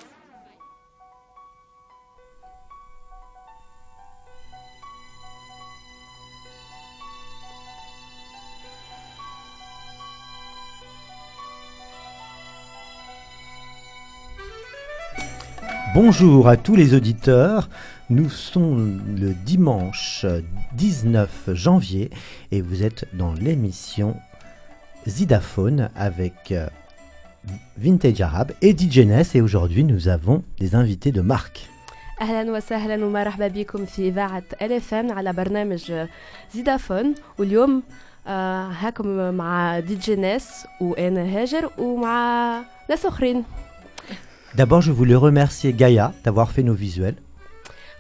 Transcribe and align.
Bonjour 15.94 16.48
à 16.48 16.58
tous 16.58 16.76
les 16.76 16.94
auditeurs. 16.94 17.70
Nous 18.10 18.30
sommes 18.30 19.02
le 19.20 19.34
dimanche 19.34 20.26
19 20.74 21.50
janvier 21.54 22.10
et 22.52 22.62
vous 22.62 22.84
êtes 22.84 23.06
dans 23.14 23.34
l'émission 23.34 24.16
Zidaphone 25.08 25.90
avec 25.96 26.52
euh, 26.52 26.68
Vintage 27.78 28.22
Arabe 28.22 28.52
et 28.62 28.76
DJ 28.78 29.00
Ness 29.00 29.36
et 29.36 29.42
aujourd'hui 29.42 29.84
nous 29.84 30.08
avons 30.08 30.44
des 30.60 30.76
invités 30.76 31.12
de 31.12 31.22
marque. 31.22 31.70
اهلا 32.22 32.52
وسهلا 32.52 33.06
ومرحبا 33.06 33.48
بكم 33.48 33.86
في 33.86 34.08
اذاعه 34.08 34.44
ال 34.62 34.72
اف 34.74 34.94
ام 34.94 35.12
على 35.12 35.34
برنامج 35.34 35.94
زيدافون 36.54 37.16
واليوم 37.38 37.84
آه، 38.28 38.68
هاكم 38.68 39.34
مع 39.34 39.80
دي 39.80 39.96
جي 39.96 40.16
ناس 40.16 40.68
وانا 40.82 41.22
هاجر 41.22 41.70
ومع 41.78 42.62
ناس 42.90 43.06
اخرين 43.06 43.44
D'abord, 44.55 44.83
je 44.83 44.93
voulais 44.93 45.15
remercier 45.15 45.73
Gaïa 45.73 46.13
d'avoir 46.25 46.51
fait 46.51 46.63
nos 46.63 46.75
visuels. 46.75 47.17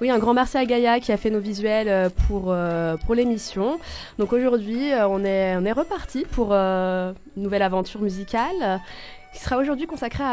Oui, 0.02 0.10
un 0.10 0.18
grand 0.18 0.34
merci 0.34 0.58
à 0.58 0.66
Gaïa 0.66 1.00
qui 1.00 1.10
a 1.10 1.16
fait 1.16 1.30
nos 1.30 1.40
visuels 1.40 1.88
euh, 1.88 2.10
pour, 2.26 2.46
euh, 2.48 2.98
pour 2.98 3.14
l'émission. 3.14 3.78
Donc 4.18 4.34
aujourd'hui, 4.34 4.92
euh, 4.92 5.08
on 5.08 5.24
est, 5.24 5.56
on 5.56 5.64
est 5.64 5.72
reparti 5.72 6.26
pour 6.30 6.52
une 6.52 7.14
nouvelle 7.36 7.62
aventure 7.62 8.02
musicale 8.02 8.80
qui 9.32 9.40
sera 9.40 9.56
aujourd'hui 9.56 9.86
consacrée 9.86 10.24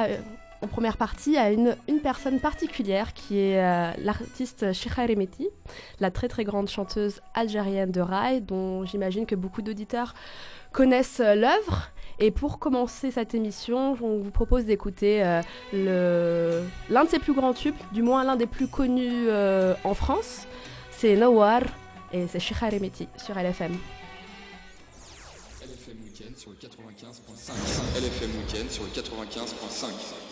en 0.61 0.67
première 0.67 0.97
partie 0.97 1.37
à 1.37 1.51
une, 1.51 1.77
une 1.87 1.99
personne 1.99 2.41
particulière 2.41 3.13
qui 3.13 3.39
est 3.39 3.95
l'artiste 4.03 4.73
Sheikha 4.73 5.05
Remeti, 5.05 5.47
la 6.01 6.11
très 6.11 6.27
très 6.27 6.43
grande 6.43 6.67
chanteuse 6.67 7.21
algérienne 7.33 7.91
de 7.91 8.01
rail 8.01 8.41
dont 8.41 8.83
j'imagine 8.83 9.25
que 9.25 9.35
beaucoup 9.35 9.61
d'auditeurs 9.61 10.15
connaissent 10.73 11.19
l'œuvre. 11.19 11.91
Et 12.21 12.31
pour 12.31 12.59
commencer 12.59 13.11
cette 13.11 13.33
émission, 13.33 13.93
on 14.01 14.19
vous 14.19 14.31
propose 14.31 14.65
d'écouter 14.65 15.23
euh, 15.73 16.63
l'un 16.89 17.05
de 17.05 17.09
ses 17.09 17.19
plus 17.19 17.33
grands 17.33 17.53
tubes, 17.53 17.75
du 17.93 18.01
moins 18.01 18.25
l'un 18.25 18.35
des 18.35 18.45
plus 18.45 18.67
connus 18.67 19.27
euh, 19.29 19.73
en 19.85 19.93
France. 19.93 20.45
C'est 20.91 21.15
Nawar 21.15 21.61
et 22.11 22.27
c'est 22.27 22.39
Sheikha 22.39 22.69
Remeti 22.69 23.07
sur 23.15 23.35
LFM. 23.35 23.77
LFM 25.61 25.97
Weekend 26.03 26.35
sur 26.37 26.51
le 26.51 26.57
95.5. 26.57 27.51
LFM 27.97 28.31
Weekend 28.37 28.69
sur 28.69 28.83
le 28.83 28.89
95.5. 28.89 30.28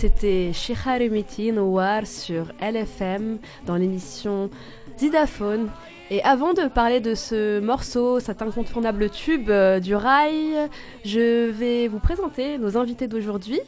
C'était 0.00 0.54
Sheikha 0.54 0.96
Remiti 0.96 1.52
Noir 1.52 2.06
sur 2.06 2.46
LFM 2.58 3.36
dans 3.66 3.76
l'émission 3.76 4.48
Zidaphone. 4.96 5.68
Et 6.08 6.22
avant 6.22 6.54
de 6.54 6.68
parler 6.68 7.00
de 7.00 7.14
ce 7.14 7.60
morceau, 7.60 8.18
cet 8.18 8.40
incontournable 8.40 9.10
tube 9.10 9.50
euh, 9.50 9.78
du 9.78 9.94
rail, 9.94 10.70
je 11.04 11.50
vais 11.50 11.86
vous 11.86 11.98
présenter 11.98 12.56
nos 12.56 12.78
invités 12.78 13.08
d'aujourd'hui. 13.08 13.60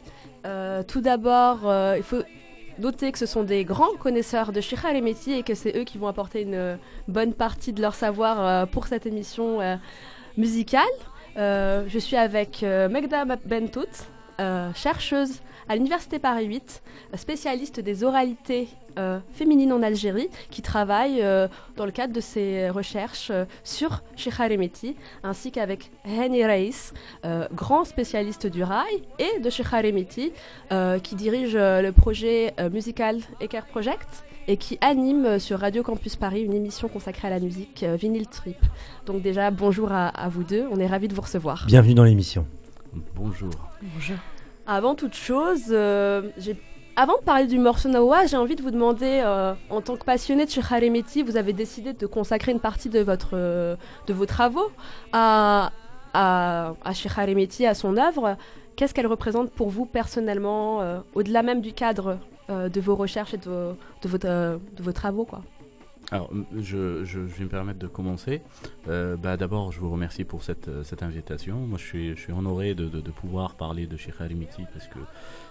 Euh, 0.47 0.81
tout 0.81 1.01
d'abord, 1.01 1.69
euh, 1.69 1.97
il 1.97 2.03
faut 2.03 2.23
noter 2.79 3.11
que 3.11 3.19
ce 3.19 3.27
sont 3.27 3.43
des 3.43 3.63
grands 3.63 3.95
connaisseurs 3.99 4.51
de 4.51 4.59
Sheikha 4.59 4.87
Remiti 4.87 5.33
et 5.33 5.43
que 5.43 5.53
c'est 5.53 5.77
eux 5.77 5.83
qui 5.83 5.99
vont 5.99 6.07
apporter 6.07 6.41
une 6.41 6.79
bonne 7.07 7.35
partie 7.35 7.73
de 7.73 7.81
leur 7.83 7.93
savoir 7.93 8.67
pour 8.69 8.87
cette 8.87 9.05
émission 9.05 9.59
musicale. 10.35 10.81
Je 11.35 11.99
suis 11.99 12.17
avec 12.17 12.63
Megda 12.63 13.25
Bentout, 13.45 13.85
chercheuse 14.73 15.43
à 15.69 15.75
l'Université 15.75 16.19
Paris 16.19 16.45
8, 16.45 16.81
euh, 17.13 17.17
spécialiste 17.17 17.79
des 17.79 18.03
oralités 18.03 18.67
euh, 18.97 19.19
féminines 19.33 19.73
en 19.73 19.81
Algérie, 19.81 20.29
qui 20.51 20.61
travaille 20.61 21.21
euh, 21.21 21.47
dans 21.77 21.85
le 21.85 21.91
cadre 21.91 22.13
de 22.13 22.19
ses 22.21 22.69
recherches 22.69 23.29
euh, 23.31 23.45
sur 23.63 24.03
Sheikha 24.15 24.47
Remeti, 24.47 24.95
ainsi 25.23 25.51
qu'avec 25.51 25.89
Hani 26.05 26.45
Reis, 26.45 26.91
euh, 27.25 27.47
grand 27.53 27.85
spécialiste 27.85 28.45
du 28.47 28.63
rail, 28.63 29.01
et 29.19 29.39
de 29.39 29.49
Sheikha 29.49 29.81
Remeti, 29.81 30.31
euh, 30.71 30.99
qui 30.99 31.15
dirige 31.15 31.55
euh, 31.55 31.81
le 31.81 31.91
projet 31.91 32.53
euh, 32.59 32.69
Musical 32.69 33.19
Eker 33.41 33.65
Project 33.65 34.07
et 34.47 34.57
qui 34.57 34.77
anime 34.81 35.25
euh, 35.25 35.39
sur 35.39 35.59
Radio 35.59 35.83
Campus 35.83 36.17
Paris 36.17 36.41
une 36.41 36.53
émission 36.53 36.89
consacrée 36.89 37.29
à 37.29 37.31
la 37.31 37.39
musique 37.39 37.81
euh, 37.83 37.95
Vinyl 37.95 38.27
Trip. 38.27 38.57
Donc 39.05 39.21
déjà, 39.21 39.49
bonjour 39.51 39.91
à, 39.91 40.09
à 40.09 40.27
vous 40.29 40.43
deux, 40.43 40.67
on 40.71 40.77
est 40.79 40.87
ravis 40.87 41.07
de 41.07 41.15
vous 41.15 41.21
recevoir. 41.21 41.63
Bienvenue 41.67 41.93
dans 41.93 42.03
l'émission. 42.03 42.45
Bonjour. 43.15 43.51
Avant 44.65 44.95
toute 44.95 45.13
chose, 45.13 45.65
euh, 45.71 46.29
avant 46.95 47.17
de 47.17 47.23
parler 47.23 47.47
du 47.47 47.59
morceau 47.59 47.89
Nawa, 47.89 48.27
j'ai 48.27 48.37
envie 48.37 48.55
de 48.55 48.61
vous 48.61 48.71
demander, 48.71 49.21
euh, 49.25 49.53
en 49.69 49.81
tant 49.81 49.97
que 49.97 50.05
passionné 50.05 50.45
de 50.45 50.51
Sheikha 50.51 50.79
Remeti, 50.79 51.21
vous 51.21 51.35
avez 51.35 51.51
décidé 51.51 51.91
de 51.91 52.05
consacrer 52.05 52.53
une 52.53 52.61
partie 52.61 52.87
de, 52.87 53.01
votre, 53.01 53.31
euh, 53.33 53.75
de 54.07 54.13
vos 54.13 54.25
travaux 54.25 54.71
à, 55.11 55.71
à, 56.13 56.73
à 56.83 56.93
Sheikha 56.93 57.25
Remeti, 57.25 57.65
à 57.65 57.73
son 57.73 57.97
œuvre. 57.97 58.37
Qu'est-ce 58.77 58.93
qu'elle 58.93 59.07
représente 59.07 59.51
pour 59.51 59.69
vous 59.69 59.85
personnellement, 59.85 60.81
euh, 60.81 60.99
au-delà 61.13 61.43
même 61.43 61.59
du 61.59 61.73
cadre 61.73 62.17
euh, 62.49 62.69
de 62.69 62.79
vos 62.79 62.95
recherches 62.95 63.33
et 63.33 63.37
de 63.37 63.49
vos, 63.49 64.17
de 64.17 64.25
euh, 64.25 64.57
de 64.77 64.83
vos 64.83 64.93
travaux 64.93 65.25
quoi? 65.25 65.41
Alors, 66.13 66.29
je, 66.55 67.19
vais 67.19 67.43
me 67.43 67.49
permettre 67.49 67.79
de 67.79 67.87
commencer. 67.87 68.43
Euh, 68.87 69.17
bah, 69.17 69.35
D'abord, 69.35 69.71
je 69.71 69.79
vous 69.79 69.89
remercie 69.89 70.23
pour 70.23 70.43
cette, 70.43 70.67
euh, 70.67 70.83
invitation. 71.01 71.57
Moi, 71.65 71.79
je 71.79 71.83
suis, 71.83 72.15
je 72.15 72.31
honoré 72.31 72.75
de, 72.75 73.01
pouvoir 73.09 73.55
parler 73.55 73.87
de 73.87 73.97
Sheikh 73.97 74.21
Harimiti 74.21 74.63
parce 74.71 74.87
que 74.87 74.99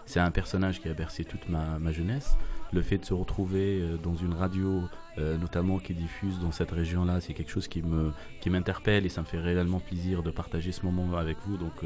c'est 0.07 0.21
un 0.21 0.31
personnage 0.31 0.81
qui 0.81 0.88
a 0.88 0.95
bercé 0.95 1.25
toute 1.25 1.49
ma, 1.49 1.90
jeunesse. 1.90 2.37
Le 2.73 2.81
fait 2.81 2.99
de 2.99 3.04
se 3.04 3.12
retrouver 3.12 3.81
euh, 3.81 3.97
dans 3.97 4.14
une 4.14 4.35
radio, 4.35 4.83
notamment 5.16 5.81
qui 5.81 5.95
diffuse 5.95 6.38
dans 6.38 6.52
cette 6.52 6.71
région-là, 6.71 7.21
c'est 7.21 7.35
quelque 7.35 7.50
chose 7.50 7.66
qui 7.66 7.83
m'interpelle 8.50 9.04
et 9.04 9.09
ça 9.09 9.23
me 9.23 9.26
fait 9.26 9.40
réellement 9.40 9.81
plaisir 9.81 10.23
de 10.23 10.31
partager 10.31 10.71
ce 10.71 10.87
moment 10.87 11.16
avec 11.16 11.38
vous. 11.45 11.57
Donc, 11.57 11.85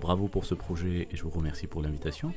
bravo 0.00 0.28
pour 0.28 0.46
ce 0.46 0.54
projet 0.54 1.08
et 1.10 1.16
je 1.16 1.22
vous 1.24 1.30
remercie 1.30 1.66
pour 1.66 1.82
l'invitation. 1.82 2.32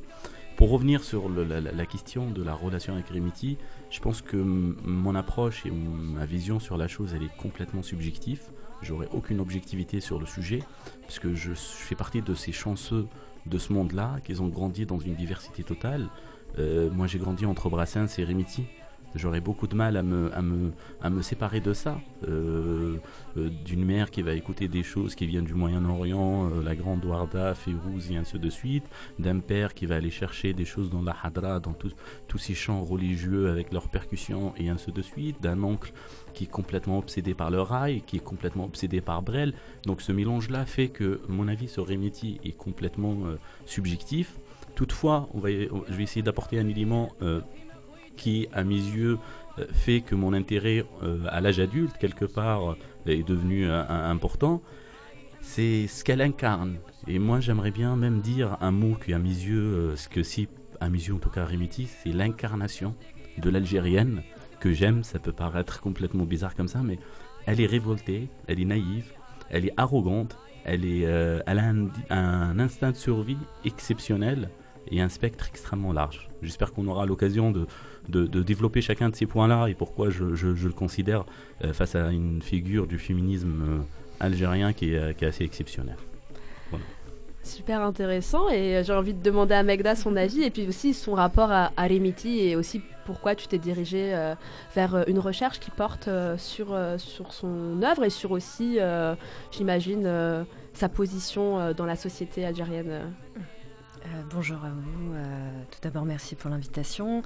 Pour 0.62 0.70
revenir 0.70 1.04
sur 1.04 1.28
la, 1.28 1.86
question 1.88 2.30
de 2.30 2.44
la 2.44 2.54
relation 2.54 2.94
avec 2.94 3.10
Remiti, 3.10 3.58
je 3.90 4.00
pense 4.00 4.22
que 4.22 4.38
mon 4.38 5.16
approche 5.16 5.66
et 5.66 5.72
ma 5.72 6.28
vision 6.28 6.60
sur 6.60 6.78
la 6.78 6.88
chose, 6.88 7.16
elle 7.16 7.24
est 7.24 7.36
complètement 7.36 7.82
subjective. 7.82 8.44
J'aurai 8.84 9.08
aucune 9.12 9.40
objectivité 9.40 10.00
sur 10.02 10.20
le 10.20 10.28
sujet, 10.28 10.60
parce 11.02 11.18
que 11.18 11.34
je, 11.34 11.54
fais 11.56 11.96
partie 11.96 12.22
de 12.22 12.36
ces 12.36 12.52
chanceux 12.52 13.08
de 13.48 13.58
ce 13.58 13.74
monde-là, 13.74 14.20
qui 14.24 14.40
ont 14.40 14.50
grandi 14.50 14.86
dans 14.86 15.00
une 15.00 15.16
diversité 15.16 15.64
totale. 15.64 16.10
Euh, 16.60 16.92
moi, 16.92 17.08
j'ai 17.08 17.18
grandi 17.18 17.48
entre 17.48 17.68
Brassens 17.72 18.20
et 18.20 18.24
Remiti. 18.24 18.68
J'aurais 19.14 19.42
beaucoup 19.42 19.68
de 19.68 19.76
mal 19.76 19.98
à 19.98 20.04
me, 20.04 21.22
séparer 21.22 21.60
de 21.60 21.74
ça. 21.74 22.00
Euh, 22.28 22.98
euh, 23.38 23.50
D'une 23.66 23.84
mère 23.84 24.10
qui 24.10 24.22
va 24.22 24.34
écouter 24.34 24.68
des 24.68 24.84
choses 24.84 25.16
qui 25.16 25.26
viennent 25.26 25.46
du 25.46 25.54
Moyen-Orient, 25.54 26.50
euh, 26.50 26.64
la 26.64 26.76
grande 26.76 27.04
Warda, 27.04 27.54
Férouz 27.54 28.12
et 28.12 28.18
ainsi 28.18 28.40
de 28.40 28.50
suite. 28.50 28.86
D'un 29.20 29.40
père 29.40 29.74
qui 29.74 29.86
va 29.86 29.96
aller 29.96 30.12
chercher 30.12 30.54
des 30.54 30.66
choses 30.66 30.90
dans 30.90 31.02
la 31.02 31.16
Hadra, 31.22 31.60
dans 31.60 31.74
tous 31.74 32.38
ces 32.38 32.54
chants 32.54 32.84
religieux 32.84 33.50
avec 33.50 33.74
leurs 33.74 33.90
percussions 33.90 34.54
et 34.58 34.70
ainsi 34.70 34.92
de 34.92 35.02
suite. 35.02 35.42
D'un 35.42 35.62
oncle 35.62 35.92
qui 36.34 36.46
est 36.46 36.52
complètement 36.52 36.98
obsédé 36.98 37.34
par 37.34 37.52
le 37.52 37.62
rail, 37.62 38.04
qui 38.08 38.18
est 38.18 38.24
complètement 38.24 38.66
obsédé 38.66 39.02
par 39.02 39.22
Brel. 39.22 39.54
Donc 39.86 40.02
ce 40.02 40.14
mélange-là 40.14 40.66
fait 40.66 40.88
que 40.88 41.20
mon 41.28 41.50
avis 41.50 41.68
sur 41.68 41.86
Remiti 41.86 42.40
est 42.46 42.56
complètement 42.56 43.18
subjectif. 43.66 44.40
Toutefois, 44.76 45.28
je 45.44 45.94
vais 45.94 46.04
essayer 46.04 46.22
d'apporter 46.22 46.58
un 46.60 46.68
élément 46.70 47.10
qui, 48.16 48.48
à 48.54 48.64
mes 48.64 48.76
yeux, 48.76 49.18
euh, 49.60 49.66
fait 49.72 50.02
que 50.02 50.16
mon 50.16 50.34
intérêt 50.34 50.86
euh, 51.04 51.20
à 51.30 51.42
l'âge 51.42 51.60
adulte, 51.60 51.98
quelque 52.00 52.26
part, 52.26 52.72
euh, 52.72 52.78
est 53.06 53.28
devenu 53.28 53.70
important. 53.70 54.62
C'est 55.42 55.88
ce 55.88 56.04
qu'elle 56.04 56.22
incarne. 56.22 56.78
Et 57.08 57.18
moi, 57.18 57.40
j'aimerais 57.40 57.72
bien 57.72 57.96
même 57.96 58.22
dire 58.22 58.58
un 58.62 58.72
mot 58.72 58.96
qui, 58.96 59.14
à 59.14 59.20
mes 59.20 59.30
yeux, 59.30 59.96
ce 59.96 60.08
que 60.08 60.22
si, 60.22 60.48
à 60.80 60.90
mes 60.90 61.00
yeux 61.00 61.16
en 61.16 61.20
tout 61.20 61.32
cas, 61.32 61.46
Remiti, 61.46 61.88
c'est 61.88 62.12
l'incarnation 62.12 62.96
de 63.40 63.50
l'algérienne 63.50 64.22
que 64.60 64.72
j'aime. 64.72 65.04
Ça 65.04 65.18
peut 65.18 65.32
paraître 65.32 65.82
complètement 65.82 66.26
bizarre 66.26 66.54
comme 66.54 66.68
ça, 66.68 66.82
mais 66.84 67.00
elle 67.48 67.60
est 67.60 67.66
révoltée, 67.66 68.30
elle 68.46 68.60
est 68.60 68.66
naïve, 68.66 69.12
elle 69.50 69.66
est 69.66 69.74
arrogante, 69.78 70.38
elle, 70.64 70.86
est, 70.86 71.00
elle 71.00 71.60
a 71.60 71.74
un 72.16 72.60
instinct 72.60 72.92
de 72.92 72.98
survie 72.98 73.40
exceptionnel 73.66 74.52
et 74.92 75.02
un 75.02 75.10
spectre 75.10 75.48
extrêmement 75.48 75.92
large. 75.92 76.30
J'espère 76.44 76.72
qu'on 76.72 76.88
aura 76.88 77.08
l'occasion 77.08 77.50
de, 77.52 77.66
de, 78.12 78.44
développer 78.44 78.82
chacun 78.82 79.10
de 79.10 79.16
ces 79.16 79.26
points-là 79.26 79.68
et 79.68 79.74
pourquoi 79.74 80.10
je, 80.10 80.26
le 80.26 80.74
considère 80.74 81.26
euh, 81.64 81.74
face 81.74 81.96
à 81.96 82.12
une 82.12 82.42
figure 82.42 82.88
du 82.88 83.00
féminisme 83.00 83.62
euh, 83.62 83.80
algérien 84.20 84.74
qui 84.74 84.94
est, 84.94 84.98
euh, 84.98 85.14
qui 85.14 85.26
est 85.26 85.28
assez 85.28 85.44
exceptionnel. 85.44 85.96
Super 87.44 87.82
intéressant 87.82 88.50
et 88.50 88.84
j'ai 88.86 88.94
envie 88.94 89.16
de 89.16 89.24
demander 89.24 89.56
à 89.56 89.64
Megda 89.64 89.96
son 89.96 90.16
avis 90.16 90.44
et 90.44 90.52
puis 90.52 90.68
aussi 90.68 90.94
son 90.94 91.16
rapport 91.16 91.52
à, 91.52 91.72
à 91.76 91.88
Remiti 91.88 92.40
et 92.40 92.56
aussi 92.56 92.84
pourquoi 93.06 93.34
tu 93.34 93.48
t'es 93.48 93.58
dirigé 93.58 94.16
vers 94.76 95.04
une 95.08 95.18
recherche 95.18 95.60
qui 95.60 95.72
porte 95.72 96.08
sur, 96.38 96.78
sur 97.00 97.34
son 97.34 97.82
œuvre 97.82 98.04
et 98.04 98.12
sur 98.12 98.30
aussi, 98.30 98.78
j'imagine, 99.52 100.46
sa 100.74 100.88
position 100.88 101.74
dans 101.74 101.88
la 101.88 101.96
société 101.96 102.46
algérienne. 102.46 103.12
Euh, 104.06 104.24
bonjour 104.34 104.64
à 104.64 104.70
vous. 104.70 105.14
Euh, 105.14 105.64
tout 105.70 105.80
d'abord, 105.82 106.06
merci 106.06 106.36
pour 106.36 106.50
l'invitation. 106.50 107.22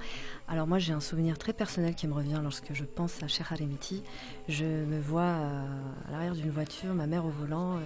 Alors 0.46 0.66
moi, 0.66 0.78
j'ai 0.78 0.92
un 0.92 1.00
souvenir 1.00 1.38
très 1.38 1.52
personnel 1.52 1.94
qui 1.94 2.06
me 2.06 2.12
revient 2.12 2.40
lorsque 2.42 2.72
je 2.74 2.84
pense 2.84 3.22
à 3.22 3.28
Cheikh 3.28 3.50
Harimiti. 3.50 4.02
Je 4.48 4.64
me 4.64 5.00
vois 5.00 5.22
euh, 5.22 5.66
à 6.08 6.10
l'arrière 6.10 6.34
d'une 6.34 6.50
voiture, 6.50 6.92
ma 6.94 7.06
mère 7.06 7.24
au 7.24 7.30
volant, 7.30 7.80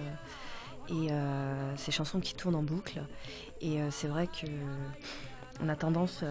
et 0.89 1.09
ces 1.77 1.91
chansons 1.91 2.19
qui 2.19 2.33
tournent 2.33 2.55
en 2.55 2.63
boucle. 2.63 3.01
Et 3.61 3.79
c'est 3.91 4.07
vrai 4.07 4.27
que 4.27 4.47
on 5.61 5.69
a 5.69 5.75
tendance 5.77 6.25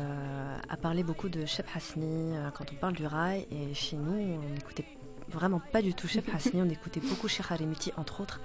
à 0.69 0.76
parler 0.76 1.02
beaucoup 1.02 1.31
de 1.31 1.47
Chef 1.47 1.64
Hasni 1.75 2.35
quand 2.52 2.67
on 2.71 2.75
parle 2.75 2.93
du 2.93 3.07
rail. 3.07 3.47
Et 3.50 3.73
chez 3.73 3.97
nous, 3.97 4.12
on 4.12 4.55
n'écoutait 4.55 4.85
vraiment 5.30 5.60
pas 5.72 5.82
du 5.82 5.94
tout 5.94 6.08
Chef 6.08 6.25
Hasni, 6.34 6.60
on 6.60 6.68
écoutait 6.68 7.00
beaucoup 7.00 7.28
Cheikh 7.28 7.50
Harimiti, 7.50 7.92
entre 7.96 8.20
autres. 8.20 8.40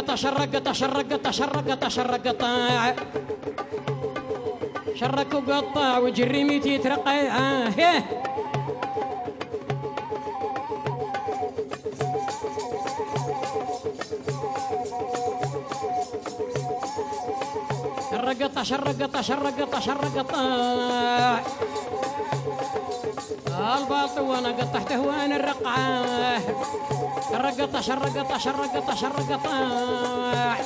قطة 0.07 0.15
شرق 0.15 0.55
قطة 0.55 0.71
شرق 0.71 1.13
قطة 1.13 1.31
شرق 1.31 1.71
قطة 1.71 1.89
شرق 1.89 2.27
قطة 2.27 2.95
شرق 4.95 5.35
وقطة 5.35 5.99
وجري 5.99 6.43
ميتي 6.43 6.73
يترقى. 6.73 7.27
آه 7.27 7.69
هيه 7.69 8.03
شرقطة 18.11 18.63
شرقطة 18.63 19.21
شرقطة 19.21 19.79
شرقطة 19.79 20.41
وأنا 24.21 24.49
قطعته 24.49 24.99
وأنا 25.01 25.35
الرقعة. 25.35 26.96
شرقطة 27.31 27.81
شرقطة 27.81 28.37
شرقطة 28.37 28.95
شرقطة. 28.95 30.57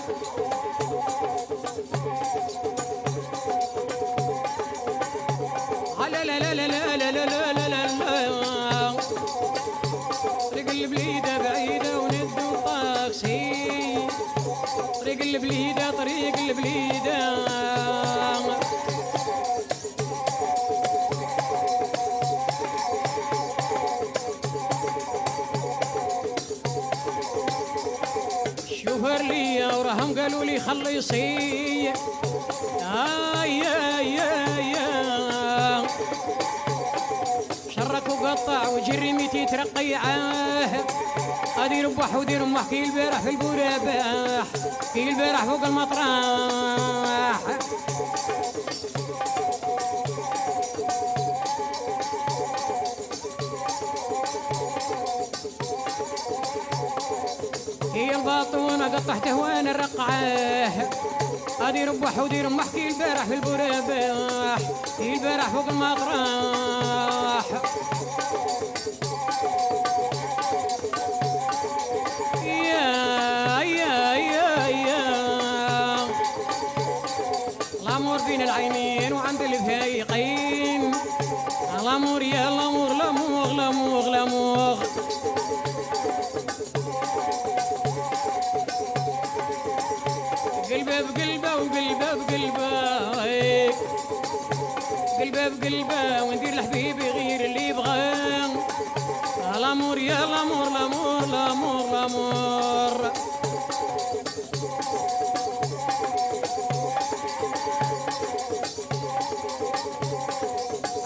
ميتي 39.92 40.00
ترقيعه 40.00 40.86
ادي 41.58 41.82
ربح 41.82 42.16
ودي 42.16 42.38
رمح 42.38 42.70
كي 42.70 42.84
البارح 42.84 43.20
في 43.20 43.30
البوراباح 43.30 44.48
كي 44.94 45.10
البارح 45.10 45.44
فوق 45.46 45.64
المطرح. 45.66 47.40
هي 57.94 58.16
الباطونة 58.16 58.96
قطعته 58.96 59.36
وأنا 59.36 59.72
الرقعه؟ 59.72 60.90
ادي 61.62 61.84
ربح 61.84 62.20
ودي 62.20 62.42
رمح 62.42 62.66
كي 62.76 62.88
البارح 62.88 63.24
في 63.24 63.34
البوراباح 63.34 64.60
كي 64.98 65.14
البارح 65.14 65.50
فوق 65.50 65.68
المطرح. 65.68 67.46
قلبه 95.46 95.60
بقلبه 95.60 96.24
وندير 96.24 96.54
لحبيبي 96.56 97.10
غير 97.10 97.46
اللي 97.46 97.68
يبغى. 97.70 98.12
الأمور 99.58 99.98
يا 99.98 100.24
الأمور 100.24 100.68
الأمور 100.68 101.24
الأمور 101.24 101.86
الأمور. 101.90 103.12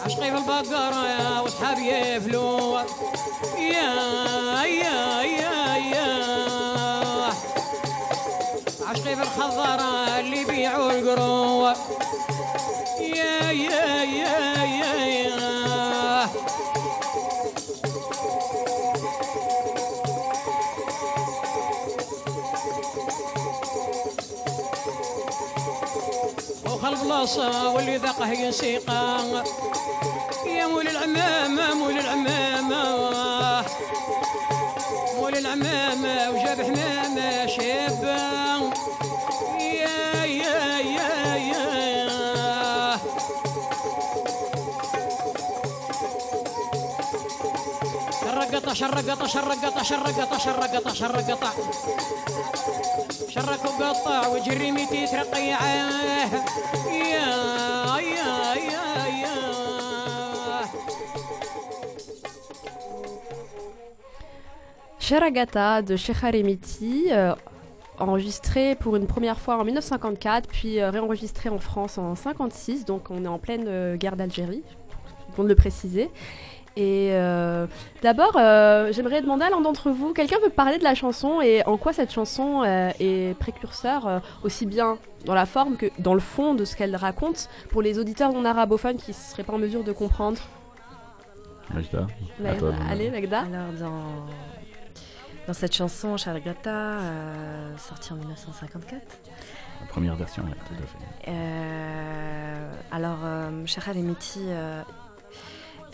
عشقي 0.06 0.32
في 0.32 0.38
البقرة 0.38 1.08
يا 1.08 1.40
وصحابي 1.42 1.88
يفلو 1.90 2.80
يا 3.58 3.94
يا 4.64 5.22
يا 5.24 5.76
يا. 5.76 6.10
عشقي 8.88 9.16
في 9.16 9.22
الخضرة 9.22 10.20
اللي 10.20 10.42
يبيعوا 10.42 10.92
القرو 10.92 11.68
يا 13.00 13.52
يا. 13.52 13.95
بلاصة 27.26 27.70
واللي 27.70 27.98
ذاقه 27.98 28.32
ينسيقا 28.32 29.44
يا 30.46 30.68
مول 30.68 30.88
العمامة 30.88 31.74
مول 31.74 32.00
العمامة. 32.00 33.66
مول 35.18 35.38
العمامة 35.38 36.30
وجاب 36.30 36.62
حمامة 36.62 37.48
شابة. 37.48 38.74
يا 39.60 40.26
يا 40.26 40.80
يا 40.80 41.36
يا. 41.36 43.00
شرقطة 48.22 48.74
شرقطة 48.74 49.28
شرقطة 49.28 49.84
شرقطة 49.84 50.38
شرقطة 50.38 50.94
شرقطة. 50.94 51.54
شرك 53.45 53.65
وقطع 53.65 54.29
وجري 54.29 54.71
ميتي 54.73 55.07
ترقيعه 55.07 55.67
يا 55.67 56.31
يا 56.91 58.01
يا 58.01 58.55
يا 58.57 59.35
Sharagata 64.99 65.83
de 65.83 65.97
Sheikh 65.97 66.19
Remiti, 66.19 67.09
euh, 67.11 67.35
enregistré 67.99 68.77
pour 68.77 68.95
une 68.95 69.09
première 69.09 69.41
fois 69.41 69.59
en 69.59 69.65
1954, 69.65 70.49
puis 70.49 70.81
euh, 70.81 70.91
réenregistré 70.91 71.49
en 71.49 71.59
France 71.59 71.99
en 71.99 72.15
56, 72.15 72.85
donc 72.85 73.11
on 73.11 73.25
est 73.25 73.29
en 73.29 73.41
pleine 73.41 73.65
euh, 73.67 73.97
guerre 73.97 74.15
d'Algérie, 74.15 74.63
bon 75.37 75.43
de 75.43 75.49
le 75.49 75.57
préciser. 75.57 76.11
Et 76.78 77.10
euh, 77.14 77.68
d'abord, 78.02 78.36
euh, 78.36 78.92
j'aimerais 78.92 79.22
demander 79.22 79.46
à 79.46 79.50
l'un 79.50 79.62
d'entre 79.62 79.92
vous, 79.92 80.12
quelqu'un 80.14 80.38
veut 80.44 80.50
parler 80.50 80.78
de 80.78 80.84
la 80.84 80.94
chanson 80.94 81.40
et 81.40 81.66
en 81.66 81.78
quoi 81.78 81.94
cette 81.94 82.12
chanson 82.12 82.64
euh, 82.64 82.92
est 83.00 83.38
précurseur, 83.40 84.08
euh, 84.08 84.20
aussi 84.44 84.66
bien 84.66 84.98
dans 85.26 85.34
la 85.36 85.46
forme 85.46 85.78
que 85.78 85.86
dans 86.00 86.14
le 86.14 86.20
fond 86.20 86.54
de 86.54 86.66
ce 86.66 86.76
qu'elle 86.76 86.96
raconte, 86.98 87.48
pour 87.70 87.82
les 87.82 87.98
auditeurs 87.98 88.34
non 88.34 88.44
arabophones 88.44 88.98
qui 88.98 89.12
ne 89.12 89.16
seraient 89.16 89.44
pas 89.44 89.54
en 89.54 89.58
mesure 89.58 89.84
de 89.86 89.94
comprendre. 89.94 90.40
À 92.46 92.54
toi 92.56 92.72
de- 92.72 92.92
allez, 92.92 93.10
Magda. 93.10 93.40
Alors, 93.40 93.72
dans, 93.80 94.26
dans 95.48 95.54
cette 95.54 95.74
chanson, 95.74 96.18
Shargata, 96.18 96.70
euh, 96.70 97.78
sortie 97.78 98.12
en 98.12 98.18
1954, 98.18 99.02
La 99.82 99.88
première 99.88 100.16
version, 100.16 100.44
ouais, 100.44 100.50
tout 100.68 100.74
à 100.84 100.86
fait. 100.86 101.32
euh, 101.32 102.72
alors, 102.92 103.18
euh, 103.24 103.66
Shahar 103.66 103.96
euh, 103.98 104.82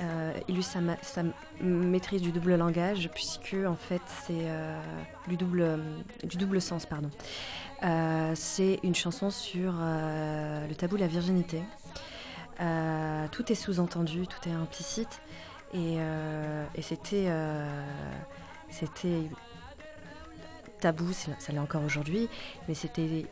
euh, 0.02 0.34
illustre 0.48 0.74
sa, 0.74 0.82
ma- 0.82 0.98
sa 1.02 1.22
maîtrise 1.62 2.22
du 2.22 2.32
double 2.32 2.56
langage, 2.56 3.10
puisque 3.14 3.56
en 3.68 3.76
fait, 3.76 4.02
c'est 4.26 4.34
euh, 4.42 4.80
du, 5.28 5.38
double, 5.38 5.80
du 6.24 6.38
double 6.38 6.62
sens. 6.62 6.86
pardon. 6.86 7.10
Euh, 7.84 8.34
c'est 8.36 8.80
une 8.84 8.96
chanson 8.96 9.30
sur 9.32 9.74
euh, 9.80 10.68
le 10.68 10.76
tabou 10.76 10.96
de 10.98 11.02
la 11.02 11.08
virginité. 11.08 11.62
Euh, 12.60 13.28
tout 13.32 13.52
est 13.52 13.56
sous-entendu, 13.56 14.28
tout 14.28 14.50
est 14.50 14.54
implicite. 14.54 15.22
Et, 15.74 15.96
euh, 16.00 16.66
et 16.76 16.82
c'était, 16.82 17.26
euh, 17.28 17.66
tabou, 20.80 21.12
ça 21.14 21.32
l'est 21.54 21.60
encore 21.60 21.84
aujourd'hui, 21.84 22.28
mais 22.68 22.74
c'était 22.74 23.26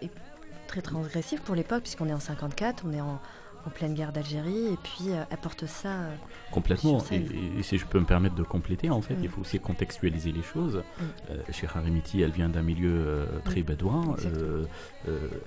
très 0.67 0.81
transgressif 0.81 1.41
pour 1.41 1.55
l'époque, 1.55 1.81
puisqu'on 1.83 2.07
est 2.07 2.13
en 2.13 2.19
54, 2.19 2.83
on 2.87 2.93
est 2.93 3.01
en, 3.01 3.19
en 3.67 3.69
pleine 3.69 3.93
guerre 3.93 4.11
d'Algérie, 4.11 4.67
et 4.73 4.77
puis 4.81 5.09
euh, 5.11 5.23
elle 5.29 5.37
porte 5.37 5.65
ça. 5.65 5.89
euh, 5.89 6.15
Complètement. 6.51 6.99
Et, 7.11 7.61
si 7.63 7.77
je 7.77 7.85
peux 7.85 7.99
me 7.99 8.05
permettre 8.05 8.35
de 8.35 8.43
compléter, 8.43 8.89
en 8.89 9.01
fait, 9.01 9.15
Mm. 9.15 9.23
il 9.23 9.29
faut 9.29 9.41
aussi 9.41 9.59
contextualiser 9.59 10.31
les 10.31 10.41
choses. 10.43 10.77
Mm. 10.77 11.03
Euh, 11.31 11.37
chez 11.51 11.67
Harimiti, 11.73 12.21
elle 12.21 12.31
vient 12.31 12.49
d'un 12.49 12.61
milieu 12.63 12.89
euh, 12.95 13.25
très 13.45 13.61
Mm. 13.61 13.63
bédouin. 13.65 14.15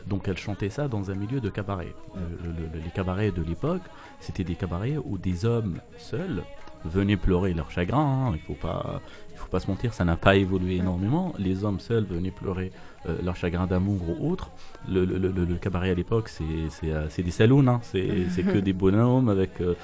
Donc 0.06 0.28
elle 0.28 0.36
chantait 0.38 0.70
ça 0.70 0.88
dans 0.88 1.10
un 1.10 1.14
milieu 1.14 1.40
de 1.40 1.48
cabaret. 1.48 1.94
Mm. 2.14 2.18
Le- 2.44 2.50
le- 2.78 2.84
les 2.84 2.90
cabarets 2.90 3.30
de 3.32 3.42
l'époque, 3.42 3.82
c'était 4.20 4.44
des 4.44 4.54
cabarets 4.54 4.96
où 5.02 5.18
des 5.18 5.44
hommes 5.44 5.80
seuls 5.98 6.42
venaient 6.84 7.16
pleurer 7.16 7.54
leur 7.54 7.70
chagrin. 7.70 8.00
hein. 8.28 8.32
Il 8.34 8.40
faut 8.40 8.54
pas, 8.54 9.00
il 9.32 9.38
faut 9.38 9.46
pas 9.48 9.60
se 9.60 9.68
mentir, 9.68 9.94
ça 9.94 10.04
n'a 10.04 10.16
pas 10.16 10.34
évolué 10.36 10.76
énormément. 10.76 11.32
Les 11.38 11.64
hommes 11.64 11.78
seuls 11.80 12.04
venaient 12.04 12.32
pleurer 12.32 12.72
euh, 13.06 13.16
leur 13.22 13.36
chagrin 13.36 13.66
d'amour 13.66 14.00
ou 14.20 14.30
autre. 14.30 14.50
Le, 14.88 15.04
le- 15.04 15.18
le- 15.18 15.44
le 15.44 15.54
cabaret 15.56 15.90
à 15.90 15.94
l'époque, 15.94 16.28
c'est 16.28 16.44
euh, 16.84 17.06
des 17.16 17.30
saloons, 17.30 17.66
hein. 17.66 17.80
c'est 17.82 18.42
que 18.42 18.58
des 18.58 18.72
bonhommes 18.72 19.28
avec 19.28 19.60
euh, 19.60 19.74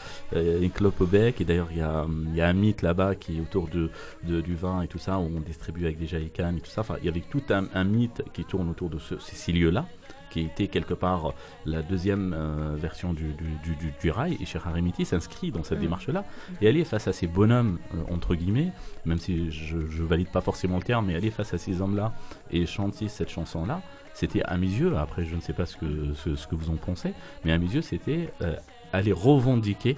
une 0.60 0.70
clope 0.70 1.00
au 1.00 1.06
bec. 1.06 1.40
Et 1.40 1.44
d'ailleurs, 1.44 1.68
il 1.70 1.78
y 1.78 1.82
a, 1.82 2.06
y 2.34 2.40
a 2.40 2.48
un 2.48 2.52
mythe 2.52 2.82
là-bas 2.82 3.14
qui 3.14 3.38
est 3.38 3.40
autour 3.40 3.68
de, 3.68 3.90
de- 4.24 4.40
du 4.40 4.54
vin 4.54 4.82
et 4.82 4.88
tout 4.88 4.98
ça, 4.98 5.18
où 5.18 5.22
on 5.36 5.40
distribue 5.40 5.84
avec 5.84 5.98
des 5.98 6.06
jaïcanes 6.06 6.56
et 6.56 6.60
tout 6.60 6.70
ça. 6.70 6.80
Enfin, 6.82 6.96
il 7.00 7.06
y 7.06 7.08
avait 7.08 7.20
tout 7.28 7.42
un, 7.50 7.64
un 7.74 7.84
mythe 7.84 8.22
qui 8.32 8.44
tourne 8.44 8.68
autour 8.70 8.90
de 8.90 8.98
ce- 8.98 9.18
ces, 9.18 9.36
ces 9.36 9.52
lieux-là, 9.52 9.86
qui 10.30 10.40
était 10.40 10.68
quelque 10.68 10.94
part 10.94 11.32
la 11.66 11.82
deuxième 11.82 12.34
euh, 12.36 12.74
version 12.76 13.12
du, 13.12 13.32
du, 13.34 13.74
du, 13.76 13.92
du- 14.00 14.10
rail. 14.10 14.36
Et 14.40 14.44
Cher 14.46 14.66
Harimiti 14.66 15.04
s'inscrit 15.04 15.50
dans 15.50 15.62
cette 15.62 15.78
Mm. 15.78 15.82
démarche-là. 15.82 16.24
Et 16.60 16.66
elle 16.66 16.76
est 16.76 16.84
face 16.84 17.08
à 17.08 17.12
ces 17.12 17.26
bonhommes, 17.26 17.78
euh, 17.94 17.98
entre 18.14 18.34
guillemets, 18.34 18.72
même 19.04 19.18
si 19.18 19.50
je, 19.50 19.86
je 19.88 20.02
valide 20.02 20.28
pas 20.30 20.40
forcément 20.40 20.76
le 20.76 20.82
terme, 20.82 21.06
mais 21.06 21.14
elle 21.14 21.24
est 21.24 21.30
face 21.30 21.54
à 21.54 21.58
ces 21.58 21.80
hommes-là 21.80 22.12
et 22.50 22.66
chanter 22.66 23.08
cette 23.08 23.30
chanson-là. 23.30 23.82
C'était 24.14 24.42
à 24.42 24.56
mes 24.56 24.66
yeux, 24.66 24.96
après 24.96 25.24
je 25.24 25.34
ne 25.36 25.40
sais 25.40 25.52
pas 25.52 25.64
ce 25.66 25.76
que, 25.76 26.12
ce, 26.14 26.34
ce 26.34 26.46
que 26.48 26.54
vous 26.56 26.70
en 26.70 26.76
pensez, 26.76 27.12
mais 27.44 27.52
à 27.52 27.58
mes 27.58 27.66
yeux 27.72 27.82
c'était 27.82 28.30
euh, 28.42 28.56
aller 28.92 29.12
revendiquer 29.12 29.96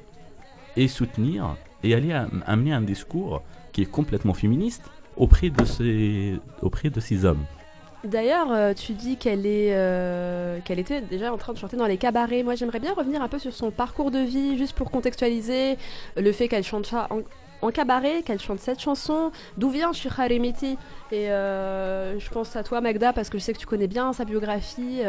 et 0.77 0.89
soutenir 0.89 1.57
et 1.83 1.95
aller 1.95 2.13
am- 2.13 2.45
amener 2.47 2.73
un 2.73 2.83
discours 2.83 3.43
qui 3.73 3.83
est 3.83 3.91
complètement 3.91 4.35
féministe 4.35 4.91
auprès 5.17 5.49
de 5.51 5.65
ces, 5.65 6.39
auprès 6.61 6.91
de 6.91 7.01
ces 7.01 7.25
hommes. 7.25 7.45
D'ailleurs, 8.05 8.51
euh, 8.51 8.73
tu 8.73 8.93
dis 8.93 9.17
qu'elle 9.19 9.45
est, 9.45 9.75
euh, 9.75 10.59
qu'elle 10.65 10.79
était 10.79 11.03
déjà 11.03 11.33
en 11.33 11.37
train 11.37 11.53
de 11.53 11.59
chanter 11.59 11.77
dans 11.77 11.87
les 11.87 11.99
cabarets. 11.99 12.43
Moi, 12.43 12.55
j'aimerais 12.55 12.81
bien 12.81 12.95
revenir 12.95 13.21
un 13.23 13.29
peu 13.29 13.39
sur 13.39 13.53
son 13.53 13.71
parcours 13.71 14.11
de 14.11 14.19
vie, 14.21 14.57
juste 14.57 14.73
pour 14.75 14.91
contextualiser 14.91 15.77
le 16.17 16.33
fait 16.33 16.49
qu'elle 16.49 16.65
chante 16.65 16.87
ça 16.87 17.09
en, 17.61 17.71
cabaret, 17.71 18.23
qu'elle 18.23 18.41
chante 18.41 18.59
cette 18.59 18.81
chanson. 18.81 19.33
D'où 19.59 19.69
vient 19.69 19.93
Shira 19.93 20.25
Remiti 20.25 20.79
Et 21.13 21.31
euh, 21.31 22.19
je 22.19 22.31
pense 22.31 22.57
à 22.57 22.63
toi, 22.63 22.81
Magda, 22.81 23.13
parce 23.13 23.29
que 23.29 23.37
je 23.37 23.43
sais 23.45 23.53
que 23.53 23.59
tu 23.59 23.67
connais 23.67 23.87
bien 23.89 24.15
sa 24.15 24.25
biographie. 24.25 25.03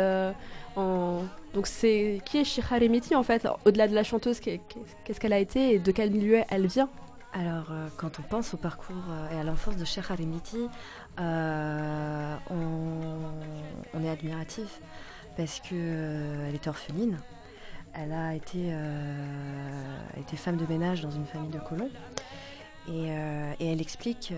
en... 0.75 1.19
Donc, 1.53 1.67
c'est 1.67 2.19
qui 2.25 2.39
est 2.39 2.43
Shira 2.43 2.77
Remiti 2.77 3.15
en 3.15 3.23
fait 3.23 3.47
Au-delà 3.65 3.87
de 3.87 3.95
la 3.95 4.03
chanteuse, 4.03 4.41
qu'est- 4.41 4.59
qu'est-ce 5.05 5.19
qu'elle 5.21 5.33
a 5.33 5.39
été 5.39 5.75
et 5.75 5.79
de 5.79 5.91
quel 5.91 6.11
milieu 6.11 6.41
elle 6.49 6.67
vient? 6.67 6.89
Alors, 7.33 7.71
quand 7.95 8.19
on 8.19 8.23
pense 8.23 8.53
au 8.53 8.57
parcours 8.57 8.95
et 9.33 9.39
à 9.39 9.43
l'enfance 9.45 9.77
de 9.77 9.85
Harimiti, 10.09 10.67
euh, 11.19 12.35
on, 12.49 14.03
est 14.03 14.09
admiratif 14.09 14.79
parce 15.37 15.59
que 15.59 15.73
euh, 15.73 16.53
est 16.53 16.67
orpheline. 16.67 17.19
Elle 17.93 18.13
a 18.13 18.33
été, 18.33 18.69
euh, 18.71 20.35
femme 20.35 20.57
de 20.57 20.65
ménage 20.65 21.01
dans 21.01 21.11
une 21.11 21.25
famille 21.25 21.51
de 21.51 21.59
colons. 21.59 21.89
Et, 22.87 23.09
elle 23.59 23.79
explique, 23.79 24.33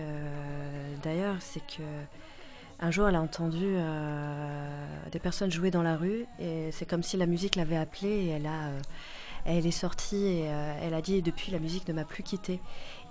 d'ailleurs, 1.02 1.36
c'est 1.40 1.60
que 1.60 1.82
un 2.80 2.90
jour, 2.90 3.08
elle 3.08 3.14
a 3.14 3.20
entendu 3.20 3.76
des 5.10 5.18
personnes 5.18 5.50
jouer 5.50 5.70
dans 5.70 5.82
la 5.82 5.96
rue 5.96 6.26
et 6.38 6.70
c'est 6.70 6.84
comme 6.84 7.02
si 7.02 7.16
la 7.16 7.24
musique 7.24 7.56
l'avait 7.56 7.76
appelée 7.76 8.26
et 8.26 8.40
elle 9.46 9.66
est 9.66 9.70
sortie 9.70 10.26
et 10.26 10.50
elle 10.82 10.92
a 10.92 11.00
dit 11.00 11.22
depuis 11.22 11.52
la 11.52 11.58
musique 11.58 11.88
ne 11.88 11.94
m'a 11.94 12.04
plus 12.04 12.22
quittée. 12.22 12.60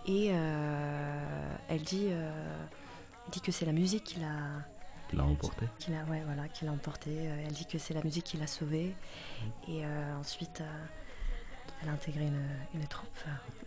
Et 0.06 0.28
elle 0.28 1.82
dit, 1.82 2.10
elle 3.26 3.32
dit 3.32 3.42
que 3.42 3.52
c'est 3.52 3.66
la 3.66 3.72
musique 3.72 4.04
qui 4.04 4.20
l'a, 4.20 4.66
qui 5.10 5.16
l'a 5.16 5.26
emporté. 5.26 5.66
qui 5.80 5.92
l'a, 5.92 6.04
ouais, 6.06 6.24
voilà, 6.26 6.48
qui 6.48 6.66
l'a 6.66 6.72
emportée. 6.72 7.28
Euh, 7.28 7.44
Elle 7.46 7.54
dit 7.54 7.66
que 7.66 7.78
c'est 7.78 7.94
la 7.94 8.04
musique 8.04 8.24
qui 8.26 8.38
l'a 8.38 8.48
sauvée. 8.48 8.96
Et 9.68 9.86
euh, 9.86 10.20
ensuite, 10.20 10.62
euh, 10.62 10.86
elle 11.82 11.90
a 11.90 11.94
intégré 11.94 12.26
une, 12.26 12.80
une 12.80 12.88
troupe. 12.88 13.10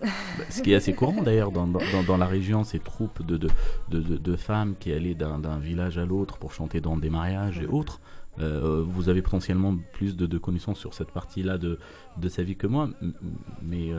Bah, 0.01 0.09
Ce 0.51 0.63
qui 0.63 0.73
est 0.73 0.77
assez 0.77 0.95
courant 0.95 1.23
d'ailleurs 1.23 1.53
dans, 1.53 1.67
dans, 1.67 2.17
la 2.17 2.27
région, 2.27 2.65
ces 2.65 2.81
troupes 2.81 3.25
de, 3.25 3.37
de, 3.39 4.01
de, 4.01 4.37
femmes 4.37 4.75
qui 4.79 4.93
allaient 4.93 5.15
d'un 5.15 5.39
d'un 5.39 5.59
village 5.59 5.99
à 5.99 6.05
l'autre 6.05 6.39
pour 6.39 6.53
chanter 6.53 6.81
dans 6.81 6.97
des 6.97 7.11
mariages 7.11 7.61
et 7.61 7.67
autres. 7.67 8.01
Euh, 8.39 8.85
vous 8.87 9.09
avez 9.09 9.23
potentiellement 9.23 9.75
plus 9.95 10.15
de, 10.15 10.27
de 10.27 10.37
connaissances 10.37 10.79
sur 10.79 10.93
cette 10.93 11.11
partie-là 11.11 11.57
de, 11.57 11.79
de 12.19 12.29
sa 12.29 12.43
vie 12.43 12.57
que 12.57 12.67
moi, 12.67 12.91
mais 13.63 13.93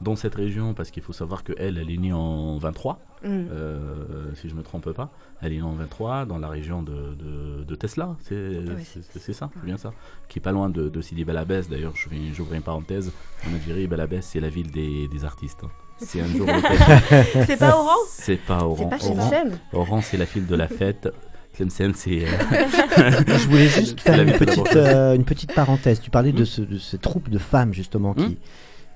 dans 0.00 0.16
cette 0.16 0.34
région, 0.34 0.74
parce 0.74 0.90
qu'il 0.90 1.02
faut 1.02 1.12
savoir 1.12 1.44
qu'elle, 1.44 1.78
elle 1.78 1.90
est 1.90 1.96
née 1.96 2.12
en 2.12 2.58
23, 2.58 3.00
Mm. 3.22 3.26
euh, 3.52 3.94
si 4.34 4.50
je 4.50 4.54
me 4.54 4.62
trompe 4.62 4.90
pas, 4.92 5.08
elle 5.40 5.52
est 5.52 5.56
née 5.56 5.62
en 5.62 5.72
23 5.72 6.26
dans 6.26 6.36
la 6.36 6.48
région 6.48 6.82
de, 6.82 7.14
de, 7.14 7.64
de 7.64 7.74
Tesla, 7.74 8.16
c'est 8.20 8.52
c'est- 8.84 9.02
c'est- 9.02 9.18
c'est 9.18 9.32
ça, 9.32 9.48
c'est 9.54 9.64
bien 9.64 9.78
ça, 9.78 9.92
qui 10.28 10.38
est 10.38 10.42
pas 10.42 10.52
loin 10.52 10.68
de, 10.68 10.88
de 10.90 11.00
Sidi 11.00 11.24
Bel 11.24 11.36
Abbès. 11.38 11.68
D'ailleurs, 11.70 11.94
je 11.96 12.08
vais- 12.10 12.34
j'ouvre 12.34 12.52
une 12.52 12.60
parenthèse, 12.62 13.12
en 13.48 13.54
Algérie, 13.54 13.86
Bel 13.86 14.00
Abbès, 14.00 14.26
c'est 14.26 14.40
la 14.40 14.50
ville 14.50 14.70
des, 14.70 15.08
des 15.08 15.24
artistes. 15.24 15.60
hein. 15.64 15.70
C'est 15.98 16.20
un 16.20 16.26
jour 16.26 16.46
C'est 17.46 17.56
pas 17.56 17.76
Oran? 17.76 17.94
C'est 18.08 18.36
pas 18.36 18.64
Oran. 18.64 18.88
pas 18.88 18.98
chez 18.98 19.10
Oran, 19.10 19.44
Oran, 19.72 20.00
c'est 20.02 20.16
la 20.16 20.24
ville 20.26 20.46
de 20.46 20.56
la 20.56 20.68
fête. 20.68 21.08
Tlemcen, 21.54 21.94
c'est. 21.94 22.24
euh, 22.24 22.26
Je 23.38 23.48
voulais 23.48 23.68
juste 23.68 24.00
C'est 24.00 24.10
la 24.10 24.16
faire 24.16 24.24
une 24.24 24.30
ville 24.32 24.40
de 24.40 24.44
la 24.44 24.52
petite, 24.62 24.76
euh, 24.76 25.14
une 25.14 25.24
petite 25.24 25.54
parenthèse. 25.54 26.00
Tu 26.00 26.10
parlais 26.10 26.32
de, 26.32 26.42
Hmm. 26.42 26.46
ce, 26.46 26.60
de 26.62 26.78
ces 26.78 26.98
troupes 26.98 27.28
de 27.30 27.38
femmes 27.38 27.72
justement 27.72 28.12
qui, 28.12 28.24
Hmm. 28.24 28.34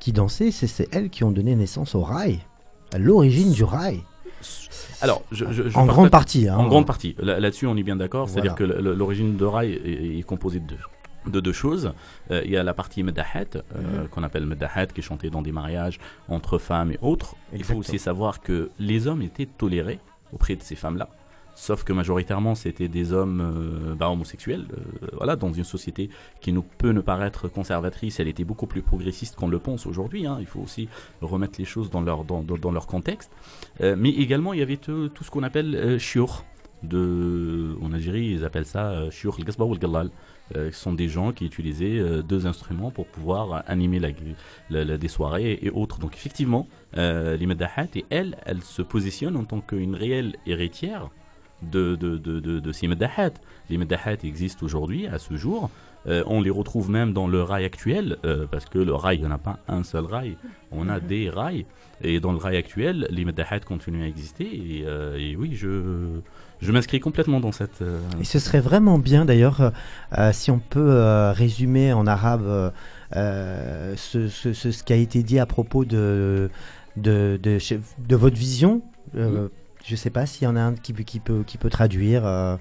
Qui 0.00 0.12
dansaient. 0.12 0.50
C'est 0.50 0.88
elles 0.94 1.10
qui 1.10 1.24
ont 1.24 1.30
donné 1.30 1.54
naissance 1.54 1.94
au 1.94 2.02
rail, 2.02 2.40
à 2.92 2.98
l'origine 2.98 3.52
du 3.52 3.64
rail. 3.64 4.02
Alors, 5.00 5.22
je, 5.32 5.44
je- 5.50 5.68
je 5.68 5.76
en 5.78 5.86
grande 5.86 6.10
partie. 6.10 6.48
hein. 6.48 6.56
En 6.56 6.66
grande 6.68 6.86
partie. 6.86 7.14
Là- 7.18 7.40
Là-dessus, 7.40 7.66
on 7.66 7.76
est 7.76 7.82
bien 7.82 7.96
d'accord. 7.96 8.28
C'est-à-dire 8.28 8.54
que 8.54 8.64
l'origine 8.64 9.36
de 9.36 9.44
rail 9.44 9.72
est, 9.72 10.18
est 10.18 10.22
composée 10.22 10.60
de 10.60 10.66
deux, 10.66 11.30
de 11.30 11.40
deux 11.40 11.52
choses. 11.52 11.92
Euh, 12.30 12.42
il 12.44 12.50
y 12.50 12.56
a 12.56 12.62
la 12.62 12.74
partie 12.74 13.02
Medahat, 13.02 13.44
euh, 13.56 14.02
Mhm. 14.02 14.08
qu'on 14.08 14.22
appelle 14.22 14.46
Medahat, 14.46 14.86
qui 14.86 15.00
est 15.00 15.04
chantée 15.04 15.30
dans 15.30 15.42
des 15.42 15.52
mariages 15.52 15.98
entre 16.28 16.58
femmes 16.58 16.92
et 16.92 16.98
autres. 17.02 17.36
Il 17.52 17.64
faut 17.64 17.74
aussi 17.76 17.98
savoir 17.98 18.40
que 18.40 18.70
les 18.78 19.06
hommes 19.06 19.22
étaient 19.22 19.46
tolérés 19.46 19.98
auprès 20.32 20.56
de 20.56 20.62
ces 20.62 20.74
femmes-là. 20.76 21.08
Sauf 21.60 21.82
que 21.82 21.92
majoritairement, 21.92 22.54
c'était 22.54 22.86
des 22.86 23.12
hommes 23.12 23.40
euh, 23.40 23.94
bah, 23.96 24.08
homosexuels. 24.10 24.66
euh, 24.72 25.08
voilà, 25.16 25.34
dans 25.34 25.52
une 25.52 25.64
société 25.64 26.08
qui 26.40 26.52
nous 26.52 26.62
peut 26.62 26.90
ne 26.92 27.00
paraître 27.00 27.48
conservatrice, 27.48 28.20
elle 28.20 28.28
était 28.28 28.44
beaucoup 28.44 28.68
plus 28.68 28.80
progressiste 28.80 29.34
qu'on 29.34 29.48
le 29.48 29.58
pense 29.58 29.84
aujourd'hui. 29.84 30.24
hein. 30.24 30.36
Il 30.38 30.46
faut 30.46 30.60
aussi 30.60 30.88
remettre 31.20 31.58
les 31.58 31.64
choses 31.64 31.90
dans 31.90 32.00
leur, 32.00 32.22
dans, 32.24 32.44
dans- 32.44 32.70
leur 32.70 32.86
contexte. 32.86 33.32
Euh, 33.80 33.96
mais 33.98 34.10
également, 34.10 34.52
il 34.52 34.60
y 34.60 34.62
avait 34.62 34.76
tout, 34.76 35.10
ce 35.20 35.30
qu'on 35.32 35.42
appelle 35.42 35.98
shiur. 35.98 36.44
En 36.84 37.92
Algérie, 37.92 38.26
ils 38.26 38.44
appellent 38.44 38.64
ça 38.64 39.10
shiur 39.10 39.34
al-Gasba 39.36 39.64
ou 39.64 39.72
al-Gallal. 39.72 40.10
Ce 40.54 40.70
sont 40.70 40.92
des 40.94 41.08
gens 41.08 41.32
qui 41.32 41.44
utilisaient 41.44 42.22
deux 42.22 42.46
instruments 42.46 42.92
pour 42.92 43.06
pouvoir 43.08 43.64
animer 43.66 44.00
des 44.70 45.08
soirées 45.08 45.58
et 45.60 45.70
autres. 45.70 45.98
Donc 45.98 46.14
effectivement, 46.14 46.68
euh, 46.96 47.36
les 47.36 47.46
Medahat, 47.46 47.88
et 47.96 48.04
elles, 48.10 48.36
elles 48.46 48.62
se 48.62 48.82
positionnent 48.82 49.36
en 49.36 49.44
tant 49.44 49.60
qu'une 49.60 49.96
réelle 49.96 50.36
héritière 50.46 51.10
de, 51.62 51.96
de, 51.96 52.16
de, 52.18 52.40
de, 52.40 52.72
ces 52.72 52.86
Medahat. 52.88 53.30
Les 53.70 53.78
Medahat 53.78 54.16
existent 54.24 54.64
aujourd'hui, 54.64 55.06
à 55.06 55.18
ce 55.18 55.36
jour. 55.36 55.70
Euh, 56.06 56.22
on 56.26 56.40
les 56.40 56.50
retrouve 56.50 56.90
même 56.90 57.12
dans 57.12 57.26
le 57.26 57.42
rail 57.42 57.64
actuel, 57.64 58.16
euh, 58.24 58.46
parce 58.50 58.64
que 58.66 58.78
le 58.78 58.94
rail, 58.94 59.18
il 59.18 59.22
n'y 59.22 59.26
en 59.26 59.32
a 59.32 59.38
pas 59.38 59.58
un 59.68 59.82
seul 59.82 60.04
rail, 60.04 60.36
on 60.70 60.88
a 60.88 61.00
des 61.00 61.28
rails. 61.28 61.66
Et 62.02 62.20
dans 62.20 62.30
le 62.30 62.38
rail 62.38 62.56
actuel, 62.56 63.08
les 63.10 63.24
Medahat 63.24 63.60
continuent 63.60 64.04
à 64.04 64.06
exister. 64.06 64.44
Et, 64.44 64.84
euh, 64.86 65.18
et 65.18 65.34
oui, 65.34 65.56
je, 65.56 66.20
je 66.60 66.72
m'inscris 66.72 67.00
complètement 67.00 67.40
dans 67.40 67.50
cette. 67.50 67.82
Et 68.20 68.24
ce 68.24 68.38
serait 68.38 68.60
vraiment 68.60 68.98
bien 69.00 69.24
d'ailleurs 69.24 69.72
si 70.32 70.52
on 70.52 70.60
peut 70.60 71.30
résumer 71.32 71.92
en 71.92 72.06
arabe 72.06 72.72
ce, 73.12 74.28
ce- 74.28 74.52
ce- 74.52 74.70
ce 74.70 74.82
qui 74.84 74.92
a 74.92 74.96
été 74.96 75.22
dit 75.24 75.38
à 75.40 75.46
propos 75.46 75.84
de, 75.84 76.50
de, 76.96 77.38
de, 77.42 77.58
de 78.06 78.16
votre 78.16 78.36
vision. 78.36 78.82
Euh, 79.16 79.48
Je 79.88 79.94
ne 79.94 79.96
sais 79.96 80.10
pas 80.10 80.26
s'il 80.26 80.44
y 80.44 80.46
en 80.46 80.54
a 80.54 80.60
un 80.60 80.74
qui, 80.74 80.92
peut- 80.92 81.02
qui, 81.02 81.18
peut, 81.18 81.42
qui 81.46 81.56
peut 81.56 81.70
traduire. 81.70 82.26
euh, 82.26 82.56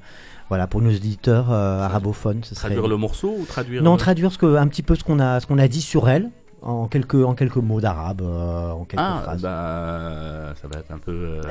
voilà, 0.47 0.65
pour 0.65 0.81
nos 0.81 0.91
auditeurs 0.95 1.51
euh, 1.51 1.81
arabophones, 1.83 2.41
ce 2.45 2.55
serait. 2.55 2.69
traduire 2.69 2.87
le 2.87 2.95
morceau 2.95 3.35
ou 3.37 3.45
traduire. 3.45 3.83
Non, 3.83 3.95
euh, 3.95 3.97
traduire 3.97 4.31
ce 4.31 4.37
que, 4.37 4.55
un 4.55 4.67
petit 4.69 4.81
peu 4.81 4.95
ce 4.95 5.03
qu'on 5.03 5.19
a, 5.19 5.41
ce 5.41 5.45
qu'on 5.45 5.57
a 5.59 5.67
dit 5.67 5.81
sur 5.81 6.07
elle 6.07 6.29
en 6.61 6.87
quelques, 6.87 7.15
en 7.15 7.35
quelques 7.35 7.57
mots 7.57 7.81
d'arabe, 7.81 8.21
euh, 8.21 8.71
en 8.71 8.85
quelques 8.85 9.01
Ah, 9.05 9.19
phrases. 9.23 9.41
bah, 9.41 10.53
ça 10.61 10.67
va 10.69 10.79
être 10.79 10.91
un 10.91 10.99
peu. 10.99 11.11
euh, 11.11 11.41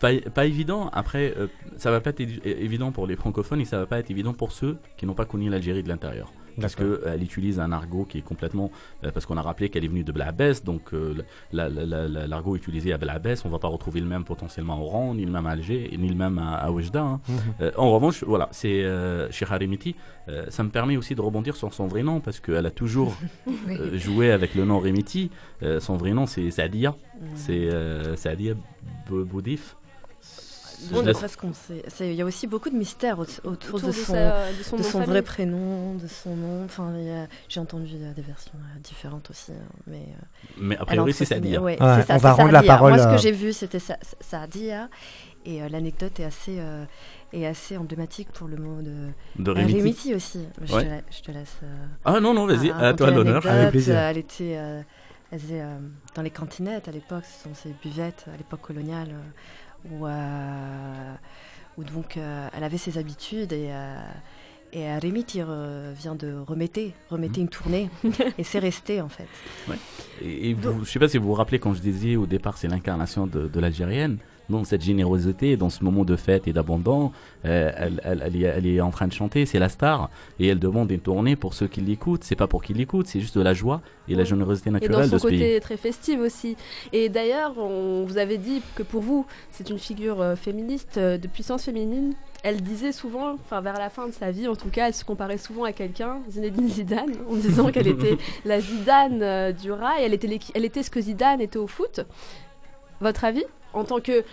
pas, 0.00 0.10
pas 0.34 0.46
évident. 0.46 0.88
Après, 0.92 1.34
euh, 1.36 1.46
ça 1.76 1.90
va 1.90 2.00
pas 2.00 2.10
être 2.10 2.20
évi- 2.20 2.40
évident 2.44 2.92
pour 2.92 3.06
les 3.06 3.16
francophones 3.16 3.60
et 3.60 3.64
ça 3.64 3.78
va 3.78 3.86
pas 3.86 3.98
être 3.98 4.10
évident 4.10 4.32
pour 4.34 4.52
ceux 4.52 4.76
qui 4.96 5.06
n'ont 5.06 5.14
pas 5.14 5.24
connu 5.26 5.48
l'Algérie 5.50 5.82
de 5.82 5.88
l'intérieur. 5.88 6.32
parce 6.58 6.74
que 6.74 7.02
elle 7.04 7.22
utilise 7.22 7.60
un 7.60 7.70
argot 7.70 8.06
qui 8.06 8.16
est 8.16 8.22
complètement 8.22 8.70
euh, 9.04 9.10
parce 9.12 9.26
qu'on 9.26 9.36
a 9.36 9.42
rappelé 9.42 9.68
qu'elle 9.68 9.84
est 9.84 9.88
venue 9.88 10.04
de 10.04 10.10
Blabès, 10.12 10.64
donc 10.64 10.94
euh, 10.94 11.14
la- 11.52 11.68
la- 11.68 11.84
la- 11.84 12.08
la- 12.08 12.26
l'argot 12.26 12.56
utilisé 12.56 12.94
à 12.94 12.96
Blabès, 12.96 13.44
on 13.44 13.50
va 13.50 13.58
pas 13.58 13.68
retrouver 13.68 14.00
le 14.00 14.06
même 14.06 14.24
potentiellement 14.24 14.76
à 14.76 14.78
Oran, 14.78 15.14
ni 15.14 15.26
le 15.26 15.30
même 15.30 15.44
à 15.44 15.50
Alger, 15.50 15.94
ni 15.98 16.08
le 16.08 16.14
même 16.14 16.38
à, 16.38 16.54
à 16.54 16.70
Oujda. 16.70 17.02
hein. 17.02 17.20
Mhm. 17.28 17.36
Euh, 17.60 17.70
en 17.76 17.90
revanche, 17.92 18.24
voilà, 18.24 18.48
c'est 18.52 18.86
chez 19.32 19.44
Harimiti, 19.50 19.96
ça 20.48 20.62
me 20.62 20.70
permet 20.70 20.96
aussi 20.96 21.14
de 21.14 21.20
rebondir 21.20 21.56
sur 21.56 21.74
son 21.74 21.88
vrai 21.88 22.02
nom 22.02 22.20
parce 22.20 22.40
qu'elle 22.40 22.64
a 22.64 22.70
toujours 22.70 23.14
Oui. 23.46 23.98
joué 23.98 24.32
avec 24.32 24.54
le 24.54 24.64
nom 24.64 24.78
Remiti. 24.80 25.30
Son 25.80 25.96
vrai 25.98 26.12
nom, 26.12 26.24
c'est 26.24 26.50
Sadia. 26.50 26.94
C'est 27.34 27.68
Sadia 28.16 28.54
Bou- 29.06 29.26
Boudif. 29.26 29.76
Bon, 30.90 31.00
Je 31.00 31.06
laisse- 31.06 31.16
presque 31.18 31.44
on 31.44 31.52
sait- 31.52 31.82
Il 32.00 32.14
y 32.14 32.22
a 32.22 32.24
aussi 32.24 32.46
beaucoup 32.46 32.70
de 32.70 32.76
mystères 32.76 33.18
au- 33.18 33.22
autour, 33.22 33.46
Autour 33.76 33.80
de 33.80 33.86
de 33.86 33.92
son, 33.92 34.12
sa- 34.12 34.52
de 34.52 34.62
son 34.62 34.76
de 34.76 34.82
nom 34.82 34.86
de 34.88 34.92
son 34.92 35.00
vrai 35.00 35.22
prénom, 35.22 35.94
de 35.94 36.06
son 36.06 36.36
nom. 36.36 36.64
Enfin, 36.64 36.92
il 36.98 37.04
y 37.06 37.10
a- 37.10 37.26
j'ai 37.48 37.60
entendu 37.60 37.94
euh, 37.96 38.12
des 38.12 38.22
versions 38.22 38.52
euh, 38.56 38.78
différentes 38.80 39.30
aussi. 39.30 39.52
hein, 39.52 39.66
mais, 39.86 39.96
euh, 40.08 40.22
Mais 40.58 40.76
a 40.78 40.84
priori, 40.84 41.12
c'est 41.12 41.24
Sadia. 41.24 41.60
ouais, 41.60 41.80
Ouais, 41.82 41.96
c'est 42.02 42.06
ça, 42.06 42.14
on 42.14 42.18
va 42.18 42.32
rendre 42.32 42.52
la 42.52 42.62
parole, 42.62 42.92
Moi, 42.94 43.02
ce 43.02 43.08
que 43.08 43.18
j'ai 43.18 43.32
vu, 43.32 43.52
c'était 43.52 43.78
Sa- 43.78 43.98
Sa- 44.02 44.16
Sadia. 44.40 44.88
Et 45.48 45.62
euh, 45.62 45.68
l'anecdote 45.68 46.18
est 46.18 46.24
assez, 46.24 46.56
euh, 46.58 46.84
est 47.32 47.46
assez 47.46 47.76
emblématique 47.76 48.32
pour 48.32 48.48
le 48.48 48.56
mot 48.56 48.82
de, 48.82 49.08
De 49.42 49.50
Remiti. 49.52 49.76
Remiti 49.78 50.14
aussi. 50.14 50.40
Je, 50.62 50.74
Ouais. 50.74 50.84
te, 50.84 50.88
la- 50.88 51.00
je 51.10 51.20
te 51.22 51.30
laisse. 51.30 51.56
euh, 51.62 51.86
Ah 52.04 52.18
non, 52.20 52.34
non, 52.34 52.46
vas-y, 52.46 52.70
à 52.70 52.92
toi 52.94 53.10
l'honneur. 53.12 53.44
l'anecdote. 53.44 53.46
Avec 53.52 53.70
plaisir. 53.70 53.96
Elle 53.96 54.18
était, 54.18 54.56
euh, 54.56 54.82
elle 55.30 55.38
faisait, 55.38 55.60
euh, 55.62 55.78
dans 56.16 56.22
les 56.22 56.30
cantinettes 56.30 56.88
à 56.88 56.90
l'époque, 56.90 57.22
ce 57.24 57.44
sont 57.44 57.54
ces 57.54 57.72
buvettes 57.80 58.24
à 58.32 58.36
l'époque 58.36 58.60
coloniale, 58.62 59.10
euh, 59.12 59.20
où, 59.90 60.06
euh, 60.06 61.14
où 61.78 61.84
donc 61.84 62.16
euh, 62.16 62.48
elle 62.56 62.64
avait 62.64 62.78
ses 62.78 62.98
habitudes 62.98 63.52
et. 63.52 63.68
euh, 63.70 63.98
et 64.72 64.98
Remiti 64.98 65.40
euh, 65.40 65.94
vient 65.96 66.16
de 66.16 66.34
remettre, 66.46 66.80
remettre 67.08 67.38
Mhm. 67.38 67.44
une 67.44 67.48
tournée, 67.48 67.88
et 68.36 68.42
c'est 68.44 68.58
resté 68.58 69.00
en 69.00 69.08
fait. 69.08 69.28
Et, 70.20 70.50
et 70.50 70.54
vous, 70.54 70.84
je 70.84 70.90
sais 70.90 70.98
pas 70.98 71.08
si 71.08 71.16
vous 71.18 71.28
vous 71.28 71.34
rappelez 71.34 71.60
quand 71.60 71.72
je 71.72 71.80
disais 71.80 72.16
au 72.16 72.26
départ 72.26 72.58
c'est 72.58 72.66
l'incarnation 72.68 73.26
de, 73.28 73.46
de 73.46 73.60
l'Algérienne. 73.60 74.18
Dans 74.48 74.62
cette 74.64 74.82
générosité, 74.82 75.56
dans 75.56 75.70
ce 75.70 75.82
moment 75.82 76.04
de 76.04 76.14
fête 76.14 76.46
et 76.46 76.52
d'abondant, 76.52 77.12
euh, 77.44 77.72
elle, 77.76 78.00
elle- 78.04 78.22
elle 78.24 78.36
est, 78.36 78.40
elle 78.42 78.66
est 78.66 78.80
en 78.80 78.90
train 78.90 79.08
de 79.08 79.12
chanter, 79.12 79.44
c'est 79.44 79.58
la 79.58 79.68
star, 79.68 80.08
et 80.38 80.46
elle 80.46 80.58
demande 80.60 80.90
une 80.92 81.00
tournée 81.00 81.34
pour 81.34 81.52
ceux 81.54 81.66
qui 81.66 81.80
l'écoutent. 81.80 82.22
C'est 82.22 82.36
pas 82.36 82.46
pour 82.46 82.62
qu'ils 82.62 82.76
l'écoutent, 82.76 83.08
c'est 83.08 83.18
juste 83.20 83.36
de 83.36 83.42
la 83.42 83.54
joie 83.54 83.80
et 84.08 84.14
la 84.14 84.22
générosité 84.24 84.68
Et 84.68 84.72
dans 84.72 84.78
naturelle 84.78 85.08
son 85.08 85.14
de 85.16 85.20
ce 85.20 85.26
pays. 85.26 85.38
côté 85.38 85.60
très 85.60 85.76
festif 85.76 86.20
aussi. 86.20 86.56
Et 86.92 87.08
d'ailleurs, 87.08 87.58
on 87.58 88.04
vous 88.06 88.18
avait 88.18 88.38
dit 88.38 88.62
que 88.76 88.82
pour 88.84 89.02
vous, 89.02 89.26
c'est 89.50 89.68
une 89.70 89.78
figure 89.80 90.20
euh, 90.20 90.36
féministe, 90.36 90.96
euh, 90.98 91.18
de 91.18 91.26
puissance 91.26 91.64
féminine. 91.64 92.14
Elle 92.44 92.62
disait 92.62 92.92
souvent, 92.92 93.32
enfin 93.34 93.60
vers 93.60 93.78
la 93.78 93.90
fin 93.90 94.06
de 94.06 94.12
sa 94.12 94.30
vie 94.30 94.46
en 94.46 94.54
tout 94.54 94.68
cas, 94.68 94.86
elle 94.86 94.94
se 94.94 95.04
comparait 95.04 95.38
souvent 95.38 95.64
à 95.64 95.72
quelqu'un, 95.72 96.20
Zinedine 96.30 96.68
Zidane, 96.68 97.10
en 97.30 97.34
disant 97.34 97.72
qu'elle 97.72 97.88
était 97.88 98.16
la 98.44 98.60
Zidane 98.60 99.52
du 99.54 99.72
rail, 99.72 100.04
elle 100.04 100.14
était, 100.14 100.38
elle 100.54 100.64
était 100.64 100.84
ce 100.84 100.90
que 100.90 101.00
Zidane 101.00 101.40
était 101.40 101.58
au 101.58 101.66
foot. 101.66 102.00
Votre 103.00 103.24
avis? 103.24 103.44
En 103.76 103.84
tant 103.84 104.00
que. 104.00 104.24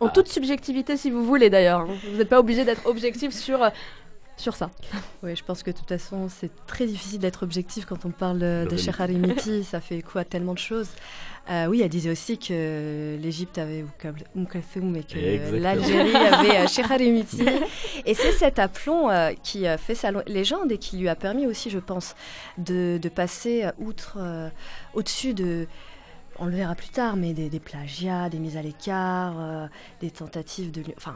En 0.00 0.06
Ah. 0.06 0.10
toute 0.10 0.28
subjectivité, 0.28 0.96
si 0.96 1.10
vous 1.10 1.24
voulez 1.24 1.50
d'ailleurs. 1.50 1.80
hein. 1.82 1.88
Vous 2.10 2.16
n'êtes 2.16 2.28
pas 2.28 2.40
obligé 2.40 2.64
d'être 2.64 2.86
objectif 2.86 3.32
sur, 3.32 3.62
euh, 3.62 3.68
sur 4.36 4.56
ça. 4.56 4.70
Oui, 5.22 5.36
je 5.36 5.44
pense 5.44 5.62
que 5.62 5.70
de 5.70 5.76
toute 5.76 5.88
façon, 5.88 6.28
c'est 6.28 6.50
très 6.66 6.86
difficile 6.86 7.20
d'être 7.20 7.44
objectif 7.44 7.84
quand 7.84 8.04
on 8.04 8.10
parle 8.10 8.40
euh, 8.42 8.64
De 8.64 8.70
de 8.70 8.74
Remiti. 8.74 8.84
Cheikh 8.84 9.00
Harimiti. 9.00 9.64
ça 9.64 9.80
fait 9.80 9.98
écho 9.98 10.18
à 10.18 10.24
tellement 10.24 10.52
de 10.54 10.58
choses. 10.58 10.88
Euh, 11.50 11.66
oui, 11.66 11.80
elle 11.82 11.90
disait 11.90 12.10
aussi 12.10 12.38
que 12.38 13.16
l'Égypte 13.20 13.58
avait 13.58 13.84
Oum 14.34 14.46
Kalthoum 14.48 14.96
et 14.96 15.04
que 15.04 15.54
l'Algérie 15.56 16.16
avait 16.16 16.66
Cheikh 16.66 16.90
Harimiti. 16.90 17.44
Et 18.06 18.14
c'est 18.14 18.32
cet 18.32 18.58
aplomb 18.58 19.10
euh, 19.10 19.32
qui 19.44 19.66
a 19.68 19.76
fait 19.78 19.94
sa 19.94 20.10
légende 20.26 20.72
et 20.72 20.78
qui 20.78 20.96
lui 20.96 21.08
a 21.08 21.14
permis 21.14 21.46
aussi, 21.46 21.70
je 21.70 21.78
pense, 21.78 22.16
de, 22.58 22.98
de 23.00 23.08
passer 23.08 23.66
outre, 23.78 24.16
euh, 24.18 24.48
au-dessus 24.94 25.34
de. 25.34 25.68
On 26.40 26.46
le 26.46 26.52
verra 26.56 26.74
plus 26.74 26.88
tard, 26.88 27.16
mais 27.16 27.32
des, 27.32 27.48
des 27.48 27.60
plagiats, 27.60 28.28
des 28.28 28.38
mises 28.40 28.56
à 28.56 28.62
l'écart, 28.62 29.34
euh, 29.38 29.66
des 30.00 30.10
tentatives 30.10 30.72
de. 30.72 30.80
lui- 30.82 30.94
Enfin, 30.96 31.14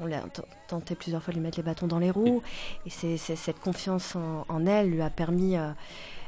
on 0.00 0.06
l'a 0.06 0.22
tenté 0.68 0.94
plusieurs 0.94 1.22
fois 1.22 1.32
de 1.32 1.38
lui 1.38 1.44
mettre 1.44 1.58
les 1.58 1.64
bâtons 1.64 1.88
dans 1.88 1.98
les 1.98 2.10
roues. 2.10 2.40
Et 2.86 2.90
c'est 2.90 3.16
cette 3.16 3.58
confiance 3.58 4.14
en, 4.14 4.44
en 4.48 4.66
elle 4.66 4.90
lui 4.90 5.02
a 5.02 5.10
permis 5.10 5.56
euh, 5.56 5.70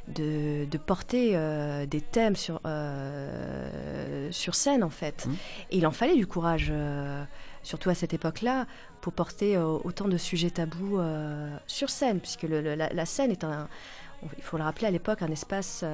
de, 0.08 0.64
de 0.64 0.78
porter 0.78 1.32
euh, 1.36 1.86
des 1.86 2.00
thèmes 2.00 2.34
sur, 2.34 2.60
sur 4.30 4.54
scène, 4.54 4.82
en 4.82 4.90
fait. 4.90 5.26
Mhm. 5.26 5.36
Et 5.70 5.76
il 5.78 5.86
en 5.86 5.92
fallait 5.92 6.16
du 6.16 6.26
courage, 6.26 6.72
surtout 7.62 7.90
à 7.90 7.94
cette 7.94 8.12
époque-là, 8.14 8.66
pour 9.00 9.12
porter 9.12 9.56
autant 9.56 10.08
de 10.08 10.16
sujets 10.16 10.50
tabous 10.50 10.98
sur 11.68 11.90
scène, 11.90 12.18
puisque 12.20 12.42
le- 12.42 12.60
le- 12.60 12.74
la, 12.74 12.92
la 12.92 13.06
scène 13.06 13.30
est 13.30 13.44
un. 13.44 13.68
Il 14.36 14.42
faut 14.44 14.56
le 14.56 14.62
rappeler 14.62 14.86
à 14.86 14.90
l'époque, 14.92 15.22
un 15.22 15.30
espace 15.32 15.84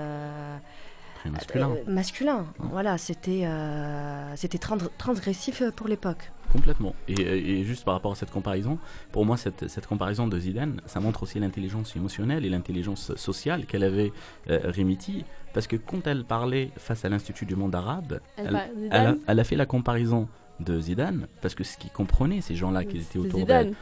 Très 1.20 1.30
masculin. 1.30 1.70
euh, 1.70 1.90
masculin. 1.92 2.46
Voilà, 2.58 2.96
c'était 2.98 3.42
euh, 3.44 4.32
c'était 4.36 4.58
trans- 4.58 4.76
transgressif 4.98 5.62
pour 5.76 5.88
l'époque. 5.88 6.30
Complètement. 6.52 6.94
Et, 7.08 7.20
et 7.60 7.64
juste 7.64 7.84
par 7.84 7.92
rapport 7.94 8.12
à 8.12 8.14
cette 8.14 8.30
comparaison, 8.30 8.78
pour 9.12 9.26
moi, 9.26 9.36
cette, 9.36 9.68
cette 9.68 9.86
comparaison 9.86 10.26
de 10.28 10.38
Zidane, 10.38 10.80
ça 10.86 10.98
montre 11.00 11.22
aussi 11.24 11.38
l'intelligence 11.38 11.94
émotionnelle 11.94 12.46
et 12.46 12.48
l'intelligence 12.48 13.14
sociale 13.16 13.66
qu'elle 13.66 13.84
avait, 13.84 14.12
euh, 14.48 14.60
Remiti, 14.64 15.24
parce 15.52 15.66
que 15.66 15.76
quand 15.76 16.06
elle 16.06 16.24
parlait 16.24 16.70
face 16.78 17.04
à 17.04 17.10
l'Institut 17.10 17.44
du 17.44 17.54
monde 17.54 17.74
arabe, 17.74 18.20
Elle 18.36 18.46
elle, 18.46 18.52
par- 18.52 18.62
elle 18.62 18.92
a, 18.92 18.98
Zidane 19.10 19.18
elle 19.26 19.40
a 19.40 19.44
fait 19.44 19.56
la 19.56 19.66
comparaison 19.66 20.26
de 20.60 20.80
Zidane, 20.80 21.26
parce 21.42 21.54
que 21.54 21.64
ce 21.64 21.76
qu'ils 21.76 21.90
comprenaient, 21.92 22.40
ces 22.40 22.54
gens-là 22.56 22.84
qui 22.84 22.96
étaient 22.96 23.18
autour 23.18 23.44
d'elle. 23.44 23.74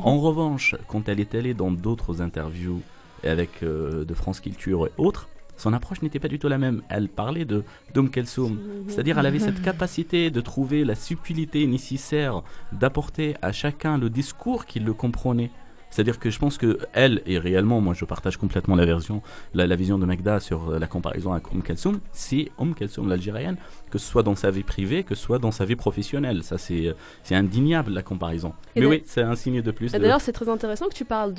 En 0.00 0.20
revanche, 0.20 0.76
quand 0.88 1.08
elle 1.08 1.20
est 1.20 1.34
allée 1.34 1.54
dans 1.54 1.70
d'autres 1.70 2.20
interviews 2.20 2.82
avec 3.24 3.62
euh, 3.62 4.04
de 4.04 4.14
France 4.14 4.40
Culture 4.40 4.86
et 4.86 4.90
autres, 4.98 5.28
son 5.60 5.74
approche 5.74 6.00
n'était 6.00 6.18
pas 6.18 6.28
du 6.28 6.38
tout 6.38 6.48
la 6.48 6.58
même. 6.58 6.82
Elle 6.88 7.08
parlait 7.08 7.44
de 7.44 7.64
d'Oum 7.94 8.10
Kelsoum, 8.10 8.58
c'est-à-dire, 8.88 9.18
elle 9.18 9.26
avait 9.26 9.38
cette 9.38 9.60
capacité 9.60 10.30
de 10.30 10.40
trouver 10.40 10.84
la 10.84 10.94
subtilité 10.94 11.66
nécessaire 11.66 12.42
d'apporter 12.72 13.34
à 13.42 13.52
chacun 13.52 13.98
le 13.98 14.08
discours 14.08 14.64
qui 14.64 14.80
le 14.80 14.94
comprenait. 14.94 15.50
C'est-à-dire 15.90 16.18
que 16.18 16.30
je 16.30 16.38
pense 16.38 16.56
que 16.56 16.78
elle 16.92 17.20
et 17.26 17.38
réellement, 17.38 17.80
moi 17.80 17.94
je 17.94 18.04
partage 18.04 18.36
complètement 18.36 18.76
la 18.76 18.86
version, 18.86 19.22
la, 19.54 19.66
la 19.66 19.76
vision 19.76 19.98
de 19.98 20.06
Megda 20.06 20.40
sur 20.40 20.70
euh, 20.70 20.78
la 20.78 20.86
comparaison 20.86 21.32
avec 21.32 21.50
Oum 21.52 21.62
Kelsoum. 21.62 22.00
C'est 22.12 22.50
Oum 22.58 22.74
Kelsoum 22.74 23.08
l'Algérienne, 23.08 23.56
que 23.90 23.98
ce 23.98 24.06
soit 24.06 24.22
dans 24.22 24.34
sa 24.36 24.50
vie 24.50 24.62
privée, 24.62 25.02
que 25.04 25.14
ce 25.14 25.22
soit 25.22 25.38
dans 25.38 25.50
sa 25.50 25.64
vie 25.64 25.76
professionnelle. 25.76 26.42
Ça 26.44 26.58
c'est 26.58 26.86
euh, 26.88 26.94
indéniable 27.36 27.92
la 27.92 28.02
comparaison. 28.02 28.52
Et 28.76 28.80
Mais 28.80 28.86
oui, 28.86 29.02
c'est 29.06 29.22
un 29.22 29.34
signe 29.34 29.62
de 29.62 29.70
plus. 29.70 29.92
De- 29.92 29.98
D'ailleurs, 29.98 30.20
c'est 30.20 30.32
très 30.32 30.48
intéressant 30.48 30.88
que 30.88 30.94
tu 30.94 31.04
parles 31.04 31.34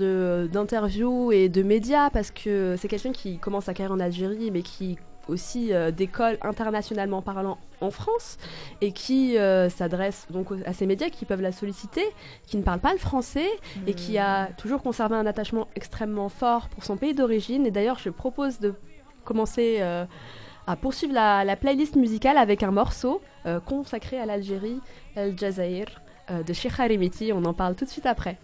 d'interviews 0.49 1.31
et 1.31 1.49
de 1.49 1.63
médias 1.63 2.09
parce 2.09 2.31
que 2.31 2.75
c'est 2.77 2.87
quelqu'un 2.87 3.11
qui 3.11 3.37
commence 3.37 3.65
sa 3.65 3.73
carrière 3.73 3.93
en 3.95 3.99
Algérie, 3.99 4.51
mais 4.51 4.61
qui 4.61 4.97
aussi 5.27 5.73
euh, 5.73 5.91
d'école 5.91 6.38
internationalement 6.41 7.21
parlant 7.21 7.57
en 7.79 7.91
France 7.91 8.38
et 8.81 8.91
qui 8.91 9.38
euh, 9.38 9.69
s'adresse 9.69 10.27
donc 10.29 10.47
à 10.65 10.73
ces 10.73 10.86
médias 10.86 11.10
qui 11.10 11.25
peuvent 11.25 11.41
la 11.41 11.51
solliciter, 11.51 12.03
qui 12.45 12.57
ne 12.57 12.63
parle 12.63 12.79
pas 12.79 12.93
le 12.93 12.99
français 12.99 13.49
et 13.88 13.93
qui 13.93 14.17
a 14.17 14.47
toujours 14.57 14.84
conservé 14.84 15.15
un 15.15 15.25
attachement 15.25 15.67
extrêmement 15.75 16.29
fort 16.29 16.69
pour 16.69 16.84
son 16.84 16.97
pays 16.97 17.13
d'origine. 17.13 17.65
Et 17.65 17.71
d'ailleurs, 17.71 17.99
je 17.99 18.10
propose 18.10 18.60
de 18.60 18.75
commencer 19.23 19.77
euh, 19.79 20.05
à 20.67 20.75
poursuivre 20.75 21.13
la, 21.13 21.43
la 21.43 21.55
playlist 21.55 21.95
musicale 21.95 22.38
avec 22.38 22.63
un 22.63 22.71
morceau 22.71 23.21
euh, 23.45 23.60
consacré 23.60 24.19
à 24.19 24.25
l'Algérie, 24.25 24.79
El 25.15 25.38
Jazair, 25.38 25.86
euh, 26.29 26.43
de 26.43 26.53
Sheikh 26.53 26.79
Harimiti. 26.79 27.31
On 27.34 27.43
en 27.45 27.53
parle 27.53 27.75
tout 27.75 27.86
de 27.86 27.89
suite 27.89 28.05
après. 28.05 28.38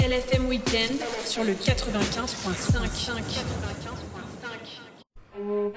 LFM 0.00 0.46
Weekend 0.46 0.98
sur 1.26 1.44
le 1.44 1.52
95.5. 1.52 4.01
أولاد 5.42 5.74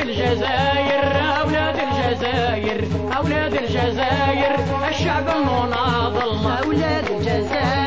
الجزائر 0.00 1.04
أولاد 1.40 1.76
الجزائر 1.78 2.84
أولاد 3.16 3.54
الجزائر 3.54 4.56
الشعب 4.88 5.28
المناضل 5.28 6.46
أولاد 6.64 7.10
الجزائر. 7.10 7.81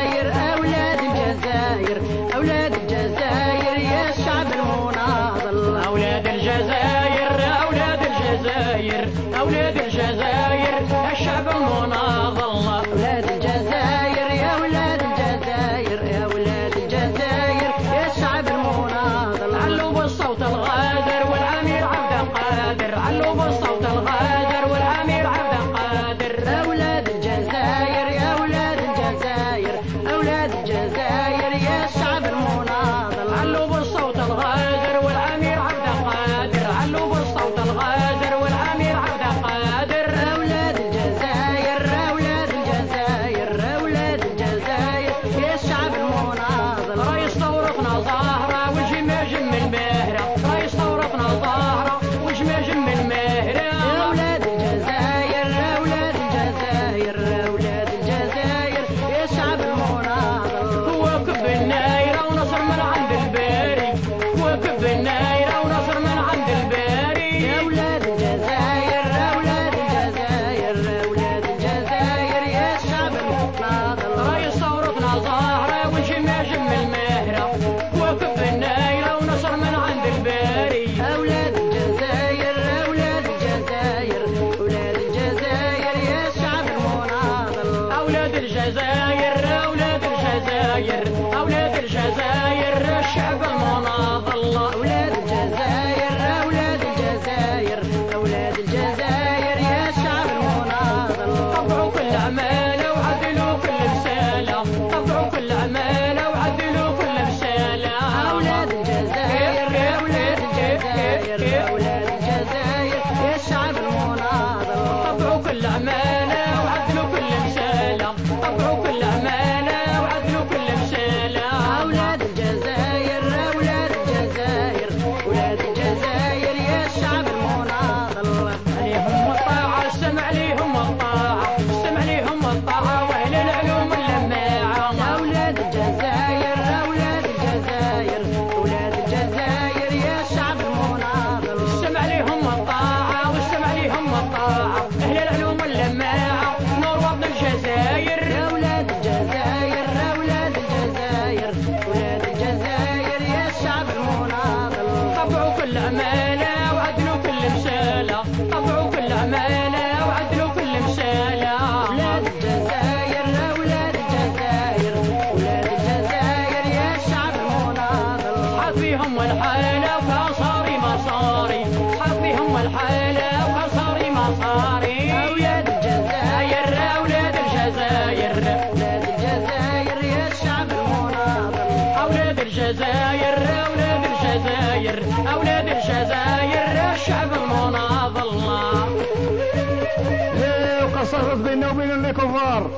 الكفار 192.16 192.70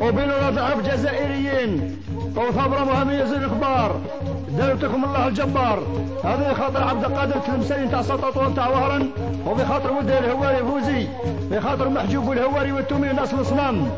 وبين 0.00 0.28
ضعاف 0.54 0.80
جزائريين. 0.80 1.98
وثمرة 2.36 2.84
مهميز 2.84 3.32
الكبار 3.32 4.00
دارتكم 4.58 5.04
الله 5.04 5.26
الجبار. 5.28 5.82
هذا 6.24 6.54
خاطر 6.54 6.82
عبد 6.82 7.04
القادر 7.04 7.36
التلمساني 7.36 7.88
تاع 7.88 8.02
سطاطون 8.02 8.54
تاع 8.54 8.68
وهران 8.68 9.10
وبخاطر 9.46 9.92
ولد 9.92 10.10
الهواري 10.10 10.58
فوزي 10.58 11.06
بخاطر 11.50 11.88
محجوب 11.88 12.32
الهواري 12.32 12.72
والتومي 12.72 13.08
ناس 13.08 13.34
الصمام 13.34 13.90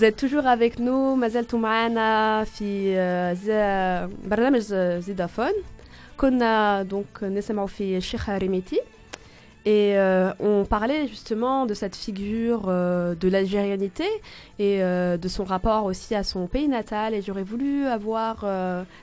Vous 0.00 0.06
êtes 0.06 0.16
toujours 0.16 0.46
avec 0.46 0.78
nous, 0.78 1.16
مازال 1.16 1.46
معنا 1.52 2.44
في 2.44 2.94
برنامج 4.24 4.60
زيدافون 4.98 5.52
كنا 6.16 6.82
دونك 6.82 7.24
نسمعوا 7.24 7.66
في 7.66 7.96
الشيخ 7.96 8.30
Et 9.66 9.92
euh, 9.98 10.32
on 10.40 10.64
parlait 10.64 11.06
justement 11.06 11.66
de 11.66 11.74
cette 11.74 11.94
figure 11.94 12.62
euh, 12.68 13.14
de 13.14 13.28
l'algérianité 13.28 14.08
et 14.58 14.82
euh, 14.82 15.18
de 15.18 15.28
son 15.28 15.44
rapport 15.44 15.84
aussi 15.84 16.14
à 16.14 16.24
son 16.24 16.46
pays 16.46 16.66
natal. 16.66 17.12
Et 17.12 17.20
j'aurais 17.20 17.42
voulu 17.42 17.84
avoir 17.84 18.46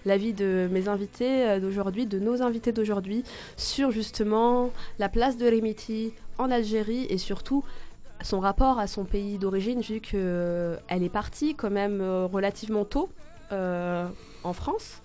l'avis 0.06 0.34
de 0.34 0.68
mes 0.72 0.88
invités 0.88 1.60
d'aujourd'hui, 1.60 2.08
de 2.08 2.18
nos 2.18 2.42
invités 2.42 2.72
d'aujourd'hui, 2.72 3.24
sur 3.56 3.92
justement 3.92 4.72
la 4.98 5.10
place 5.10 5.38
de 5.38 5.46
Remiti 5.46 6.14
en 6.40 6.50
Algérie 6.50 7.06
et 7.10 7.20
surtout 7.20 7.64
son 8.22 8.40
rapport 8.40 8.80
à 8.80 8.88
son 8.88 9.06
pays 9.06 9.38
d'origine, 9.38 9.82
vu 9.82 10.00
qu'elle 10.00 10.80
est 10.90 11.10
partie 11.12 11.56
quand 11.56 11.70
même 11.70 12.02
euh, 12.02 12.26
relativement 12.26 12.86
tôt 12.86 13.10
euh, 13.52 14.08
en 14.44 14.54
France. 14.54 15.02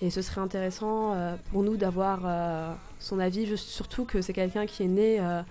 Et 0.00 0.10
ce 0.10 0.20
serait 0.20 0.40
intéressant 0.40 1.14
euh, 1.14 1.36
pour 1.50 1.62
nous 1.62 1.76
d'avoir 1.76 2.20
euh, 2.24 2.72
son 2.98 3.18
avis, 3.18 3.56
surtout 3.56 4.04
que 4.04 4.20
c'est 4.20 4.32
quelqu'un 4.32 4.66
qui 4.66 4.82
est 4.82 4.88
né 4.88 5.20
euh, 5.20 5.42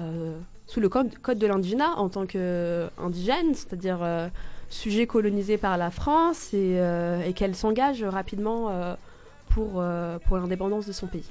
euh, 0.00 0.38
sous 0.66 0.80
le 0.80 0.88
code, 0.88 1.10
de 1.10 1.46
l'indigénat 1.46 1.96
en 1.96 2.08
tant 2.08 2.26
qu'indigène, 2.26 3.54
c'est-à-dire 3.54 3.98
euh, 4.02 4.28
sujet 4.68 5.06
colonisé 5.06 5.58
par 5.58 5.76
la 5.78 5.90
France, 5.90 6.52
et, 6.52 6.78
euh, 6.78 7.32
qu'elle 7.32 7.54
s'engage 7.54 8.02
rapidement 8.02 8.70
euh, 8.70 8.94
euh, 9.58 10.18
pour 10.20 10.36
l'indépendance 10.36 10.86
de 10.86 10.92
son 10.92 11.06
pays. 11.06 11.26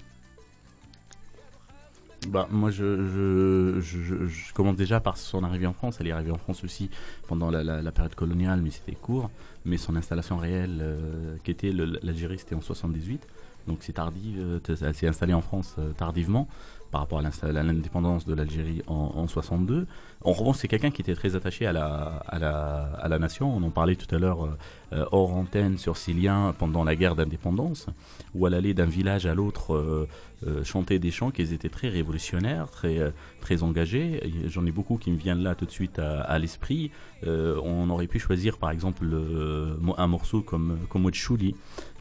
Bah, 2.27 2.47
moi, 2.51 2.71
je, 2.71 3.05
je, 3.07 3.79
je, 3.79 4.27
je- 4.27 4.53
commence 4.53 4.75
déjà 4.75 4.99
par 4.99 5.17
son 5.17 5.43
arrivée 5.43 5.67
en 5.67 5.73
France. 5.73 5.97
Elle 5.99 6.07
est 6.07 6.11
arrivée 6.11 6.31
en 6.31 6.37
France 6.37 6.63
aussi 6.63 6.89
pendant 7.27 7.49
la, 7.51 7.91
période 7.91 8.15
coloniale, 8.15 8.61
mais 8.61 8.71
c'était 8.71 8.95
court. 8.95 9.31
Mais 9.65 9.77
son 9.77 9.95
installation 9.95 10.37
réelle, 10.37 10.79
euh, 10.81 11.37
qui 11.43 11.51
était 11.51 11.71
l'Algérie, 11.71 12.39
c'était 12.39 12.55
en 12.55 12.61
78. 12.61 13.25
Donc 13.67 13.79
c'est 13.81 13.93
tardif. 13.93 14.35
euh, 14.37 14.59
elle 14.81 14.95
s'est 14.95 15.07
installée 15.07 15.33
en 15.33 15.41
France 15.41 15.75
euh, 15.79 15.91
tardivement 15.93 16.47
par 16.91 17.01
rapport 17.01 17.19
à 17.19 17.51
l'indépendance 17.51 18.25
de 18.25 18.33
l'Algérie 18.33 18.81
en, 18.87 19.11
en 19.15 19.27
62. 19.27 19.87
En 20.23 20.31
revanche, 20.31 20.57
c'est 20.57 20.67
quelqu'un 20.67 20.89
qui 20.89 21.01
était 21.01 21.15
très 21.15 21.35
attaché 21.35 21.65
à 21.65 21.73
la, 21.73 23.19
nation. 23.19 23.55
On 23.55 23.63
en 23.63 23.69
parlait 23.69 23.95
tout 23.95 24.13
à 24.13 24.19
l'heure 24.19 24.57
euh, 24.93 25.05
hors 25.11 25.33
antenne 25.33 25.77
sur 25.77 25.97
ses 25.97 26.13
liens 26.13 26.55
pendant 26.57 26.83
la 26.83 26.95
guerre 26.95 27.15
d'indépendance, 27.15 27.87
où 28.33 28.47
elle 28.47 28.53
allait 28.53 28.73
d'un 28.73 28.85
village 28.85 29.25
à 29.25 29.35
l'autre 29.35 29.73
euh, 29.75 30.07
euh, 30.45 30.63
chanter 30.63 30.97
des 30.99 31.11
chants 31.11 31.31
qui 31.31 31.41
étaient 31.41 31.69
très 31.69 31.89
révolutionnaires, 31.89 32.69
très, 32.69 33.13
engagés. 33.61 34.21
J'en 34.47 34.65
ai 34.65 34.71
beaucoup 34.71 34.97
qui 34.97 35.11
me 35.11 35.17
viennent 35.17 35.41
là 35.41 35.55
tout 35.55 35.65
de 35.65 35.71
suite 35.71 35.99
à, 35.99 36.37
l'esprit. 36.37 36.91
On 37.25 37.89
aurait 37.89 38.07
pu 38.07 38.19
choisir 38.19 38.57
par 38.57 38.71
exemple 38.71 39.05
le- 39.05 39.79
un 39.97 40.07
morceau 40.07 40.41
comme, 40.41 40.77
comme 40.89 41.05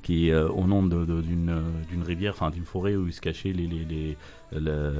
qui 0.07 0.29
est 0.29 0.33
euh, 0.33 0.49
au 0.61 0.65
nom 0.73 0.83
d'une 0.87 1.51
euh, 1.51 1.63
d'une 1.91 2.03
rivière, 2.13 2.33
enfin 2.37 2.51
d'une 2.57 2.65
forêt 2.75 2.95
où 2.97 3.11
se 3.11 3.21
cachaient 3.21 3.53
les, 3.61 3.67
les, 3.67 3.85
les, 3.93 4.17
le- 4.53 4.93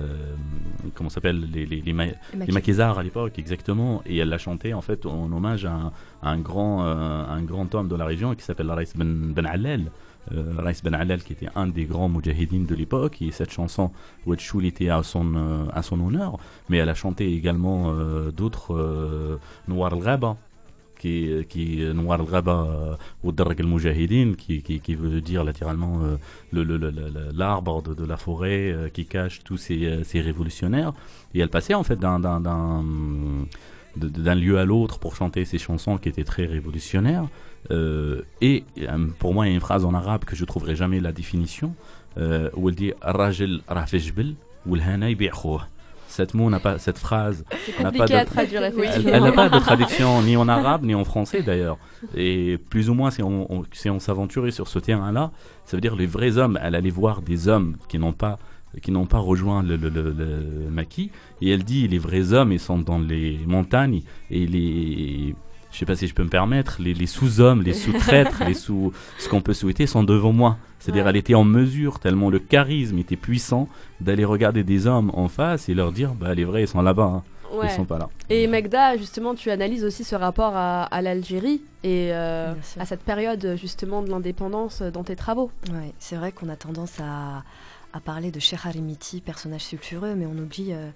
comment 0.95 1.11
s'appelle 1.11 1.39
les, 1.55 1.65
les, 1.67 1.81
les, 1.81 1.93
ma- 1.93 2.07
les 2.47 2.53
maquisards 2.53 2.99
à 2.99 3.03
l'époque, 3.03 3.39
exactement. 3.39 4.03
Et 4.07 4.17
elle 4.19 4.29
l'a 4.29 4.39
chanté 4.39 4.75
en 4.75 4.83
fait 4.89 5.07
en 5.07 5.31
hommage 5.33 5.65
à 5.65 5.73
un, 5.73 5.93
à 6.23 6.31
un 6.31 6.39
grand, 6.49 6.85
euh, 6.85 7.25
un 7.39 7.43
grand 7.43 7.75
homme 7.75 7.89
de 7.89 7.97
la 7.97 8.05
région 8.05 8.35
qui 8.35 8.43
s'appelle 8.43 8.71
Rais 8.71 8.89
Ben, 8.97 9.33
ben 9.33 9.47
Allel. 9.47 9.85
Euh, 10.33 10.55
Rais 10.59 10.75
Ben 10.83 10.93
Allel 10.95 11.23
qui 11.23 11.33
était 11.35 11.49
un 11.55 11.69
des 11.69 11.85
grands 11.85 12.09
moudjahidines 12.09 12.67
de 12.67 12.75
l'époque. 12.75 13.23
Et 13.23 13.31
cette 13.31 13.53
chanson, 13.53 13.93
Ouachchoul 14.27 14.65
était 14.65 14.89
à 14.89 15.03
son, 15.05 15.27
euh, 15.37 15.65
à 15.73 15.83
son 15.83 16.01
honneur. 16.01 16.39
Mais 16.69 16.79
elle 16.79 16.89
a 16.89 16.95
chanté 16.95 17.33
également 17.33 17.93
euh, 17.93 18.33
d'autres, 18.33 18.75
euh, 18.75 19.37
Noir 19.69 19.93
al-Ghaba 19.95 20.37
qui 20.99 21.31
qui 21.49 21.85
Noir 21.95 22.21
al-Ghaba 22.21 22.53
euh, 22.53 22.97
ou 23.23 23.33
Darg 23.33 23.61
al-Mujahidin, 23.61 24.35
qui, 24.37 24.63
qui, 24.63 24.95
veut 24.95 25.21
dire 25.21 25.45
littéralement 25.45 26.01
euh, 26.03 27.33
l'arbre 27.35 27.83
de, 27.83 28.05
la 28.05 28.17
forêt 28.17 28.73
euh, 28.73 28.89
qui 28.89 29.07
cache 29.07 29.41
tous 29.45 29.57
ces, 29.57 29.85
euh, 29.85 30.05
ces 30.05 30.21
révolutionnaires. 30.21 30.93
Et 31.35 31.41
elle 31.41 31.49
passait 31.49 31.75
en 31.75 31.83
fait 31.83 31.99
d'un, 31.99 32.85
lieu 34.35 34.59
à 34.59 34.65
l'autre 34.65 34.99
pour 34.99 35.17
chanter 35.17 35.45
ces 35.45 35.59
chansons 35.59 35.99
qui 35.99 36.09
étaient 36.09 36.25
très 36.25 36.47
révolutionnaires. 36.47 37.27
Euh, 37.71 38.23
et 38.41 38.65
euh, 38.79 39.09
pour 39.19 39.35
moi, 39.35 39.47
il 39.47 39.51
y 39.51 39.53
a 39.53 39.55
une 39.55 39.61
phrase 39.61 39.85
en 39.85 39.95
arabe 39.95 40.25
que 40.25 40.37
je 40.37 40.45
trouverai 40.45 40.77
jamais 40.77 41.01
la 41.01 41.13
définition, 41.13 41.75
euh, 42.19 42.51
où 42.55 42.69
elle 42.69 42.75
dit 42.75 42.93
Rajel 43.03 43.61
rafejbel 43.69 44.35
ou. 44.67 44.77
Cette 46.17 46.33
mot 46.35 46.49
n'a 46.49 46.61
pas, 46.61 46.79
cette 46.79 46.99
phrase 46.99 47.45
n'a 47.83 47.93
pas 47.93 48.07
de, 48.07 48.15
à 48.15 48.25
traduire, 48.25 48.63
elle- 48.63 48.73
effectivement. 48.79 49.13
elle 49.13 49.23
n'a 49.23 49.33
pas 49.33 49.49
de 49.51 49.59
traduction 49.59 50.23
ni 50.23 50.35
en 50.37 50.49
arabe 50.49 50.83
ni 50.83 50.95
en 50.95 51.05
français 51.05 51.43
d'ailleurs. 51.43 51.77
Et 52.17 52.57
plus 52.71 52.89
ou 52.89 52.95
moins, 52.95 53.11
si 53.11 53.23
on, 53.23 53.53
on- 53.55 53.65
si 53.73 53.91
on 53.91 54.01
s'aventurait 54.01 54.51
sur 54.51 54.67
ce 54.69 54.79
terrain-là, 54.79 55.31
ça 55.67 55.77
veut 55.77 55.81
dire 55.83 55.95
les 55.95 56.07
vrais 56.07 56.39
hommes. 56.39 56.59
Elle 56.63 56.75
allait 56.75 56.89
voir 57.03 57.21
des 57.21 57.49
hommes 57.49 57.77
qui 57.89 57.99
n'ont 57.99 58.15
pas 58.15 58.39
qui 58.83 58.91
n'ont 58.91 59.07
pas 59.07 59.19
rejoint 59.19 59.63
le, 59.63 59.77
le- 59.77 59.89
le- 59.89 60.13
le 60.19 60.71
maquis 60.71 61.11
et 61.41 61.51
elle 61.51 61.65
dit 61.65 61.89
les 61.89 61.99
vrais 61.99 62.33
hommes 62.35 62.53
ils 62.53 62.61
sont 62.61 62.79
dans 62.79 62.99
les 62.99 63.39
montagnes 63.47 64.03
et 64.31 64.47
les 64.47 65.35
je 65.77 65.81
sais 65.81 65.85
pas 65.87 65.95
si 65.95 66.09
je 66.09 66.15
peux 66.15 66.23
me 66.25 66.31
permettre 66.31 66.77
les, 66.81 66.95
les 66.95 67.07
sous-hommes 67.07 67.61
les 67.63 67.75
sous-traîtres 67.75 68.43
les 68.47 68.55
sous 68.55 68.95
ce 69.19 69.29
qu'on 69.29 69.43
peut 69.43 69.53
souhaiter 69.53 69.87
sont 69.87 70.03
devant 70.03 70.33
moi 70.33 70.57
c'est-à-dire 70.79 71.05
Ouais. 71.05 71.11
elle 71.11 71.17
était 71.17 71.35
en 71.35 71.45
mesure 71.45 71.99
tellement 71.99 72.31
le 72.31 72.39
charisme 72.39 72.97
était 72.99 73.17
puissant 73.17 73.69
d'aller 74.01 74.25
regarder 74.25 74.65
des 74.65 74.87
hommes 74.87 75.11
en 75.13 75.29
face 75.29 75.69
et 75.69 75.75
leur 75.75 75.93
dire 75.93 76.15
bah 76.15 76.33
les 76.35 76.45
vrais 76.45 76.63
ils 76.63 76.69
sont 76.69 76.81
là-bas 76.81 77.05
hein. 77.17 77.23
Ouais. 77.53 77.67
ils 77.67 77.71
sont 77.71 77.85
pas 77.85 77.99
là 77.99 78.09
Et 78.31 78.47
Magda, 78.49 78.97
justement, 78.97 79.35
tu 79.37 79.51
analyses 79.53 79.85
aussi 79.85 80.03
ce 80.03 80.17
rapport 80.17 80.57
à, 80.57 80.83
à 80.85 81.01
l'Algérie 81.03 81.63
et 81.85 82.09
euh, 82.13 82.53
à 82.81 82.87
cette 82.87 83.03
période 83.03 83.55
justement 83.61 84.03
de 84.03 84.11
l'indépendance 84.11 84.83
dans 84.83 85.05
tes 85.05 85.15
travaux. 85.15 85.53
Ouais, 85.71 85.93
c'est 86.01 86.17
vrai 86.17 86.33
qu'on 86.33 86.49
a 86.49 86.57
tendance 86.57 86.95
à, 87.01 87.45
à 87.93 88.01
parler 88.01 88.33
de 88.33 88.41
Cheikh 88.41 88.67
Harimiti, 88.67 89.21
personnage 89.21 89.61
sulfureux, 89.61 90.15
mais 90.17 90.27
on 90.27 90.37
oublie 90.37 90.73
euh, 90.73 90.89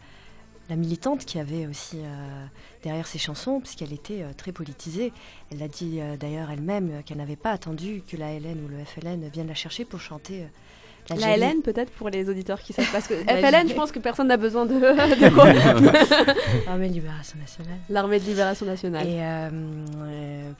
la 0.70 0.76
militante 0.76 1.24
qui 1.26 1.38
avait 1.38 1.66
aussi 1.66 1.98
euh, 1.98 2.46
derrière 2.82 3.06
ses 3.06 3.18
chansons, 3.18 3.60
puisqu'elle 3.60 3.92
était 3.92 4.22
euh, 4.22 4.30
très 4.36 4.52
politisée. 4.52 5.12
Elle 5.52 5.62
a 5.62 5.68
dit 5.68 5.98
euh, 6.00 6.16
d'ailleurs 6.16 6.50
elle-même 6.50 7.02
qu'elle 7.04 7.18
n'avait 7.18 7.36
pas 7.36 7.50
attendu 7.50 8.02
que 8.08 8.16
la 8.16 8.38
LN 8.38 8.64
ou 8.64 8.68
le 8.68 8.84
FLN 8.84 9.28
viennent 9.28 9.48
la 9.48 9.54
chercher 9.54 9.84
pour 9.84 10.00
chanter. 10.00 10.46
La. 11.18 11.36
LN, 11.36 11.62
peut-être 11.62 11.90
pour 11.90 12.08
les 12.08 12.28
auditeurs 12.28 12.60
qui 12.60 12.72
savent, 12.72 12.90
parce 12.92 13.08
que 13.08 13.14
La 13.26 13.36
FLN, 13.38 13.68
je 13.68 13.74
pense 13.74 13.90
que 13.90 13.98
personne 13.98 14.28
n'a 14.28 14.36
besoin 14.36 14.64
de, 14.64 14.74
de 14.74 15.34
quoi. 15.34 15.46
Armée 16.68 16.88
de 16.88 16.94
Libération 16.94 17.36
Nationale. 17.36 17.78
L'armée 17.88 18.20
de 18.20 18.24
libération 18.26 18.64
nationale. 18.64 19.08
Et 19.08 19.20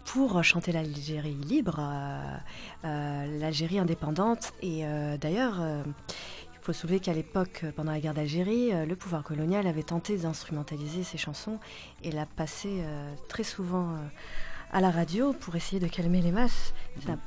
pour 0.07 0.43
chanter 0.43 0.73
l'Algérie 0.73 1.37
libre, 1.47 1.79
l'Algérie 2.83 3.79
indépendante, 3.79 4.53
et 4.61 4.83
d'ailleurs, 5.21 5.61
il 5.61 6.40
faut 6.73 6.83
soulever 6.83 7.01
qu'à 7.01 7.13
l'époque, 7.13 7.63
euh, 7.65 7.73
pendant 7.73 7.91
la 7.91 7.99
guerre 7.99 8.15
d'Algérie, 8.15 8.73
euh, 8.73 8.87
le 8.87 8.95
pouvoir 8.95 9.25
colonial 9.25 9.67
avait 9.67 9.83
tenté 9.83 10.17
d'instrumentaliser 10.17 11.03
ces 11.03 11.19
chansons 11.19 11.59
et 12.05 12.13
l'a 12.13 12.27
passé 12.27 12.69
euh, 12.83 13.13
très 13.29 13.43
souvent 13.43 13.99
à 14.71 14.81
la 14.81 14.91
radio 14.91 15.33
pour 15.33 15.57
essayer 15.57 15.81
de 15.81 15.89
calmer 15.89 16.21
les 16.21 16.31
masses. 16.31 16.73
Ça 17.03 17.13
n'a 17.13 17.19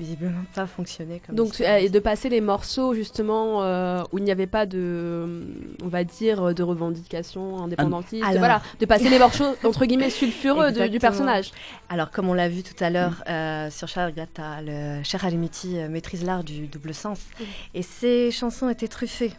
visiblement 0.00 0.40
pas 0.54 0.66
fonctionné 0.66 1.20
comme 1.24 1.36
Donc, 1.36 1.54
ça. 1.54 1.64
euh, 1.74 1.76
et 1.76 1.88
de 1.90 1.98
passer 2.00 2.28
les 2.28 2.40
morceaux 2.40 2.94
justement 2.94 3.62
euh, 3.62 4.02
où 4.12 4.18
il 4.18 4.24
n'y 4.24 4.30
avait 4.32 4.46
pas 4.48 4.66
de, 4.66 5.44
on 5.84 5.88
va 5.88 6.02
dire, 6.04 6.54
de 6.54 6.62
revendication 6.62 7.62
indépendantiste. 7.62 8.24
Alors- 8.24 8.38
voilà, 8.38 8.62
de 8.80 8.86
passer 8.86 9.08
les 9.08 9.18
morceaux 9.18 9.54
entre 9.64 9.84
guillemets 9.84 10.10
sulfureux 10.10 10.72
de- 10.72 10.86
du 10.88 10.98
personnage. 10.98 11.50
Alors, 11.88 12.10
comme 12.10 12.28
on 12.28 12.34
l'a 12.34 12.48
vu 12.48 12.62
tout 12.62 12.82
à 12.82 12.90
l'heure 12.90 13.22
euh, 13.28 13.70
sur 13.70 13.86
Charles 13.88 14.12
Gata, 14.12 14.62
le 14.64 15.02
cher 15.04 15.24
Alimiti 15.24 15.78
euh, 15.78 15.88
maîtrise 15.88 16.24
l'art 16.24 16.42
du 16.44 16.66
double 16.66 16.94
sens. 16.94 17.20
Et 17.74 17.82
ses 17.82 18.30
chansons 18.30 18.68
étaient 18.68 18.88
truffées 18.88 19.32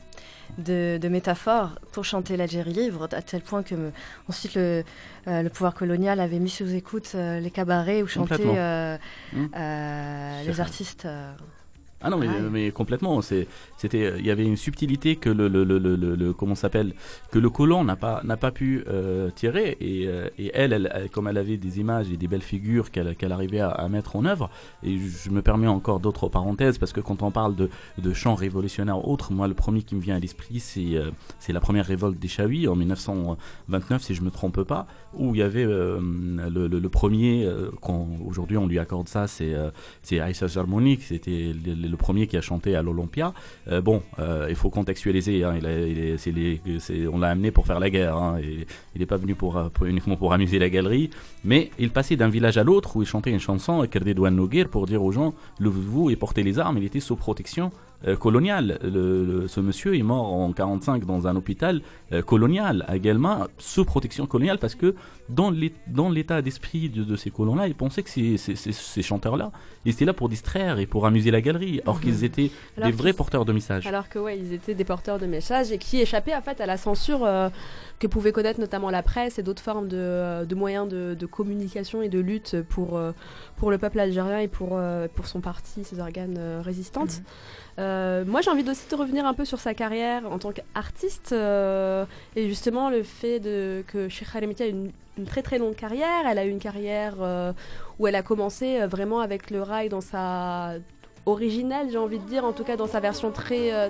de, 0.58 0.98
de 1.02 1.08
métaphores 1.10 1.80
pour 1.92 2.06
chanter 2.06 2.38
l'Algérie 2.38 2.74
libre, 2.74 3.08
à 3.12 3.22
tel 3.22 3.42
point 3.42 3.64
que 3.64 3.76
me- 3.76 3.92
ensuite 4.30 4.56
le, 4.56 4.84
euh, 5.28 5.42
le 5.42 5.50
pouvoir 5.50 5.74
colonial 5.74 6.20
avait 6.20 6.40
mis 6.40 6.50
sous 6.50 6.74
écoute 6.74 7.12
euh, 7.16 7.40
les 7.40 7.52
cabarets 7.52 8.02
où 8.04 8.08
chantaient 8.08 8.36
euh, 8.46 8.98
Mm. 9.34 9.46
euh, 9.56 10.44
les 10.44 10.60
artistes. 10.60 11.08
Ah 12.04 12.10
non, 12.10 12.18
mais, 12.18 12.28
Ouais. 12.28 12.42
mais 12.52 12.72
complètement. 12.72 13.22
C'était, 13.22 14.14
il 14.20 14.26
y 14.26 14.32
avait 14.32 14.46
une 14.46 14.58
subtilité 14.58 15.16
que 15.16 15.30
le, 15.30 15.48
le, 15.48 15.64
le, 15.64 15.78
le, 15.80 15.96
le- 15.96 16.16
le- 16.16 16.34
comment 16.34 16.56
s'appelle, 16.56 16.94
que 17.32 17.40
le 17.40 17.50
colon 17.50 17.84
n'a 17.84 17.96
pas, 17.96 18.22
n'a 18.24 18.38
pas 18.38 18.52
pu 18.52 18.84
euh, 18.88 19.30
tirer. 19.32 19.78
Et, 19.80 20.08
euh, 20.08 20.28
et 20.38 20.52
elle, 20.54 20.74
elle, 20.74 20.92
elle, 20.94 21.10
comme 21.10 21.28
elle 21.28 21.38
avait 21.38 21.58
des 21.58 21.80
images 21.80 22.12
et 22.12 22.18
des 22.18 22.28
belles 22.28 22.42
figures 22.42 22.92
qu'elle, 22.92 23.16
qu'elle 23.16 23.32
arrivait 23.32 23.60
à, 23.60 23.70
à 23.70 23.88
mettre 23.90 24.16
en 24.16 24.26
œuvre. 24.26 24.50
Et 24.84 24.98
je 24.98 25.30
me 25.30 25.42
permets 25.42 25.68
encore 25.68 26.00
d'autres 26.00 26.28
parenthèses 26.30 26.78
parce 26.78 26.94
que 26.94 27.02
quand 27.02 27.22
on 27.24 27.32
parle 27.32 27.56
de, 27.56 27.70
de 27.98 28.14
chants 28.14 28.36
révolutionnaires 28.36 29.08
autres, 29.08 29.32
moi 29.32 29.48
le 29.48 29.54
premier 29.54 29.84
qui 29.84 29.96
me 29.96 30.02
vient 30.02 30.16
à 30.16 30.20
l'esprit, 30.20 30.60
c'est, 30.60 30.96
euh, 30.96 31.12
c'est 31.40 31.54
la 31.54 31.60
première 31.60 31.86
révolte 31.86 32.18
des 32.20 32.28
Chaouis 32.28 32.68
en 32.68 32.76
1929, 32.76 34.02
si 34.02 34.16
je 34.16 34.22
me 34.22 34.32
trompe 34.32 34.64
pas, 34.64 34.88
où 35.14 35.36
il 35.36 35.40
y 35.40 35.42
avait 35.44 35.64
euh, 35.66 36.00
le, 36.02 36.68
le, 36.68 36.80
le 36.80 36.90
premier, 36.90 37.46
euh, 37.46 37.70
qu'on- 37.82 38.08
aujourd'hui 38.26 38.58
on 38.58 38.68
lui 38.68 38.80
accorde 38.80 39.08
ça, 39.10 39.28
c'est, 39.28 39.54
euh, 39.54 39.70
c'est 40.04 40.20
Aïssa 40.20 40.48
Jarmonique, 40.48 41.04
c'était 41.04 41.54
le, 41.66 41.91
le- 41.92 41.98
premier 41.98 42.26
qui 42.26 42.36
a 42.38 42.42
chanté 42.42 42.76
à 42.76 42.82
l'Olympia. 42.82 43.34
Euh, 43.70 43.80
bon, 43.82 44.02
euh, 44.18 44.48
il 44.50 44.56
faut 44.56 44.70
contextualiser, 44.72 45.44
hein, 45.44 45.60
on 47.12 47.20
l'a 47.20 47.30
amené 47.30 47.52
pour 47.52 47.68
faire 47.68 47.80
la 47.80 47.90
guerre, 47.90 48.18
hein, 48.18 48.40
il 48.42 49.00
n'est 49.00 49.06
pas 49.06 49.18
venu 49.18 49.36
pour, 49.36 49.62
uniquement 49.86 50.16
pour 50.18 50.34
amuser 50.34 50.58
la 50.58 50.70
galerie, 50.70 51.10
mais 51.44 51.70
il 51.78 51.92
passait 51.92 52.16
d'un 52.16 52.30
village 52.30 52.58
à 52.58 52.64
l'autre 52.64 52.96
où 52.96 53.02
il 53.04 53.08
chantait 53.08 53.32
une 53.32 53.40
chanson, 53.40 53.86
Kerdé 53.90 54.14
Douane 54.14 54.36
Noguer, 54.36 54.66
pour 54.66 54.88
dire 54.88 55.04
aux 55.04 55.12
gens, 55.12 55.34
levez-vous 55.60 56.10
et 56.10 56.16
portez 56.16 56.42
les 56.44 56.58
armes, 56.58 56.78
il 56.78 56.84
était 56.86 57.00
sous 57.00 57.16
protection 57.16 57.72
euh, 58.08 58.16
colonial. 58.16 58.80
Le- 58.84 59.24
le- 59.26 59.48
ce 59.48 59.60
monsieur 59.60 59.96
est 59.96 60.04
mort 60.04 60.34
en 60.34 60.52
45 60.54 61.06
dans 61.06 61.28
un 61.28 61.36
hôpital 61.36 61.82
euh, 62.14 62.22
colonial, 62.22 62.86
également 62.94 63.48
sous 63.58 63.86
protection 63.86 64.26
coloniale, 64.26 64.58
parce 64.58 64.76
que 64.76 64.96
dans 65.30 65.50
l'é- 65.52 65.74
dans 65.88 66.10
l'état 66.10 66.42
d'esprit 66.42 66.90
de, 66.90 67.04
de 67.04 67.16
ces 67.16 67.30
colons-là, 67.32 67.68
ils 67.68 67.76
pensaient 67.76 68.04
que 68.04 68.10
ces, 68.10 68.38
ces- 68.38 68.56
ces- 68.56 68.72
ces 68.72 69.02
chanteurs-là, 69.02 69.52
ils 69.86 69.92
étaient 69.94 70.06
là 70.06 70.14
pour 70.14 70.30
distraire 70.30 70.80
et 70.80 70.86
pour 70.86 71.06
amuser 71.06 71.32
la 71.32 71.42
galerie, 71.42 71.82
or 71.86 72.02
qu'ils 72.02 72.24
étaient 72.24 72.52
Alors 72.78 72.90
des 72.90 72.96
vrais 72.96 73.14
porteurs 73.14 73.46
de 73.46 73.54
messages. 73.54 73.86
Alors 73.88 74.10
que 74.10 74.20
ouais, 74.20 74.38
ils 74.38 74.54
étaient 74.54 74.76
des 74.76 74.84
porteurs 74.86 75.20
de 75.20 75.26
messages 75.26 75.72
et 75.72 75.78
qui 75.78 76.02
échappaient 76.02 76.36
en 76.36 76.42
fait 76.42 76.60
à 76.62 76.66
la 76.66 76.78
censure 76.78 77.24
euh, 77.24 77.50
que 78.02 78.08
pouvait 78.08 78.32
connaître 78.32 78.60
notamment 78.60 78.90
la 78.90 79.04
presse 79.04 79.38
et 79.38 79.44
d'autres 79.44 79.62
formes 79.62 79.88
de, 79.88 79.96
euh, 79.98 80.44
de 80.44 80.56
moyens 80.56 80.90
de, 80.90 81.16
de 81.18 81.26
communication 81.28 82.02
et 82.02 82.10
de 82.10 82.20
lutte 82.20 82.62
pour, 82.64 82.98
euh, 82.98 83.12
pour 83.58 83.70
le 83.70 83.78
peuple 83.78 84.00
algérien 84.00 84.40
et 84.40 84.48
pour, 84.48 84.70
euh, 84.74 85.08
pour 85.16 85.28
son 85.28 85.40
parti, 85.40 85.84
ses 85.84 86.00
organes 86.00 86.40
résistantes. 86.66 87.22
Euh, 87.78 88.26
moi, 88.26 88.42
j'ai 88.42 88.50
envie 88.50 88.68
aussi 88.68 88.90
de 88.90 88.96
revenir 88.96 89.26
un 89.26 89.36
peu 89.36 89.46
sur 89.46 89.60
sa 89.60 89.74
carrière 89.76 90.24
en 90.30 90.40
tant 90.40 90.52
qu'artiste 90.52 91.32
euh, 91.32 92.06
et 92.36 92.50
justement 92.50 92.90
le 92.90 93.04
fait 93.04 93.40
de, 93.40 93.84
que 93.88 94.10
Cheikh 94.10 94.36
Halemiti 94.36 94.64
a 94.64 94.68
une, 94.68 94.92
une 95.20 95.26
très 95.26 95.44
très 95.44 95.60
longue 95.60 95.76
carrière. 95.76 96.26
Elle 96.28 96.40
a 96.40 96.46
eu 96.46 96.50
une 96.50 96.60
carrière 96.60 97.16
euh, 97.22 97.54
où 98.00 98.08
elle 98.08 98.16
a 98.16 98.24
commencé 98.24 98.82
euh, 98.82 98.88
vraiment 98.88 99.20
avec 99.20 99.52
le 99.52 99.62
rail 99.62 99.90
dans 99.90 100.02
sa 100.02 100.74
originelle, 101.28 101.90
j'ai 101.92 102.00
envie 102.00 102.18
de 102.18 102.26
dire, 102.26 102.44
en 102.46 102.52
tout 102.52 102.64
cas 102.64 102.76
dans 102.78 102.88
sa 102.88 103.00
version 103.00 103.30
très 103.32 103.72
euh, 103.72 103.90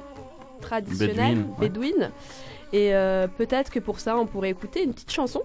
traditionnelle, 0.60 1.38
Bédouine, 1.38 1.54
ouais. 1.60 1.70
bédouine. 1.70 2.12
Et 2.74 2.94
euh, 2.96 3.28
peut-être 3.28 3.70
que 3.72 3.80
pour 3.80 4.00
ça, 4.00 4.18
on 4.18 4.26
pourrait 4.26 4.50
écouter 4.50 4.84
une 4.84 4.94
petite 4.94 5.12
chanson. 5.12 5.42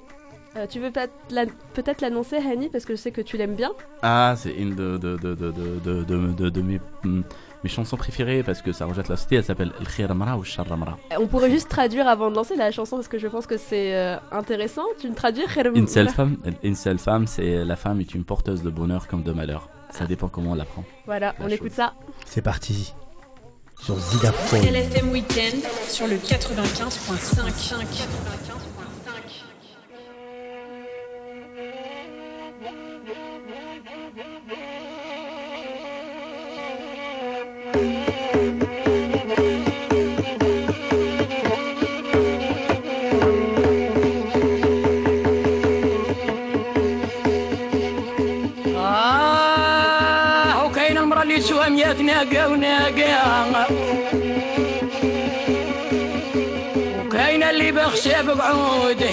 Euh, 0.57 0.67
tu 0.67 0.81
veux 0.81 0.91
peut-être 0.91 1.13
la- 1.31 1.45
peut-être 1.75 2.01
l'annoncer, 2.01 2.37
Hani, 2.37 2.71
parce 2.71 2.87
que 2.87 2.95
je 2.95 3.01
sais 3.01 3.11
que 3.11 3.21
tu 3.21 3.37
l'aimes 3.37 3.55
bien. 3.57 3.73
Ah, 4.03 4.35
c'est 4.39 4.55
une 4.55 4.75
de, 4.75 4.97
de, 4.97 5.17
de, 5.19 5.35
de, 5.35 5.51
de, 5.53 5.79
de, 5.85 6.03
de- 6.05 6.33
de- 6.33 6.49
de 6.49 6.63
mes, 6.63 6.81
mm, 7.05 7.21
mes 7.63 7.69
chansons 7.69 7.99
préférées 7.99 8.43
parce 8.43 8.63
que 8.63 8.73
ça 8.73 8.87
rejette 8.87 9.09
la 9.09 9.17
société. 9.17 9.37
Elle 9.37 9.45
s'appelle 9.45 9.73
El 9.79 9.87
Khir 9.87 10.11
Amra 10.11 10.39
ou 10.39 10.45
Shar 10.45 10.71
Amra. 10.73 10.97
Euh, 11.13 11.17
On 11.21 11.27
pourrait 11.27 11.51
juste 11.51 11.69
traduire 11.69 12.09
avant 12.09 12.31
de 12.31 12.37
lancer 12.37 12.57
la 12.57 12.71
chanson 12.71 12.97
parce 12.97 13.09
que 13.09 13.19
je 13.19 13.27
pense 13.29 13.47
que 13.47 13.59
c'est 13.59 13.95
euh, 13.95 14.17
intéressant. 14.33 14.85
Tu 14.99 15.11
me 15.11 15.15
traduis 15.15 15.43
Une 15.75 15.89
seule 15.89 16.09
femme, 16.09 16.39
une 16.63 16.75
seule 16.75 16.99
femme, 16.99 17.27
c'est 17.27 17.63
la 17.65 17.77
femme 17.77 18.01
est 18.01 18.15
une 18.15 18.25
porteuse 18.25 18.63
de 18.63 18.71
bonheur 18.71 19.09
comme 19.09 19.23
de 19.25 19.33
malheur. 19.33 19.69
Ça 19.91 20.07
dépend 20.07 20.29
comment 20.29 20.53
on 20.53 20.55
la 20.55 20.65
prend. 20.65 20.85
Voilà, 21.05 21.35
on 21.41 21.49
écoute 21.49 21.73
ça. 21.73 21.93
C'est 22.25 22.43
parti. 22.43 22.95
Sur 23.79 23.99
Zidaphone. 23.99 24.63
LFM 24.63 25.11
Weekend 25.11 25.63
sur 25.89 26.07
le 26.07 26.17
95.5. 26.17 28.07
وناقا 52.35 53.67
وكاين 57.07 57.43
اللي 57.43 57.73
بخشى 57.73 58.23
بقعوده 58.23 59.11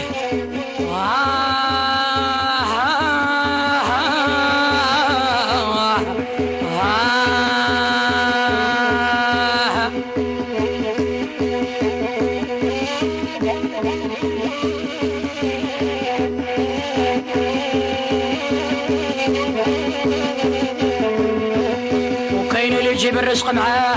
اللي 23.32 23.32
يجيب 23.32 23.91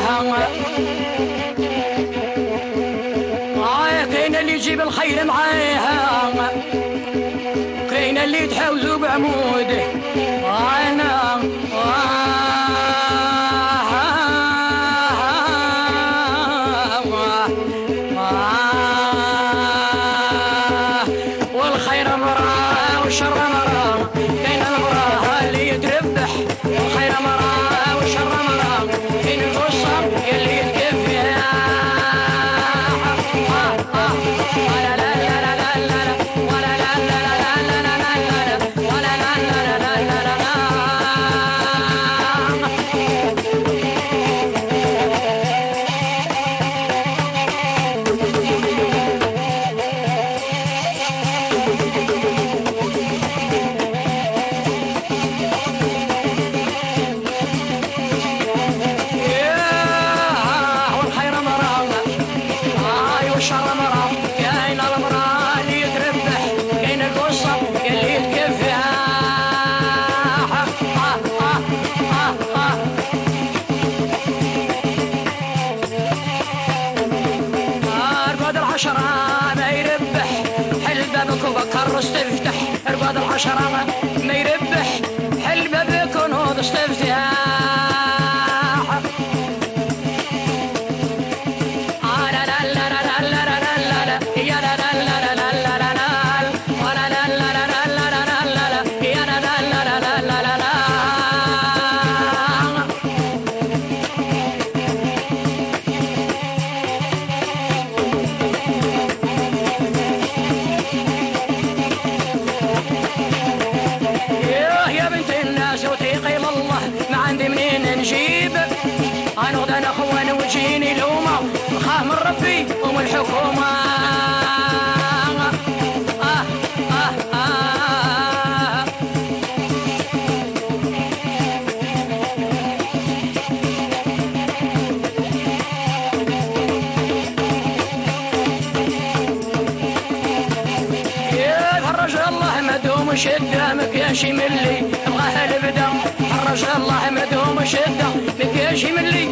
نقاشي 144.16 144.32
ملي 144.32 144.82
بغاها 145.06 145.44
البدا 145.44 145.88
حرج 146.30 146.64
الله 146.76 147.10
مدهم 147.10 147.64
شده 147.64 148.08
نقاشي 148.40 148.92
ملي 148.92 149.28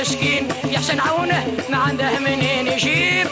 مسكين. 0.00 0.48
يحسن 0.70 1.00
عونه 1.00 1.46
ما 1.70 1.76
عنده 1.76 2.18
منين 2.18 2.66
يجيب. 2.66 3.26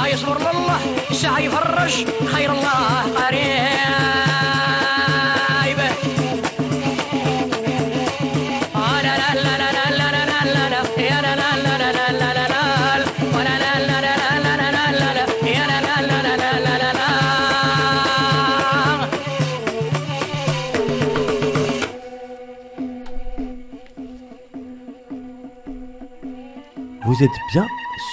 آه 0.00 0.06
يصبر 0.06 0.38
لله 0.38 0.80
الساعة 1.10 1.38
يفرج 1.38 2.06
خير 2.32 2.52
الله 2.52 3.02
قريب 3.16 4.37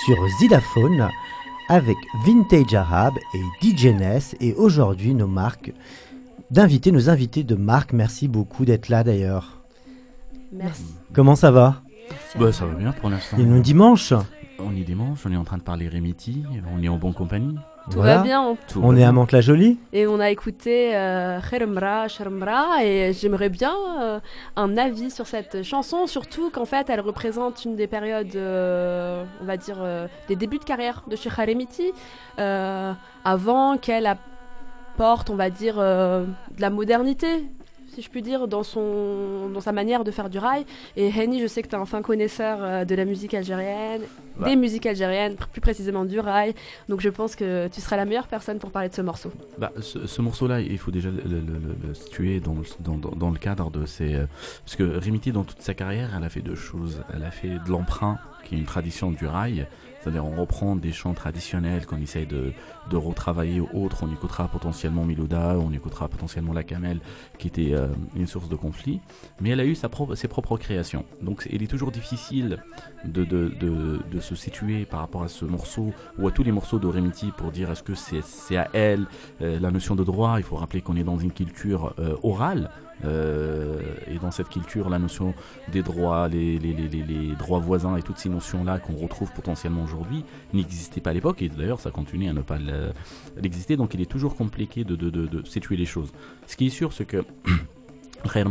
sur 0.05 0.27
Zidaphone 0.27 1.09
avec 1.67 1.97
Vintage 2.25 2.75
Arabe 2.75 3.15
et 3.33 3.41
DJ 3.59 3.87
Ness 3.87 4.35
et 4.39 4.53
aujourd'hui 4.53 5.15
nos 5.15 5.25
marques 5.25 5.73
d'invités, 6.51 6.91
nos 6.91 7.09
invités 7.09 7.43
de 7.43 7.55
marque. 7.55 7.91
Merci 7.91 8.27
beaucoup 8.27 8.65
d'être 8.65 8.89
là 8.89 9.03
d'ailleurs. 9.03 9.63
Merci. 10.53 10.85
Comment 11.11 11.35
ça 11.35 11.49
va? 11.49 11.81
Bah, 12.37 12.51
ça 12.51 12.67
va 12.67 12.75
bien 12.75 12.91
pour 12.91 13.09
l'instant. 13.09 13.37
Et 13.39 13.43
nous 13.43 13.59
dimanche 13.61 14.13
On 14.59 14.75
est 14.75 14.83
dimanche, 14.83 15.25
on 15.25 15.31
est 15.31 15.37
en 15.37 15.43
train 15.43 15.57
de 15.57 15.63
parler 15.63 15.89
Remiti, 15.89 16.43
on 16.71 16.83
est 16.83 16.87
en 16.87 16.97
bonne 16.97 17.15
compagnie. 17.15 17.55
Tout 17.91 17.97
Voilà. 17.97 18.17
va 18.17 18.23
bien. 18.23 18.41
on- 18.41 18.57
Tout 18.67 18.81
On 18.83 18.91
va 18.93 18.99
est 18.99 19.03
à. 19.03 19.11
Mantes-la-Jolie 19.11 19.77
Et 19.93 20.07
on 20.07 20.19
a 20.19 20.29
écouté 20.31 20.95
euh, 20.95 21.39
Khermra, 21.49 22.07
Shermra, 22.07 22.83
et 22.83 23.13
j'aimerais 23.13 23.49
bien 23.49 23.73
euh, 24.01 24.19
un 24.55 24.75
avis 24.77 25.11
sur 25.11 25.27
cette 25.27 25.61
chanson, 25.63 26.07
surtout 26.07 26.49
qu'en 26.49 26.65
fait 26.65 26.89
elle 26.89 27.01
représente 27.01 27.63
une 27.63 27.75
des 27.75 27.87
périodes, 27.87 28.35
euh, 28.35 29.23
on 29.41 29.45
va 29.45 29.57
dire, 29.57 29.77
euh, 29.81 30.07
des 30.27 30.35
débuts 30.35 30.57
de 30.57 30.63
carrière 30.63 31.03
de 31.07 31.15
Sheikh 31.15 31.37
Haremiti, 31.37 31.91
euh, 32.39 32.91
avant 33.23 33.77
qu'elle 33.77 34.07
apporte, 34.07 35.29
on 35.29 35.35
va 35.35 35.49
dire, 35.51 35.75
euh, 35.77 36.25
de 36.55 36.61
la 36.61 36.69
modernité, 36.71 37.45
si 37.95 38.01
je 38.01 38.09
puis 38.09 38.21
dire, 38.21 38.47
dans, 38.47 38.63
son, 38.63 39.49
dans 39.53 39.61
sa 39.61 39.71
manière 39.71 40.03
de 40.03 40.11
faire 40.11 40.29
du 40.29 40.37
rail. 40.37 40.65
Et 40.97 41.07
Henny, 41.09 41.41
je 41.41 41.47
sais 41.47 41.61
que 41.61 41.67
tu 41.69 41.75
es 41.75 41.79
un 41.79 41.85
fin 41.85 42.01
connaisseur 42.01 42.57
euh, 42.61 42.85
de 42.85 42.93
la 42.95 43.05
musique 43.05 43.33
algérienne, 43.33 44.01
Ouais. 44.37 44.49
des 44.49 44.55
musiques 44.57 44.85
algériennes, 44.85 45.35
plus 45.53 45.61
précisément 45.61 46.03
du 46.03 46.19
rail, 46.19 46.53
donc 46.89 46.99
je 46.99 47.07
pense 47.07 47.37
que 47.37 47.69
tu 47.69 47.79
seras 47.79 47.95
la 47.95 48.03
meilleure 48.03 48.27
personne 48.27 48.59
pour 48.59 48.69
parler 48.69 48.89
de 48.89 48.93
ce 48.93 49.01
morceau. 49.01 49.31
Bah, 49.57 49.71
ce, 49.79 50.07
ce 50.07 50.21
morceau-là, 50.21 50.59
il 50.59 50.77
faut 50.77 50.91
déjà 50.91 51.09
le, 51.09 51.21
le- 51.21 51.39
le- 51.39 51.87
le 51.87 51.93
situer 51.93 52.41
dans, 52.41 52.53
le- 52.55 52.65
dans, 52.81 52.97
dans- 52.97 53.29
le 53.29 53.37
cadre 53.39 53.71
de 53.71 53.85
ses. 53.85 54.13
euh, 54.13 54.25
parce 54.65 54.75
que 54.75 54.83
Remiti, 54.83 55.31
dans 55.31 55.45
toute 55.45 55.61
sa 55.61 55.73
carrière, 55.73 56.09
elle 56.17 56.23
a 56.25 56.29
fait 56.29 56.41
deux 56.41 56.55
choses. 56.55 57.01
Elle 57.15 57.23
a 57.23 57.31
fait 57.31 57.47
de 57.47 57.69
l'emprunt, 57.69 58.17
qui 58.43 58.55
est 58.55 58.57
une 58.57 58.65
tradition 58.65 59.09
du 59.11 59.25
rail. 59.25 59.67
C'est-à-dire, 60.01 60.25
on 60.25 60.35
reprend 60.39 60.75
des 60.75 60.91
chants 60.91 61.13
traditionnels 61.13 61.85
qu'on 61.85 62.01
essaye 62.01 62.25
de, 62.27 62.51
de 62.89 62.97
retravailler 62.97 63.61
autres. 63.73 64.03
On 64.03 64.11
écoutera 64.11 64.47
potentiellement 64.47 65.03
Milouda, 65.03 65.57
on 65.59 65.71
écoutera 65.71 66.07
potentiellement 66.07 66.53
La 66.53 66.63
Camel, 66.63 66.99
qui 67.37 67.47
était 67.47 67.73
euh, 67.73 67.87
une 68.15 68.27
source 68.27 68.49
de 68.49 68.55
conflit. 68.55 69.01
Mais 69.39 69.49
elle 69.49 69.59
a 69.59 69.65
eu 69.65 69.75
ses 69.75 70.27
propres 70.27 70.57
créations. 70.57 71.05
Donc, 71.21 71.47
il 71.51 71.63
est 71.63 71.67
toujours 71.67 71.91
difficile 71.91 72.63
de, 73.05 74.19
se 74.19 74.35
situer 74.35 74.85
par 74.85 75.01
rapport 75.01 75.23
à 75.23 75.27
ce 75.27 75.45
morceau 75.45 75.93
ou 76.17 76.27
à 76.27 76.31
tous 76.31 76.43
les 76.43 76.51
morceaux 76.51 76.79
de 76.79 76.87
Remiti 76.87 77.31
pour 77.37 77.51
dire 77.51 77.69
est-ce 77.71 77.83
que 77.83 77.93
c'est 77.95 78.57
à 78.57 78.69
elle 78.73 79.05
euh, 79.41 79.59
la 79.59 79.71
notion 79.71 79.95
de 79.95 80.03
droit. 80.03 80.35
Il 80.37 80.43
faut 80.43 80.55
rappeler 80.55 80.81
qu'on 80.81 80.95
est 80.95 81.03
dans 81.03 81.17
une 81.17 81.31
culture 81.31 81.93
euh, 81.99 82.15
orale. 82.23 82.69
et 83.03 84.17
dans 84.19 84.31
cette 84.31 84.47
culture, 84.49 84.89
la 84.89 84.99
notion 84.99 85.33
des 85.71 85.83
droits, 85.83 86.27
les 86.29 87.35
droits 87.37 87.59
voisins 87.59 87.97
et 87.97 88.01
toutes 88.01 88.17
ces 88.17 88.29
notions-là 88.29 88.79
qu'on 88.79 88.95
retrouve 88.95 89.31
potentiellement 89.33 89.83
aujourd'hui 89.83 90.23
n'existaient 90.53 91.01
pas 91.01 91.11
à 91.11 91.13
l'époque. 91.13 91.41
Et 91.41 91.49
d'ailleurs, 91.49 91.81
ça 91.81 91.91
continue 91.91 92.29
à 92.29 92.33
ne 92.33 92.41
pas 92.41 92.57
le- 92.77 93.41
l'exister. 93.41 93.77
Donc 93.77 93.93
il 93.93 94.01
est 94.01 94.09
toujours 94.09 94.35
compliqué 94.35 94.83
de, 94.83 95.43
situer 95.45 95.75
les 95.77 95.85
choses. 95.85 96.11
Ce 96.47 96.55
qui 96.55 96.67
est 96.67 96.71
sûr, 96.71 96.93
c'est 96.93 97.05
que 97.05 97.23
Khair 98.33 98.47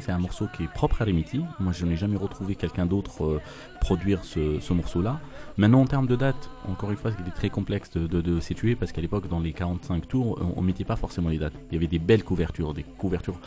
c'est 0.00 0.12
un 0.12 0.18
morceau 0.18 0.46
qui 0.56 0.64
est 0.64 0.72
propre 0.72 1.02
à 1.02 1.04
Remiti. 1.04 1.42
Moi, 1.58 1.72
je 1.72 1.84
n'ai 1.84 1.96
jamais 1.96 2.16
retrouvé 2.16 2.54
quelqu'un 2.54 2.86
d'autre 2.86 3.24
euh, 3.24 3.40
produire 3.80 4.24
ce, 4.24 4.58
ce 4.60 4.72
morceau-là. 4.72 5.18
Maintenant, 5.56 5.80
en 5.82 5.86
termes 5.86 6.06
de 6.06 6.16
date, 6.16 6.48
encore 6.68 6.90
une 6.90 6.96
fois, 6.96 7.10
il 7.20 7.26
est 7.28 7.32
très 7.34 7.50
complexe 7.50 7.90
de, 7.90 8.06
de, 8.06 8.20
de 8.20 8.40
situer 8.40 8.76
parce 8.76 8.92
qu'à 8.92 9.00
l'époque, 9.00 9.28
dans 9.28 9.40
les 9.40 9.52
45 9.52 10.06
tours, 10.08 10.38
on 10.56 10.60
ne 10.62 10.66
mettait 10.66 10.84
pas 10.84 10.96
forcément 10.96 11.28
les 11.28 11.38
dates. 11.38 11.52
Il 11.70 11.74
y 11.74 11.76
avait 11.76 11.86
des 11.86 11.98
belles 11.98 12.24
couvertures, 12.24 12.72
des 12.72 12.82
couvertures 12.84 13.38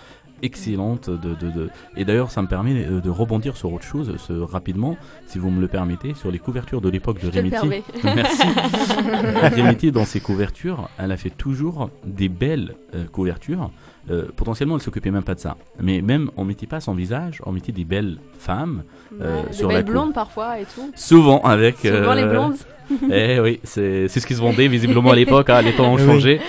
excellentes. 0.41 1.09
De, 1.09 1.33
de, 1.35 1.69
Et 1.95 2.03
d'ailleurs, 2.05 2.29
ça 2.29 2.41
me 2.41 2.47
permet 2.47 2.85
euh, 2.85 2.99
de 2.99 3.09
rebondir 3.09 3.55
sur 3.55 3.71
autre 3.71 3.85
chose 3.85 4.13
ce- 4.17 4.33
rapidement, 4.33 4.97
si 5.25 5.39
vous 5.39 5.49
me 5.49 5.61
le 5.61 5.67
permettez, 5.69 6.13
sur 6.15 6.29
les 6.31 6.39
couvertures 6.39 6.81
de 6.81 6.89
l'époque 6.89 7.21
de 7.21 7.29
Remiti. 7.29 7.83
Merci. 8.03 8.43
Remiti, 9.55 9.91
dans 9.91 10.05
ses 10.05 10.19
couvertures, 10.19 10.89
elle 10.97 11.11
a 11.11 11.17
fait 11.17 11.29
toujours 11.29 11.89
des 12.05 12.29
belles 12.29 12.75
euh, 12.95 13.05
couvertures. 13.05 13.71
Euh, 14.09 14.25
potentiellement, 14.35 14.75
elle 14.75 14.81
s'occupait 14.81 15.11
même 15.11 15.23
pas 15.23 15.33
de 15.35 15.39
ça. 15.39 15.55
Mais 15.79 16.01
même, 16.01 16.29
on 16.35 16.43
mettait 16.43 16.67
pas 16.67 16.81
son 16.81 16.93
visage, 16.93 17.41
on 17.45 17.53
mettait 17.53 17.71
des 17.71 17.85
belles 17.85 18.17
femmes 18.37 18.83
euh, 19.21 19.43
Ouais, 19.43 19.47
des 19.47 19.53
sur 19.53 19.69
la 19.69 19.75
belles 19.75 19.85
cou- 19.85 19.91
blondes 19.91 20.13
parfois 20.23 20.59
et 20.59 20.65
tout. 20.65 20.91
Souvent 20.95 21.41
avec. 21.43 21.77
Souvent 21.77 22.13
les 22.13 22.23
euh, 22.23 22.31
blondes. 22.31 22.55
eh 23.11 23.39
oui, 23.39 23.59
c'est 23.63 24.09
c'est 24.09 24.19
ce 24.19 24.27
qui 24.27 24.35
se 24.35 24.41
vendait 24.41 24.67
visiblement 24.67 25.11
à 25.11 25.15
l'époque, 25.15 25.49
hein, 25.49 25.61
les 25.61 25.73
temps 25.73 25.93
ont 25.93 25.95
Oui. 25.99 26.05
changé. 26.05 26.41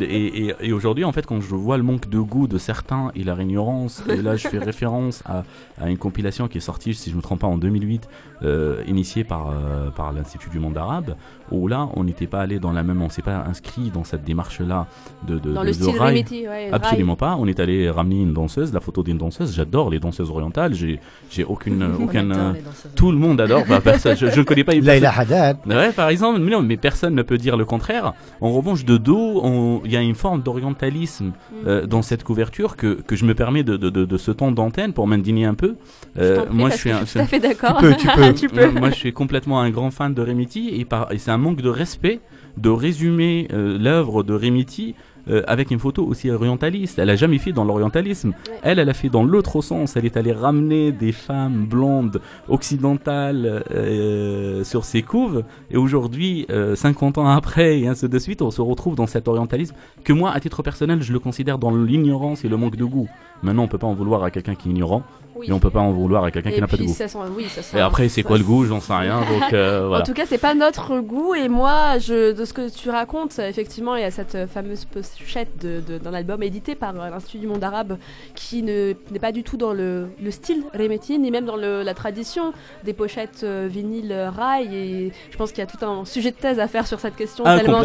Et, 0.00 0.04
et- 0.48 0.54
et 0.60 0.72
aujourd'hui, 0.72 1.02
en 1.04 1.12
fait, 1.12 1.24
quand 1.24 1.40
je 1.40 1.54
vois 1.54 1.78
le 1.78 1.82
manque 1.82 2.08
de 2.10 2.18
goût 2.18 2.46
de 2.46 2.58
certains 2.58 3.10
et 3.14 3.24
leur 3.24 3.40
ignorance, 3.40 4.02
et 4.08 4.16
là 4.20 4.36
je 4.36 4.46
fais 4.48 4.58
référence 4.70 5.22
à, 5.24 5.44
à 5.80 5.88
une 5.88 5.96
compilation 5.96 6.46
qui 6.46 6.58
est 6.58 6.66
sortie, 6.72 6.92
si 6.94 7.08
je 7.08 7.14
ne 7.14 7.18
me 7.18 7.22
trompe 7.22 7.40
pas, 7.40 7.46
en 7.46 7.56
2008, 7.56 8.06
euh, 8.42 8.82
initiée 8.86 9.24
par, 9.24 9.48
euh, 9.48 9.88
par 9.90 10.12
l'Institut 10.12 10.50
du 10.50 10.58
monde 10.58 10.76
arabe, 10.76 11.16
où 11.52 11.68
là, 11.68 11.88
on 11.94 12.04
n'était 12.04 12.26
pas 12.26 12.40
allé 12.40 12.58
dans 12.58 12.72
la 12.72 12.82
même, 12.82 13.00
on 13.02 13.08
s'est 13.08 13.22
pas 13.22 13.44
inscrit 13.48 13.90
dans 13.92 14.04
cette 14.04 14.24
démarche-là 14.24 14.86
de, 15.26 15.38
de, 15.38 15.52
Dans 15.52 15.60
de- 15.60 15.66
le 15.66 15.72
de 15.72 15.76
style 15.76 15.98
rail. 15.98 16.08
Remiti, 16.16 16.48
ouais, 16.48 16.70
Absolument 16.72 17.16
pas. 17.16 17.36
On 17.38 17.46
est 17.46 17.60
allé 17.60 17.88
ramener 17.90 18.20
une 18.22 18.32
danseuse, 18.32 18.72
la 18.72 18.80
photo 18.80 19.02
d'une 19.02 19.18
danseuse. 19.18 19.54
J'adore 19.54 19.90
les 19.90 19.98
danseuses 20.00 20.30
orientales. 20.30 20.74
J'ai, 20.74 21.00
j'ai 21.30 21.44
aucune, 21.44 21.82
aucune. 22.02 22.32
adore 22.32 22.46
euh, 22.46 22.88
tout 22.96 23.12
le 23.12 23.18
monde 23.18 23.40
adore. 23.40 23.62
Bah, 23.68 23.80
personne- 23.80 24.16
je, 24.16 24.26
je 24.26 24.38
ne 24.40 24.44
connais 24.44 24.64
pas 24.64 24.74
une 24.74 24.84
Laila 24.84 25.12
Haddad. 25.16 25.58
Ouais, 25.66 25.92
par 25.92 26.08
exemple, 26.08 26.40
mais 26.40 26.50
non, 26.50 26.62
mais 26.62 26.76
personne 26.76 27.14
ne 27.14 27.22
peut 27.22 27.38
dire 27.38 27.56
le 27.56 27.64
contraire. 27.64 28.12
En 28.40 28.50
revanche, 28.52 28.84
de 28.84 28.96
dos, 28.96 29.40
on- 29.42 29.80
il 29.84 29.92
y 29.92 29.96
a 29.96 30.00
une 30.00 30.14
forme 30.14 30.42
d'orientalisme 30.42 31.26
Mm. 31.32 31.32
euh, 31.66 31.86
dans 31.86 32.02
cette 32.02 32.24
couverture 32.24 32.76
que, 32.76 32.94
que 32.94 33.16
je 33.16 33.24
me 33.24 33.34
permets 33.34 33.62
de, 33.62 33.76
de, 33.76 33.90
de, 33.90 34.04
de 34.04 34.16
ce 34.16 34.30
temps 34.30 34.50
d'antenne 34.52 34.92
pour 34.92 35.06
m'indigner 35.06 35.44
un 35.44 35.54
peu. 35.54 35.74
Euh, 36.18 36.34
Je 36.36 36.40
t'en 36.40 36.46
prie, 36.46 36.56
moi, 36.56 36.70
je 36.70 36.76
suis 36.76 36.90
un, 36.90 37.00
je 37.00 37.04
suis 37.06 37.12
tout 37.18 37.24
à 37.24 37.26
fait 37.26 37.40
d'accord. 37.40 37.78
Tu 37.78 37.86
peux, 37.86 37.94
tu 37.96 38.06
peux. 38.16 38.34
tu 38.34 38.48
peux. 38.48 38.70
moi, 38.70 38.80
moi, 38.80 38.90
je 38.90 38.94
suis 38.96 39.12
complètement 39.12 39.60
un 39.60 39.70
grand 39.70 39.90
fan 39.90 40.14
de 40.14 40.22
Remiti 40.22 40.70
et, 40.74 40.84
par- 40.84 41.10
et 41.12 41.18
c'est 41.18 41.30
un 41.30 41.38
manque 41.42 41.60
de 41.60 41.68
respect 41.68 42.20
de 42.56 42.70
résumer 42.70 43.48
euh, 43.52 43.78
l'œuvre 43.78 44.22
de 44.22 44.34
Remiti 44.34 44.94
euh, 45.28 45.42
avec 45.46 45.70
une 45.70 45.78
photo 45.78 46.04
aussi 46.04 46.30
orientaliste. 46.30 46.98
Elle 46.98 47.10
a 47.10 47.14
jamais 47.14 47.38
fait 47.38 47.52
dans 47.52 47.64
l'orientalisme. 47.64 48.32
Elle, 48.62 48.80
elle 48.80 48.88
a 48.88 48.94
fait 48.94 49.08
dans 49.08 49.22
l'autre 49.22 49.60
sens. 49.62 49.94
Elle 49.96 50.04
est 50.04 50.16
allée 50.16 50.32
ramener 50.32 50.90
des 50.90 51.12
femmes 51.12 51.66
blondes 51.66 52.20
occidentales 52.48 53.62
euh, 53.70 54.64
sur 54.64 54.84
ses 54.84 55.02
couves. 55.02 55.44
Et 55.70 55.76
aujourd'hui, 55.76 56.46
euh, 56.50 56.74
50 56.74 57.18
ans 57.18 57.28
après 57.28 57.78
et 57.78 57.86
ainsi 57.86 58.08
de 58.08 58.18
suite, 58.18 58.42
on 58.42 58.50
se 58.50 58.60
retrouve 58.60 58.96
dans 58.96 59.06
cet 59.06 59.28
orientalisme 59.28 59.76
que 60.02 60.12
moi, 60.12 60.32
à 60.32 60.40
titre 60.40 60.62
personnel, 60.64 61.02
je 61.02 61.12
le 61.12 61.20
considère 61.20 61.58
dans 61.58 61.74
l'ignorance 61.74 62.44
et 62.44 62.48
le 62.48 62.56
manque 62.56 62.76
de 62.76 62.84
goût. 62.84 63.08
Maintenant, 63.42 63.62
on 63.62 63.68
peut 63.68 63.78
pas 63.78 63.86
en 63.86 63.94
vouloir 63.94 64.24
à 64.24 64.30
quelqu'un 64.32 64.56
qui 64.56 64.68
est 64.68 64.72
ignorant 64.72 65.04
Oui. 65.42 65.48
et 65.48 65.52
on 65.52 65.58
peut 65.58 65.70
pas 65.70 65.80
en 65.80 65.90
vouloir 65.90 66.24
à 66.24 66.30
quelqu'un 66.30 66.50
qui 66.52 66.60
n'a 66.60 66.66
pas 66.66 66.76
de 66.76 66.84
goût. 66.84 66.94
ça 66.94 67.08
sent- 67.08 67.18
oui, 67.36 67.44
ça 67.48 67.62
sent- 67.62 67.76
Et 67.76 67.80
après, 67.80 68.08
c'est 68.08 68.22
quoi 68.22 68.38
le 68.38 68.44
goût 68.44 68.64
J'en 68.64 68.80
sais 68.80 68.92
rien. 68.94 69.20
Donc 69.20 69.52
euh, 69.52 69.84
voilà. 69.88 70.02
En 70.02 70.06
tout 70.06 70.14
cas, 70.14 70.24
c'est 70.26 70.38
pas 70.38 70.54
notre 70.54 71.00
goût. 71.00 71.34
Et 71.34 71.48
moi, 71.48 71.98
je, 71.98 72.32
de 72.32 72.44
ce 72.44 72.52
que 72.52 72.68
tu 72.68 72.90
racontes, 72.90 73.38
effectivement, 73.38 73.96
il 73.96 74.02
y 74.02 74.04
a 74.04 74.10
cette 74.10 74.34
euh, 74.36 74.46
fameuse 74.46 74.84
pochette 74.84 75.50
d'un 75.58 76.14
album 76.14 76.42
édité 76.42 76.74
par 76.74 76.94
euh, 76.98 77.10
l'Institut 77.10 77.38
du 77.38 77.46
monde 77.46 77.64
arabe 77.64 77.98
qui 78.34 78.62
ne- 78.62 78.94
n'est 79.10 79.18
pas 79.18 79.32
du 79.32 79.42
tout 79.42 79.56
dans 79.56 79.72
le, 79.72 80.08
le 80.22 80.30
style 80.30 80.62
Remeti, 80.74 81.18
ni 81.18 81.30
même 81.30 81.44
dans 81.44 81.56
le- 81.56 81.82
la 81.82 81.94
tradition 81.94 82.52
des 82.84 82.92
pochettes 82.92 83.40
euh, 83.42 83.68
vinyle 83.70 84.12
rail. 84.36 84.74
Et 84.74 85.12
je 85.30 85.36
pense 85.36 85.50
qu'il 85.50 85.58
y 85.60 85.66
a 85.66 85.66
tout 85.66 85.84
un 85.84 86.04
sujet 86.04 86.30
de 86.30 86.36
thèse 86.36 86.60
à 86.60 86.68
faire 86.68 86.86
sur 86.86 87.00
cette 87.00 87.16
question. 87.16 87.44
Ah, 87.46 87.58
tellement 87.58 87.82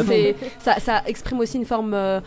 ça, 0.59 0.79
ça 0.79 1.01
exprime 1.07 1.39
aussi 1.39 1.57
une 1.57 1.65
forme. 1.65 1.93
euh, 1.93 2.19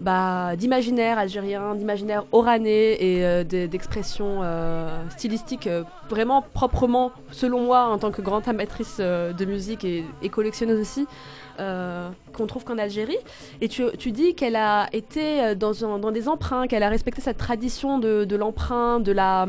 bah, 0.00 0.54
d'imaginaire 0.56 1.18
algérien, 1.18 1.74
d'imaginaire 1.74 2.24
oranais 2.32 2.92
et 3.02 3.24
euh, 3.24 3.44
de- 3.44 3.66
d'expression 3.66 4.40
euh, 4.42 4.88
stylistique 5.10 5.66
euh, 5.66 5.82
vraiment 6.08 6.44
proprement, 6.54 7.10
selon 7.32 7.62
moi, 7.62 7.84
en 7.88 7.98
tant 7.98 8.10
que 8.10 8.22
grande 8.22 8.48
amatrice 8.48 8.98
euh, 9.00 9.32
de 9.32 9.44
musique 9.44 9.84
et 9.84 10.04
collectionneuse 10.30 10.80
aussi, 10.80 11.06
euh, 11.58 12.08
qu'on 12.32 12.46
trouve 12.46 12.64
qu'en 12.64 12.78
Algérie. 12.78 13.16
Et 13.60 13.68
tu, 13.68 13.84
tu 13.98 14.10
dis 14.12 14.34
que 14.34 14.38
qu'elle 14.40 14.56
a 14.56 14.88
été 14.92 15.42
euh, 15.42 15.54
dans, 15.56 15.84
un- 15.84 15.98
dans 15.98 16.12
des 16.12 16.28
emprunts, 16.28 16.68
qu'elle 16.68 16.84
a 16.84 16.88
respecté 16.88 17.20
cette 17.20 17.38
tradition 17.38 17.98
de, 17.98 18.24
de 18.24 18.36
l'emprunt, 18.36 19.00
de 19.00 19.10
la 19.12 19.46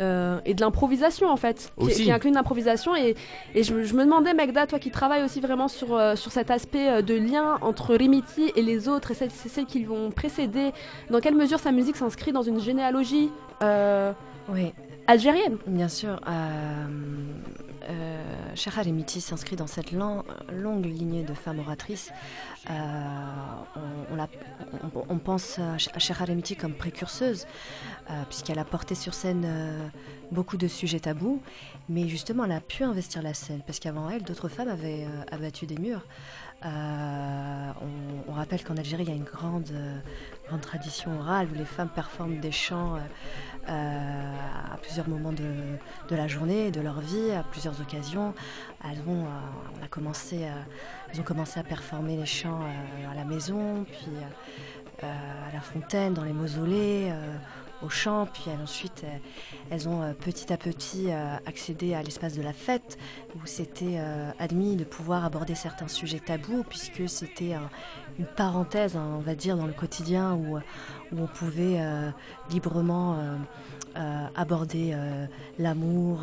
euh, 0.00 0.38
et 0.46 0.54
de 0.54 0.60
l'improvisation 0.60 1.28
en 1.28 1.36
fait, 1.36 1.72
qui, 1.78 1.86
Aussi. 1.86 2.04
qui 2.04 2.12
inclut 2.12 2.30
une 2.30 2.36
improvisation. 2.36 2.94
Et, 2.94 3.16
et 3.54 3.62
je, 3.64 3.74
me- 3.74 3.84
je 3.84 3.94
me 3.94 4.04
demandais, 4.04 4.32
Megda, 4.34 4.66
toi 4.66 4.78
qui 4.78 4.90
travailles 4.90 5.24
aussi 5.24 5.40
vraiment 5.40 5.66
sur, 5.68 5.94
euh, 5.96 6.14
sur 6.16 6.30
cet 6.32 6.50
aspect 6.50 7.02
de 7.02 7.14
lien 7.14 7.58
entre 7.60 7.94
Rimiti 7.96 8.52
et 8.54 8.62
les 8.62 8.88
autres, 8.88 9.10
et 9.10 9.14
celles, 9.14 9.30
celles 9.32 9.66
qui 9.66 9.80
l'ont 9.84 10.10
précédé, 10.10 10.70
dans 11.10 11.20
quelle 11.20 11.34
mesure 11.34 11.58
sa 11.58 11.72
musique 11.72 11.96
s'inscrit 11.96 12.32
dans 12.32 12.42
une 12.42 12.60
généalogie 12.60 13.30
euh, 13.62 14.12
Oui, 14.48 14.72
algérienne? 15.08 15.56
Bien 15.66 15.88
sûr, 15.88 16.20
euh, 17.88 18.84
Emiti 18.86 19.20
s'inscrit 19.20 19.56
dans 19.56 19.66
cette 19.66 19.92
longue 19.92 20.84
lignée 20.84 21.22
de 21.22 21.34
femmes 21.34 21.60
oratrices. 21.60 22.12
Euh, 22.68 22.72
on, 25.08 25.18
pense 25.18 25.58
à 25.58 25.76
Sh- 25.76 25.90
à 25.94 25.98
Shahar 25.98 26.28
Emiti 26.30 26.56
comme 26.56 26.74
précurseuse, 26.74 27.46
euh, 28.10 28.22
puisqu'elle 28.28 28.58
a 28.58 28.64
porté 28.64 28.94
sur 28.94 29.14
scène 29.14 29.44
euh, 29.46 29.88
beaucoup 30.30 30.56
de 30.56 30.68
sujets 30.68 31.00
tabous, 31.00 31.40
mais 31.88 32.06
justement 32.08 32.44
elle 32.44 32.52
a 32.52 32.60
pu 32.60 32.84
investir 32.84 33.22
la 33.22 33.34
scène, 33.34 33.62
parce 33.66 33.78
qu'avant 33.80 34.10
elle, 34.10 34.22
d'autres 34.22 34.48
femmes 34.48 34.68
avaient 34.68 35.06
abattu 35.32 35.66
des 35.66 35.78
murs. 35.78 36.04
On 36.62 38.32
rappelle 38.32 38.62
qu'en 38.62 38.76
Algérie, 38.76 39.04
il 39.04 39.08
y 39.08 39.12
a 39.12 39.16
une 39.16 39.24
grande, 39.24 39.72
grande 40.50 40.62
tradition 40.62 41.16
orale 41.20 41.46
où 41.52 41.54
les 41.54 41.64
femmes 41.64 41.88
performent 41.88 42.40
des 42.40 42.50
chants 42.50 42.96
euh, 42.96 42.98
euh, 43.68 44.34
à 44.74 44.76
plusieurs 44.78 45.08
moments 45.08 45.32
de, 45.32 46.16
la 46.16 46.26
journée, 46.26 46.72
de 46.72 46.80
leur 46.80 47.00
vie, 47.00 47.30
à 47.30 47.44
plusieurs 47.44 47.80
occasions. 47.80 48.34
Elles 48.84 48.98
ont, 49.06 49.26
euh, 49.26 49.84
ont 49.84 51.22
commencé 51.22 51.60
à 51.60 51.62
performer 51.62 52.16
les 52.16 52.26
chants 52.26 52.62
à 53.08 53.14
la 53.14 53.24
maison, 53.24 53.84
puis 53.84 54.10
à 55.02 55.52
la 55.52 55.60
fontaine, 55.60 56.14
dans 56.14 56.24
les 56.24 56.32
mausolées. 56.32 57.12
Au 57.82 57.88
chant, 57.88 58.26
puis 58.32 58.50
ensuite 58.62 59.04
euh, 59.04 59.16
elles 59.70 59.88
ont 59.88 60.02
euh, 60.02 60.12
petit 60.12 60.52
à 60.52 60.56
petit 60.56 61.10
euh, 61.10 61.36
accédé 61.46 61.94
à 61.94 62.02
l'espace 62.02 62.36
de 62.36 62.42
la 62.42 62.52
fête 62.52 62.98
où 63.36 63.46
c'était 63.46 64.00
admis 64.38 64.76
de 64.76 64.84
pouvoir 64.84 65.24
aborder 65.24 65.54
certains 65.54 65.88
sujets 65.88 66.18
tabous 66.18 66.64
puisque 66.68 67.08
c'était 67.08 67.54
un- 67.54 67.70
une 68.18 68.26
parenthèse, 68.26 68.96
hein, 68.96 69.06
on 69.16 69.20
va 69.20 69.34
dire, 69.34 69.56
dans 69.56 69.66
le 69.66 69.72
quotidien 69.72 70.34
où, 70.34 70.58
on 71.16 71.26
pouvait 71.26 71.80
librement 72.50 73.16
aborder 74.36 74.96
l'amour, 75.58 76.20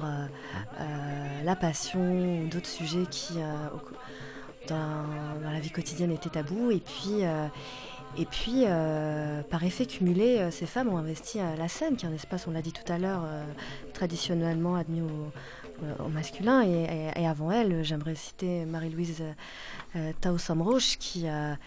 la 1.44 1.56
passion, 1.56 2.46
d'autres 2.46 2.68
sujets 2.68 3.06
qui, 3.10 3.36
dans, 4.70 5.52
la 5.52 5.60
vie 5.60 5.72
quotidienne, 5.72 6.12
étaient 6.12 6.30
tabous. 6.30 6.72
Et 6.72 6.80
puis, 6.80 7.24
et 8.18 8.26
puis 8.26 8.64
euh, 8.66 9.42
par 9.44 9.64
effet 9.64 9.86
cumulé, 9.86 10.40
euh, 10.40 10.52
ces 10.52 10.66
femmes 10.66 10.90
ont 10.90 10.98
investi 10.98 11.40
euh, 11.40 11.56
la 11.56 11.68
scène, 11.68 11.96
qui 11.96 12.06
est 12.06 12.10
un 12.10 12.14
espace, 12.14 12.48
on 12.48 12.52
l'a 12.52 12.62
dit 12.62 12.74
tout 12.74 12.92
à 12.92 12.98
l'heure, 12.98 13.24
euh, 13.26 13.44
traditionnellement 13.94 14.76
admis 14.76 15.02
au, 15.02 15.32
masculin. 16.10 16.64
Et, 16.64 17.26
avant 17.28 17.52
elle, 17.52 17.84
j'aimerais 17.84 18.16
citer 18.16 18.66
Marie-Louise 18.66 19.22
Tao 20.22 20.40
Samrouche, 20.40 20.98
qui, 20.98 21.28
a- 21.28 21.58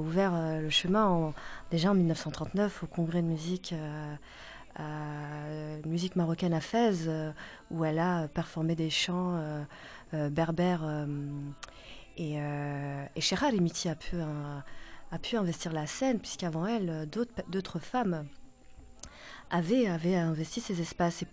ouvert 0.00 0.32
le 0.60 0.68
chemin 0.68 1.06
en- 1.06 1.34
déjà 1.70 1.92
en 1.92 1.94
1939 1.94 2.82
au 2.82 2.86
congrès 2.88 3.22
de 3.22 3.28
musique. 3.28 3.72
marocaine 6.16 6.54
à 6.54 6.60
Fès, 6.60 7.08
où 7.70 7.84
elle 7.84 8.00
a 8.00 8.26
performé 8.26 8.74
des 8.74 8.90
chants 8.90 9.40
berbères. 10.12 10.82
et, 12.16 12.40
euh, 12.40 13.04
et 13.14 13.20
Rimiti 13.50 13.88
a 13.88 13.94
pu, 13.94 14.16
un- 14.16 14.64
a 15.12 15.18
pu 15.18 15.36
investir 15.36 15.72
la 15.72 15.86
scène, 15.86 16.18
puisqu'avant 16.18 16.66
elle, 16.66 17.08
d'autres 17.48 17.78
femmes 17.78 18.26
avaient, 19.50 19.86
avaient 19.86 20.16
investi 20.16 20.60
ces 20.60 20.80
espaces. 20.80 21.22
Et 21.22 21.26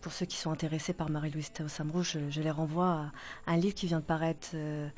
pour 0.00 0.12
ceux 0.12 0.26
qui 0.26 0.36
sont 0.36 0.50
intéressés 0.52 0.92
par 0.92 1.10
Marie-Louise 1.10 1.52
Théo 1.52 1.66
Samrou, 1.68 2.02
je, 2.02 2.18
je 2.30 2.40
les 2.40 2.52
renvoie 2.52 3.10
à 3.46 3.52
un 3.52 3.56
livre 3.56 3.74
qui 3.74 3.86
vient 3.86 3.98
de 3.98 4.04
paraître, 4.04 4.50
euh, 4.54 4.88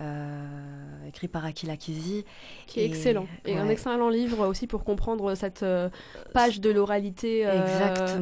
euh, 0.00 1.08
écrit 1.08 1.26
par 1.26 1.44
Akila 1.44 1.76
Kizi. 1.76 2.24
qui 2.66 2.80
est 2.80 2.82
Et- 2.82 2.86
excellent. 2.86 3.26
Et 3.46 3.56
un 3.58 3.68
excellent 3.68 4.10
livre 4.10 4.46
aussi 4.46 4.66
pour 4.66 4.84
comprendre 4.84 5.34
cette 5.34 5.62
euh, 5.62 5.88
page 6.34 6.60
de 6.60 6.70
l'oralité 6.70 7.40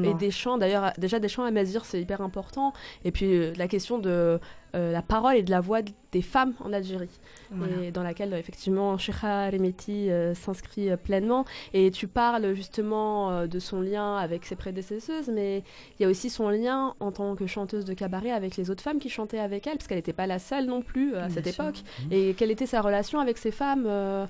et 0.02 0.14
des 0.14 0.30
chants. 0.30 0.56
D'ailleurs, 0.56 0.92
déjà 0.98 1.18
des 1.18 1.28
chants 1.28 1.44
à 1.44 1.50
Mazir, 1.50 1.84
c'est 1.84 2.00
hyper 2.00 2.20
important. 2.20 2.72
Et 3.04 3.10
puis 3.10 3.52
la 3.56 3.68
question 3.68 3.98
de 3.98 4.38
euh, 4.74 4.92
la 4.92 5.02
parole 5.02 5.36
et 5.36 5.42
de 5.42 5.50
la 5.50 5.60
voix 5.60 5.80
des 6.12 6.22
femmes 6.22 6.54
en 6.64 6.72
Algérie, 6.72 7.08
Voilà. 7.52 7.82
et 7.84 7.90
dans 7.92 8.02
laquelle 8.02 8.32
euh, 8.34 8.38
effectivement 8.38 8.98
Cheikha 8.98 9.50
Remeti 9.50 10.10
euh, 10.10 10.34
s'inscrit 10.34 10.90
euh, 10.90 10.96
pleinement. 10.96 11.44
Et 11.72 11.90
tu 11.90 12.06
parles 12.08 12.54
justement 12.54 13.30
euh, 13.30 13.46
de 13.46 13.58
son 13.58 13.80
lien 13.80 14.16
avec 14.16 14.44
ses 14.44 14.56
prédécesseuses, 14.56 15.30
mais 15.32 15.62
il 15.98 16.02
y 16.02 16.06
a 16.06 16.08
aussi 16.08 16.30
son 16.30 16.48
lien 16.50 16.94
en 17.00 17.12
tant 17.12 17.34
que 17.36 17.46
chanteuse 17.46 17.84
de 17.84 17.94
cabaret 17.94 18.30
avec 18.32 18.56
les 18.56 18.70
autres 18.70 18.82
femmes 18.82 18.98
qui 18.98 19.08
chantaient 19.08 19.38
avec 19.38 19.66
elle, 19.66 19.74
parce 19.76 19.86
qu'elle 19.86 19.98
n'était 19.98 20.12
pas 20.12 20.26
la 20.26 20.38
seule 20.38 20.66
non 20.66 20.82
plus 20.82 21.14
euh, 21.14 21.24
à 21.24 21.26
Bien 21.26 21.34
cette 21.42 21.48
sûr. 21.54 21.64
époque. 21.64 21.82
Et 22.10 22.34
quelle 22.34 22.50
était 22.50 22.66
sa 22.66 22.80
relation 22.80 23.20
avec 23.20 23.38
ces 23.38 23.52
femmes 23.52 23.84
euh, 23.86 24.26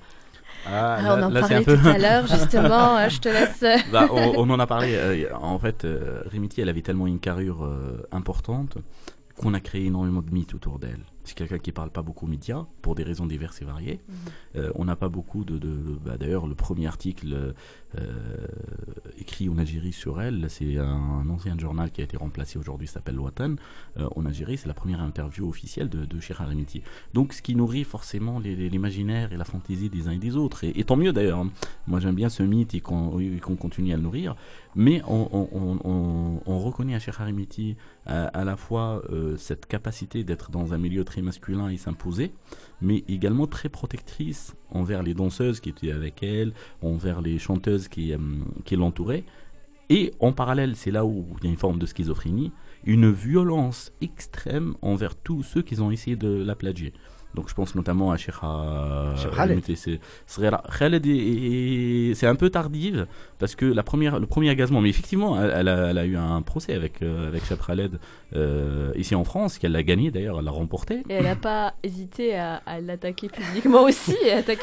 Ah, 0.67 0.99
là- 1.01 1.15
on 1.17 1.23
en 1.23 1.29
là, 1.29 1.39
parlait 1.41 1.55
un 1.55 1.63
peu- 1.63 1.77
tout 1.77 1.87
à 1.87 1.97
l'heure, 1.97 2.27
justement. 2.27 2.97
euh, 2.99 3.09
je 3.09 3.19
te 3.19 3.29
laisse. 3.29 3.63
Bah, 3.91 4.07
on, 4.11 4.33
on 4.37 4.49
en 4.51 4.59
a 4.59 4.67
parlé. 4.67 4.93
euh, 4.95 5.29
en 5.41 5.57
fait, 5.57 5.83
euh, 5.85 6.21
Rimiti, 6.27 6.61
elle 6.61 6.69
avait 6.69 6.81
tellement 6.83 7.07
une 7.07 7.19
carrure 7.19 7.63
euh, 7.63 8.05
importante 8.11 8.77
qu'on 9.41 9.53
a 9.53 9.59
créé 9.59 9.85
énormément 9.85 10.21
de 10.21 10.31
mythes 10.31 10.53
autour 10.53 10.79
d'elle. 10.79 11.03
C'est 11.23 11.35
quelqu'un 11.35 11.57
qui 11.59 11.71
parle 11.71 11.89
pas 11.91 12.01
beaucoup 12.01 12.25
aux 12.25 12.29
médias 12.29 12.65
pour 12.81 12.95
des 12.95 13.03
raisons 13.03 13.25
diverses 13.25 13.61
et 13.61 13.65
variées. 13.65 13.99
Euh, 14.55 14.71
on 14.75 14.85
n'a 14.85 14.95
pas 14.95 15.09
beaucoup 15.09 15.43
de. 15.43 15.57
de- 15.57 15.97
bah, 16.03 16.17
D'ailleurs, 16.17 16.47
le 16.47 16.55
premier 16.55 16.87
article 16.87 17.33
euh, 17.33 17.53
écrit 19.17 19.49
en 19.49 19.57
Algérie 19.57 19.93
sur 19.93 20.21
elle, 20.21 20.45
c'est 20.49 20.77
un, 20.77 21.29
ancien 21.29 21.57
journal 21.57 21.91
qui 21.91 22.01
a 22.01 22.03
été 22.03 22.17
remplacé 22.17 22.57
aujourd'hui, 22.57 22.87
s'appelle 22.87 23.19
Watan. 23.19 23.55
Euh, 23.97 24.07
en 24.15 24.25
Algérie, 24.25 24.57
c'est 24.57 24.67
la 24.67 24.73
première 24.73 25.01
interview 25.01 25.47
officielle 25.47 25.89
de, 25.89 26.05
de. 26.05 26.19
Donc, 27.13 27.33
ce 27.33 27.41
qui 27.41 27.55
nourrit 27.55 27.83
forcément 27.83 28.39
l'imaginaire 28.39 29.33
et 29.33 29.37
la 29.37 29.45
fantaisie 29.45 29.89
des 29.89 30.07
uns 30.07 30.11
et 30.11 30.17
des 30.17 30.35
autres. 30.35 30.63
Et, 30.63 30.83
tant 30.83 30.95
mieux 30.95 31.11
d'ailleurs. 31.13 31.39
hein. 31.39 31.51
Moi, 31.87 31.99
j'aime 31.99 32.15
bien 32.15 32.29
ce 32.29 32.43
mythe 32.43 32.73
et 32.73 32.79
qu'on 32.79 33.55
continue 33.59 33.93
à 33.93 33.97
le 33.97 34.03
nourrir. 34.03 34.35
Mais 34.75 35.01
on, 35.07 35.27
on- 35.31 35.49
on- 35.51 35.79
on- 35.83 36.41
on 36.45 36.59
reconnaît 36.59 36.95
à 36.95 36.99
Cheikh 36.99 37.15
Harimiti 37.19 37.75
à, 38.05 38.43
la 38.45 38.55
fois 38.55 39.01
euh, 39.11 39.35
cette 39.37 39.65
capacité 39.65 40.23
d'être 40.23 40.49
dans 40.51 40.73
un 40.73 40.77
milieu 40.77 41.03
très 41.03 41.21
masculin 41.21 41.69
et 41.69 41.77
s'imposer, 41.77 42.31
mais 42.81 43.03
également 43.07 43.47
très 43.47 43.69
protectrice 43.69 44.55
envers 44.69 45.03
les 45.03 45.13
danseuses 45.13 45.59
qui 45.59 45.69
étaient 45.69 45.91
avec 45.91 46.23
elle, 46.23 46.53
envers 46.81 47.21
les 47.21 47.39
chanteuses 47.39 47.87
qui, 47.87 48.13
euh, 48.13 48.17
qui 48.65 48.75
l'entouraient. 48.75 49.23
Et 49.89 50.13
en 50.19 50.31
parallèle, 50.31 50.75
c'est 50.75 50.91
là 50.91 51.05
où 51.05 51.25
il 51.39 51.45
y 51.45 51.47
a 51.47 51.51
une 51.51 51.57
forme 51.57 51.77
de 51.77 51.85
schizophrénie, 51.85 52.51
une 52.85 53.11
violence 53.11 53.91
extrême 54.01 54.75
envers 54.81 55.15
tous 55.15 55.43
ceux 55.43 55.61
qui 55.61 55.79
ont 55.81 55.91
essayé 55.91 56.15
de 56.15 56.29
la 56.29 56.55
plagier. 56.55 56.93
Donc 57.33 57.47
je 57.49 57.53
pense 57.53 57.75
notamment 57.75 58.11
à 58.11 58.17
Cheikh 58.17 58.35
Cheikh 59.17 59.31
Khaled. 59.35 59.57
Khaled 60.77 61.05
est- 61.05 61.09
est- 61.09 62.13
c'est 62.13 62.27
un 62.27 62.35
peu 62.35 62.49
tardive 62.49 63.07
parce 63.39 63.55
que 63.55 63.65
la 63.65 63.83
première, 63.83 64.19
le 64.19 64.25
premier 64.27 64.49
agacement, 64.49 64.81
mais 64.81 64.89
effectivement, 64.89 65.41
elle, 65.41 65.53
elle 65.55 65.67
a, 65.69 65.89
elle 65.91 65.97
a 65.97 66.05
eu 66.05 66.17
un 66.17 66.41
procès 66.41 66.73
avec, 66.73 67.01
euh, 67.01 67.27
avec 67.27 67.45
Cheikh 67.45 67.65
Khaled 67.65 67.99
euh, 68.35 68.91
ici 68.95 69.15
en 69.15 69.23
France, 69.23 69.57
qu'elle 69.57 69.75
a 69.75 69.83
gagné 69.83 70.11
d'ailleurs, 70.11 70.39
elle 70.39 70.45
l'a 70.45 70.51
remporté. 70.51 71.03
Et 71.09 71.13
elle 71.13 71.23
n'a 71.23 71.35
pas 71.35 71.73
hésité 71.83 72.35
à, 72.37 72.61
à 72.65 72.79
l'attaquer 72.81 73.29
publiquement 73.29 73.83
aussi. 73.83 74.15
C'était 74.21 74.55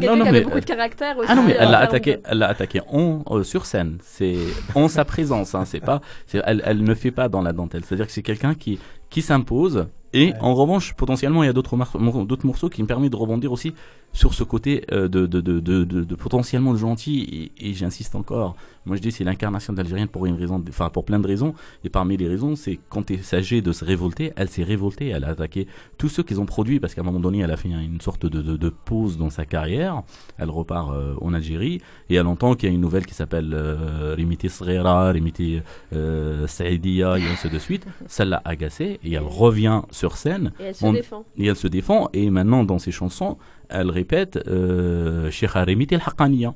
quelqu'un 0.00 0.10
qui 0.22 0.28
avait 0.28 0.40
beaucoup 0.44 0.60
de 0.60 0.64
caractère 0.64 1.16
aussi. 1.18 1.28
Ah 1.30 1.34
non 1.34 1.42
mais 1.42 1.54
euh, 1.56 1.60
elle 1.60 1.70
l'a 1.70 1.78
attaqué, 1.80 2.16
de- 2.16 2.22
elle 2.24 2.42
attaqué 2.42 2.80
en 2.88 3.22
euh, 3.30 3.42
sur 3.42 3.66
scène. 3.66 3.98
C'est 4.02 4.36
en 4.74 4.88
sa 4.88 5.04
présence. 5.04 5.54
Hein, 5.54 5.64
c'est 5.64 5.80
pas, 5.80 6.00
elle, 6.32 6.62
elle 6.64 6.82
ne 6.82 6.94
fait 6.94 7.10
pas 7.10 7.28
dans 7.28 7.42
la 7.42 7.52
dentelle. 7.52 7.82
C'est-à-dire 7.84 8.06
que 8.06 8.12
c'est 8.12 8.22
quelqu'un 8.22 8.54
qui 8.54 8.78
qui 9.10 9.22
s'impose. 9.22 9.86
Et 10.14 10.32
en 10.40 10.54
revanche, 10.54 10.94
potentiellement, 10.94 11.42
il 11.42 11.46
y 11.46 11.50
a 11.50 11.52
d'autres 11.52 11.76
morceaux 12.46 12.68
qui 12.70 12.80
me 12.82 12.86
permettent 12.86 13.12
de 13.12 13.16
rebondir 13.16 13.52
aussi 13.52 13.74
sur 14.12 14.32
ce 14.32 14.44
côté 14.44 14.84
euh, 14.92 15.08
de, 15.08 15.26
de, 15.26 15.40
de, 15.40 15.58
de, 15.58 15.82
de- 15.82 16.04
de 16.04 16.14
potentiellement 16.14 16.76
gentil. 16.76 17.50
Et, 17.58 17.68
et 17.70 17.74
j'insiste 17.74 18.14
encore. 18.14 18.54
Moi, 18.86 18.96
je 18.96 19.02
dis 19.02 19.10
c'est 19.10 19.24
l'incarnation 19.24 19.72
d'Algérienne 19.72 20.06
pour 20.08 20.24
une 20.26 20.36
raison, 20.36 20.62
enfin 20.68 20.88
pour 20.88 21.04
plein 21.04 21.18
de 21.18 21.26
raisons. 21.26 21.52
Et 21.82 21.88
parmi 21.88 22.16
les 22.16 22.28
raisons, 22.28 22.54
c'est 22.54 22.78
quand 22.88 23.10
il 23.10 23.24
s'agit 23.24 23.60
de 23.60 23.72
se 23.72 23.84
révolter, 23.84 24.32
elle 24.36 24.48
s'est 24.48 24.62
révoltée. 24.62 25.08
Elle 25.08 25.24
a 25.24 25.30
attaqué 25.30 25.66
tous 25.98 26.08
ceux 26.08 26.22
qu'ils 26.22 26.40
ont 26.40 26.46
produits 26.46 26.78
parce 26.78 26.94
qu'à 26.94 27.00
un 27.00 27.04
moment 27.04 27.18
donné, 27.18 27.40
elle 27.40 27.50
a 27.50 27.56
fait 27.56 27.68
une 27.70 28.00
sorte 28.00 28.24
de, 28.26 28.68
pause 28.68 29.18
dans 29.18 29.30
sa 29.30 29.44
carrière. 29.46 30.02
Elle 30.38 30.50
repart 30.50 30.92
euh, 30.92 31.14
en 31.20 31.34
Algérie 31.34 31.80
et 32.08 32.14
elle 32.14 32.26
entend 32.28 32.54
qu'il 32.54 32.68
y 32.68 32.72
a 32.72 32.74
une 32.74 32.80
nouvelle 32.80 33.06
qui 33.06 33.14
s'appelle 33.14 33.50
euh, 33.52 34.14
Rimiti 34.16 34.48
Srera, 34.48 35.10
Rimiti 35.10 35.60
euh, 35.92 36.46
Saïdia 36.46 37.18
et 37.18 37.26
ainsi 37.26 37.48
de 37.50 37.58
suite. 37.58 37.84
Ça 38.06 38.24
l'a 38.24 38.40
agacée 38.44 39.00
et 39.02 39.12
elle 39.14 39.24
revient 39.26 39.82
sur 40.04 40.16
scène. 40.18 40.52
Et 40.60 40.64
elle 40.64 40.74
se 40.74 40.84
On- 40.84 40.92
défend. 40.92 41.24
Et 41.38 41.46
elle 41.46 41.56
se 41.56 41.66
défend 41.68 42.08
et 42.12 42.28
maintenant 42.28 42.62
dans 42.64 42.78
ses 42.78 42.92
chansons, 42.92 43.38
elle 43.70 43.90
répète 43.90 44.38
euh, 44.48 45.30
Cheikh 45.30 45.56
al-Haqqaniya. 45.56 46.54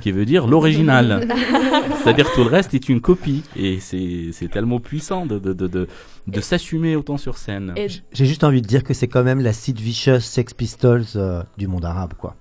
Qui 0.00 0.10
veut 0.12 0.24
dire 0.24 0.46
l'original. 0.46 1.28
C'est-à-dire 2.02 2.30
que 2.30 2.34
tout 2.34 2.44
le 2.44 2.50
reste 2.50 2.74
est 2.74 2.88
une 2.88 3.00
copie. 3.00 3.42
Et 3.56 3.78
c'est 3.80 4.30
c'est 4.32 4.48
tellement 4.50 4.80
puissant 4.80 5.26
de, 5.26 5.38
de, 5.38 5.52
de, 5.52 5.66
de, 5.68 5.86
de 6.26 6.40
s'assumer 6.40 6.96
autant 6.96 7.16
sur 7.18 7.36
scène. 7.38 7.74
J'ai 8.12 8.26
juste 8.26 8.44
envie 8.44 8.62
de 8.62 8.66
dire 8.66 8.82
que 8.84 8.94
c'est 8.94 9.08
quand 9.08 9.22
même 9.22 9.40
la 9.40 9.52
Sid 9.52 9.78
Vicious 9.78 10.20
Sex 10.20 10.54
Pistols 10.54 11.04
euh, 11.16 11.42
du 11.58 11.66
monde 11.68 11.84
arabe, 11.84 12.14
quoi. 12.18 12.36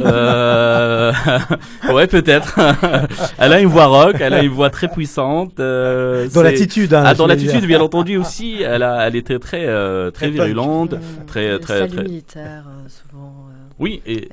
Euh, 0.00 1.12
ouais, 1.92 2.06
peut-être. 2.06 2.58
elle 3.38 3.52
a 3.52 3.60
une 3.60 3.68
voix 3.68 3.86
rock, 3.86 4.16
elle 4.20 4.34
a 4.34 4.42
une 4.42 4.52
voix 4.52 4.70
très 4.70 4.88
puissante. 4.88 5.58
euh, 5.60 6.28
Dans 6.30 6.42
l'attitude, 6.42 6.94
hein, 6.94 7.02
Ah, 7.04 7.14
dans 7.14 7.26
l'attitude, 7.26 7.66
bien 7.66 7.80
entendu 7.80 8.16
aussi. 8.16 8.62
Elle 8.62 8.82
a, 8.82 9.06
elle 9.06 9.16
était 9.16 9.38
très, 9.38 9.66
euh, 9.66 10.10
très 10.10 10.28
Très 10.28 10.36
punk. 10.36 10.46
virulente, 10.46 10.94
très, 11.26 11.50
Le 11.52 11.58
très, 11.58 11.78
salut 11.80 11.92
très. 11.92 12.02
militaire, 12.04 12.64
euh, 12.68 12.88
souvent. 12.88 13.46
euh, 13.50 13.54
Oui, 13.78 14.02
et. 14.06 14.28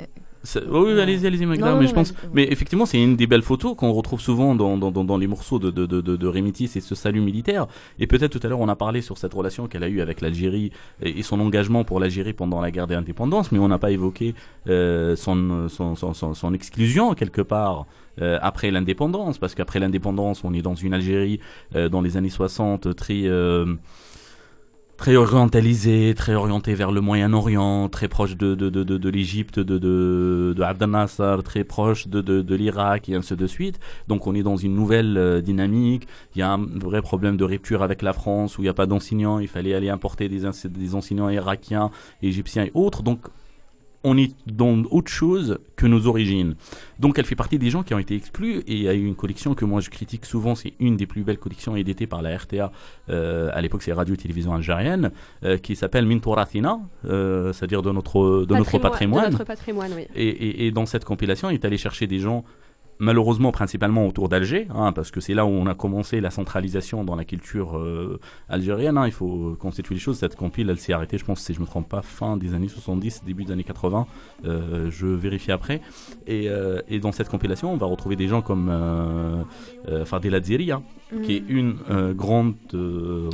Oui, 0.55 0.61
oui, 0.93 0.99
allez-y, 1.01 1.27
allez-y, 1.27 1.45
Magda, 1.45 1.71
Non, 1.71 1.75
mais 1.77 1.83
non, 1.83 1.89
je 1.89 1.93
pense. 1.93 2.13
vas-y. 2.13 2.29
Mais 2.33 2.43
effectivement, 2.51 2.85
c'est 2.85 3.01
une 3.01 3.15
des 3.15 3.27
belles 3.27 3.41
photos 3.41 3.75
qu'on 3.75 3.91
retrouve 3.91 4.21
souvent 4.21 4.55
dans, 4.55 4.77
dans, 4.77 4.91
dans, 4.91 5.03
dans 5.03 5.17
les 5.17 5.27
morceaux 5.27 5.59
de, 5.59 5.69
de, 5.69 5.85
de, 5.85 6.01
de, 6.01 6.15
de 6.15 6.27
Rémitis, 6.27 6.67
c'est 6.69 6.79
ce 6.81 6.95
salut 6.95 7.21
militaire. 7.21 7.67
Et 7.99 8.07
peut-être 8.07 8.31
tout 8.37 8.45
à 8.45 8.49
l'heure, 8.49 8.59
on 8.61 8.69
a 8.69 8.75
parlé 8.75 9.01
sur 9.01 9.17
cette 9.17 9.33
relation 9.33 9.67
qu'elle 9.67 9.83
a 9.83 9.89
eue 9.89 10.01
avec 10.01 10.21
l'Algérie 10.21 10.71
et, 11.01 11.19
et 11.19 11.23
son 11.23 11.39
engagement 11.39 11.83
pour 11.83 11.99
l'Algérie 11.99 12.33
pendant 12.33 12.61
la 12.61 12.71
guerre 12.71 12.87
d'indépendance, 12.87 13.51
mais 13.51 13.59
on 13.59 13.67
n'a 13.67 13.79
pas 13.79 13.91
évoqué 13.91 14.33
euh, 14.67 15.15
son, 15.15 15.67
son, 15.69 15.95
son, 15.95 16.13
son, 16.13 16.33
son 16.33 16.53
exclusion 16.53 17.13
quelque 17.15 17.41
part. 17.41 17.85
euh, 18.21 18.37
après 18.41 18.69
l'indépendance, 18.71 19.37
parce 19.37 19.55
qu'après 19.55 19.79
l'indépendance, 19.79 20.43
on 20.43 20.53
est 20.53 20.61
dans 20.61 20.75
une 20.75 20.93
Algérie 20.93 21.39
euh, 21.75 21.87
dans 21.89 22.01
les 22.01 22.17
années 22.17 22.29
60 22.29 22.93
très 22.95 23.21
euh, 23.25 23.75
très 25.00 25.16
orientalisé, 25.16 26.14
très 26.14 26.34
orienté 26.34 26.76
vers 26.76 26.91
le 26.91 27.00
Moyen-Orient, 27.00 27.88
très 27.88 28.10
proche 28.10 28.36
de, 28.36 28.54
de, 28.54 28.70
de, 28.70 28.84
de, 28.84 29.10
l'Égypte, 29.10 29.58
de, 29.58 29.78
de, 29.78 30.54
de 30.56 30.62
Abdel 30.62 30.89
Nasser, 30.89 31.38
très 31.45 31.64
proche 31.64 32.10
de, 32.10 32.20
de, 32.22 32.56
l'Irak 32.56 33.08
et 33.08 33.16
ainsi 33.16 33.34
de 33.38 33.47
suite. 33.47 33.80
Donc 34.10 34.28
on 34.28 34.36
est 34.36 34.43
dans 34.43 34.58
une 34.58 34.76
nouvelle 34.76 35.18
euh, 35.18 35.39
dynamique. 35.39 36.06
Il 36.36 36.39
y 36.39 36.41
a 36.41 36.52
un 36.52 36.66
vrai 36.66 37.02
problème 37.02 37.38
de 37.38 37.45
rupture 37.45 37.82
avec 37.82 38.02
la 38.02 38.12
France 38.12 38.58
où 38.58 38.62
il 38.62 38.66
n'y 38.66 38.70
a 38.70 38.74
pas 38.74 38.88
d'enseignants. 38.88 39.39
Il 39.39 39.47
fallait 39.47 39.74
aller 39.74 39.89
importer 39.89 40.28
des, 40.28 40.41
des 40.66 40.95
enseignants 40.95 41.30
irakiens, 41.30 41.91
égyptiens 42.22 42.66
et 42.66 42.72
autres. 42.74 43.02
Donc 43.02 43.22
on 44.04 44.18
est 44.18 44.32
dans 44.47 44.82
autre 44.91 45.12
chose 45.12 45.60
que 45.76 45.86
nos 45.86 46.08
origines. 46.08 46.56
Donc 47.00 47.20
elle 47.20 47.26
fait 47.26 47.36
partie 47.36 47.60
des 47.60 47.70
gens 47.70 47.84
qui 47.84 47.93
ont 47.93 48.00
été 48.00 48.16
exclus 48.16 48.60
et 48.60 48.74
il 48.74 48.82
y 48.84 48.88
a 48.88 48.93
eu 48.93 49.06
une 49.06 49.16
collection 49.16 49.56
que 49.56 49.66
moi 49.66 49.82
je 49.82 49.89
critique 49.89 50.26
souvent, 50.26 50.56
c'est 50.56 50.74
une 50.80 50.95
des 50.95 51.06
plus 51.06 51.24
belles 51.24 51.38
collections 51.38 51.76
éditées 51.76 52.08
par 52.08 52.22
la 52.22 52.38
RTA, 52.38 52.72
euh, 53.10 53.50
à 53.54 53.62
l'époque 53.62 53.82
c'est 53.84 53.91
Radio 53.93 54.16
Télévision 54.16 54.54
Algérienne, 54.54 55.12
euh, 55.43 55.58
qui 55.58 55.76
s'appelle 55.76 56.06
Mintourathina, 56.06 56.80
euh, 57.06 57.52
c'est-à-dire 57.54 57.82
de 57.82 57.91
notre, 57.91 58.45
de 58.47 58.56
notre 58.56 58.78
patrimoine. 58.80 59.26
De 59.26 59.32
notre 59.32 59.43
patrimoine, 59.43 59.91
oui. 59.95 60.04
Et, 60.16 60.28
et- 60.28 60.68
et 60.68 60.72
dans 60.72 60.86
cette 60.86 61.04
compilation, 61.06 61.50
il 61.50 61.56
est 61.56 61.66
allé 61.66 61.78
chercher 61.78 62.08
des 62.08 62.20
gens, 62.20 62.45
malheureusement 63.00 63.52
principalement 63.52 64.06
autour 64.06 64.28
d'Alger, 64.30 64.68
hein, 64.76 64.91
parce 64.91 65.10
que 65.10 65.22
c'est 65.22 65.34
là 65.34 65.45
où 65.45 65.50
on 65.50 65.66
a 65.68 65.74
commencé 65.74 66.20
la 66.20 66.30
centralisation 66.30 67.04
dans 67.04 67.16
la 67.16 67.24
culture 67.26 67.78
euh, 67.78 68.20
algérienne. 68.50 68.97
hein. 68.97 69.06
il 69.08 69.14
faut 69.14 69.56
constituer 69.60 69.95
les 69.95 70.02
choses. 70.02 70.18
Cette 70.18 70.36
compile, 70.36 70.70
elle 70.70 70.78
s'est 70.80 70.91
arrêtée, 70.93 71.18
je 71.18 71.24
pense, 71.26 71.39
si 71.39 71.54
je 71.54 71.62
me 71.62 71.66
trompe 71.66 71.88
pas, 71.88 72.02
fin 72.02 72.36
des 72.38 72.54
années 72.54 72.68
70, 72.68 73.24
début 73.26 73.45
des 73.45 73.54
années 73.54 73.64
80. 73.64 74.06
Euh, 74.45 74.91
je 74.91 75.08
vérifie 75.08 75.52
après. 75.52 75.82
Et, 76.28 76.50
euh, 76.50 76.82
et 76.89 77.00
dans 77.00 77.12
cette 77.14 77.30
compilation, 77.30 77.72
on 77.72 77.78
va 77.78 77.86
retrouver 77.88 78.16
des 78.18 78.28
gens 78.28 78.41
comme 78.41 78.70
euh, 78.70 80.39
Dziri, 80.41 80.72
hein, 80.72 80.84
qui 81.24 81.38
est 81.38 81.43
une 81.47 81.78
grande 82.14 82.56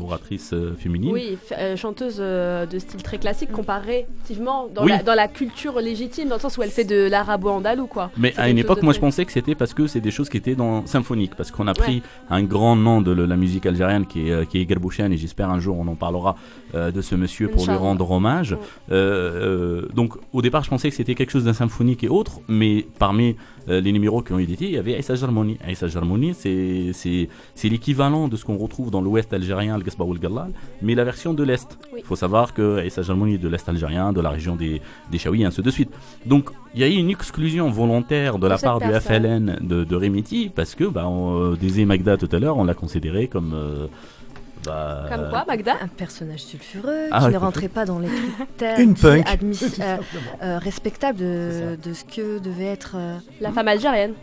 oratrice 0.02 0.54
féminine. 0.78 1.12
Oui, 1.12 1.38
chanteuse 1.76 2.18
de 2.18 2.80
style 2.80 3.02
très 3.02 3.18
classique 3.18 3.52
comparativement 3.52 4.68
dans, 4.74 4.84
Oui. 4.84 4.92
la, 4.92 5.02
dans 5.04 5.16
la 5.16 5.28
culture 5.28 5.80
légitime, 5.82 6.30
dans 6.30 6.36
le 6.36 6.42
sens 6.42 6.58
où 6.58 6.64
elle 6.64 6.70
fait 6.70 6.84
de 6.84 7.08
l'arabo-andalou, 7.10 7.88
quoi. 7.88 8.12
Mais 8.18 8.34
à 8.38 8.50
une 8.50 8.58
époque, 8.58 8.82
moi, 8.84 8.94
je 8.94 9.00
pensais 9.00 9.26
que 9.26 9.32
c'était 9.32 9.55
parce 9.56 9.74
que 9.74 9.88
c'est 9.88 10.02
des 10.02 10.12
choses 10.12 10.30
qui 10.30 10.38
étaient 10.38 10.56
dans 10.56 10.86
symphonique, 10.86 11.36
parce 11.36 11.52
qu'on 11.52 11.68
a 11.68 11.74
pris 11.74 12.02
un 12.30 12.44
grand 12.44 12.76
nom 12.76 13.02
de 13.02 13.12
la 13.12 13.36
musique 13.36 13.66
algérienne 13.66 14.06
qui 14.06 14.30
est, 14.30 14.32
euh, 14.32 14.46
qui 14.46 14.60
est 14.60 14.66
et 15.12 15.18
j'espère 15.18 15.50
un 15.50 15.60
jour 15.60 15.78
on 15.80 15.88
en 15.88 15.96
parlera 15.96 16.36
euh, 16.76 16.92
de 16.92 17.02
ce 17.02 17.16
monsieur 17.16 17.48
pour 17.48 17.66
lui 17.66 17.76
rendre 17.76 18.10
hommage. 18.12 18.58
Euh, 18.92 19.86
euh, 19.86 19.88
donc, 19.94 20.16
au 20.34 20.42
départ, 20.42 20.64
je 20.64 20.70
pensais 20.70 20.90
que 20.90 20.96
c'était 20.96 21.16
quelque 21.16 21.32
chose 21.32 21.46
d'un 21.46 21.54
symphonique 21.54 22.04
et 22.04 22.10
autre, 22.10 22.42
mais 22.48 22.86
parmi 23.00 23.36
les 23.68 23.92
numéros 23.92 24.22
qui 24.22 24.32
ont 24.32 24.38
été, 24.38 24.66
il 24.66 24.72
y 24.74 24.78
avait 24.78 24.94
Aïssa 24.94 25.16
Jarmouni. 25.16 25.58
Aïssa 25.66 25.88
Jarmouni, 25.88 26.36
c'est 26.36 27.30
l'équivalent 27.64 28.28
de 28.28 28.36
ce 28.36 28.46
qu'on 28.46 28.58
retrouve 28.58 28.92
dans 28.92 29.02
l'ouest 29.02 29.34
algérien, 29.34 29.76
le 29.80 29.84
Gasba 29.84 30.04
ou 30.04 30.14
Gallal, 30.14 30.52
mais 30.84 30.94
la 30.94 31.04
version 31.04 31.34
de 31.34 31.42
l'est. 31.44 31.76
Il 31.90 31.96
Oui. 31.96 32.02
faut 32.04 32.16
savoir 32.16 32.54
que 32.54 32.78
Aïssa 32.78 33.02
Jarmouni 33.02 33.36
est 33.36 33.38
de 33.40 33.48
l'est 33.48 33.68
algérien, 33.68 34.14
de 34.14 34.22
la 34.22 34.30
région 34.30 34.56
des, 34.56 34.82
des 35.12 35.18
Chaouis, 35.18 35.42
et 35.42 35.46
ainsi 35.46 35.64
de 35.64 35.72
suite. 35.72 35.90
Donc, 36.28 36.52
il 36.76 36.82
y 36.82 36.84
a 36.84 36.88
eu 36.88 36.94
une 36.94 37.10
exclusion 37.10 37.72
volontaire 37.72 38.38
de 38.38 38.46
la 38.48 38.58
cette 38.58 38.66
part 38.66 38.80
du. 38.80 38.86
FLN 38.86 39.58
de, 39.62 39.84
de 39.84 39.96
Remiti, 39.96 40.52
parce 40.54 40.76
que, 40.76 40.84
bah, 40.84 41.08
on, 41.08 41.54
disait 41.54 41.86
Magda 41.86 42.18
tout 42.18 42.30
à 42.32 42.38
l'heure, 42.38 42.58
on 42.58 42.66
l'a 42.66 42.76
considéré 42.76 43.28
comme. 43.28 43.56
Bah, 44.66 45.06
Comme 45.10 45.30
quoi, 45.30 45.46
Magda 45.48 45.74
Un 45.82 45.88
personnage 45.88 46.40
sulfureux 46.44 47.08
Ah, 47.12 47.26
qui 47.26 47.34
ne 47.34 47.38
rentrait 47.38 47.68
pas 47.68 47.86
dans 47.86 48.00
les 48.00 48.08
critères 48.08 48.80
Une 48.80 48.94
qui 48.96 49.02
punk. 49.02 49.28
admis- 49.28 49.78
euh, 49.82 49.98
euh, 50.44 50.58
respectables 50.60 51.18
de, 51.20 51.78
de 51.82 51.94
ce 51.94 52.04
que 52.06 52.40
devait 52.40 52.66
être. 52.66 52.94
euh, 52.96 53.18
La 53.42 53.52
femme 53.52 53.68
algérienne. 53.68 54.14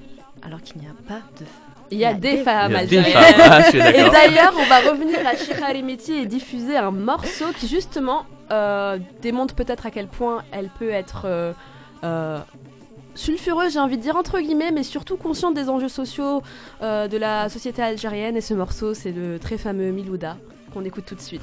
alors 0.47 0.61
qu'il 0.63 0.81
n'y 0.81 0.87
a 0.87 0.91
pas 1.09 1.21
de. 1.41 1.45
Il 1.91 1.99
y 1.99 2.07
a 2.07 2.15
des 2.15 2.39
femmes 2.39 2.73
Il 2.73 2.75
y 2.75 2.77
a 2.79 2.87
des 2.87 2.99
algériennes. 2.99 3.35
femmes. 3.35 3.51
Ah, 3.53 3.63
je 3.65 3.69
suis 3.69 3.79
Et 3.79 4.11
d'ailleurs, 4.11 4.53
on 4.59 4.65
va 4.67 4.79
revenir 4.91 5.19
à 5.27 5.37
Shira 5.37 5.67
Arimiti 5.67 6.13
et 6.15 6.25
diffuser 6.27 6.77
un 6.79 6.91
morceau 6.91 7.47
qui 7.59 7.69
justement 7.69 8.23
euh, 8.51 8.99
démontre 9.21 9.55
peut-être 9.55 9.85
à 9.85 9.91
quel 9.91 10.07
point 10.07 10.43
elle 10.53 10.69
peut 10.79 10.89
être 10.91 11.27
sulfureuse, 13.15 13.75
j'ai 13.75 13.79
envie 13.79 13.97
de 13.97 14.03
dire 14.03 14.17
entre 14.17 14.41
guillemets, 14.41 14.71
mais 14.71 14.83
surtout 14.83 15.17
consciente 15.17 15.55
des 15.55 15.69
enjeux 15.69 15.89
sociaux 15.89 16.43
euh, 16.83 17.09
de 17.09 17.17
la 17.17 17.49
société 17.49 17.83
algérienne. 17.83 18.37
Et 18.37 18.41
ce 18.41 18.55
morceau, 18.55 18.95
c'est 18.95 19.13
le 19.13 19.39
très 19.39 19.59
fameux 19.59 19.91
Milouda 19.91 20.37
qu'on 20.73 20.85
écoute 20.85 21.05
tout 21.07 21.15
de 21.15 21.21
suite. 21.21 21.43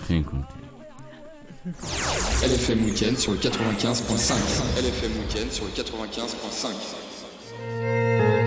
LFM 2.43 2.85
Weekend 2.85 3.17
sur 3.17 3.33
le 3.33 3.37
95.5. 3.37 4.33
LFM 4.79 5.11
Weekend 5.19 5.51
sur 5.51 5.65
le 5.65 5.71
95.5. 5.71 8.38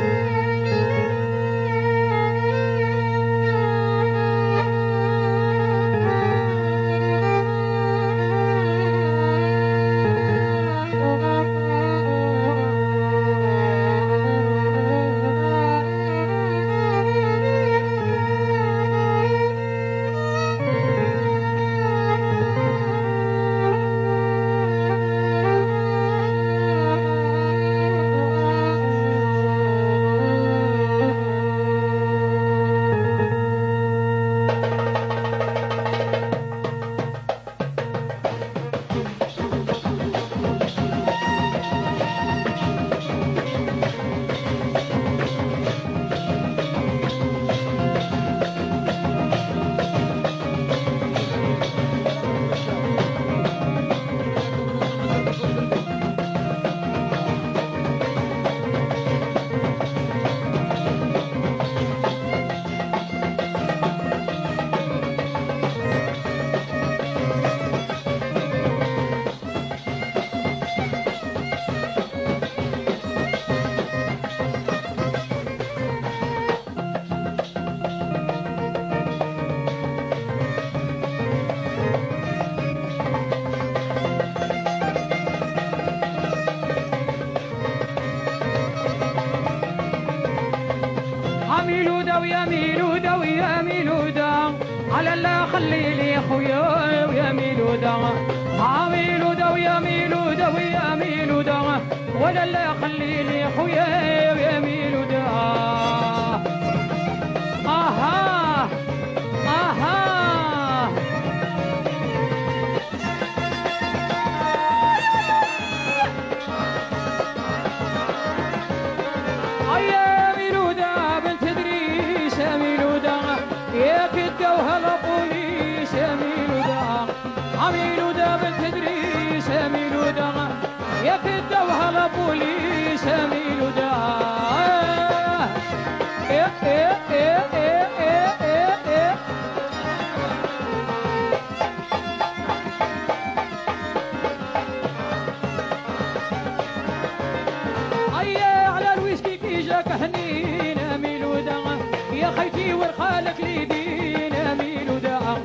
حيتي 152.43 152.75
ورخالك 152.75 153.41
لي 153.41 153.65
دينا 153.65 154.55
ميلو 154.55 154.99
داعا 154.99 155.37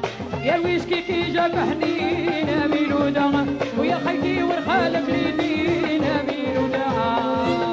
يا 0.44 0.58
ويسكي 0.58 1.02
كي 1.02 1.32
جاب 1.32 1.52
حنينا 1.56 2.68
ميلو 2.68 3.10
داعا 3.10 3.46
ويا 3.80 3.98
خيتي 4.06 4.44
ورخالك 4.44 5.06
لي 5.10 5.32
دينا 5.32 6.14
ميلو 6.28 6.68
داعا 6.68 7.67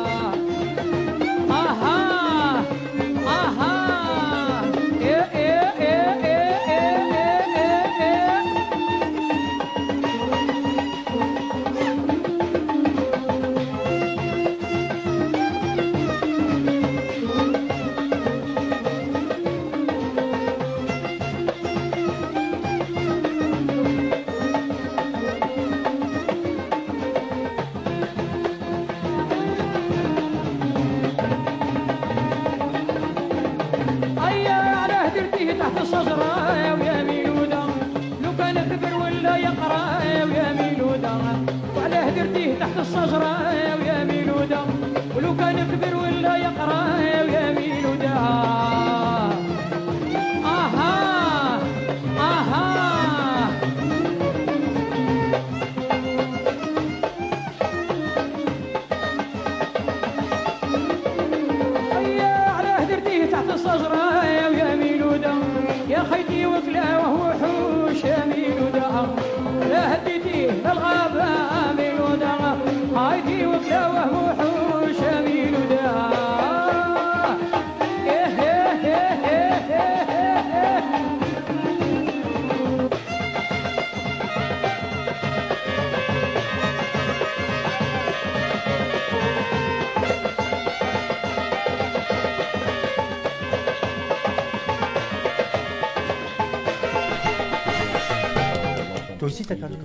Toi 99.25 99.33
aussi, 99.33 99.45
t'as 99.45 99.57
perdu. 99.57 99.77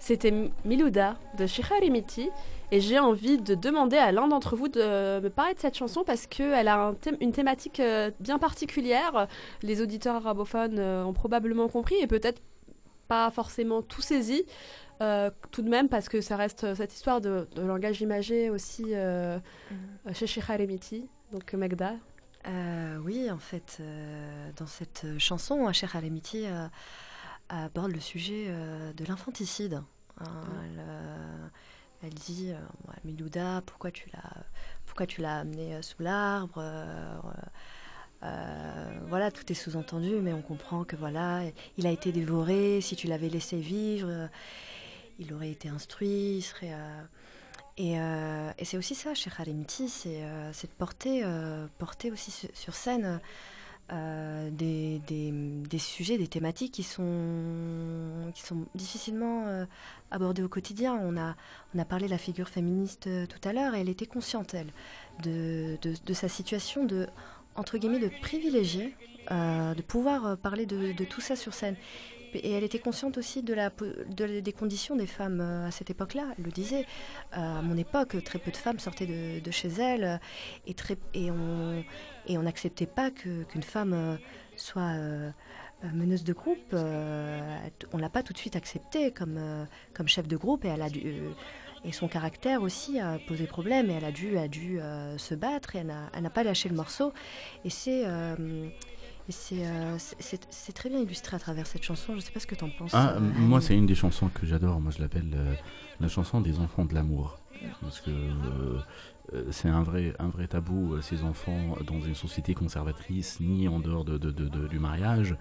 C'était 0.00 0.50
Milouda 0.66 1.16
de 1.38 1.46
Shiharimiti 1.46 2.28
et 2.72 2.80
j'ai 2.80 2.98
envie 2.98 3.38
de 3.38 3.54
demander 3.54 3.96
à 3.96 4.12
l'un 4.12 4.28
d'entre 4.28 4.54
vous 4.56 4.68
de 4.68 5.20
me 5.20 5.28
parler 5.28 5.54
de 5.54 5.60
cette 5.60 5.76
chanson 5.76 6.02
parce 6.04 6.26
qu'elle 6.26 6.68
a 6.68 6.78
un 6.88 6.92
thème- 6.94 7.16
une 7.20 7.32
thématique 7.32 7.80
euh, 7.80 8.10
bien 8.20 8.38
particulière. 8.38 9.28
Les 9.62 9.80
auditeurs 9.80 10.16
arabophones 10.16 10.78
euh, 10.78 11.04
ont 11.04 11.12
probablement 11.14 11.68
compris 11.68 11.94
et 12.02 12.06
peut-être 12.06 12.42
pas 13.08 13.30
forcément 13.30 13.80
tout 13.80 14.02
saisi. 14.02 14.44
euh, 15.00 15.30
tout 15.52 15.62
de 15.62 15.70
même 15.70 15.88
parce 15.88 16.08
que 16.08 16.20
ça 16.20 16.36
reste 16.36 16.74
cette 16.74 16.92
histoire 16.92 17.20
de, 17.22 17.48
de 17.56 17.62
langage 17.62 18.02
imagé 18.02 18.50
aussi 18.50 18.84
euh, 18.88 19.38
euh, 20.06 20.12
chez 20.12 20.40
donc 21.32 21.52
Megda. 21.54 21.94
Euh, 22.46 22.98
oui, 23.04 23.30
en 23.30 23.38
fait, 23.38 23.78
euh, 23.80 24.50
dans 24.56 24.66
cette 24.66 25.06
chanson, 25.18 25.72
Cher 25.72 25.94
Alemiti 25.96 26.44
euh, 26.46 26.66
aborde 27.60 27.92
le 27.92 28.00
sujet 28.00 28.46
euh, 28.48 28.92
de 28.92 29.04
l'infanticide. 29.04 29.82
Hein, 30.20 30.44
elle, 30.64 30.80
euh, 30.80 31.48
elle 32.02 32.14
dit 32.14 32.50
euh, 32.50 32.58
Milouda, 33.04 33.62
pourquoi 33.66 33.90
tu 33.90 34.08
l'as, 34.10 34.44
pourquoi 34.86 35.06
tu 35.06 35.20
l'as 35.20 35.38
amené 35.40 35.80
sous 35.82 36.02
l'arbre 36.02 36.62
euh, 38.22 38.98
Voilà, 39.08 39.30
tout 39.30 39.50
est 39.50 39.54
sous-entendu, 39.54 40.16
mais 40.22 40.32
on 40.32 40.42
comprend 40.42 40.84
que 40.84 40.96
voilà, 40.96 41.42
il 41.76 41.86
a 41.86 41.90
été 41.90 42.12
dévoré. 42.12 42.80
Si 42.80 42.96
tu 42.96 43.06
l'avais 43.06 43.28
laissé 43.28 43.58
vivre, 43.58 44.08
euh, 44.08 44.26
il 45.18 45.32
aurait 45.34 45.50
été 45.50 45.68
instruit, 45.68 46.36
il 46.36 46.42
serait. 46.42 46.72
euh, 46.72 47.02
et, 47.78 47.94
et 48.58 48.64
c'est 48.66 48.76
aussi 48.76 48.94
ça 48.94 49.14
chez 49.14 49.30
Harimiti, 49.38 49.88
c'est 49.88 50.20
de 50.20 50.72
porter, 50.76 51.24
porter 51.78 52.12
aussi 52.12 52.30
sur 52.52 52.74
scène 52.74 53.18
euh, 53.92 54.50
des, 54.50 55.00
des- 55.06 55.78
sujets, 55.78 56.16
des 56.18 56.28
thématiques 56.28 56.72
qui 56.72 56.82
sont, 56.82 58.30
qui 58.34 58.42
sont 58.42 58.64
difficilement 58.74 59.44
euh, 59.46 59.66
abordées 60.10 60.42
au 60.42 60.48
quotidien. 60.48 60.94
On 60.94 61.16
a, 61.16 61.34
on 61.74 61.78
a 61.78 61.84
parlé 61.84 62.06
de 62.06 62.10
la 62.10 62.18
figure 62.18 62.48
féministe 62.48 63.06
euh, 63.06 63.26
tout 63.26 63.46
à 63.46 63.52
l'heure 63.52 63.74
et 63.74 63.80
elle 63.80 63.88
était 63.88 64.06
consciente, 64.06 64.54
elle, 64.54 64.72
de, 65.22 65.76
de- 65.82 66.12
sa 66.14 66.28
situation 66.28 66.84
de, 66.84 67.06
entre 67.56 67.78
guillemets, 67.78 67.98
de 67.98 68.10
privilégiée, 68.22 68.94
euh, 69.30 69.74
de 69.74 69.82
pouvoir 69.82 70.36
parler 70.38 70.64
de, 70.66 70.92
tout 71.04 71.20
ça 71.20 71.36
sur 71.36 71.52
scène. 71.52 71.76
Et 72.34 72.52
elle 72.52 72.64
était 72.64 72.78
consciente 72.78 73.18
aussi 73.18 73.42
de 73.42 73.52
la, 73.52 73.68
de- 73.68 74.40
des 74.40 74.52
conditions 74.54 74.96
des 74.96 75.06
femmes 75.06 75.42
à 75.42 75.70
cette 75.70 75.90
époque-là. 75.90 76.28
Elle 76.38 76.44
le 76.46 76.50
disait. 76.50 76.86
À 77.32 77.60
mon 77.60 77.76
époque, 77.76 78.16
très 78.24 78.38
peu 78.38 78.50
de 78.50 78.56
femmes 78.56 78.78
sortaient 78.78 79.06
de, 79.44 79.50
chez 79.50 79.68
elles 79.68 80.18
et, 80.66 80.72
très, 80.72 80.96
et 81.12 81.30
on 81.30 81.84
et 82.32 82.38
on 82.38 82.42
n'acceptait 82.42 82.86
pas 82.86 83.10
qu'une 83.10 83.62
femme 83.62 83.92
euh, 83.92 84.16
soit 84.56 84.94
euh, 84.96 85.30
euh, 85.84 85.88
meneuse 85.92 86.24
de 86.24 86.32
groupe. 86.32 86.74
on 86.74 87.98
l'a 87.98 88.08
pas 88.08 88.22
tout 88.22 88.32
de 88.32 88.38
suite 88.38 88.56
acceptée 88.56 89.10
comme, 89.10 89.38
comme 89.94 90.08
chef 90.08 90.28
de 90.28 90.36
groupe 90.36 90.64
et 90.64 90.68
elle 90.68 90.82
a 90.82 90.88
dû, 90.88 91.22
et 91.84 91.92
son 91.92 92.08
caractère 92.08 92.62
aussi 92.62 93.00
a 93.00 93.18
posé 93.26 93.46
problème 93.46 93.90
et 93.90 93.94
elle 93.94 94.04
a 94.04 94.12
dû, 94.12 94.38
a 94.38 94.46
dû 94.46 94.80
euh, 94.80 95.18
se 95.18 95.34
battre 95.34 95.74
et 95.74 95.84
elle 96.12 96.22
n'a 96.22 96.30
pas 96.30 96.44
lâché 96.44 96.68
le 96.68 96.76
morceau. 96.76 97.12
Et 97.64 97.70
c'est 97.70 98.06
euh, 98.06 98.68
euh, 99.52 99.98
très 100.74 100.88
bien 100.88 101.00
illustré 101.00 101.36
à 101.36 101.40
travers 101.40 101.66
cette 101.66 101.82
chanson. 101.82 102.14
Je 102.14 102.20
sais 102.20 102.30
pas 102.30 102.40
ce 102.40 102.46
que 102.46 102.54
tu 102.54 102.64
en 102.64 102.70
penses. 102.70 102.92
Ah, 102.94 103.18
moi, 103.18 103.60
c'est 103.60 103.76
une 103.76 103.86
des 103.86 103.96
chansons 103.96 104.28
que 104.28 104.46
j'adore. 104.46 104.80
Moi, 104.80 104.92
je 104.96 105.02
l'appelle 105.02 105.58
la 105.98 106.08
chanson 106.08 106.40
des 106.40 106.60
enfants 106.60 106.84
de 106.84 106.94
l'amour. 106.94 107.38
Parce 107.80 108.00
que 108.00 108.10
c'est 109.50 109.68
un 109.68 109.82
vrai, 109.82 110.14
un 110.18 110.28
vrai 110.28 110.46
tabou, 110.46 110.94
euh, 110.94 111.00
ces 111.00 111.22
enfants, 111.24 111.76
dans 111.86 112.00
une 112.00 112.14
société 112.14 112.54
conservatrice, 112.54 113.38
ni 113.40 113.68
en 113.68 113.78
dehors 113.80 114.04
de, 114.04 114.18
de- 114.18 114.30
de- 114.30 114.48
de- 114.48 114.68
du 114.68 114.78
mariage. 114.78 115.36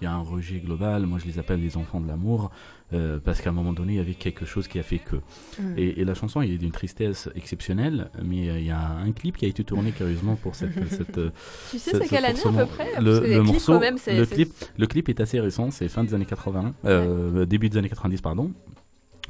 Il 0.00 0.04
y 0.04 0.06
a 0.06 0.12
un 0.12 0.20
rejet 0.20 0.58
global. 0.60 1.06
Moi, 1.06 1.18
je 1.18 1.26
les 1.26 1.38
appelle 1.38 1.60
les 1.60 1.76
enfants 1.76 2.00
de 2.00 2.08
l'amour. 2.08 2.50
euh, 2.92 3.18
parce 3.18 3.40
qu'à 3.40 3.50
un 3.50 3.52
moment 3.52 3.72
donné, 3.72 3.94
il 3.94 3.96
y 3.96 4.00
avait 4.00 4.14
quelque 4.14 4.44
chose 4.46 4.68
qui 4.68 4.78
a 4.78 4.84
fait 4.84 5.00
que. 5.00 5.16
Mm. 5.60 5.74
Et, 5.76 6.00
et 6.00 6.04
la 6.04 6.14
chanson 6.14 6.40
il 6.40 6.52
est 6.52 6.58
d'une 6.58 6.70
tristesse 6.70 7.28
exceptionnelle, 7.34 8.10
mais 8.22 8.48
euh, 8.48 8.60
il 8.60 8.66
y 8.66 8.70
a 8.70 8.80
un 8.90 9.10
clip 9.10 9.36
qui 9.36 9.44
a 9.44 9.48
été 9.48 9.64
tourné 9.64 9.90
curieusement 9.90 10.36
pour 10.36 10.54
cette. 10.54 10.88
cette 10.88 11.18
euh, 11.18 11.30
Tu 11.72 11.80
sais, 11.80 11.90
c'est 11.98 12.06
quelle 12.06 12.24
année 12.24 12.38
à 12.44 12.52
peu 12.52 12.66
près? 12.66 13.00
Le, 13.00 13.42
morceau, 13.42 13.72
quand 13.72 13.80
même, 13.80 13.96
le 14.06 14.24
clip, 14.24 14.52
le 14.78 14.86
clip 14.86 15.08
est 15.08 15.20
assez 15.20 15.40
récent, 15.40 15.72
c'est 15.72 15.88
fin 15.88 16.04
des 16.04 16.14
années 16.14 16.26
80, 16.26 16.74
euh, 16.84 17.44
début 17.44 17.68
des 17.68 17.76
années 17.78 17.88
90, 17.88 18.20
pardon. 18.20 18.52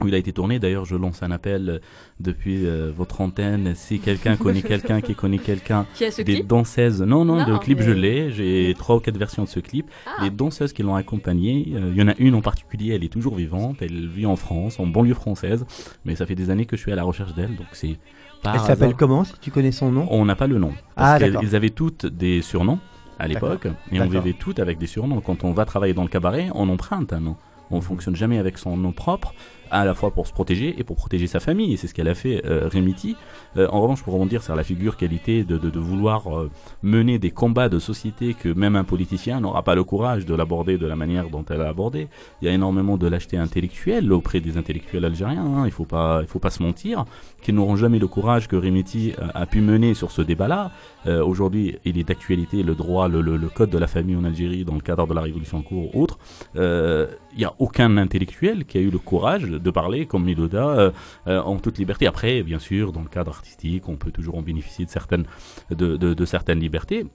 Où 0.01 0.09
il 0.09 0.15
a 0.15 0.19
été 0.19 0.33
tourné. 0.33 0.59
D'ailleurs, 0.59 0.85
je 0.85 0.95
lance 0.97 1.23
un 1.23 1.31
appel 1.31 1.69
euh, 1.71 1.79
depuis 2.21 2.67
euh, 2.67 2.93
votre 2.95 3.21
antenne. 3.21 3.75
Si 3.75 3.99
quelqu'un 3.99 4.37
connaît 4.37 4.63
quelqu'un 4.73 5.01
qui 5.01 5.15
connaît 5.15 5.39
quelqu'un, 5.39 5.87
des 5.99 6.11
clip 6.25 6.47
danseuses. 6.47 7.03
Non, 7.03 7.25
non, 7.25 7.37
Non, 7.37 7.47
le 7.47 7.59
clip 7.59 7.79
mais- 7.79 7.85
je 7.85 7.91
l'ai. 7.93 8.31
J'ai 8.31 8.75
trois 8.77 8.97
ou 8.97 9.01
quatre 9.01 9.17
versions 9.19 9.45
de 9.45 9.49
ce 9.49 9.61
clip. 9.61 9.91
Ah. 10.07 10.25
Les 10.25 10.31
danseuses 10.31 10.73
qui 10.73 10.83
l'ont 10.83 10.97
accompagné, 10.97 11.73
euh, 11.75 11.91
il 11.95 11.99
y 11.99 12.03
en 12.03 12.09
a 12.09 12.15
une 12.19 12.35
en 12.35 12.43
particulier. 12.43 12.95
Elle 12.95 13.05
est 13.05 13.13
toujours 13.13 13.35
vivante. 13.37 13.77
Elle 13.81 14.09
vit 14.09 14.27
en 14.27 14.37
France, 14.37 14.79
en 14.81 14.87
banlieue 14.87 15.15
française. 15.15 15.65
Mais 16.05 16.15
ça 16.17 16.27
fait 16.27 16.35
des 16.35 16.51
années 16.51 16.67
que 16.67 16.77
je 16.77 16.83
suis 16.83 16.93
à 16.93 16.97
la 16.97 17.05
recherche 17.05 17.35
d'elle, 17.35 17.57
donc 17.57 17.67
c'est. 17.73 17.97
Elle 18.45 18.61
s'appelle 18.61 18.95
comment, 18.95 19.25
si 19.25 19.33
tu 19.41 19.51
connais 19.51 19.73
son 19.73 19.91
nom? 19.91 20.07
On 20.11 20.25
n'a 20.25 20.37
pas 20.37 20.47
le 20.47 20.59
nom. 20.59 20.73
Ah, 20.97 21.17
Parce 21.19 21.33
qu'elles 21.33 21.57
avaient 21.57 21.71
toutes 21.71 22.07
des 22.07 22.43
surnoms 22.43 22.79
à 23.19 23.27
l'époque, 23.27 23.67
et 23.91 24.01
on 24.01 24.09
vivait 24.09 24.35
toutes 24.35 24.59
avec 24.61 24.79
des 24.79 24.87
surnoms. 24.87 25.21
Quand 25.21 25.43
on 25.43 25.53
va 25.53 25.65
travailler 25.65 25.95
dans 25.95 26.03
le 26.03 26.09
cabaret, 26.09 26.51
on 26.55 26.69
emprunte 26.69 27.13
un 27.13 27.21
nom. 27.21 27.37
On 27.71 27.81
fonctionne 27.81 28.15
jamais 28.15 28.39
avec 28.39 28.59
son 28.59 28.77
nom 28.77 28.93
propre. 28.93 29.35
À 29.71 29.85
la 29.85 29.95
fois 29.95 30.11
pour 30.11 30.27
se 30.27 30.33
protéger 30.33 30.75
et 30.79 30.85
pour 30.85 30.97
protéger 30.97 31.27
sa 31.27 31.41
famille, 31.41 31.73
et 31.73 31.77
c'est 31.77 31.87
ce 31.87 31.95
qu'elle 31.95 32.09
a 32.09 32.15
fait 32.15 32.45
euh, 32.47 32.69
Remiti. 32.69 33.17
Euh, 33.57 33.69
en 33.71 33.81
revanche, 33.81 34.03
pour 34.03 34.15
rebondir 34.15 34.43
sur 34.43 34.55
la 34.55 34.65
figure 34.65 34.97
qualité 34.97 35.45
de, 35.45 35.59
de, 35.59 35.71
de 35.71 35.79
vouloir 35.81 36.29
euh, 36.29 36.51
mener 36.83 37.19
des 37.19 37.31
combats 37.31 37.69
de 37.69 37.79
société 37.79 38.35
que 38.35 38.49
même 38.49 38.77
un 38.77 38.85
politicien 38.85 39.41
n'aura 39.41 39.63
pas 39.63 39.75
le 39.75 39.85
courage 39.85 40.27
de 40.27 40.35
l'aborder 40.35 40.79
de 40.79 40.87
la 40.87 40.97
manière 40.97 41.31
dont 41.31 41.45
elle 41.51 41.61
a 41.63 41.69
abordé. 41.69 42.09
Il 42.41 42.47
y 42.47 42.49
a 42.49 42.53
énormément 42.53 42.97
de 42.97 43.07
lâcheté 43.07 43.37
intellectuelle 43.37 44.13
auprès 44.13 44.41
des 44.41 44.57
intellectuels 44.59 45.05
algériens, 45.05 45.45
hein, 45.45 45.63
il 45.67 45.73
faut 45.73 45.85
pas, 45.85 46.21
il 46.23 46.29
faut 46.29 46.39
pas 46.39 46.51
se 46.51 46.63
mentir, 46.63 47.05
qui 47.43 47.53
n'auront 47.53 47.77
jamais 47.77 47.99
le 47.99 48.07
courage 48.09 48.49
que 48.49 48.57
Remiti 48.57 49.13
euh, 49.19 49.29
a 49.35 49.47
pu 49.47 49.61
mener 49.61 49.95
sur 49.95 50.11
ce 50.11 50.23
débat-là. 50.23 50.71
Euh, 51.07 51.25
Aujourd'hui, 51.25 51.77
il 51.85 51.99
est 51.99 52.05
d'actualité 52.05 52.63
le 52.63 52.75
droit, 52.75 53.09
le, 53.09 53.21
le, 53.21 53.37
le 53.37 53.49
code 53.49 53.71
de 53.71 53.79
la 53.79 53.87
famille 53.87 54.17
en 54.17 54.25
Algérie 54.25 54.65
dans 54.65 54.75
le 54.75 54.81
cadre 54.81 55.07
de 55.07 55.15
la 55.15 55.21
révolution 55.23 55.59
en 55.59 55.63
cours, 55.63 55.95
autre. 55.97 56.19
Euh, 56.57 57.07
Il 57.33 57.39
n'y 57.39 57.45
a 57.45 57.55
aucun 57.59 57.97
intellectuel 57.97 58.65
qui 58.65 58.79
a 58.79 58.81
eu 58.81 58.91
le 58.91 58.99
courage 58.99 59.45
de 59.59 59.71
parler 59.71 60.07
comme 60.07 60.25
Miloda 60.25 60.69
euh, 60.69 60.91
euh, 61.27 61.41
en 61.41 61.57
toute 61.59 61.79
liberté. 61.79 62.07
Après, 62.07 62.43
bien 62.43 62.59
sûr, 62.59 62.93
dans 62.93 63.03
le 63.03 63.09
cadre 63.09 63.31
artistique, 63.31 63.89
on 63.89 63.97
peut 63.97 64.11
toujours 64.11 64.37
en 64.37 64.43
bénéficier 64.43 64.85
de 64.85 64.91
certaines, 64.91 65.25
de, 65.71 65.97
de, 65.97 66.15
de 66.15 66.25
certaines 66.25 66.61
libertés. 66.61 67.07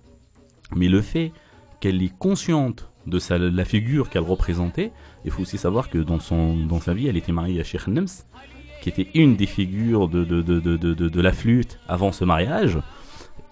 Mais 0.76 0.88
le 0.88 1.02
fait 1.02 1.32
qu'elle 1.80 2.02
est 2.04 2.16
consciente 2.18 2.90
de 3.08 3.18
sa, 3.20 3.38
la 3.38 3.66
figure 3.66 4.10
qu'elle 4.10 4.24
représentait, 4.24 4.92
il 5.26 5.32
faut 5.32 5.42
aussi 5.42 5.58
savoir 5.58 5.90
que 5.90 5.98
dans, 5.98 6.20
son, 6.20 6.56
dans 6.56 6.80
sa 6.80 6.94
vie, 6.94 7.08
elle 7.08 7.18
était 7.18 7.32
mariée 7.32 7.60
à 7.60 7.64
Sheikh 7.64 7.88
Nems, 7.88 8.08
qui 8.82 8.90
était 8.90 9.08
une 9.16 9.36
des 9.36 9.48
figures 9.48 10.08
de, 10.08 10.24
de, 10.24 10.42
de, 10.42 10.60
de, 10.60 10.78
de, 10.78 10.94
de, 10.94 11.10
de 11.10 11.22
la 11.22 11.32
flûte 11.34 11.80
avant 11.88 12.12
ce 12.12 12.24
mariage. 12.26 12.78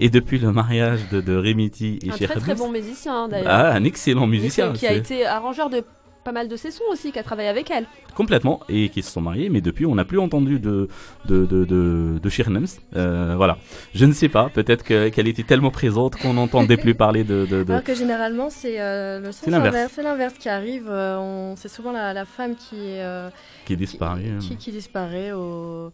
Et 0.02 0.10
depuis 0.10 0.40
le 0.40 0.52
mariage 0.54 1.10
de, 1.10 1.36
Remiti 1.36 2.00
et 2.04 2.10
Un 2.12 2.16
Sheikh 2.16 2.30
très 2.30 2.40
très 2.40 2.54
Nems- 2.54 2.60
bon 2.60 2.72
musicien 2.72 3.24
hein, 3.24 3.28
d'ailleurs. 3.28 3.50
ah, 3.52 3.72
un 3.74 3.84
excellent 3.84 4.28
musicien. 4.28 4.72
Qui 4.74 4.88
a 4.88 4.94
été 4.94 5.26
arrangeur 5.26 5.70
de 5.70 5.84
pas 6.30 6.34
mal 6.42 6.48
de 6.48 6.56
ses 6.56 6.70
sons 6.70 6.84
aussi, 6.92 7.12
qui 7.12 7.18
a 7.18 7.24
travaillé 7.24 7.50
avec 7.50 7.72
elle. 7.72 7.86
Complètement, 8.14 8.60
et 8.70 8.90
qui 8.90 9.02
se 9.02 9.12
sont 9.12 9.22
mariés, 9.22 9.50
mais 9.50 9.62
depuis 9.62 9.86
on 9.88 9.96
n'a 9.96 10.06
plus 10.06 10.20
entendu 10.20 10.60
de, 10.60 10.88
de, 11.26 11.46
de, 11.46 11.66
de, 11.66 12.20
de 12.22 12.30
Sheikh 12.30 12.48
Nems. 12.50 12.68
Euh, 12.96 13.34
voilà. 13.36 13.58
Je 13.96 14.06
ne 14.06 14.12
sais 14.14 14.30
pas, 14.30 14.50
peut-être 14.54 14.84
que- 14.84 15.10
qu'elle 15.10 15.28
était 15.28 15.44
tellement 15.44 15.72
présente 15.72 16.18
qu'on 16.18 16.34
n'entendait 16.34 16.78
plus 16.78 16.94
parler 16.94 17.24
de. 17.24 17.48
de, 17.50 17.64
de- 17.64 17.72
Alors 17.72 17.84
que 17.84 17.96
généralement, 17.96 18.50
c'est 18.52 18.80
euh, 18.80 19.20
le 19.20 19.32
sens 19.32 19.42
C'est 19.46 19.52
l'inverse. 19.52 19.76
inverse. 19.76 19.92
C'est 19.96 20.04
l'inverse 20.04 20.34
qui 20.36 20.50
arrive. 20.50 20.88
euh, 20.90 21.54
c'est 21.56 21.68
souvent 21.70 21.92
la, 21.92 22.14
la 22.14 22.26
femme 22.26 22.56
qui, 22.56 22.76
est, 22.76 23.02
euh, 23.04 23.30
Qui 23.66 23.76
disparaît. 23.76 24.24
qui, 24.40 24.56
qui 24.58 24.72
disparaît 24.72 25.32
au. 25.32 25.92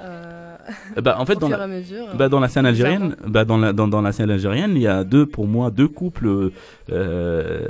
euh, 0.00 0.56
bah, 1.00 1.16
en 1.18 1.24
fait, 1.26 1.36
dans 1.40 1.48
fur 1.48 1.56
la, 1.56 1.62
et 1.62 1.64
à 1.64 1.66
mesure. 1.68 2.06
bah, 2.14 2.28
dans 2.28 2.40
la 2.40 2.48
scène 2.48 2.66
algérienne, 2.66 3.16
bah, 3.26 3.44
dans, 3.46 3.56
la, 3.58 3.72
dans, 3.72 3.88
dans 3.88 4.02
la 4.02 4.12
scène 4.12 4.30
algérienne, 4.30 4.72
il 4.76 4.82
y 4.82 4.86
a 4.88 5.04
deux, 5.04 5.24
pour 5.26 5.46
moi, 5.46 5.70
deux 5.70 5.88
couples 5.88 6.50
euh, 6.90 7.68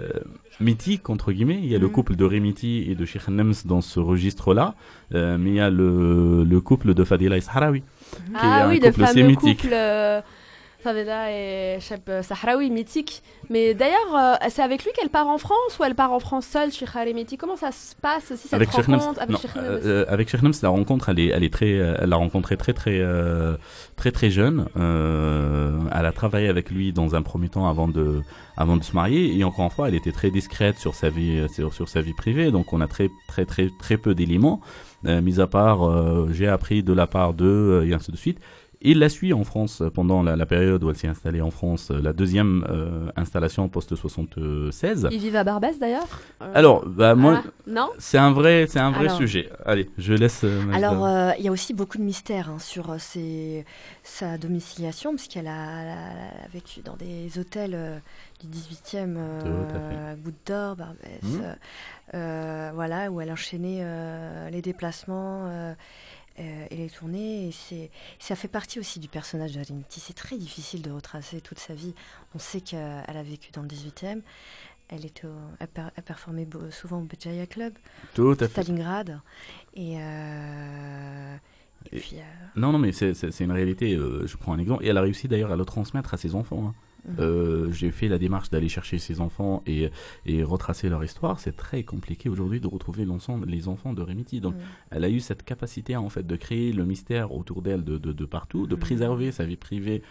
mythiques, 0.61 1.09
entre 1.11 1.33
guillemets. 1.33 1.59
Il 1.63 1.69
y 1.71 1.75
a 1.75 1.79
le 1.79 1.87
Mhm. 1.87 1.93
couple 1.93 2.17
de 2.17 2.25
Remiti 2.25 2.85
et 2.89 2.95
de 2.95 3.05
Sheikh 3.05 3.29
Nems 3.29 3.55
dans 3.65 3.81
ce 3.81 4.01
registre-là, 4.01 4.75
euh, 5.15 5.37
mais 5.39 5.51
il 5.51 5.57
y 5.57 5.61
a 5.61 5.71
le, 5.71 6.45
le 6.45 6.61
couple 6.61 6.95
de 6.95 7.05
Fadila 7.05 7.37
et 7.37 7.41
Sahraoui. 7.41 7.81
qui 7.81 8.31
est 8.33 8.39
Ah 8.43 8.67
un 8.67 8.69
oui, 8.69 8.79
le 8.81 8.89
couple 8.91 9.01
fameux 9.07 9.13
sémitique. 9.15 9.61
couple 9.63 9.73
euh, 9.75 10.21
Favela 10.83 11.31
et 11.31 11.79
Cheb 11.81 12.01
Sahraoui, 12.23 12.71
mythique. 12.71 13.23
Mais 13.51 13.75
d'ailleurs, 13.75 14.15
euh, 14.15 14.35
c'est 14.49 14.63
avec 14.63 14.85
lui 14.85 14.91
qu'elle 14.97 15.11
part 15.11 15.29
en 15.29 15.39
France 15.39 15.79
ou 15.79 15.85
elle 15.85 15.95
part 15.95 16.13
en 16.13 16.21
France 16.21 16.47
seule 16.47 16.73
chez 16.73 16.87
Khalemiti 16.87 17.37
Comment 17.37 17.57
ça 17.57 17.71
se 17.73 17.95
passe 17.95 18.35
cette 18.35 18.53
avec 18.55 18.71
rencontre 18.71 19.21
avec 19.21 19.31
non, 19.31 19.63
euh, 19.63 20.05
avec 20.09 20.33
Nems, 20.43 20.53
la 20.63 20.69
rencontre, 20.69 21.09
elle 21.09 21.21
est, 21.21 21.27
elle 21.29 21.45
est 21.45 21.53
très, 21.53 21.73
euh, 21.73 21.97
elle 22.01 22.09
l'a 22.09 22.17
rencontré 22.17 22.57
très, 22.57 22.73
très, 22.73 22.99
euh, 23.01 23.57
très, 23.97 24.11
très 24.11 24.31
jeune. 24.31 24.67
Euh, 24.77 25.79
elle 25.95 26.07
a 26.07 26.13
travaillé 26.13 26.49
avec 26.49 26.71
lui 26.71 26.93
dans 26.93 27.15
un 27.15 27.23
premier 27.23 27.49
temps 27.49 27.69
avant 27.69 27.89
de, 27.89 28.23
avant 28.57 28.77
de 28.77 28.83
se 28.83 28.95
marier. 28.95 29.37
Et 29.37 29.45
encore 29.45 29.67
une 29.67 29.71
fois, 29.71 29.89
elle 29.89 29.95
était 29.95 30.13
très 30.13 30.31
discrète 30.31 30.79
sur 30.79 30.95
sa 30.95 31.11
vie, 31.11 31.47
sur, 31.55 31.73
sur 31.73 31.89
sa 31.89 32.01
vie 32.01 32.15
privée. 32.15 32.51
Donc, 32.51 32.73
on 32.73 32.81
a 32.81 32.89
très, 32.89 33.11
très, 33.29 33.45
très, 33.45 33.69
très 33.79 33.97
peu 33.97 34.15
d'éléments. 34.15 34.61
Mis 35.05 35.41
à 35.41 35.49
part, 35.49 36.31
j'ai 36.33 36.47
appris 36.47 36.85
de 36.85 36.93
la 36.93 37.09
part 37.09 37.35
d'eux 37.35 37.85
et 37.85 37.93
ainsi 37.93 38.13
de 38.13 38.17
suite. 38.17 38.39
Il 38.85 38.99
la 38.99 39.09
suit 39.09 39.33
en 39.33 39.45
France 39.45 39.83
pendant 39.95 40.23
la, 40.23 40.35
la 40.37 40.45
période 40.47 40.83
où 40.83 40.91
elle 40.91 40.97
s'est 40.97 41.09
installée 41.09 41.41
en 41.41 41.51
France, 41.51 41.91
euh, 41.91 42.01
la 42.03 42.13
deuxième 42.13 42.65
euh, 42.69 43.11
installation 43.17 43.69
post-76. 43.69 45.09
Ils 45.13 45.19
vivent 45.21 45.37
à 45.37 45.45
Barbès 45.45 45.79
d'ailleurs 45.79 46.09
Euh, 46.43 46.51
Alors, 46.55 46.85
bah, 46.87 47.15
moi, 47.15 47.43
ah, 47.47 47.51
non? 47.67 47.89
c'est 47.99 48.19
un 48.19 48.33
vrai, 48.33 48.67
c'est 48.69 48.81
un 48.81 48.91
vrai 48.91 49.07
Alors- 49.07 49.17
sujet. 49.17 49.49
Allez, 49.65 49.89
je 49.99 50.15
laisse. 50.15 50.43
euh. 50.45 50.61
Alors, 50.73 51.05
euh, 51.07 51.31
il 51.39 51.45
y 51.45 51.49
a 51.49 51.53
aussi 51.53 51.75
beaucoup 51.75 51.99
de 51.99 52.03
mystères 52.03 52.51
hein, 52.51 52.59
sur 52.59 52.91
euh, 52.91 52.97
ses- 52.99 53.65
sa 54.03 54.37
domiciliation, 54.39 55.15
puisqu'elle 55.15 55.47
a, 55.49 55.83
elle 55.83 56.51
vécu 56.53 56.81
dans 56.81 56.97
des 56.97 57.39
hôtels 57.39 57.75
euh, 57.75 57.99
du 58.43 58.49
18e, 58.49 59.15
euh, 59.17 60.15
Goutte 60.17 60.35
d'Or, 60.47 60.75
Barbès, 60.77 61.21
euh, 61.25 61.55
euh, 62.15 62.71
voilà, 62.75 63.11
où 63.13 63.21
elle 63.21 63.31
enchaînait 63.31 63.79
euh, 63.83 64.51
les 64.51 64.61
déplacements 64.63 65.47
euh, 66.39 66.67
et 66.71 66.77
les 66.77 66.89
tournées. 66.91 67.49
Et 67.49 67.53
c'est, 67.53 67.91
ça 68.19 68.35
fait 68.37 68.49
partie 68.49 68.79
aussi 68.81 68.99
du 69.01 69.09
personnage 69.09 69.53
de 69.53 69.61
Harimiti. 69.61 70.01
C'est 70.01 70.13
très 70.15 70.37
difficile 70.39 70.83
de 70.83 70.91
retracer 70.91 71.41
toute 71.41 71.59
sa 71.59 71.75
vie. 71.75 71.95
On 72.35 72.39
sait 72.39 72.61
qu'elle 72.61 72.81
a 73.07 73.23
vécu 73.23 73.51
dans 73.53 73.63
le 73.63 73.69
18e. 73.69 74.23
Elle, 74.89 75.07
était 75.07 75.27
au- 75.27 75.31
elle, 75.59 75.69
per- 75.69 75.89
elle 75.97 76.03
performait 76.03 76.45
beau- 76.45 76.71
souvent 76.71 76.99
au 76.99 77.05
Béjaïa 77.05 77.47
Club, 77.47 77.73
Tout 78.15 78.33
à 78.33 78.37
fait. 78.37 78.49
Stalingrad. 78.63 79.21
Et, 79.75 79.97
euh, 79.99 81.37
et 81.91 81.97
Et- 81.97 82.01
puis, 82.01 82.17
euh, 82.17 82.23
Non, 82.57 82.73
non, 82.73 82.79
mais 82.79 82.93
c'est 82.93 83.41
une 83.41 83.53
réalité. 83.53 83.95
euh, 83.95 84.27
je 84.27 84.37
prends 84.37 84.53
un 84.53 84.59
exemple. 84.59 84.85
Et 84.85 84.89
elle 84.89 84.99
a 84.99 85.03
réussi 85.03 85.29
d'ailleurs 85.29 85.51
à 85.53 85.57
le 85.57 85.65
transmettre 85.65 86.13
à 86.15 86.17
ses 86.17 86.35
enfants. 86.35 86.69
hein. 86.69 86.75
Euh, 87.19 87.71
J'ai 87.73 87.91
fait 87.91 88.09
la 88.09 88.19
démarche 88.19 88.49
d'aller 88.51 88.69
chercher 88.69 88.99
ses 88.99 89.21
enfants 89.21 89.63
et, 89.67 89.91
et 90.27 90.43
retracer 90.43 90.89
leur 90.89 91.03
histoire. 91.03 91.41
C'est 91.41 91.57
très 91.57 91.83
compliqué 91.83 92.29
aujourd'hui 92.29 92.61
de 92.61 92.69
retrouver 92.69 93.05
l'ensemble, 93.05 93.47
les 93.49 93.67
enfants 93.69 93.93
de 93.93 94.03
Remiti. 94.03 94.41
Donc, 94.41 94.55
Mhm. 94.55 94.61
elle 94.93 95.05
a 95.05 95.09
eu 95.11 95.21
cette 95.21 95.43
capacité 95.45 95.97
en 95.97 96.09
fait 96.09 96.27
de 96.27 96.37
créer 96.37 96.73
le 96.73 96.85
mystère 96.85 97.33
autour 97.33 97.63
d'elle 97.63 97.83
de, 97.85 97.99
de, 97.99 98.13
de 98.13 98.25
partout, 98.25 98.67
de 98.67 98.75
Mhm. 98.75 98.81
préserver 98.81 99.33
sa 99.33 99.45
vie 99.45 99.57
privée. 99.57 100.03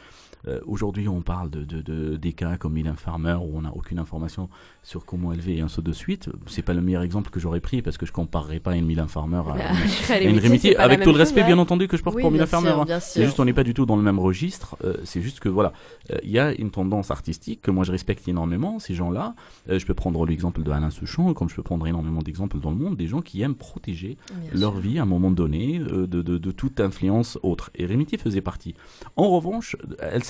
Euh, 0.47 0.59
aujourd'hui, 0.65 1.07
on 1.07 1.21
parle 1.21 1.49
de, 1.49 1.63
de, 1.63 1.81
de- 1.81 2.15
des 2.17 2.33
cas 2.33 2.57
comme 2.57 2.73
Mylène 2.73 2.95
Farmer 2.95 3.37
où 3.41 3.57
on 3.57 3.61
n'a 3.61 3.71
aucune 3.75 3.99
information 3.99 4.49
sur 4.83 5.05
comment 5.05 5.31
élever 5.33 5.57
et 5.57 5.61
ainsi 5.61 5.81
de 5.81 5.91
suite. 5.91 6.29
C'est 6.47 6.61
pas 6.63 6.73
le 6.73 6.81
meilleur 6.81 7.03
exemple 7.03 7.29
que 7.29 7.39
j'aurais 7.39 7.59
pris 7.59 7.81
parce 7.81 7.97
que 7.97 8.05
je 8.05 8.11
comparerais 8.11 8.59
pas 8.59 8.75
une 8.75 8.85
Mylène 8.85 9.07
Farmer 9.07 9.37
à, 9.47 9.55
euh, 9.55 10.13
à 10.13 10.19
une 10.21 10.39
avec 10.79 11.01
tout 11.01 11.09
le 11.09 11.13
chose, 11.13 11.17
respect 11.17 11.41
ouais. 11.41 11.47
bien 11.47 11.57
entendu 11.59 11.87
que 11.87 11.97
je 11.97 12.03
porte 12.03 12.15
Oui, 12.15 12.21
pour 12.23 12.31
Mylène 12.31 12.47
Farmer. 12.47 12.69
hein. 12.91 12.99
C'est 12.99 13.23
juste 13.25 13.39
on 13.39 13.45
n'est 13.45 13.53
pas 13.53 13.63
du 13.63 13.73
tout 13.73 13.85
dans 13.85 13.95
le 13.95 14.01
même 14.03 14.19
registre. 14.19 14.77
Euh, 14.83 14.95
c'est 15.03 15.21
juste 15.21 15.39
que 15.39 15.49
voilà, 15.49 15.73
euh, 16.11 16.17
il 16.23 16.31
y 16.31 16.39
a 16.39 16.51
une 16.53 16.71
tendance 16.71 17.11
artistique 17.11 17.61
que 17.61 17.71
moi 17.71 17.83
je 17.83 17.91
respecte 17.91 18.27
énormément. 18.27 18.79
Ces 18.79 18.93
gens-là, 18.95 19.35
je 19.69 19.85
peux 19.85 19.93
prendre 19.93 20.25
l'exemple 20.25 20.63
de 20.63 20.71
Alain 20.71 20.89
Souchon, 20.89 21.33
comme 21.33 21.49
je 21.49 21.55
peux 21.55 21.63
prendre 21.63 21.85
énormément 21.87 22.21
d'exemples 22.21 22.59
dans 22.59 22.71
le 22.71 22.77
monde, 22.77 22.95
des 22.97 23.07
gens 23.07 23.21
qui 23.21 23.41
aiment 23.41 23.55
protéger 23.55 24.17
bien 24.51 24.59
leur 24.59 24.71
sûr. 24.73 24.81
vie 24.81 24.99
à 24.99 25.03
un 25.03 25.05
moment 25.05 25.31
donné 25.31 25.79
de, 25.79 26.05
de, 26.05 26.21
de 26.21 26.51
toute 26.51 26.79
influence 26.79 27.37
autre. 27.43 27.69
Et 27.75 27.85
Remiti 27.85 28.17
faisait 28.17 28.41
partie. 28.41 28.73
En 29.15 29.29
revanche, 29.29 29.75
elle 29.99 30.23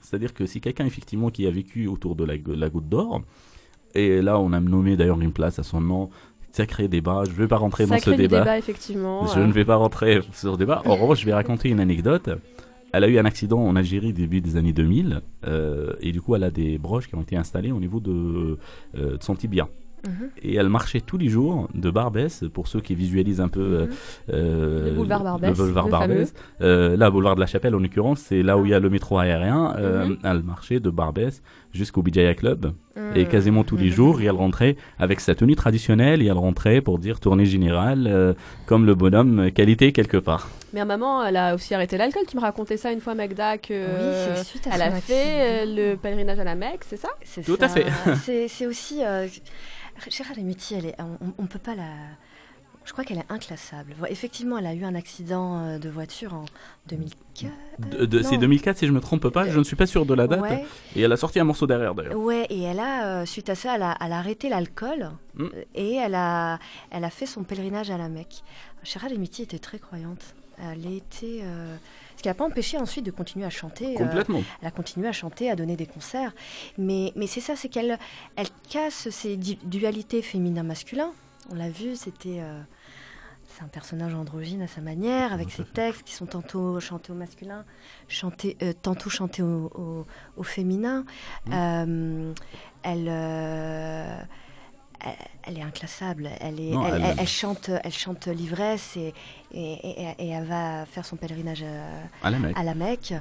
C'est-à-dire 0.00 0.34
que 0.34 0.46
si 0.46 0.60
quelqu'un 0.60 0.86
effectivement 0.86 1.30
qui 1.30 1.46
a 1.46 1.50
vécu 1.50 1.86
autour 1.86 2.16
de 2.16 2.24
la, 2.24 2.34
la 2.46 2.68
goutte 2.68 2.88
d'or, 2.88 3.22
et 3.94 4.22
là 4.22 4.38
on 4.38 4.52
a 4.52 4.60
nommé 4.60 4.96
d'ailleurs 4.96 5.20
une 5.20 5.32
place 5.32 5.58
à 5.58 5.62
son 5.62 5.80
nom, 5.80 6.10
sacré 6.52 6.88
débat, 6.88 7.22
je 7.26 7.30
ne 7.30 7.36
vais 7.36 7.48
pas 7.48 7.56
rentrer 7.56 7.86
dans 7.86 7.98
ce 7.98 8.10
débat. 8.10 8.40
débat, 8.40 8.58
effectivement. 8.58 9.26
Je 9.26 9.38
euh. 9.38 9.46
ne 9.46 9.52
vais 9.52 9.64
pas 9.64 9.76
rentrer 9.76 10.20
sur 10.32 10.52
ce 10.52 10.58
débat. 10.58 10.82
En 10.84 10.96
revanche, 10.96 11.20
je 11.20 11.26
vais 11.26 11.34
raconter 11.34 11.68
une 11.68 11.80
anecdote. 11.80 12.30
Elle 12.92 13.04
a 13.04 13.08
eu 13.08 13.18
un 13.18 13.24
accident 13.24 13.60
en 13.60 13.76
Algérie 13.76 14.12
début 14.12 14.40
des 14.40 14.56
années 14.56 14.72
2000 14.72 15.20
euh, 15.46 15.92
et 16.00 16.10
du 16.10 16.20
coup 16.20 16.34
elle 16.34 16.42
a 16.42 16.50
des 16.50 16.76
broches 16.76 17.06
qui 17.06 17.14
ont 17.14 17.22
été 17.22 17.36
installées 17.36 17.70
au 17.70 17.78
niveau 17.78 18.00
de, 18.00 18.58
euh, 18.96 19.16
de 19.16 19.22
son 19.22 19.36
tibia. 19.36 19.68
Mhm. 20.06 20.28
Et 20.42 20.54
elle 20.56 20.68
marchait 20.68 21.00
tous 21.00 21.18
les 21.18 21.28
jours 21.28 21.68
de 21.74 21.90
Barbès, 21.90 22.44
pour 22.52 22.68
ceux 22.68 22.80
qui 22.80 22.94
visualisent 22.94 23.40
un 23.40 23.48
peu 23.48 23.60
euh, 23.60 23.86
euh, 24.32 24.86
Le 24.90 24.92
boulevard 24.92 25.22
Barbès, 25.22 25.50
le 25.50 25.54
boulevard 25.54 25.86
le 25.86 25.90
Barbès. 25.90 26.34
Euh, 26.62 26.96
là, 26.96 27.10
boulevard 27.10 27.34
de 27.34 27.40
la 27.40 27.46
Chapelle 27.46 27.74
en 27.74 27.78
l'occurrence, 27.80 28.20
c'est 28.20 28.42
là 28.42 28.56
où 28.58 28.64
il 28.64 28.70
y 28.70 28.74
a 28.74 28.80
le 28.80 28.90
métro 28.90 29.18
aérien. 29.18 29.74
Euh, 29.78 30.06
Mhm. 30.06 30.18
Elle 30.24 30.42
marchait 30.42 30.80
de 30.80 30.88
Barbès 30.90 31.42
jusqu'au 31.72 32.02
Bijaya 32.02 32.34
Club 32.34 32.72
Mhm. 32.96 33.16
et 33.16 33.24
quasiment 33.26 33.64
tous 33.64 33.76
les 33.76 33.88
jours, 33.88 34.20
et 34.20 34.24
elle 34.24 34.30
rentrait 34.32 34.76
avec 34.98 35.20
sa 35.20 35.34
tenue 35.34 35.54
traditionnelle 35.56 36.20
et 36.22 36.26
elle 36.26 36.32
rentrait 36.32 36.80
pour 36.80 36.98
dire 36.98 37.20
tournée 37.20 37.44
générale, 37.46 38.06
euh, 38.08 38.34
comme 38.66 38.84
le 38.86 38.94
bonhomme 38.94 39.38
euh, 39.46 39.50
qualité 39.50 39.92
quelque 39.92 40.16
part. 40.16 40.48
Mais 40.72 40.80
à 40.80 40.84
maman, 40.84 41.24
elle 41.24 41.36
a 41.36 41.54
aussi 41.54 41.74
arrêté 41.74 41.96
l'alcool. 41.96 42.22
Tu 42.28 42.36
me 42.36 42.42
racontais 42.42 42.76
ça 42.76 42.92
une 42.92 43.00
fois, 43.00 43.14
Magda, 43.14 43.58
que 43.58 43.72
Oui, 43.74 44.34
c'est 44.36 44.44
suite 44.44 44.66
à 44.66 44.70
elle 44.74 44.82
a 44.82 44.90
fait 44.90 44.96
accident. 44.96 45.14
euh, 45.16 45.90
le 45.92 45.96
pèlerinage 45.96 46.38
à 46.38 46.44
la 46.44 46.54
Mecque, 46.54 46.84
c'est 46.86 46.96
ça? 46.98 47.08
C'est 47.24 47.42
Tout 47.44 47.56
ça. 47.58 47.66
à 47.66 47.68
fait. 47.68 47.86
c'est, 48.48 48.66
aussi. 48.66 49.02
Euh, 49.04 49.26
Gérard 50.08 50.38
est, 50.38 50.94
on, 51.00 51.32
on 51.42 51.46
peut 51.46 51.58
pas 51.58 51.74
la. 51.74 51.82
Je 52.90 52.92
crois 52.92 53.04
qu'elle 53.04 53.18
est 53.18 53.30
inclassable. 53.32 53.94
Effectivement, 54.08 54.58
elle 54.58 54.66
a 54.66 54.74
eu 54.74 54.82
un 54.82 54.96
accident 54.96 55.60
euh, 55.64 55.78
de 55.78 55.88
voiture 55.88 56.34
en 56.34 56.44
2004. 56.88 57.52
De- 57.78 58.04
de- 58.04 58.20
c'est 58.20 58.32
non. 58.34 58.40
2004 58.40 58.78
si 58.78 58.86
je 58.88 58.90
me 58.90 59.00
trompe 59.00 59.28
pas, 59.28 59.48
je 59.48 59.56
ne 59.60 59.62
suis 59.62 59.76
pas 59.76 59.86
sûr 59.86 60.04
de 60.04 60.12
la 60.12 60.26
date. 60.26 60.40
Ouais. 60.40 60.64
Et 60.96 61.02
elle 61.02 61.12
a 61.12 61.16
sorti 61.16 61.38
un 61.38 61.44
morceau 61.44 61.68
derrière 61.68 61.94
d'ailleurs. 61.94 62.16
Ouais, 62.18 62.48
et 62.50 62.60
elle 62.62 62.80
a, 62.80 63.20
euh, 63.20 63.26
suite 63.26 63.48
à 63.48 63.54
ça, 63.54 63.76
elle 63.76 63.82
a, 63.84 63.96
elle 64.04 64.10
a 64.12 64.18
arrêté 64.18 64.48
l'alcool 64.48 65.12
Mm. 65.36 65.42
euh, 65.44 65.64
et 65.76 65.94
elle 65.94 66.16
a, 66.16 66.58
elle 66.90 67.04
a 67.04 67.10
fait 67.10 67.26
son 67.26 67.44
pèlerinage 67.44 67.92
à 67.92 67.96
la 67.96 68.08
Mecque. 68.08 68.42
Gérard 68.82 69.10
Lemaitre 69.10 69.38
était 69.40 69.60
très 69.60 69.78
croyante. 69.78 70.34
Elle 70.60 70.92
était. 70.92 71.42
euh, 71.44 71.76
Ce 72.16 72.22
qui 72.22 72.28
n'a 72.28 72.34
pas 72.34 72.44
empêché 72.44 72.76
ensuite 72.76 73.06
de 73.06 73.12
continuer 73.12 73.46
à 73.46 73.50
chanter. 73.50 73.94
euh, 73.94 73.98
Complètement. 73.98 74.42
elle 74.62 74.66
a 74.66 74.72
continué 74.72 75.06
à 75.06 75.12
chanter, 75.12 75.48
à 75.48 75.54
donner 75.54 75.76
des 75.76 75.86
concerts. 75.86 76.32
Mais, 76.76 77.12
mais 77.14 77.28
c'est 77.28 77.40
ça, 77.40 77.54
c'est 77.54 77.68
qu'elle 77.68 78.00
elle 78.34 78.48
casse 78.68 79.08
ces 79.10 79.36
dualités 79.36 80.22
féminin-masculin. 80.22 81.12
On 81.52 81.54
l'a 81.54 81.70
vu, 81.70 81.94
c'était. 81.94 82.40
euh, 82.40 82.60
c'est 83.60 83.64
un 83.66 83.68
personnage 83.68 84.14
androgyne 84.14 84.62
à 84.62 84.66
sa 84.66 84.80
manière, 84.80 85.32
avec 85.34 85.50
ses 85.50 85.64
textes 85.64 86.02
qui 86.04 86.14
sont 86.14 86.24
tantôt 86.26 86.80
chantés 86.80 87.12
au 87.12 87.14
masculin, 87.14 87.64
chantés, 88.08 88.56
euh, 88.62 88.72
tantôt 88.72 89.10
chantés 89.10 89.42
au, 89.42 89.70
au- 89.74 90.06
au 90.38 90.42
féminin. 90.42 91.04
Mm. 91.46 91.52
Euh, 91.52 92.32
elle, 92.82 93.06
euh, 93.10 94.18
elle, 95.00 95.12
elle 95.44 95.58
est 95.58 95.62
inclassable. 95.62 96.30
Elle, 96.40 96.58
est, 96.60 96.70
Non, 96.70 96.86
elle, 96.86 96.94
elle- 96.94 97.02
elle- 97.10 97.16
elle 97.20 97.28
chante, 97.28 97.70
elle 97.84 97.92
chante 97.92 98.26
l'ivresse 98.28 98.96
et, 98.96 99.12
et, 99.52 99.72
et- 99.72 100.14
et 100.18 100.28
elle 100.28 100.44
va 100.44 100.86
faire 100.86 101.04
son 101.04 101.16
pèlerinage 101.16 101.62
à, 101.62 102.26
À 102.26 102.30
la 102.30 102.38
Mecque. 102.38 102.58
à 102.58 102.62
la 102.62 102.74
Mecque. 102.74 103.14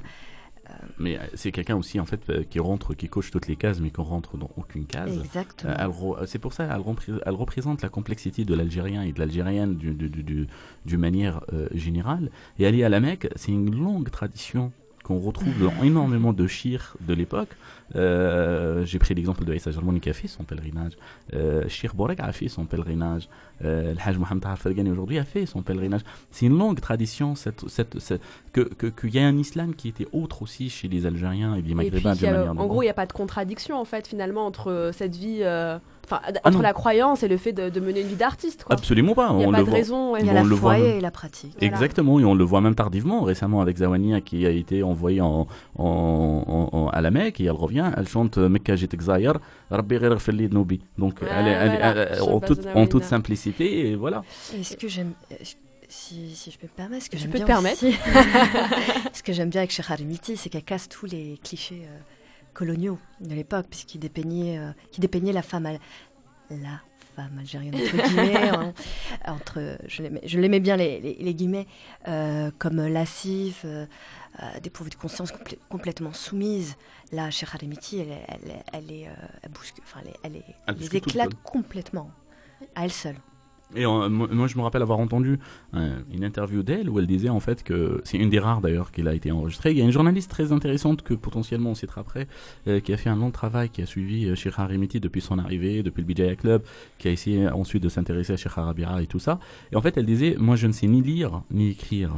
Mais 0.98 1.18
euh, 1.18 1.22
c'est 1.34 1.52
quelqu'un 1.52 1.76
aussi 1.76 2.00
en 2.00 2.06
fait 2.06 2.22
euh, 2.30 2.44
qui 2.44 2.60
rentre, 2.60 2.94
qui 2.94 3.08
coche 3.10 3.32
toutes 3.32 3.48
les 3.48 3.56
cases, 3.56 3.80
mais 3.80 3.90
qui 3.92 4.02
rentre 4.02 4.38
dans 4.38 4.50
aucune 4.58 4.86
case. 4.86 5.18
Exactement. 5.20 5.74
Euh, 5.80 6.16
euh, 6.22 6.26
c'est 6.26 6.40
pour 6.40 6.54
ça 6.54 6.66
elle, 6.66 6.82
repré- 6.82 7.20
elle 7.26 7.34
représente 7.36 7.82
la 7.82 7.90
complexité 7.90 8.46
de 8.46 8.54
l'Algérien 8.54 9.04
et 9.04 9.12
de 9.12 9.20
l'Algérienne 9.20 9.76
du- 9.76 9.94
du- 9.94 10.10
du- 10.10 10.24
du- 10.24 10.48
d'une 10.86 11.00
manière 11.00 11.42
euh, 11.54 11.68
générale. 11.74 12.30
Et 12.60 12.66
aller 12.66 12.84
à 12.84 12.90
la 12.90 13.00
Mecque, 13.00 13.30
c'est 13.36 13.52
une 13.52 13.74
longue 13.76 14.10
tradition 14.10 14.72
qu'on 15.10 15.18
retrouve 15.20 15.58
dans 15.60 15.84
énormément 15.84 16.34
de 16.34 16.46
chirs 16.48 16.96
de 17.02 17.16
l'époque. 17.16 17.50
Euh, 17.96 18.86
J'ai 18.86 19.00
pris 19.00 19.16
l'exemple 19.16 19.44
de 19.44 19.54
Issa 19.56 19.72
Jarmouni 19.72 20.00
qui 20.00 20.10
a 20.10 20.14
fait 20.14 20.28
son 20.28 20.44
pèlerinage. 20.44 20.94
Euh, 21.34 21.68
Shir 21.68 21.96
Borek 21.96 22.20
a 22.20 22.32
fait 22.32 22.48
son 22.48 22.66
pèlerinage. 22.66 23.28
Euh, 23.66 23.94
le 23.94 23.98
Hajj 24.06 24.18
Mohamed 24.20 24.44
Tahar 24.44 24.58
Fargani 24.60 24.92
aujourd'hui 24.92 25.18
a 25.18 25.24
fait 25.26 25.48
son 25.48 25.64
pèlerinage. 25.64 26.02
C'est 26.30 26.46
une 26.46 26.58
longue 26.58 26.80
tradition 26.80 27.34
cette, 27.34 27.68
cette, 27.68 27.98
cette- 28.00 28.22
que 28.54 28.62
que- 28.62 28.86
qu'il 28.88 29.16
y 29.16 29.20
a 29.20 29.26
un 29.28 29.38
islam 29.38 29.74
qui 29.74 29.88
était 29.88 30.08
autre 30.14 30.44
aussi 30.44 30.70
chez 30.70 30.88
les 30.88 31.08
Algériens 31.08 31.56
et 31.56 31.62
les 31.64 31.72
Et 31.72 31.74
puis, 31.74 31.74
Maghrébins 31.76 32.12
a- 32.12 32.32
manière 32.32 32.52
en 32.52 32.54
de 32.64 32.68
gros, 32.70 32.84
il 32.84 32.86
n'y 32.86 32.90
a 32.92 32.94
pas 32.94 33.08
de 33.08 33.14
contradiction 33.14 33.76
en 33.82 33.86
fait 33.86 34.08
finalement 34.08 34.46
entre 34.46 34.70
euh, 34.72 34.92
cette 34.92 35.16
vie, 35.16 35.40
euh, 35.42 35.80
enfin, 36.12 36.22
Ah 36.26 36.40
entre 36.46 36.58
non. 36.58 36.62
la 36.64 36.74
croyance 36.74 37.24
et 37.24 37.28
le 37.28 37.38
fait 37.38 37.54
de, 37.54 37.70
de 37.70 37.80
mener 37.80 38.02
une 38.02 38.08
vie 38.08 38.16
d'artiste. 38.16 38.64
quoi. 38.64 38.76
Absolument 38.76 39.14
pas. 39.16 39.30
Il 39.32 39.38
n'y 39.38 39.44
a 39.46 39.48
on 39.48 39.52
pas 39.52 39.58
le 39.60 39.64
de 39.64 39.70
voit- 39.70 39.78
raison. 39.78 40.12
ouais. 40.14 40.20
Il 40.22 40.26
y 40.26 40.30
a 40.30 40.34
la 40.34 40.42
on 40.42 40.46
le 40.46 40.56
foi 40.56 40.78
voit- 40.78 40.86
et 40.88 41.00
la 41.02 41.12
pratique. 41.12 41.54
Voilà. 41.60 41.68
Exactement, 41.74 42.20
et 42.20 42.26
on 42.26 42.34
le 42.36 42.44
voit 42.44 42.62
même 42.62 42.76
tardivement, 42.76 43.22
récemment 43.22 43.62
avec 43.62 43.78
Zawania 43.78 44.22
qui 44.22 44.46
a 44.46 44.50
été 44.50 44.82
envoyée 44.84 45.22
en, 45.22 45.48
en, 45.78 45.84
en- 45.86 46.70
en- 46.78 46.88
à 46.90 47.02
la 47.02 47.12
Mecque 47.12 47.40
et 47.42 47.46
elle 47.46 47.52
revient, 47.52 47.92
elle 47.96 48.08
chante 48.08 48.38
Mekka 48.38 48.76
Jitek 48.76 49.02
Zahir, 49.02 49.34
Rabbi 49.72 49.98
Dhnobi. 50.48 50.82
Donc 50.98 51.20
elle 51.22 51.48
est, 51.48 51.52
elle 51.82 52.22
en, 52.22 52.40
toute, 52.40 52.66
en 52.74 52.86
simplicité, 53.02 53.90
et 53.90 53.96
voilà. 53.96 54.24
Et 54.58 54.64
ce 54.64 54.76
que 54.76 54.88
j'aime, 54.88 55.14
euh, 55.32 55.36
si, 55.88 56.36
si 56.36 56.52
je 56.52 56.58
peux 56.58 56.68
me 56.68 56.72
permettre, 56.76 57.06
ce 57.06 57.10
que 57.10 57.18
j'aime 57.18 57.32
peux 57.32 57.40
te 57.40 57.44
bien 57.46 57.56
permettre. 57.56 57.84
aussi- 57.86 57.98
ce 59.14 59.24
que 59.24 59.34
j'aime 59.34 59.50
bien 59.50 59.62
avec 59.62 59.72
Sheikh 59.72 59.90
Harimiti, 59.90 60.38
c'est 60.38 60.50
qu'elle 60.50 60.64
casse 60.64 60.88
tous 60.90 61.06
les 61.06 61.40
clichés 61.44 61.82
euh, 61.86 61.98
coloniaux 62.60 63.00
de 63.22 63.34
l'époque, 63.34 63.68
puisqu'il 63.70 64.00
dépeignait, 64.00 64.60
euh, 64.60 64.72
qui 64.92 65.00
dépeignait 65.00 65.32
la 65.32 65.42
femme, 65.42 65.66
al- 65.66 65.80
la 66.50 66.82
femme 67.16 67.38
algérienne 67.40 67.74
entre 67.76 67.96
guillemets, 68.10 68.50
hein, 68.50 68.74
entre, 69.26 69.78
je 69.88 70.02
l'aimais- 70.04 70.60
bien 70.60 70.76
les, 70.76 71.00
les- 71.00 71.16
les 71.20 71.34
guillemets, 71.34 71.68
euh, 72.10 72.52
comme 72.60 72.86
lascive, 72.86 73.62
euh, 73.64 73.86
euh, 74.44 74.60
dépourvue 74.62 74.90
de 74.90 74.96
conscience, 74.96 75.32
complè- 75.32 75.58
complètement 75.70 76.12
soumise. 76.12 76.76
Là, 77.14 77.32
Sheikh 77.32 77.50
Harimiti, 77.56 78.00
elle, 78.00 78.12
elle, 78.28 78.64
elle 78.74 78.92
est, 78.92 79.08
elle 79.42 79.52
bouscule- 79.52 79.84
enfin, 79.84 80.02
elle, 80.04 80.10
est- 80.12 80.20
elle, 80.24 80.36
Elle 80.36 80.54
elle 80.68 80.76
bouscule 80.76 80.94
les 80.94 81.02
tout 81.02 81.10
le 81.10 81.12
éclate 81.14 81.34
complètement 81.44 82.12
à 82.76 82.84
elle 82.84 82.92
seule. 82.92 83.16
Et 83.76 83.86
euh, 83.86 84.10
moi, 84.10 84.48
je 84.48 84.58
me 84.58 84.64
rappelle 84.64 84.82
avoir 84.82 85.00
entendu 85.00 85.40
euh, 85.76 86.00
une 86.12 86.24
interview 86.24 86.64
d'elle 86.64 86.90
où 86.90 87.00
elle 87.00 87.06
disait 87.06 87.30
en 87.30 87.40
fait 87.40 87.64
que 87.64 88.02
c'est 88.04 88.18
une 88.18 88.30
des 88.30 88.40
rares 88.40 88.62
d'ailleurs 88.62 88.92
qu'elle 88.92 89.08
a 89.08 89.14
été 89.14 89.32
enregistrée. 89.32 89.72
Il 89.72 89.78
y 89.78 89.82
a 89.82 89.84
une 89.84 89.92
journaliste 89.92 90.32
très 90.32 90.52
intéressante 90.52 91.04
que 91.04 91.14
potentiellement 91.14 91.72
on 91.72 91.76
citera 91.76 92.02
après, 92.02 92.28
euh, 92.68 92.80
qui 92.80 92.94
a 92.94 92.98
fait 92.98 93.10
un 93.10 93.16
long 93.16 93.30
travail, 93.30 93.70
qui 93.70 93.82
a 93.82 93.86
suivi 93.86 94.36
Sheikh 94.36 94.58
Harimiti 94.58 95.00
depuis 95.00 95.22
son 95.22 95.38
arrivée, 95.38 95.84
depuis 95.84 96.02
le 96.02 96.08
Bijaya 96.08 96.36
Club, 96.36 96.64
qui 96.98 97.10
a 97.10 97.12
essayé 97.12 97.48
ensuite 97.48 97.84
de 97.84 97.90
s'intéresser 97.90 98.34
à 98.34 98.38
Sheikh 98.38 98.58
Arabira 98.58 99.02
et 99.04 99.08
tout 99.08 99.20
ça. 99.20 99.40
Et 99.72 99.76
en 99.76 99.82
fait, 99.82 99.98
elle 99.98 100.06
disait 100.06 100.36
Moi, 100.40 100.56
je 100.56 100.66
ne 100.66 100.72
sais 100.72 100.88
ni 100.88 101.02
lire 101.02 101.44
ni 101.52 101.70
écrire. 101.70 102.12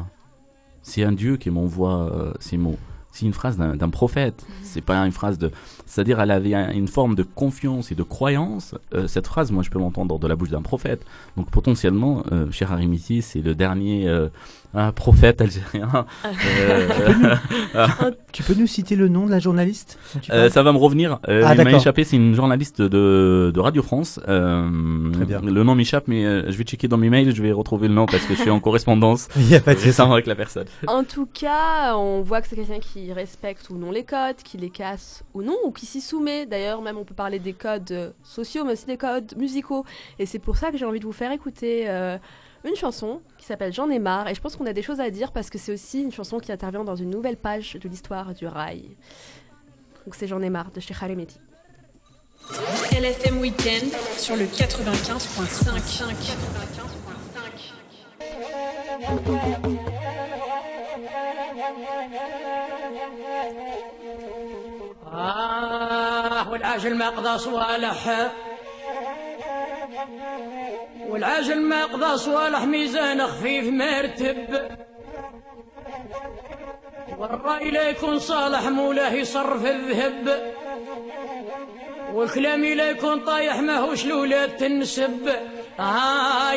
C'est 0.82 1.04
un 1.04 1.12
Dieu 1.12 1.38
qui 1.38 1.50
m'envoie 1.50 2.34
ces 2.40 2.58
mots. 2.58 2.80
C'est 3.12 3.26
une 3.26 3.34
phrase 3.34 3.58
d'un 3.58 3.76
d'un 3.76 3.90
prophète. 3.90 4.46
C'est 4.64 4.82
pas 4.82 4.98
une 5.06 5.12
phrase 5.12 5.38
de. 5.38 5.52
C'est-à-dire, 5.86 6.22
elle 6.22 6.32
avait 6.32 6.54
un- 6.54 6.72
une 6.72 6.88
forme 6.88 7.16
de 7.16 7.24
confiance 7.24 7.92
et 7.92 7.96
de 7.96 8.04
croyance. 8.04 8.74
Euh, 8.94 9.08
cette 9.08 9.28
phrase, 9.28 9.52
moi, 9.52 9.64
je 9.64 9.70
peux 9.70 9.80
l'entendre 9.80 10.18
de 10.18 10.28
la 10.28 10.36
bouche 10.38 10.50
d'un 10.50 10.62
prophète. 10.62 11.06
Donc, 11.36 11.50
potentiellement, 11.52 12.24
euh, 12.32 12.50
Cheikh 12.52 12.70
Harimiti, 12.72 13.22
c'est 13.22 13.42
le 13.42 13.54
dernier 13.54 14.08
euh, 14.08 14.30
un 14.74 14.92
prophète 14.92 15.42
algérien. 15.42 16.06
Euh, 16.26 16.88
Tu 18.32 18.44
peux 18.44 18.54
nous 18.54 18.68
citer 18.68 18.96
le 18.96 19.10
nom 19.10 19.26
de 19.26 19.32
la 19.32 19.40
journaliste 19.40 20.00
euh, 20.30 20.50
ça 20.50 20.64
va 20.64 20.72
me 20.72 20.78
revenir. 20.78 21.20
Euh, 21.28 21.44
Ah, 21.46 21.56
il 21.56 21.64
m'a 21.64 21.72
échappé. 21.74 22.04
C'est 22.04 22.16
une 22.16 22.34
journaliste 22.34 22.82
de, 22.82 23.52
de 23.54 23.60
Radio 23.60 23.82
France. 23.84 24.20
Euh, 24.28 25.12
Très 25.12 25.26
bien. 25.26 25.42
Le 25.42 25.64
nom 25.64 25.76
m'échappe, 25.76 26.08
mais 26.08 26.26
euh, 26.26 26.50
je 26.50 26.58
vais 26.58 26.64
checker 26.64 26.88
dans 26.88 26.98
mes 26.98 27.10
mails. 27.10 27.36
Je 27.36 27.42
vais 27.42 27.52
retrouver 27.52 27.88
le 27.88 27.94
nom 27.94 28.06
parce 28.06 28.24
que 28.26 28.34
je 28.36 28.42
suis 28.42 28.50
en 28.50 28.60
correspondance 28.60 29.28
Il 29.36 29.50
y 29.50 29.56
a 29.56 29.60
pas 29.60 29.76
de 29.76 29.80
récemment 29.80 30.14
avec 30.14 30.28
la 30.28 30.36
personne. 30.36 30.66
En 30.88 31.04
tout 31.04 31.26
cas, 31.26 31.96
on 31.98 32.22
voit 32.22 32.42
que 32.42 32.48
c'est 32.48 32.56
quelqu'un 32.56 32.80
qui 32.80 33.12
respecte 33.12 33.70
ou 33.70 33.78
non 33.78 33.92
les 33.92 34.04
codes, 34.04 34.38
qui 34.44 34.58
les 34.58 34.70
casse 34.70 35.24
ou 35.34 35.42
non, 35.42 35.58
ou 35.66 35.72
qui 35.72 35.86
s'y 35.86 36.02
soumet. 36.02 36.46
D'ailleurs, 36.46 36.82
même 36.82 36.98
on 36.98 37.04
peut 37.04 37.14
parler 37.16 37.40
des 37.40 37.54
codes 37.54 38.14
sociaux, 38.24 38.64
mais 38.66 38.74
aussi 38.74 38.86
des 38.86 38.98
codes 38.98 39.34
musicaux. 39.38 39.86
Et 40.20 40.26
c'est 40.26 40.40
pour 40.40 40.56
ça 40.58 40.72
que 40.72 40.78
j'ai 40.78 40.86
envie 40.86 41.00
de 41.00 41.06
vous 41.06 41.12
faire 41.12 41.32
écouter 41.32 41.86
euh, 41.88 42.18
une 42.65 42.77
chanson 42.77 43.21
qui 43.39 43.47
s'appelle 43.47 43.73
J'en 43.73 43.89
ai 43.91 43.99
marre. 43.99 44.29
Et 44.29 44.35
je 44.35 44.41
pense 44.41 44.57
qu'on 44.57 44.67
a 44.67 44.73
des 44.73 44.83
choses 44.83 45.01
à 45.01 45.11
dire 45.11 45.33
parce 45.33 45.51
que 45.51 45.59
c'est 45.59 45.73
aussi 45.73 46.03
une 46.03 46.13
chanson 46.13 46.39
qui 46.39 46.53
intervient 46.53 46.85
dans 46.85 46.97
une 46.97 47.11
nouvelle 47.11 47.37
page 47.37 47.75
de 47.75 47.89
l'histoire 47.89 48.35
du 48.35 48.47
rail. 48.47 48.97
Donc 50.05 50.15
c'est 50.15 50.27
J'en 50.27 50.43
ai 50.43 50.51
marre 50.51 50.71
de 50.73 50.81
chez 50.81 50.95
Harimeti. 51.01 51.39
LFM 52.93 53.41
Weekend 53.41 53.91
sur 54.17 54.37
le 54.37 54.45
95.5. 54.45 56.37
آه 65.13 66.51
والعاجل 66.51 66.95
ما 66.95 67.09
قضى 67.11 67.39
صوالح 67.39 68.31
والعاجل 71.10 71.62
ما 71.62 71.86
قضى 71.86 72.18
صوالح 72.18 72.64
ميزان 72.64 73.28
خفيف 73.28 73.66
مرتب 73.68 74.70
والرأي 77.18 77.72
لا 77.72 77.90
يكون 77.90 78.20
صالح 78.20 78.64
مولاه 78.68 79.14
يصرف 79.14 79.66
الذهب. 79.66 80.54
والكلام 82.14 82.66
لا 82.66 82.90
يكون 82.90 83.20
طايح 83.20 83.60
ماهوش 83.60 84.06
الولاد 84.06 84.58
تنسب. 84.58 85.30
آه 85.80 86.52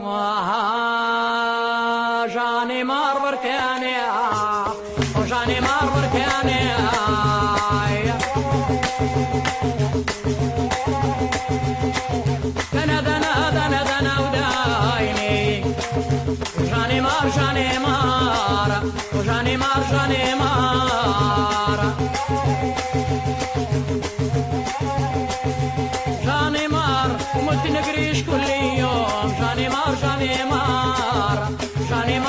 آه 0.00 2.26
جاني 2.26 2.84
مار 2.84 3.18
بركاني 3.18 3.96
آه 3.96 4.72
وجاني 5.20 5.60
مار 5.60 5.90
بركاني 5.96 6.60
وجاني 19.47 19.57
مار 19.57 19.83
جاني 19.91 20.35
مار 20.35 21.95
جاني 26.25 26.67
مار 26.67 27.17
ومت 27.35 27.67
نقريش 27.67 28.23
كل 28.23 28.49
يوم 28.79 29.33
جاني 29.39 29.69
مار 29.69 29.95
جاني 30.01 30.43
مار 30.51 31.49
جاني 31.89 32.19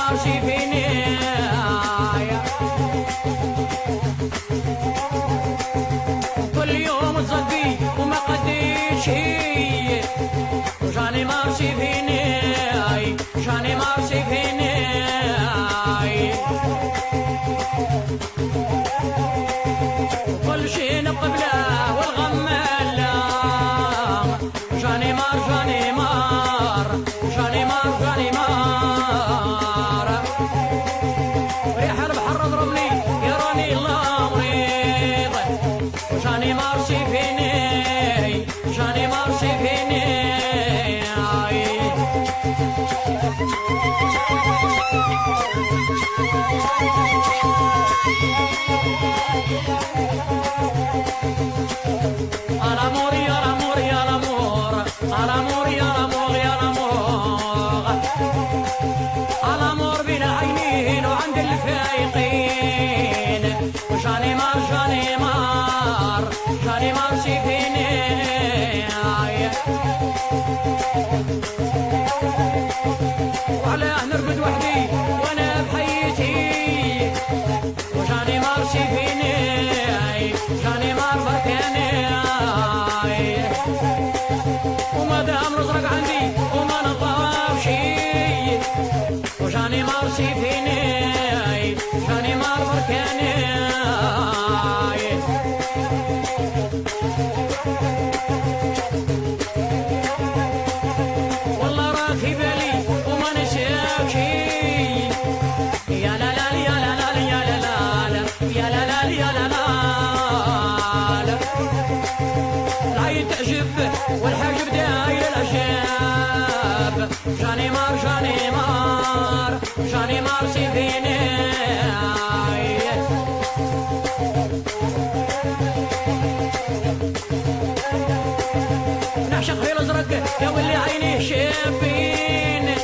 نعشق 129.31 129.63
في 129.63 129.71
الازرق 129.71 130.11
يا 130.41 130.49
ولي 130.49 130.76
عيني 130.76 131.21
شابين 131.21 132.76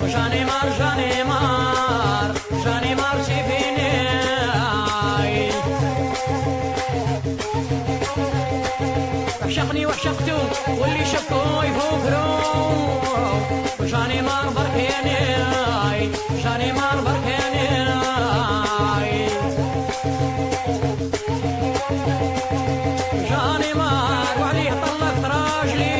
وجاني 0.00 0.44
مار 0.44 0.68
جاني 0.78 1.24
مار 1.24 2.34
جاني 2.64 2.94
مار 2.94 3.22
سيفيني 3.22 3.96
عشقني 9.42 9.86
وعشقتو 9.86 10.38
واللي 10.80 11.04
شكو 11.04 11.62
يفوقرو 11.62 12.85
شاني 13.90 14.22
مان 14.22 14.54
بركيني 14.54 15.18
شاني 16.42 16.72
مان 16.72 17.04
بركيني 17.04 17.66
شاني 23.28 23.74
مان 23.74 24.40
وعليه 24.40 24.70
طلقت 24.70 25.24
راجلي 25.24 25.96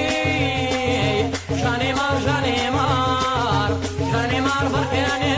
شاني 1.62 1.92
مان 1.98 2.16
شاني 2.26 2.70
مان 2.70 3.70
شاني 4.12 4.40
مان 4.40 4.64
بركيني 4.72 5.35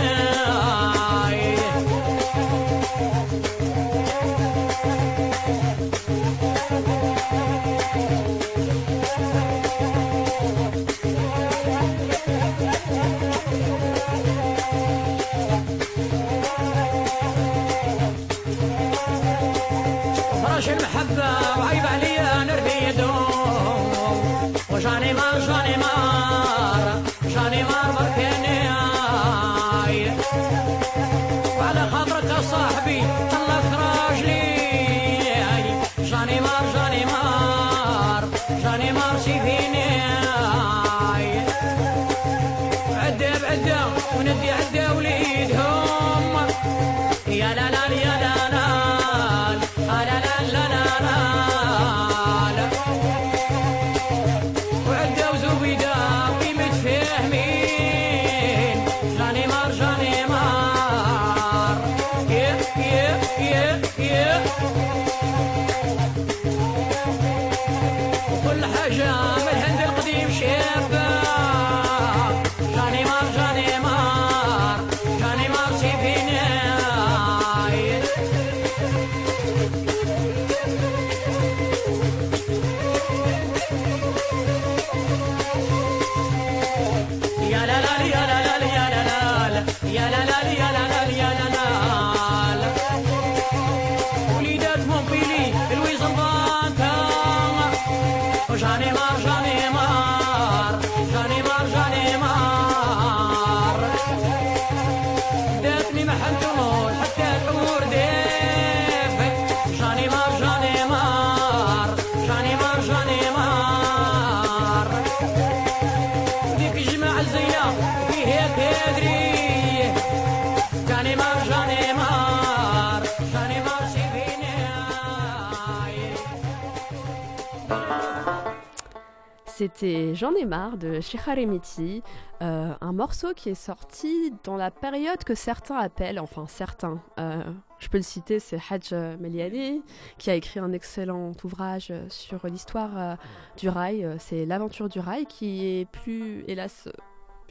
C'était 129.59 130.15
J'en 130.15 130.37
ai 130.37 130.45
marre 130.45 130.77
de 130.77 131.01
Shiharemiti, 131.01 132.05
euh, 132.43 132.73
un 132.81 132.93
morceau 132.93 133.35
qui 133.35 133.49
est 133.49 133.57
sorti 133.57 134.33
dans 134.45 134.57
la 134.57 134.71
période 134.71 135.25
que 135.25 135.35
certains 135.35 135.75
appellent, 135.75 136.21
enfin 136.21 136.45
certains, 136.47 137.03
euh, 137.19 137.43
je 137.81 137.89
peux 137.89 137.97
le 137.97 138.05
citer, 138.05 138.39
c'est 138.39 138.61
Hajj 138.71 138.93
Meliani, 139.19 139.83
qui 140.17 140.31
a 140.31 140.37
écrit 140.37 140.61
un 140.61 140.71
excellent 140.71 141.33
ouvrage 141.43 141.93
sur 142.09 142.47
l'histoire 142.47 142.91
euh, 142.97 143.15
du 143.57 143.69
rail, 143.69 144.05
euh, 144.05 144.15
c'est 144.21 144.47
L'aventure 144.47 144.89
du 144.89 145.01
rail, 145.01 145.27
qui 145.27 145.67
est 145.67 145.91
plus, 145.91 146.45
hélas, 146.47 146.89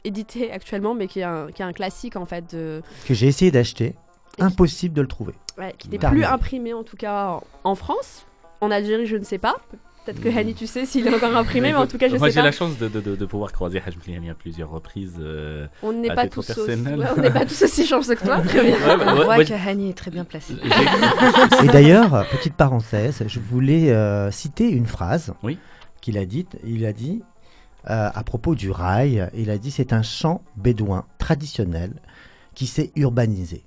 édité 0.02 0.50
actuellement, 0.50 0.94
mais 0.94 1.08
qui 1.08 1.20
est 1.20 1.24
un, 1.24 1.48
qui 1.52 1.60
est 1.60 1.66
un 1.66 1.74
classique 1.74 2.16
en 2.16 2.24
fait 2.24 2.54
de, 2.54 2.80
Que 3.06 3.12
j'ai 3.12 3.26
essayé 3.26 3.50
d'acheter. 3.50 3.96
Impossible 4.38 4.94
de 4.94 5.02
le 5.02 5.08
trouver. 5.08 5.34
Ouais, 5.58 5.74
qui 5.76 5.90
n'est 5.90 5.98
Terminé. 5.98 6.24
plus 6.24 6.32
imprimé 6.32 6.72
en 6.72 6.84
tout 6.84 6.96
cas 6.96 7.38
en 7.64 7.74
France. 7.74 8.24
En 8.62 8.70
Algérie, 8.70 9.04
je 9.04 9.16
ne 9.16 9.24
sais 9.24 9.38
pas. 9.38 9.56
Peut-être 10.08 10.22
que 10.22 10.38
Hani, 10.38 10.54
tu 10.54 10.66
sais 10.66 10.86
s'il 10.86 11.06
est 11.06 11.14
encore 11.14 11.36
imprimé, 11.36 11.68
mais 11.72 11.74
en 11.78 11.86
tout 11.86 11.98
cas, 11.98 12.08
je 12.08 12.16
moi 12.16 12.28
sais 12.28 12.32
j'ai 12.34 12.40
pas. 12.40 12.46
la 12.46 12.52
chance 12.52 12.78
de, 12.78 12.88
de, 12.88 13.00
de, 13.00 13.14
de 13.14 13.26
pouvoir 13.26 13.52
croiser 13.52 13.82
Hajj 13.84 13.96
Mliani 14.06 14.30
à 14.30 14.34
plusieurs 14.34 14.70
reprises. 14.70 15.16
euh, 15.20 15.66
On 15.82 15.92
n'est 15.92 16.14
pas 16.14 16.26
tous 16.28 16.38
aussi, 16.50 16.54
personnel. 16.54 16.98
ouais, 17.00 17.06
on 17.16 17.20
n'est 17.20 17.30
pas 17.30 17.44
tous 17.44 17.62
aussi 17.62 17.86
chanceux 17.86 18.14
que 18.14 18.24
toi, 18.24 18.40
très 18.40 18.64
bien. 18.64 18.76
Ouais, 18.88 18.96
bah, 18.96 19.04
On 19.08 19.18
ouais, 19.18 19.24
voit 19.24 19.34
moi, 19.36 19.44
que 19.44 19.52
Hani 19.52 19.90
est 19.90 19.94
très 19.94 20.10
bien 20.10 20.24
placé. 20.24 20.54
Et 21.62 21.66
d'ailleurs, 21.68 22.26
petite 22.30 22.54
parenthèse, 22.54 23.22
je 23.26 23.38
voulais 23.40 23.90
euh, 23.90 24.30
citer 24.30 24.70
une 24.70 24.86
phrase 24.86 25.34
Oui. 25.42 25.58
qu'il 26.00 26.16
a 26.18 26.24
dite. 26.24 26.56
Il 26.64 26.86
a 26.86 26.92
dit 26.92 27.22
euh, 27.90 28.08
à 28.14 28.22
propos 28.24 28.54
du 28.54 28.70
rail, 28.70 29.28
il 29.34 29.50
a 29.50 29.58
dit 29.58 29.70
c'est 29.70 29.92
un 29.92 30.02
chant 30.02 30.42
bédouin 30.56 31.04
traditionnel 31.18 31.92
qui 32.54 32.66
s'est 32.66 32.92
urbanisé. 32.96 33.64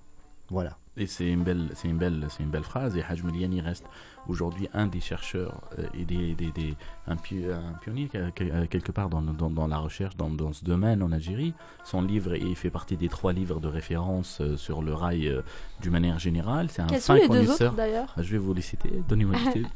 Voilà. 0.50 0.78
Et 0.98 1.08
c'est 1.08 1.28
une 1.28 1.44
belle, 1.44 1.70
c'est 1.76 1.88
une 1.88 1.98
belle, 1.98 2.26
c'est 2.30 2.44
une 2.44 2.50
belle 2.50 2.64
phrase. 2.64 2.98
Et 2.98 3.04
Hajj 3.08 3.24
Meliani 3.24 3.62
reste 3.62 3.86
aujourd'hui 4.28 4.68
un 4.74 4.88
des 4.88 5.00
chercheurs 5.00 5.62
euh, 5.80 5.84
et 5.94 6.06
des, 6.06 6.34
des, 6.36 6.52
des- 6.52 6.76
un, 7.08 7.16
pi- 7.16 7.44
un 7.46 7.74
pionnier 7.82 8.08
que- 8.08 8.30
que- 8.32 8.66
quelque 8.66 8.92
part 8.92 9.10
dans, 9.10 9.22
dans, 9.22 9.50
dans 9.50 9.68
la 9.68 9.78
recherche 9.78 10.16
dans, 10.16 10.30
dans 10.30 10.54
ce 10.54 10.64
domaine 10.64 11.02
en 11.04 11.12
Algérie. 11.12 11.54
Son 11.84 12.02
livre, 12.02 12.36
il 12.36 12.56
fait 12.56 12.70
partie 12.70 12.98
des 12.98 13.10
trois 13.10 13.34
livres 13.34 13.60
de 13.60 13.68
référence 13.68 14.40
euh, 14.42 14.56
sur 14.58 14.82
le 14.82 14.94
rail 14.94 15.28
euh, 15.28 15.42
d'une 15.82 15.92
manière 15.92 16.20
générale. 16.20 16.68
C'est 16.70 16.82
un 16.84 16.88
Quels 16.88 17.02
sont 17.02 17.14
fin 17.16 17.22
deux 17.22 17.28
connaisseur. 17.28 17.74
autres 17.74 17.82
Ah, 18.16 18.22
Je 18.22 18.32
vais 18.32 18.38
vous 18.38 18.54
les 18.54 18.62
citer. 18.62 18.92
Donnez-moi 19.10 19.36
le 19.46 19.52
titre. 19.52 19.70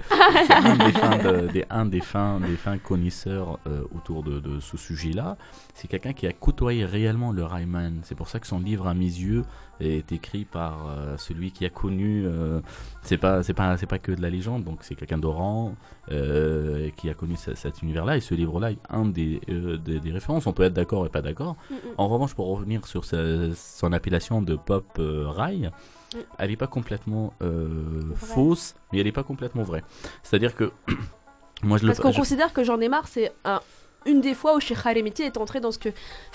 C'est 0.47 0.53
un 0.53 0.77
des 0.77 0.91
fins, 0.91 1.17
de- 1.17 1.47
des, 1.47 1.65
un 1.69 1.85
des 1.85 2.01
fins, 2.01 2.39
des 2.39 2.55
fins 2.55 2.77
connaisseurs 2.77 3.59
euh, 3.67 3.83
autour 3.95 4.23
de, 4.23 4.39
de 4.39 4.59
ce 4.59 4.77
sujet-là. 4.77 5.37
C'est 5.73 5.87
quelqu'un 5.87 6.13
qui 6.13 6.27
a 6.27 6.31
côtoyé 6.33 6.85
réellement 6.85 7.31
le 7.31 7.43
Rayman. 7.43 7.99
C'est 8.03 8.15
pour 8.15 8.29
ça 8.29 8.39
que 8.39 8.47
son 8.47 8.59
livre, 8.59 8.87
à 8.87 8.93
mes 8.93 9.03
yeux, 9.05 9.43
est 9.79 10.11
écrit 10.11 10.45
par 10.45 10.87
euh, 10.89 11.17
celui 11.17 11.51
qui 11.51 11.65
a 11.65 11.69
connu. 11.69 12.25
euh, 12.25 12.61
c'est 13.01 13.17
pas, 13.17 13.43
c'est 13.43 13.53
pas, 13.53 13.77
c'est 13.77 13.85
pas 13.87 13.99
que 13.99 14.11
de 14.11 14.21
la 14.21 14.29
légende. 14.29 14.63
Donc 14.63 14.79
c'est 14.81 14.95
quelqu'un 14.95 15.17
d'Oran 15.17 15.75
euh, 16.11 16.89
qui 16.97 17.09
a 17.09 17.13
connu 17.13 17.35
ce- 17.35 17.55
cet 17.55 17.81
univers-là. 17.81 18.17
Et 18.17 18.21
ce 18.21 18.33
livre-là 18.35 18.71
est 18.71 18.79
un 18.89 19.05
des, 19.05 19.39
des, 19.47 19.99
des 19.99 20.11
références. 20.11 20.47
On 20.47 20.53
peut 20.53 20.63
être 20.63 20.73
d'accord 20.73 21.05
et 21.05 21.09
pas 21.09 21.21
d'accord. 21.21 21.55
Mm, 21.69 21.73
mm. 21.73 21.77
En 21.97 22.07
revanche, 22.07 22.33
pour 22.35 22.47
revenir 22.47 22.85
sur 22.87 23.05
sa- 23.05 23.53
son 23.55 23.91
appellation 23.93 24.41
de 24.41 24.55
pop 24.55 24.85
rail, 24.97 25.71
Mm. 26.13 26.17
elle 26.39 26.49
n'est 26.51 26.55
pas 26.55 26.67
complètement 26.67 27.33
fausse, 28.15 28.75
mais 28.91 28.99
elle 28.99 29.05
n'est 29.05 29.11
pas 29.11 29.23
complètement 29.23 29.63
vraie. 29.63 29.83
C'est-à-dire 30.23 30.55
que 30.55 30.71
moi 31.63 31.77
je 31.77 31.83
le 31.83 31.89
Parce 31.89 31.99
qu'on 31.99 32.11
je- 32.11 32.17
considère 32.17 32.53
que 32.53 32.63
J'en 32.63 32.79
ai 32.79 32.89
marre, 32.89 33.07
c'est 33.07 33.31
un- 33.43 33.59
une 34.05 34.21
des 34.21 34.33
fois 34.33 34.55
où 34.55 34.59
Sheikh 34.59 34.77
Haremiti 34.85 35.23
est 35.23 35.37
entré 35.37 35.59
dans 35.59 35.71
ce 35.71 35.79
que 35.79 35.89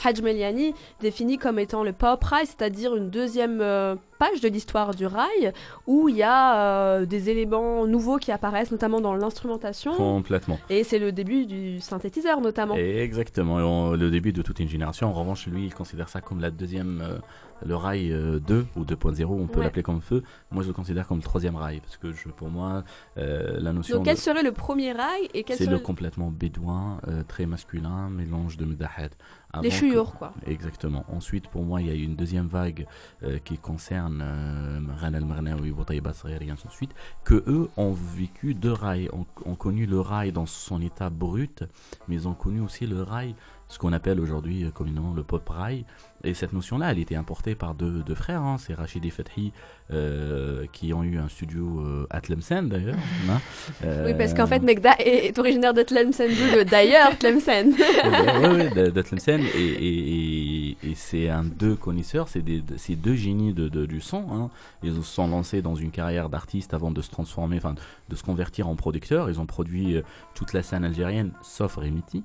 Hajj 0.04 0.22
Meliani 0.22 0.74
définit 1.00 1.38
comme 1.38 1.58
étant 1.58 1.82
le 1.84 1.92
pop 1.92 2.22
rail, 2.24 2.46
c'est-à-dire 2.46 2.96
une 2.96 3.10
deuxième 3.10 3.60
euh, 3.60 3.94
page 4.18 4.40
de 4.40 4.48
l'histoire 4.48 4.94
du 4.94 5.06
rail 5.06 5.52
où 5.86 6.08
il 6.08 6.16
y 6.16 6.22
a 6.22 6.56
euh, 6.56 7.06
des 7.06 7.30
éléments 7.30 7.86
nouveaux 7.86 8.18
qui 8.18 8.32
apparaissent, 8.32 8.70
notamment 8.72 9.00
dans 9.00 9.14
l'instrumentation. 9.14 9.94
Complètement. 9.94 10.58
Et 10.68 10.84
c'est 10.84 10.98
le 10.98 11.12
début 11.12 11.46
du 11.46 11.80
synthétiseur, 11.80 12.40
notamment. 12.40 12.74
Exactement. 12.76 13.54
On- 13.56 13.90
le 13.92 14.10
début 14.10 14.32
de 14.32 14.42
toute 14.42 14.60
une 14.60 14.68
génération. 14.68 15.08
En 15.08 15.12
revanche, 15.12 15.46
lui, 15.46 15.64
il 15.64 15.74
considère 15.74 16.08
ça 16.08 16.20
comme 16.20 16.40
la 16.40 16.50
deuxième, 16.50 17.00
euh, 17.02 17.18
le 17.64 17.76
rail 17.76 18.12
euh, 18.12 18.38
2 18.40 18.66
ou 18.76 18.84
2.0, 18.84 19.24
on 19.26 19.46
peut 19.46 19.58
Ouais. 19.58 19.64
l'appeler 19.64 19.82
comme 19.82 20.00
feu. 20.00 20.22
Moi, 20.50 20.62
je 20.62 20.68
le 20.68 20.74
considère 20.74 21.06
comme 21.06 21.18
le 21.18 21.22
troisième 21.22 21.56
rail 21.56 21.80
parce 21.80 21.96
que 21.96 22.12
je, 22.12 22.28
pour 22.28 22.48
moi, 22.48 22.84
euh, 23.18 23.58
la 23.60 23.72
notion. 23.72 23.96
Donc, 23.96 24.06
quel 24.06 24.16
de- 24.16 24.20
serait 24.20 24.42
le 24.42 24.52
premier 24.52 24.92
rail 24.92 25.28
et 25.34 25.44
quel 25.44 25.56
C'est 25.56 25.64
serait 25.64 25.76
le 25.76 25.82
complètement 25.82 26.30
bédouin, 26.30 27.00
euh, 27.08 27.22
très 27.26 27.46
masculin, 27.46 28.08
mélange 28.10 28.56
de 28.56 28.64
Medahed. 28.64 29.12
Avant 29.52 29.62
Les 29.64 29.70
que- 29.70 30.10
quoi. 30.16 30.32
Exactement. 30.46 31.04
Ensuite, 31.08 31.48
pour 31.48 31.64
moi, 31.64 31.80
il 31.80 31.88
y 31.88 31.90
a 31.90 31.94
eu 31.94 32.02
une 32.04 32.14
deuxième 32.14 32.46
vague 32.46 32.86
euh, 33.24 33.38
qui 33.38 33.58
concerne 33.58 34.20
euh, 34.22 34.80
Ghana 35.00 35.18
al-Marnaoui, 35.18 35.72
Boutaïba 35.72 36.12
et 36.40 36.50
ainsi 36.50 36.66
de 36.68 36.72
suite, 36.72 36.94
que 37.24 37.42
eux 37.48 37.68
ont 37.76 37.92
vécu 37.92 38.54
deux 38.54 38.72
rails, 38.72 39.08
ont, 39.12 39.26
ont 39.44 39.56
connu 39.56 39.86
le 39.86 39.98
rail 40.00 40.30
dans 40.30 40.46
son 40.46 40.80
état 40.80 41.10
brut, 41.10 41.64
mais 42.06 42.14
ils 42.14 42.28
ont 42.28 42.34
connu 42.34 42.60
aussi 42.60 42.86
le 42.86 43.02
rail, 43.02 43.34
ce 43.68 43.78
qu'on 43.80 43.92
appelle 43.92 44.20
aujourd'hui 44.20 44.64
euh, 44.64 44.70
communément 44.70 45.12
le 45.14 45.24
pop 45.24 45.48
rail. 45.48 45.84
Et 46.24 46.34
cette 46.34 46.52
notion-là, 46.52 46.90
elle 46.92 46.98
était 46.98 47.14
importée 47.16 47.54
par 47.54 47.74
deux, 47.74 48.02
deux 48.02 48.14
frères, 48.14 48.42
hein, 48.42 48.56
c'est 48.58 48.74
Rachid 48.74 49.04
et 49.04 49.10
Fethi, 49.10 49.52
euh, 49.92 50.66
qui 50.72 50.92
ont 50.92 51.02
eu 51.02 51.18
un 51.18 51.28
studio 51.28 51.80
euh, 51.80 52.06
à 52.10 52.20
Tlemcen 52.20 52.68
d'ailleurs. 52.68 52.96
hein. 53.30 53.40
Oui, 54.04 54.14
parce 54.16 54.32
Euh, 54.32 54.36
qu'en 54.36 54.46
fait, 54.46 54.60
Megda 54.62 54.94
est, 54.98 55.26
est 55.28 55.38
originaire 55.38 55.72
de 55.74 55.82
Tlemcen, 55.82 56.28
d'ailleurs 56.70 57.16
Tlemcen. 57.18 57.68
oui, 57.78 58.48
oui, 58.54 58.70
de, 58.74 58.90
de 58.90 59.02
Tlemcen. 59.02 59.40
Et, 59.56 59.60
et, 59.60 60.68
et, 60.70 60.76
et 60.90 60.94
c'est 60.94 61.28
un 61.28 61.44
deux 61.44 61.74
connaisseurs, 61.76 62.28
c'est 62.28 62.42
des, 62.42 62.60
deux 62.96 63.14
génies 63.14 63.52
de, 63.54 63.68
de- 63.68 63.86
du 63.86 64.00
son. 64.00 64.24
hein. 64.32 64.50
Ils 64.82 64.94
se 64.94 65.02
sont 65.02 65.26
lancés 65.28 65.62
dans 65.62 65.74
une 65.74 65.90
carrière 65.90 66.28
d'artiste 66.28 66.74
avant 66.74 66.90
de 66.90 67.00
se 67.02 67.10
transformer, 67.10 67.56
enfin 67.56 67.74
de 68.08 68.16
se 68.16 68.22
convertir 68.22 68.68
en 68.68 68.76
producteur. 68.76 69.28
Ils 69.30 69.40
ont 69.40 69.46
produit 69.46 69.96
euh, 69.96 70.02
toute 70.34 70.52
la 70.52 70.62
scène 70.62 70.84
algérienne, 70.84 71.32
sauf 71.42 71.76
Remiti. 71.76 72.24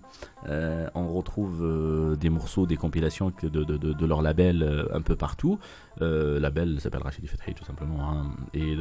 Euh, 0.50 0.88
on 0.96 1.08
retrouve 1.14 1.64
euh, 1.64 2.16
des 2.16 2.30
morceaux, 2.30 2.66
des 2.66 2.78
compilations 2.78 3.32
de, 3.42 3.85
de, 3.86 3.94
de 3.94 4.06
leur 4.06 4.22
label 4.22 4.64
euh, 4.64 4.86
un 4.94 5.02
peu 5.02 5.16
partout. 5.16 5.60
Euh, 6.02 6.40
label 6.42 6.80
s'appelle 6.82 7.04
Rachid 7.04 7.26
Fethi 7.26 7.54
tout 7.54 7.64
simplement. 7.64 8.10
hein. 8.12 8.32
Et 8.54 8.76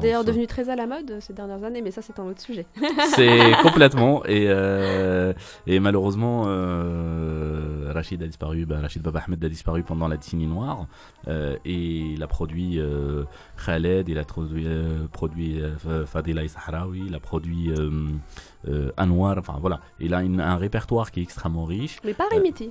D'ailleurs, 0.00 0.24
devenu 0.24 0.46
très 0.46 0.70
à 0.70 0.76
la 0.76 0.86
mode 0.86 1.18
ces 1.20 1.32
dernières 1.34 1.62
années, 1.64 1.82
mais 1.82 1.90
ça, 1.90 2.00
c'est 2.02 2.18
un 2.18 2.24
autre 2.24 2.40
sujet. 2.40 2.66
c'est 3.14 3.52
complètement. 3.62 4.24
Et, 4.24 4.46
euh, 4.48 5.32
et 5.66 5.78
malheureusement, 5.80 6.44
euh, 6.46 7.90
Rachid 7.92 8.22
a 8.22 8.26
disparu. 8.26 8.64
bah, 8.66 8.80
Rachid 8.80 9.02
Baba 9.02 9.22
Ahmed 9.26 9.44
a 9.44 9.48
disparu 9.48 9.82
pendant 9.82 10.08
la 10.08 10.16
décennie 10.16 10.46
noire. 10.46 10.86
Et 11.26 11.74
il 12.14 12.22
a 12.22 12.26
produit 12.26 12.80
Khaled, 13.66 14.08
il 14.08 14.18
a 14.18 14.24
produit, 14.24 14.66
produit 15.12 15.60
Fadila 16.06 16.46
Sahraoui, 16.48 17.02
il 17.08 17.14
a 17.14 17.20
produit 17.20 17.70
Anwar. 18.96 19.36
Enfin 19.38 19.56
voilà. 19.60 19.80
Il 20.00 20.14
a 20.14 20.22
une- 20.22 20.40
un 20.40 20.56
répertoire 20.56 21.10
qui 21.10 21.20
est 21.20 21.22
extrêmement 21.22 21.64
riche. 21.64 21.98
Mais 22.04 22.14
pas 22.14 22.24
Remiti. 22.32 22.70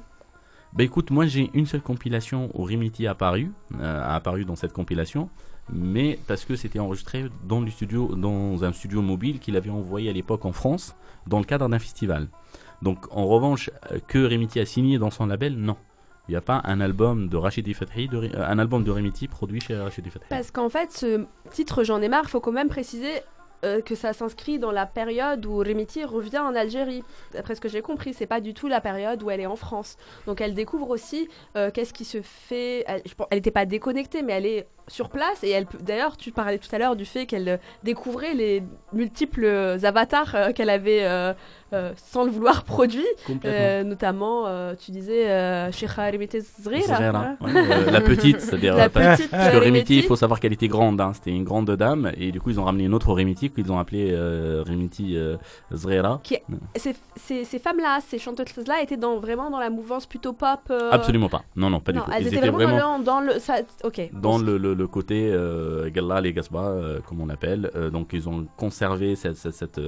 Bah 0.74 0.84
écoute, 0.84 1.12
moi 1.12 1.26
j'ai 1.26 1.50
une 1.54 1.66
seule 1.66 1.82
compilation 1.82 2.50
où 2.54 2.64
Rimiti 2.64 3.08
a 3.08 3.12
apparu, 3.12 3.52
euh, 3.80 4.02
a 4.02 4.16
apparu 4.16 4.46
dans 4.46 4.56
cette 4.56 4.74
compilation, 4.74 5.30
mais 5.72 6.20
parce 6.28 6.46
que 6.46 6.56
c'était 6.56 6.80
enregistré 6.80 7.26
dans, 7.46 7.66
studio, 7.68 8.16
dans 8.16 8.64
un 8.64 8.72
studio 8.72 9.02
mobile 9.02 9.40
qu'il 9.40 9.56
avait 9.56 9.70
envoyé 9.70 10.10
à 10.10 10.14
l'époque 10.14 10.46
en 10.46 10.52
France, 10.52 10.96
dans 11.26 11.40
le 11.40 11.46
cadre 11.46 11.68
d'un 11.68 11.80
festival. 11.80 12.28
Donc 12.82 13.06
en 13.12 13.26
revanche, 13.26 13.70
euh, 13.92 14.00
que 14.08 14.20
Rimiti 14.20 14.60
a 14.60 14.66
signé 14.66 15.00
dans 15.00 15.12
son 15.12 15.26
label, 15.26 15.56
non. 15.58 15.78
Il 16.28 16.32
n'y 16.32 16.38
a 16.38 16.42
pas 16.42 16.62
un 16.66 16.82
album 16.82 17.30
de 17.30 17.38
Rachidi 17.38 17.74
euh, 17.82 18.30
un 18.36 18.60
album 18.60 18.84
de 18.84 18.92
Remiti 18.92 19.30
produit 19.30 19.62
chez 19.62 19.78
Rachidi 19.78 20.10
Fathi. 20.10 20.26
Parce 20.30 20.52
qu'en 20.52 20.68
fait, 20.68 20.92
ce 20.92 21.26
titre 21.52 21.86
J'en 21.86 22.02
ai 22.02 22.10
marre, 22.10 22.24
il 22.26 22.30
faut 22.30 22.42
quand 22.42 22.52
même 22.52 22.68
préciser 22.68 23.22
euh, 23.66 23.82
que 23.82 23.96
ça 23.96 24.14
s'inscrit 24.14 24.60
dans 24.60 24.72
la 24.72 24.86
période 24.86 25.46
où 25.46 25.58
Remiti 25.58 26.04
revient 26.04 26.40
en 26.40 26.56
Algérie. 26.56 27.04
D'après 27.34 27.56
ce 27.56 27.62
que 27.62 27.70
j'ai 27.70 27.82
compris, 27.82 28.14
c'est 28.14 28.28
pas 28.28 28.40
du 28.40 28.54
tout 28.54 28.68
la 28.68 28.82
période 28.82 29.24
où 29.24 29.32
elle 29.32 29.40
est 29.40 29.48
en 29.48 29.56
France. 29.56 29.98
Donc 30.28 30.42
elle 30.42 30.54
découvre 30.54 30.90
aussi 30.92 31.28
euh, 31.56 31.72
qu'est-ce 31.72 31.94
qui 31.94 32.06
se 32.06 32.22
fait. 32.22 32.86
Elle 32.88 33.02
n'était 33.32 33.52
pas 33.52 33.66
déconnectée, 33.66 34.22
mais 34.22 34.34
elle 34.34 34.46
est 34.46 34.68
sur 34.88 35.10
place 35.10 35.44
et 35.44 35.50
elle. 35.50 35.66
D'ailleurs, 35.82 36.18
tu 36.18 36.32
parlais 36.32 36.60
tout 36.60 36.70
à 36.72 36.78
l'heure 36.78 36.96
du 36.96 37.06
fait 37.06 37.26
qu'elle 37.26 37.50
euh, 37.50 37.58
découvrait 37.84 38.36
les 38.36 38.62
multiples 38.94 39.46
avatars 39.84 40.54
qu'elle 40.54 40.70
avait 40.70 41.34
euh, 41.74 41.92
sans 41.98 42.24
le 42.24 42.32
vouloir. 42.32 42.64
Complètement. 43.26 43.50
Euh, 43.60 43.84
notamment, 43.84 44.48
euh, 44.48 44.74
tu 44.80 44.92
disais. 44.92 45.24
Zghira, 46.98 47.20
hein. 47.20 47.38
ouais, 47.42 47.92
la 47.92 48.02
petite, 48.02 48.40
c'est-à-dire 48.42 48.76
La 48.76 48.90
petite, 48.90 49.30
parce 49.32 49.50
que 49.52 49.58
Remiti, 49.58 49.98
il 49.98 50.04
faut 50.04 50.16
savoir 50.16 50.40
qu'elle 50.40 50.54
était 50.54 50.68
grande, 50.68 51.00
hein, 51.02 51.12
c'était 51.14 51.32
une 51.32 51.44
grande 51.44 51.70
dame, 51.72 52.12
et 52.18 52.32
du 52.32 52.40
coup 52.42 52.50
ils 52.50 52.60
ont 52.60 52.64
ramené 52.64 52.86
une 52.86 52.94
autre 52.94 53.12
Remiti 53.14 53.50
qu'ils 53.50 53.72
ont 53.72 53.80
appelé 53.80 54.10
euh, 54.12 54.64
Remiti 54.66 55.18
Zghira. 55.74 56.20
Qui 56.24 56.36
est- 56.36 56.44
ces, 56.76 56.96
ces- 57.16 57.44
ces 57.44 57.60
femmes-là, 57.60 58.00
ces 58.08 58.18
chanteuses-là, 58.20 58.82
étaient 58.82 58.98
dans, 58.98 59.20
vraiment 59.20 59.50
dans 59.50 59.60
la 59.60 59.70
mouvance 59.70 60.06
plutôt 60.06 60.34
pop. 60.34 60.72
Absolument 60.92 61.30
pas, 61.30 61.44
non 61.56 61.70
non 61.70 61.80
pas 61.80 61.92
non, 61.92 62.02
du 62.02 62.06
tout. 62.06 62.12
elles 62.16 62.28
étaient 62.28 62.38
étaient 62.38 62.50
vraiment, 62.50 62.78
dans, 62.78 62.98
le, 62.98 63.04
dans 63.04 63.34
le. 63.34 63.40
Ça, 63.40 63.56
ok. 63.84 64.10
dans 64.14 64.38
le, 64.38 64.58
le- 64.58 64.74
le 64.74 64.88
côté 64.88 65.32
Galla 65.94 66.22
les 66.22 66.34
Gasba, 66.34 66.74
comme 67.08 67.22
on 67.22 67.26
l'appelle. 67.26 67.70
Donc 67.92 68.10
ils 68.14 68.28
ont 68.30 68.48
conservé 68.58 69.16
cette, 69.16 69.38
cette, 69.38 69.54
cette, 69.56 69.80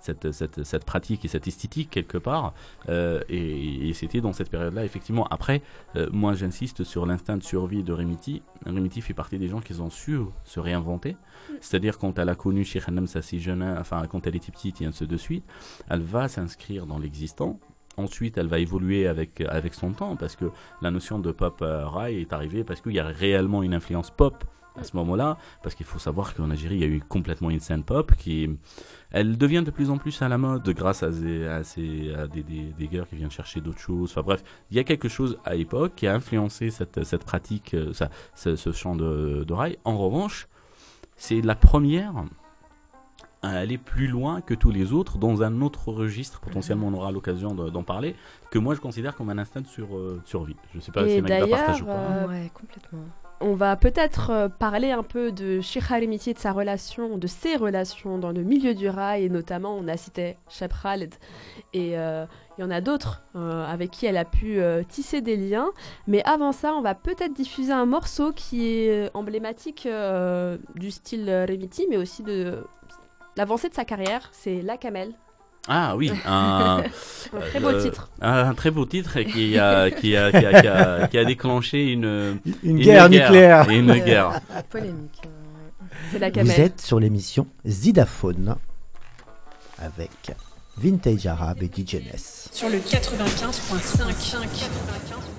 cette, 0.00 0.84
pratique 0.84 1.24
et 1.24 1.28
cette 1.28 1.46
esthétique 1.46 1.90
quelque 1.90 2.18
part. 2.18 2.54
Euh, 2.88 3.20
et 3.28 3.92
c'était 3.94 4.20
dans 4.20 4.32
cette 4.32 4.50
période-là, 4.50 4.84
effectivement. 4.84 5.26
Après, 5.30 5.62
euh, 5.96 6.08
moi 6.12 6.34
j'insiste 6.34 6.84
sur 6.84 7.06
l'instinct 7.06 7.36
de 7.36 7.42
survie 7.42 7.82
de 7.82 7.92
Remiti. 7.92 8.42
Remiti 8.66 9.00
fait 9.00 9.14
partie 9.14 9.38
des 9.38 9.48
gens 9.48 9.60
qui 9.60 9.78
ont 9.80 9.90
su 9.90 10.18
se 10.44 10.60
réinventer. 10.60 11.16
C'est-à-dire 11.60 11.98
quand 11.98 12.18
elle 12.18 12.28
a 12.28 12.34
connu 12.34 12.64
Sheikh 12.64 12.88
Hannam 12.88 13.06
si 13.06 13.40
jeune, 13.40 13.62
enfin 13.62 14.02
quand 14.08 14.26
elle 14.26 14.36
était 14.36 14.52
petite 14.52 14.80
et 14.80 14.86
ainsi 14.86 15.06
de 15.06 15.16
suite, 15.16 15.44
elle 15.88 16.02
va 16.02 16.28
s'inscrire 16.28 16.86
dans 16.86 16.98
l'existant. 16.98 17.58
Ensuite, 17.96 18.38
elle 18.38 18.46
va 18.46 18.60
évoluer 18.60 19.08
avec, 19.08 19.40
avec 19.40 19.74
son 19.74 19.92
temps 19.92 20.14
parce 20.14 20.36
que 20.36 20.46
la 20.82 20.90
notion 20.92 21.18
de 21.18 21.32
pop 21.32 21.60
euh, 21.62 21.86
rail 21.86 22.20
est 22.20 22.32
arrivée 22.32 22.62
parce 22.62 22.80
qu'il 22.80 22.92
y 22.92 23.00
a 23.00 23.06
réellement 23.06 23.64
une 23.64 23.74
influence 23.74 24.12
pop 24.12 24.44
à 24.78 24.84
ce 24.84 24.96
moment-là. 24.96 25.36
Parce 25.62 25.74
qu'il 25.74 25.86
faut 25.86 25.98
savoir 25.98 26.34
qu'en 26.34 26.50
Algérie, 26.50 26.76
il 26.76 26.80
y 26.80 26.84
a 26.84 26.86
eu 26.86 27.00
complètement 27.00 27.50
une 27.50 27.60
scène 27.60 27.82
pop 27.82 28.14
qui. 28.16 28.48
Elle 29.10 29.38
devient 29.38 29.62
de 29.64 29.70
plus 29.70 29.88
en 29.90 29.96
plus 29.96 30.20
à 30.20 30.28
la 30.28 30.36
mode 30.38 30.68
grâce 30.70 31.02
à, 31.02 31.10
ces- 31.12 31.46
à, 31.46 31.64
ces- 31.64 32.12
à 32.14 32.26
des, 32.26 32.42
des, 32.42 32.72
des 32.78 32.88
gars 32.88 33.04
qui 33.08 33.16
viennent 33.16 33.30
chercher 33.30 33.60
d'autres 33.60 33.78
choses. 33.80 34.10
Enfin 34.10 34.22
bref, 34.22 34.42
il 34.70 34.76
y 34.76 34.80
a 34.80 34.84
quelque 34.84 35.08
chose 35.08 35.38
à 35.44 35.54
l'époque 35.54 35.92
qui 35.96 36.06
a 36.06 36.14
influencé 36.14 36.70
cette, 36.70 37.04
cette 37.04 37.24
pratique, 37.24 37.72
euh, 37.74 37.92
ça, 37.94 38.10
ce, 38.34 38.54
ce 38.56 38.70
chant 38.72 38.96
de, 38.96 39.44
de 39.44 39.52
rail. 39.54 39.78
En 39.84 39.96
revanche, 39.96 40.46
c'est 41.16 41.40
la 41.40 41.54
première 41.54 42.12
à 43.40 43.50
aller 43.50 43.78
plus 43.78 44.08
loin 44.08 44.40
que 44.40 44.52
tous 44.52 44.72
les 44.72 44.92
autres 44.92 45.16
dans 45.16 45.42
un 45.44 45.62
autre 45.62 45.90
registre, 45.92 46.40
potentiellement 46.40 46.88
on 46.88 46.94
aura 46.94 47.12
l'occasion 47.12 47.54
de- 47.54 47.70
d'en 47.70 47.84
parler, 47.84 48.16
que 48.50 48.58
moi 48.58 48.74
je 48.74 48.80
considère 48.80 49.14
comme 49.16 49.30
un 49.30 49.38
instinct 49.38 49.60
de, 49.60 49.68
sur, 49.68 49.96
euh, 49.96 50.20
survie. 50.24 50.56
Je 50.74 50.80
sais 50.80 50.90
pas 50.92 51.04
Et 51.06 51.16
si 51.16 51.22
Magda 51.22 51.46
partage 51.46 51.80
ou 51.82 51.84
d'ailleurs, 51.86 51.96
pas. 52.02 52.12
euh, 52.14 52.28
Ouais, 52.28 52.50
complètement. 52.52 52.98
On 53.40 53.54
va 53.54 53.76
peut-être 53.76 54.30
euh, 54.30 54.48
parler 54.48 54.90
un 54.90 55.04
peu 55.04 55.30
de 55.30 55.60
Sheikh 55.60 55.92
Harimiti, 55.92 56.34
de 56.34 56.38
sa 56.40 56.50
relation, 56.50 57.18
de 57.18 57.26
ses 57.28 57.54
relations 57.54 58.18
dans 58.18 58.32
le 58.32 58.42
milieu 58.42 58.74
du 58.74 58.88
rail, 58.88 59.24
et 59.24 59.28
notamment 59.28 59.76
on 59.76 59.86
a 59.86 59.96
cité 59.96 60.36
Khaled, 60.82 61.14
et 61.72 61.96
euh, 61.96 62.26
il 62.56 62.62
y 62.62 62.64
en 62.64 62.70
a 62.70 62.80
d'autres 62.80 63.22
euh, 63.36 63.64
avec 63.64 63.92
qui 63.92 64.06
elle 64.06 64.16
a 64.16 64.24
pu 64.24 64.60
tisser 64.88 65.20
des 65.20 65.36
liens. 65.36 65.70
Mais 66.08 66.22
avant 66.24 66.50
ça, 66.50 66.74
on 66.74 66.80
va 66.80 66.96
peut-être 66.96 67.32
diffuser 67.32 67.72
un 67.72 67.86
morceau 67.86 68.32
qui 68.32 68.66
est 68.66 69.10
emblématique 69.14 69.88
du 70.74 70.90
style 70.90 71.30
Remiti, 71.30 71.86
mais 71.88 71.96
aussi 71.96 72.24
de 72.24 72.64
l'avancée 73.36 73.68
de 73.68 73.74
sa 73.74 73.84
carrière, 73.84 74.28
c'est 74.32 74.62
La 74.62 74.76
Camel. 74.76 75.14
Ah 75.70 75.96
oui, 75.96 76.10
euh, 76.26 76.82
un, 78.22 78.54
très 78.54 78.70
beau 78.70 78.86
titre. 78.86 79.20
Qui 79.20 79.58
a, 79.58 79.90
qui 79.90 80.16
a, 80.16 81.06
qui 81.08 81.18
a, 81.18 81.24
déclenché 81.26 81.92
une, 81.92 82.38
une, 82.62 82.78
guerre, 82.78 83.10
nucléaire. 83.10 83.68
Une 83.68 83.92
guerre. 83.98 84.40
Polémique. 84.70 85.20
Vous 86.10 86.60
êtes 86.60 86.80
sur 86.80 86.98
l'émission 86.98 87.46
Zidaphone 87.66 88.56
avec 89.78 90.32
Vintage 90.78 91.26
Arabe 91.26 91.62
et 91.62 91.68
DJNS. 91.68 92.48
Sur 92.50 92.70
le 92.70 92.78
95.5. 92.78 95.37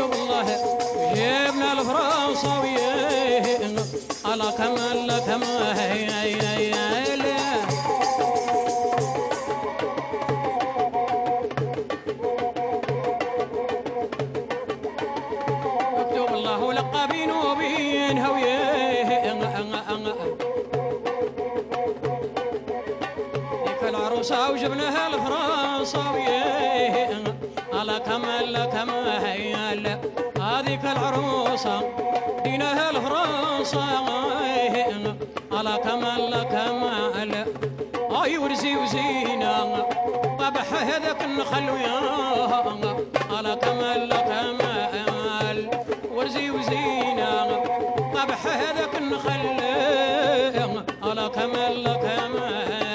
والله. 0.00 0.48
يا 1.14 1.48
ابن 1.48 1.62
الفرنساوي 1.62 2.78
على 4.24 4.52
كمال 4.58 5.22
كمال. 5.26 6.87
هذيك 30.78 30.96
العروسة 30.96 31.80
ديناها 32.44 32.90
الفرنسا 32.90 33.84
على 35.52 35.78
كمال 35.84 36.42
كمال 36.42 37.46
آي 38.22 38.38
ورزي 38.38 38.76
وزينة 38.76 39.86
طبح 40.38 40.72
هذاك 40.82 41.22
النخل 41.24 41.70
وياه 41.70 42.64
على 43.30 43.56
كمال 43.56 44.10
كمال 44.10 45.70
ورزي 46.14 46.50
وزينة 46.50 47.62
طبح 48.14 48.46
هذاك 48.46 48.94
النخل 48.98 49.58
على 51.02 51.28
كمال 51.34 51.84
كمال 51.84 52.87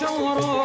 شورو 0.00 0.60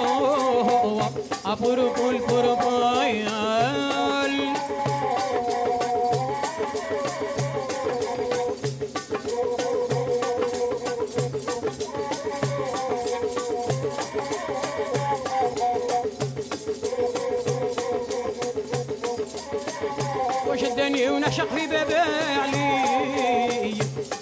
ونشق 21.09 21.55
في 21.55 21.67
باب 21.67 21.91
علي 21.91 23.75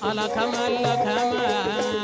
على 0.04 0.28
كمال 0.36 0.84
كمال. 1.04 2.03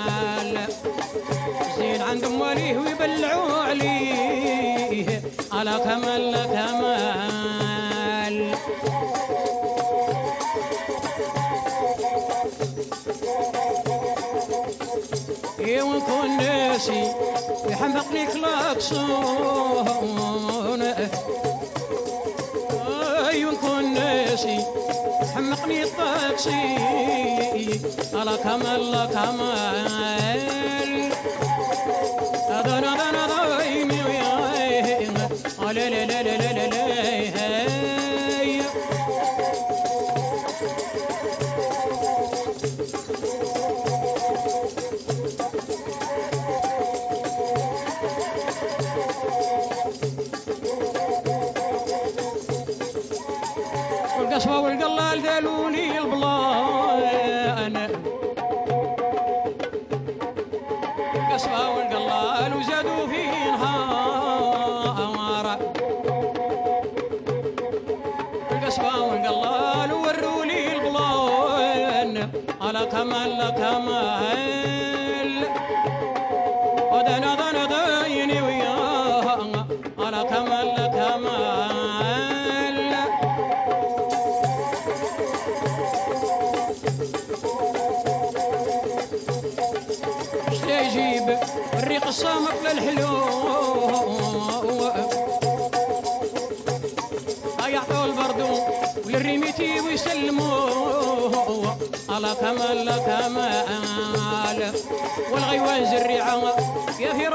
زين 1.78 2.02
عند 2.02 2.26
مواليه 2.26 2.78
ويبلعوا 2.78 3.58
عليه. 3.64 5.22
على 5.52 5.80
كمال 5.86 6.34
كمال. 6.54 8.38
ونكون 15.84 16.38
ناسي 16.38 17.04
يحمقني 17.70 18.26
كلاكسون 18.28 19.62
إي 23.30 23.46
ونكون 23.46 23.94
ناسي 23.94 24.60
حمقني 25.36 25.84
الطاكسي 25.84 26.78
على 28.14 28.38
كمال 28.44 29.10
كمال. 29.14 30.94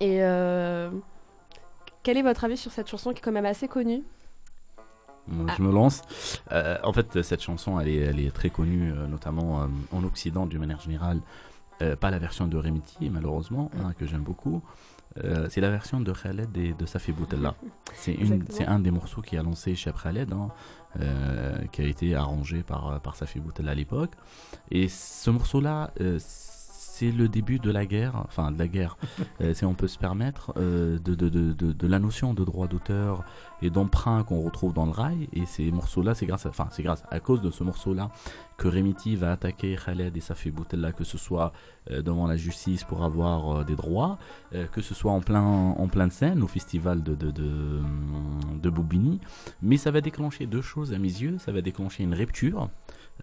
et 0.00 0.22
euh, 0.22 0.90
quel 2.02 2.16
est 2.16 2.22
votre 2.22 2.44
avis 2.44 2.56
sur 2.56 2.72
cette 2.72 2.88
chanson 2.88 3.12
qui 3.12 3.18
est 3.18 3.22
quand 3.22 3.32
même 3.32 3.46
assez 3.46 3.68
connue? 3.68 4.02
Moi, 5.28 5.46
Je 5.56 5.62
me 5.62 5.72
lance. 5.72 6.02
Euh, 6.50 6.78
en 6.82 6.92
fait, 6.92 7.22
cette 7.22 7.42
chanson, 7.42 7.78
elle 7.78 7.88
est, 7.88 7.96
elle 7.96 8.20
est 8.20 8.32
très 8.32 8.50
connue, 8.50 8.92
euh, 8.92 9.06
notamment 9.06 9.62
euh, 9.62 9.66
en 9.92 10.02
Occident, 10.04 10.46
d'une 10.46 10.60
manière 10.60 10.80
générale. 10.80 11.20
Pas 11.98 12.12
la 12.12 12.20
version 12.20 12.46
de 12.46 12.56
Remiti, 12.56 13.10
malheureusement, 13.10 13.68
hein, 13.80 13.92
que 13.98 14.06
j'aime 14.06 14.20
beaucoup. 14.22 14.62
C'est 15.48 15.60
la 15.60 15.68
version 15.68 15.98
de 15.98 16.12
Khaled 16.12 16.56
et 16.56 16.74
de 16.74 16.86
Safi 16.86 17.10
Boutella. 17.10 17.56
C'est 17.94 18.16
un 18.68 18.78
des 18.78 18.92
morceaux 18.92 19.20
qui 19.20 19.36
a 19.36 19.42
lancé 19.42 19.74
Cheb 19.74 19.96
Khaled, 20.00 20.32
hein, 20.32 20.50
qui 21.72 21.82
a 21.82 21.84
été 21.84 22.14
arrangé 22.14 22.62
par, 22.62 23.00
par 23.00 23.16
Safi 23.16 23.40
Boutella 23.40 23.72
à 23.72 23.74
l'époque. 23.74 24.12
Et 24.70 24.86
ce 24.86 25.28
morceau-là, 25.30 25.90
c'est 27.02 27.10
le 27.10 27.28
début 27.28 27.58
de 27.58 27.72
la 27.72 27.84
guerre, 27.84 28.14
enfin 28.28 28.52
de 28.52 28.58
la 28.60 28.68
guerre, 28.68 28.96
euh, 29.40 29.54
si 29.54 29.64
on 29.64 29.74
peut 29.74 29.88
se 29.88 29.98
permettre, 29.98 30.52
euh, 30.56 31.00
de, 31.00 31.16
de, 31.16 31.28
de, 31.28 31.52
de, 31.52 31.72
de 31.72 31.86
la 31.88 31.98
notion 31.98 32.32
de 32.32 32.44
droit 32.44 32.68
d'auteur 32.68 33.24
et 33.60 33.70
d'emprunt 33.70 34.22
qu'on 34.22 34.40
retrouve 34.40 34.72
dans 34.72 34.86
le 34.86 34.92
rail. 34.92 35.28
Et 35.32 35.44
ces 35.44 35.72
morceaux-là, 35.72 36.14
c'est 36.14 36.26
grâce, 36.26 36.46
à, 36.46 36.50
enfin 36.50 36.68
c'est 36.70 36.84
grâce 36.84 37.02
à 37.10 37.18
cause 37.18 37.42
de 37.42 37.50
ce 37.50 37.64
morceau-là 37.64 38.12
que 38.56 38.68
Remiti 38.68 39.16
va 39.16 39.32
attaquer 39.32 39.76
Khaled 39.84 40.16
et 40.16 40.20
Safi 40.20 40.52
Boutella, 40.52 40.92
que 40.92 41.02
ce 41.02 41.18
soit 41.18 41.52
euh, 41.90 42.02
devant 42.02 42.28
la 42.28 42.36
justice 42.36 42.84
pour 42.84 43.02
avoir 43.02 43.64
des 43.64 43.74
droits, 43.74 44.18
que 44.70 44.80
ce 44.80 44.94
soit 44.94 45.10
en 45.10 45.20
plein 45.20 45.42
en 45.42 45.88
pleine 45.88 46.10
scène 46.10 46.42
au 46.42 46.46
festival 46.46 47.02
de 47.02 47.16
de, 47.16 47.32
de, 47.32 47.80
de 48.62 48.70
Boubini. 48.70 49.18
Mais 49.60 49.76
ça 49.76 49.90
va 49.90 50.00
déclencher 50.00 50.46
deux 50.46 50.62
choses 50.62 50.92
à 50.92 50.98
mes 50.98 51.08
yeux. 51.08 51.38
Ça 51.38 51.50
va 51.50 51.62
déclencher 51.62 52.04
une 52.04 52.14
rupture 52.14 52.68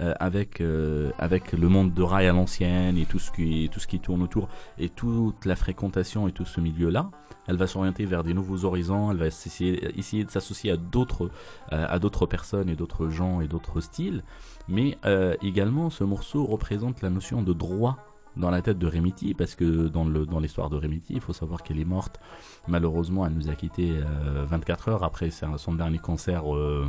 euh, 0.01 0.13
avec, 0.19 0.61
euh, 0.61 1.11
avec 1.17 1.51
le 1.53 1.67
monde 1.67 1.93
de 1.93 2.01
rail 2.01 2.27
à 2.27 2.33
l'ancienne 2.33 2.97
et 2.97 3.05
tout 3.05 3.19
ce, 3.19 3.31
qui, 3.31 3.69
tout 3.71 3.79
ce 3.79 3.87
qui 3.87 3.99
tourne 3.99 4.21
autour 4.21 4.47
et 4.77 4.89
toute 4.89 5.45
la 5.45 5.55
fréquentation 5.55 6.27
et 6.27 6.31
tout 6.31 6.45
ce 6.45 6.61
milieu-là. 6.61 7.11
Elle 7.47 7.57
va 7.57 7.65
s'orienter 7.65 8.05
vers 8.05 8.23
des 8.23 8.33
nouveaux 8.35 8.63
horizons, 8.63 9.11
elle 9.11 9.17
va 9.17 9.25
essayer, 9.25 9.97
essayer 9.97 10.23
de 10.23 10.29
s'associer 10.29 10.71
à 10.71 10.77
d'autres 10.77 11.31
euh, 11.73 11.85
à 11.89 11.97
d'autres 11.97 12.27
personnes 12.27 12.69
et 12.69 12.75
d'autres 12.75 13.09
gens 13.09 13.41
et 13.41 13.47
d'autres 13.47 13.81
styles. 13.81 14.23
Mais 14.67 14.97
euh, 15.05 15.35
également, 15.41 15.89
ce 15.89 16.03
morceau 16.03 16.45
représente 16.45 17.01
la 17.01 17.09
notion 17.09 17.41
de 17.41 17.53
droit 17.53 17.97
dans 18.37 18.51
la 18.51 18.61
tête 18.61 18.77
de 18.77 18.85
Remiti, 18.85 19.33
parce 19.33 19.55
que 19.55 19.87
dans 19.87 20.05
le 20.05 20.27
dans 20.27 20.39
l'histoire 20.39 20.69
de 20.69 20.77
Remiti, 20.77 21.13
il 21.15 21.21
faut 21.21 21.33
savoir 21.33 21.63
qu'elle 21.63 21.79
est 21.79 21.85
morte. 21.85 22.19
Malheureusement, 22.67 23.25
elle 23.25 23.33
nous 23.33 23.49
a 23.49 23.55
quitté 23.55 23.99
24 24.45 24.89
heures 24.89 25.03
après 25.03 25.31
son 25.31 25.73
dernier 25.73 25.97
concert 25.97 26.55
euh, 26.55 26.87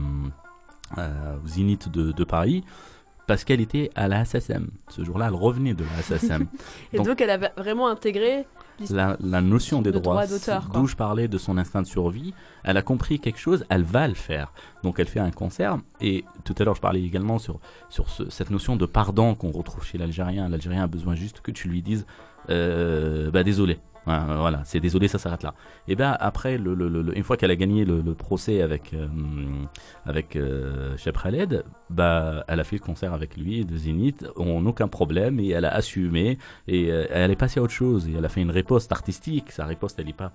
euh, 0.99 1.37
au 1.43 1.47
Zénith 1.47 1.89
de 1.89 2.24
Paris 2.24 2.65
parce 3.31 3.44
qu'elle 3.44 3.61
était 3.61 3.93
à 3.94 4.09
la 4.09 4.24
SSM. 4.24 4.70
Ce 4.89 5.05
jour-là, 5.05 5.27
elle 5.28 5.36
revenait 5.36 5.73
de 5.73 5.85
la 5.85 6.02
SSM. 6.02 6.48
Et 6.93 6.97
donc, 6.97 7.07
donc, 7.07 7.20
elle 7.20 7.31
avait 7.31 7.52
vraiment 7.57 7.86
intégré 7.86 8.44
la, 8.90 9.16
la, 9.20 9.40
notion 9.40 9.82
des 9.82 9.93
de 9.93 10.01
droits, 10.01 10.15
droit 10.15 10.27
d'auteur. 10.27 10.69
d'où 10.74 10.89
je 10.89 10.97
parlais 10.97 11.28
de 11.28 11.39
son 11.39 11.57
instinct 11.57 11.82
de 11.82 11.86
survie. 11.86 12.35
Elle 12.65 12.77
a 12.77 12.82
compris 12.82 13.20
quelque 13.20 13.39
chose, 13.39 13.65
elle 13.69 13.85
va 13.85 14.09
le 14.09 14.15
faire. 14.15 14.52
Donc 14.82 14.98
elle 14.98 15.07
fait 15.07 15.20
un 15.20 15.31
concert. 15.31 15.78
Et 16.01 16.24
tout 16.43 16.57
à 16.59 16.65
l'heure, 16.65 16.74
je 16.74 16.81
parlais 16.81 17.05
également 17.05 17.39
sur, 17.39 17.61
sur 17.89 18.11
ce, 18.11 18.28
cette 18.31 18.51
notion 18.51 18.74
de 18.74 18.85
pardon 18.85 19.36
qu'on 19.36 19.52
retrouve 19.52 19.85
chez 19.85 19.97
l'Algérien. 19.97 20.48
L'Algérien 20.48 20.82
a 20.82 20.89
besoin 20.89 21.15
juste 21.15 21.40
que 21.40 21.52
tu 21.52 21.69
lui 21.69 21.82
dises 21.82 22.07
euh, 22.48 23.31
bah, 23.31 23.44
désolé. 23.44 23.78
Voilà, 24.06 24.62
c'est 24.64 24.81
désolé, 24.81 25.09
ça 25.09 25.18
s'arrête 25.18 25.43
là. 25.43 25.55
Et 25.89 25.97
après, 26.01 26.59
le, 26.59 26.74
le, 26.74 26.89
le, 26.89 27.16
une 27.16 27.22
fois 27.22 27.36
qu'elle 27.36 27.51
a 27.51 27.56
gagné 27.56 27.85
le, 27.85 28.14
procès 28.14 28.60
avec 28.60 28.93
euh, 28.93 29.06
avec 30.05 30.36
euh, 30.36 30.97
Khaled, 30.97 31.64
bah 31.90 32.44
elle 32.48 32.60
a 32.60 32.64
fait 32.64 32.77
le 32.77 32.82
concert 32.82 33.12
avec 33.14 33.36
lui 33.36 33.64
de 33.64 33.77
Zénith, 33.77 34.27
on 34.36 34.66
aucun 34.66 34.89
problème 34.89 35.39
et 35.39 35.51
elle 35.51 35.64
a 35.64 35.74
assumé 35.74 36.39
et 36.66 36.90
euh, 36.90 37.06
elle 37.10 37.31
est 37.31 37.36
passée 37.36 37.60
à 37.60 37.62
autre 37.62 37.72
chose 37.72 38.09
et 38.09 38.14
elle 38.16 38.24
a 38.24 38.28
fait 38.28 38.40
une 38.40 38.51
riposte 38.51 38.90
artistique. 38.93 39.52
Sa 39.52 39.64
riposte, 39.64 39.98
elle 39.98 40.09
est 40.09 40.12
pas, 40.12 40.32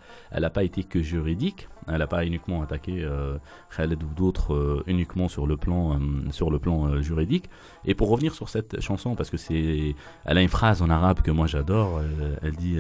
pas 0.50 0.64
été 0.64 0.84
que 0.84 1.02
juridique, 1.02 1.68
elle 1.88 2.00
n'a 2.00 2.08
pas 2.08 2.26
uniquement 2.26 2.62
attaqué 2.62 3.04
euh, 3.04 3.38
Khaled 3.76 4.02
ou 4.02 4.08
d'autres 4.16 4.54
euh, 4.54 4.84
uniquement 4.88 5.28
sur 5.28 5.46
le 5.46 5.58
plan, 5.58 5.94
euh, 5.94 5.98
sur 6.32 6.50
le 6.50 6.60
plan 6.60 7.02
juridique. 7.02 7.50
Et 7.86 7.94
pour 7.94 8.10
revenir 8.10 8.34
sur 8.34 8.50
cette 8.50 8.82
chanson, 8.82 9.16
parce 9.16 9.30
que 9.30 9.38
c'est, 9.38 9.96
elle 10.26 10.38
a 10.38 10.42
une 10.42 10.50
phrase 10.50 10.82
en 10.82 10.90
arabe 10.90 11.22
que 11.22 11.32
moi 11.32 11.48
j'adore. 11.48 12.02
elle 12.42 12.56
dit 12.56 12.78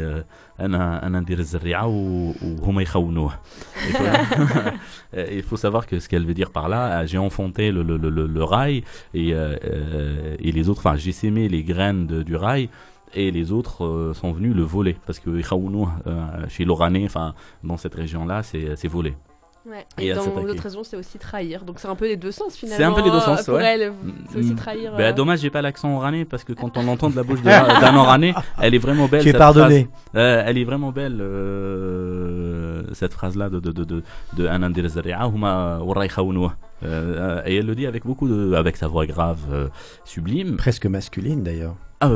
Il 5.32 5.44
faut 5.44 5.58
savoir 5.58 5.86
que 5.86 6.00
ce 6.00 6.10
qu'elle 6.10 6.26
veut 6.26 6.34
dire 6.34 6.52
par 6.52 6.70
là, 6.70 6.98
ah, 6.98 7.06
j'ai 7.06 7.18
enfanté 7.18 7.72
le, 7.72 7.84
le, 7.84 7.98
le, 7.98 8.10
le 8.10 8.44
rail 8.44 8.84
et, 9.14 9.30
et, 9.30 10.52
les 10.52 10.70
autres, 10.70 10.80
enfin 10.80 10.96
j'ai 10.96 11.12
sémé 11.12 11.48
les 11.50 11.64
graines 11.64 12.08
du 12.08 12.36
rail 12.36 12.70
et 13.14 13.32
les 13.32 13.52
autres 13.52 13.86
euh, 13.86 14.14
sont 14.14 14.32
venus 14.32 14.56
le 14.56 14.64
voler 14.64 14.98
parce 15.06 15.20
que 15.20 15.42
Khaounou 15.42 15.90
euh, 16.08 16.26
chez 16.50 16.66
l'Orané 16.66 17.06
enfin 17.06 17.34
dans 17.64 17.78
cette 17.78 17.96
région 17.96 18.26
là 18.26 18.44
c'est 18.44 18.88
volé 18.88 19.16
Ouais. 19.68 19.84
Et, 19.98 20.10
et 20.10 20.14
dans 20.14 20.24
l'autre 20.44 20.62
raison, 20.62 20.84
c'est 20.84 20.96
aussi 20.96 21.18
trahir. 21.18 21.64
Donc 21.66 21.80
c'est 21.80 21.88
un 21.88 21.96
peu 21.96 22.06
les 22.06 22.18
deux 22.18 22.32
sens 22.32 22.56
finalement. 22.56 22.78
C'est 22.78 22.84
un 22.84 22.92
peu 22.94 23.02
les 23.04 23.10
deux 23.10 23.20
sens, 23.20 23.46
pour 23.46 23.56
ouais. 23.56 23.64
elle, 23.64 23.94
c'est 24.30 24.38
aussi 24.38 24.54
trahir. 24.54 24.92
Bah, 24.96 25.06
euh... 25.06 25.12
Dommage, 25.12 25.40
j'ai 25.40 25.50
pas 25.50 25.64
l'accent 25.64 25.96
oranais 25.96 26.24
parce 26.24 26.44
que 26.44 26.54
quand 26.54 26.78
on 26.78 26.84
l'entend 26.86 27.10
de 27.10 27.16
la 27.16 27.24
bouche 27.24 27.42
d'un 27.42 27.96
oranais, 27.96 28.36
elle 28.62 28.76
est 28.76 28.80
vraiment 28.80 29.08
belle. 29.08 29.24
Tu 29.24 29.30
es 29.30 29.34
pardonné. 29.34 29.88
Euh, 30.14 30.44
elle 30.46 30.60
est 30.60 30.66
vraiment 30.66 30.92
belle 30.92 31.18
euh, 31.20 32.84
cette 32.94 33.14
phrase-là 33.14 33.50
de 33.50 33.60
de 33.60 33.72
de 33.72 34.04
euh, 36.84 37.42
et 37.46 37.56
elle 37.56 37.66
le 37.66 37.76
dit 37.76 37.88
avec 37.88 38.06
beaucoup 38.06 38.28
de, 38.28 38.54
avec 38.54 38.78
sa 38.78 38.88
voix 38.88 39.06
grave, 39.06 39.40
euh, 39.52 39.68
sublime. 40.04 40.58
Presque 40.58 40.86
masculine 40.86 41.44
d'ailleurs. 41.44 41.76
Ah, 42.02 42.10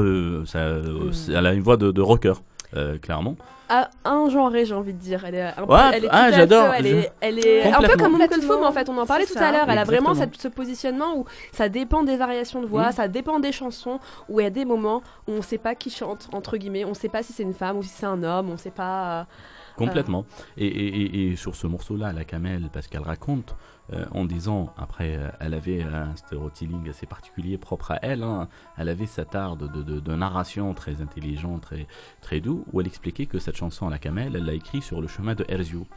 ça, 0.45 0.69
mm. 0.69 1.11
elle 1.35 1.45
a 1.45 1.53
une 1.53 1.63
voix 1.63 1.77
de, 1.77 1.91
de 1.91 2.01
rocker. 2.01 2.33
Euh, 2.75 2.99
clairement. 2.99 3.35
À 3.67 3.89
un 4.03 4.29
genre, 4.29 4.51
j'ai 4.51 4.73
envie 4.73 4.93
de 4.93 4.99
dire. 4.99 5.25
Elle 5.25 5.35
est 5.35 5.41
un 5.41 5.65
peu, 5.65 5.73
ouais, 5.73 5.91
elle 5.93 6.05
est 6.05 6.09
ah, 6.11 6.31
j'adore. 6.31 6.73
Elle 6.73 6.87
est, 6.87 7.11
elle 7.19 7.39
est 7.39 7.71
un 7.71 7.81
peu 7.81 7.97
comme 7.97 8.19
Uncle 8.19 8.41
Faux, 8.41 8.59
mais 8.59 8.65
en 8.65 8.71
fait, 8.71 8.89
on 8.89 8.97
en 8.97 9.05
parlait 9.05 9.25
tout 9.25 9.37
à 9.37 9.51
l'heure. 9.51 9.69
Elle 9.69 9.77
a 9.77 9.83
vraiment 9.83 10.15
cette, 10.15 10.39
ce 10.39 10.47
positionnement 10.47 11.17
où 11.17 11.25
ça 11.51 11.69
dépend 11.69 12.03
des 12.03 12.17
variations 12.17 12.61
de 12.61 12.67
voix, 12.67 12.89
mmh. 12.89 12.93
ça 12.93 13.07
dépend 13.07 13.39
des 13.39 13.51
chansons, 13.51 13.99
où 14.27 14.39
il 14.39 14.43
y 14.43 14.45
a 14.47 14.49
des 14.49 14.65
moments 14.65 15.01
où 15.27 15.33
on 15.33 15.37
ne 15.37 15.41
sait 15.41 15.59
pas 15.59 15.75
qui 15.75 15.91
chante, 15.91 16.29
entre 16.31 16.57
guillemets, 16.57 16.83
on 16.85 16.89
ne 16.89 16.93
sait 16.95 17.09
pas 17.09 17.21
si 17.21 17.31
c'est 17.33 17.43
une 17.43 17.53
femme 17.53 17.77
ou 17.77 17.83
si 17.83 17.89
c'est 17.89 18.07
un 18.07 18.23
homme, 18.23 18.49
on 18.49 18.53
ne 18.53 18.57
sait 18.57 18.71
pas. 18.71 19.21
Euh, 19.21 19.23
Complètement. 19.77 20.25
Et, 20.57 20.67
et, 20.67 21.31
et, 21.31 21.35
sur 21.35 21.55
ce 21.55 21.67
morceau-là, 21.67 22.11
la 22.11 22.25
Camel, 22.25 22.69
parce 22.73 22.87
qu'elle 22.87 23.01
raconte 23.01 23.55
euh, 23.93 24.05
en 24.11 24.25
disant, 24.25 24.71
après, 24.77 25.15
euh, 25.15 25.29
elle 25.39 25.53
avait 25.53 25.81
un 25.81 26.15
storytelling 26.15 26.89
assez 26.89 27.07
particulier 27.07 27.57
propre 27.57 27.91
à 27.91 27.99
elle, 28.03 28.21
hein, 28.23 28.47
elle 28.77 28.89
avait 28.89 29.07
cet 29.07 29.33
art 29.33 29.57
de, 29.57 29.67
de, 29.67 29.81
de, 29.81 29.99
de, 29.99 30.15
narration 30.15 30.73
très 30.73 31.01
intelligent, 31.01 31.57
très, 31.59 31.87
très 32.21 32.39
doux, 32.39 32.65
où 32.71 32.81
elle 32.81 32.87
expliquait 32.87 33.25
que 33.25 33.39
cette 33.39 33.55
chanson, 33.57 33.89
La 33.89 33.97
Camel, 33.97 34.35
elle 34.35 34.45
l'a 34.45 34.53
écrite 34.53 34.83
sur 34.83 35.01
le 35.01 35.07
chemin 35.07 35.33
de 35.33 35.43
Erzio. 35.47 35.87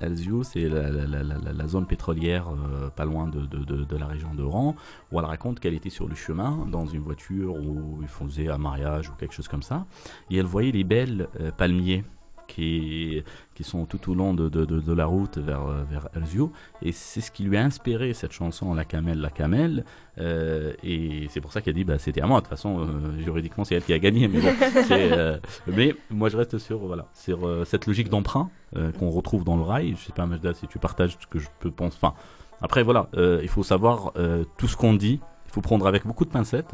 Erzio, 0.00 0.42
c'est 0.42 0.68
la, 0.68 1.68
zone 1.68 1.86
pétrolière 1.86 2.48
euh, 2.48 2.88
pas 2.88 3.04
loin 3.04 3.28
de, 3.28 3.44
de, 3.44 3.96
la 3.96 4.06
région 4.06 4.34
d'Oran, 4.34 4.74
où 5.12 5.18
elle 5.18 5.26
raconte 5.26 5.60
qu'elle 5.60 5.74
était 5.74 5.90
sur 5.90 6.08
le 6.08 6.14
chemin, 6.14 6.66
dans 6.70 6.86
une 6.86 7.02
voiture 7.02 7.54
où 7.54 7.98
ils 8.00 8.08
faisaient 8.08 8.48
un 8.48 8.58
mariage 8.58 9.10
ou 9.10 9.12
quelque 9.12 9.34
chose 9.34 9.48
comme 9.48 9.62
ça, 9.62 9.86
et 10.30 10.38
elle 10.38 10.46
voyait 10.46 10.72
les 10.72 10.84
belles 10.84 11.28
palmiers 11.58 12.04
qui, 12.46 13.22
qui 13.54 13.64
sont 13.64 13.86
tout 13.86 14.10
au 14.10 14.14
long 14.14 14.34
de, 14.34 14.48
de, 14.48 14.64
de, 14.64 14.80
de 14.80 14.92
la 14.92 15.06
route 15.06 15.38
vers, 15.38 15.66
vers 15.90 16.08
Erzio. 16.14 16.52
Et 16.82 16.92
c'est 16.92 17.20
ce 17.20 17.30
qui 17.30 17.44
lui 17.44 17.56
a 17.56 17.62
inspiré 17.62 18.14
cette 18.14 18.32
chanson 18.32 18.74
La 18.74 18.84
Camel, 18.84 19.20
La 19.20 19.30
Camel. 19.30 19.84
Euh, 20.18 20.72
et 20.82 21.26
c'est 21.30 21.40
pour 21.40 21.52
ça 21.52 21.60
qu'elle 21.60 21.74
dit 21.74 21.84
bah, 21.84 21.98
c'était 21.98 22.20
à 22.20 22.26
moi. 22.26 22.38
De 22.38 22.44
toute 22.44 22.50
façon, 22.50 22.80
euh, 22.80 23.20
juridiquement, 23.22 23.64
c'est 23.64 23.74
elle 23.74 23.82
qui 23.82 23.92
a 23.92 23.98
gagné. 23.98 24.28
Mais, 24.28 24.40
bon, 24.40 24.48
euh, 24.90 25.38
mais 25.66 25.94
moi, 26.10 26.28
je 26.28 26.36
reste 26.36 26.58
sur, 26.58 26.78
voilà, 26.78 27.06
sur 27.14 27.46
euh, 27.46 27.64
cette 27.64 27.86
logique 27.86 28.08
d'emprunt 28.08 28.50
euh, 28.76 28.92
qu'on 28.92 29.10
retrouve 29.10 29.44
dans 29.44 29.56
le 29.56 29.62
rail. 29.62 29.94
Je 29.98 30.04
sais 30.04 30.12
pas, 30.12 30.26
Majda, 30.26 30.54
si 30.54 30.66
tu 30.66 30.78
partages 30.78 31.16
ce 31.20 31.26
que 31.26 31.38
je 31.38 31.48
peux 31.60 31.70
penser. 31.70 31.96
Enfin, 32.00 32.14
après, 32.60 32.82
voilà, 32.82 33.08
il 33.42 33.48
faut 33.48 33.62
savoir 33.62 34.12
tout 34.56 34.68
ce 34.68 34.76
qu'on 34.76 34.94
dit 34.94 35.20
faut 35.54 35.60
prendre 35.60 35.86
avec 35.86 36.04
beaucoup 36.04 36.24
de 36.24 36.30
pincettes 36.30 36.72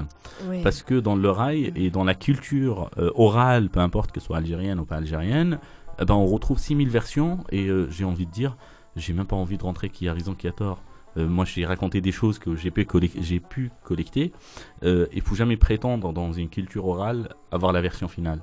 oui. 0.49 0.63
parce 0.63 0.83
que 0.83 0.95
dans 0.95 1.15
le 1.15 1.31
rail 1.31 1.71
et 1.77 1.91
dans 1.91 2.03
la 2.03 2.15
culture 2.15 2.91
euh, 2.97 3.11
orale, 3.15 3.69
peu 3.69 3.81
importe 3.81 4.11
que 4.11 4.21
ce 4.21 4.27
soit 4.27 4.39
algérienne 4.39 4.81
ou 4.81 4.87
pas 4.87 4.97
algérienne, 4.97 5.59
eh 6.01 6.05
ben 6.07 6.15
on 6.15 6.25
retrouve 6.25 6.59
6000 6.59 6.89
versions 6.89 7.45
et 7.51 7.67
euh, 7.67 7.91
j'ai 7.91 8.05
envie 8.05 8.25
de 8.25 8.31
dire, 8.31 8.57
j'ai 8.97 9.13
même 9.13 9.27
pas 9.27 9.37
envie 9.37 9.59
de 9.59 9.63
rentrer 9.63 9.91
qui 9.91 10.09
a 10.09 10.15
raison, 10.15 10.35
qui 10.35 10.49
a 10.49 10.53
tort. 10.53 10.83
Euh, 11.19 11.29
moi, 11.29 11.45
j'ai 11.45 11.67
raconté 11.67 12.01
des 12.01 12.13
choses 12.13 12.39
que 12.39 12.57
j'ai 12.57 12.71
pu, 12.71 12.87
j'ai 13.21 13.41
pu 13.41 13.71
collecter. 13.85 14.33
Il 14.83 15.23
faut 15.23 15.35
jamais 15.35 15.57
prétendre 15.57 16.13
dans 16.13 16.33
une 16.33 16.49
culture 16.49 16.87
orale 16.87 17.35
avoir 17.51 17.73
la 17.73 17.83
version 17.83 18.09
finale. 18.09 18.41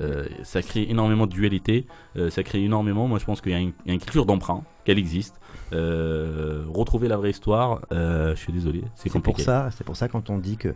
Euh, 0.00 0.26
ça 0.42 0.62
crée 0.62 0.86
énormément 0.88 1.26
de 1.26 1.32
dualité, 1.32 1.86
euh, 2.16 2.30
ça 2.30 2.42
crée 2.42 2.62
énormément. 2.62 3.08
Moi, 3.08 3.18
je 3.18 3.24
pense 3.24 3.40
qu'il 3.40 3.52
y, 3.52 3.54
y, 3.54 3.90
a 3.90 3.92
une 3.92 4.00
culture 4.00 4.26
d'emprunt, 4.26 4.62
qu'elle 4.84 4.98
existe. 4.98 5.40
Euh, 5.72 6.64
retrouver 6.72 7.08
la 7.08 7.16
vraie 7.16 7.30
histoire, 7.30 7.80
je 7.90 8.34
suis 8.36 8.52
désolé, 8.52 8.84
c'est 8.94 9.10
compliqué. 9.10 9.36
Pour 9.36 9.44
ça, 9.44 9.70
c'est 9.70 9.84
pour 9.84 9.96
ça 9.96 10.08
quand 10.08 10.30
on 10.30 10.38
dit 10.38 10.56
que 10.56 10.74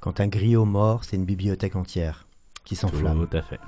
quand 0.00 0.20
un 0.20 0.28
griot 0.28 0.64
mort, 0.64 1.04
c'est 1.04 1.16
une 1.16 1.24
bibliothèque 1.24 1.76
entière 1.76 2.26
qui 2.64 2.76
s'enflamme. 2.76 3.26
Tout 3.26 3.36
à 3.36 3.42
fait. 3.42 3.60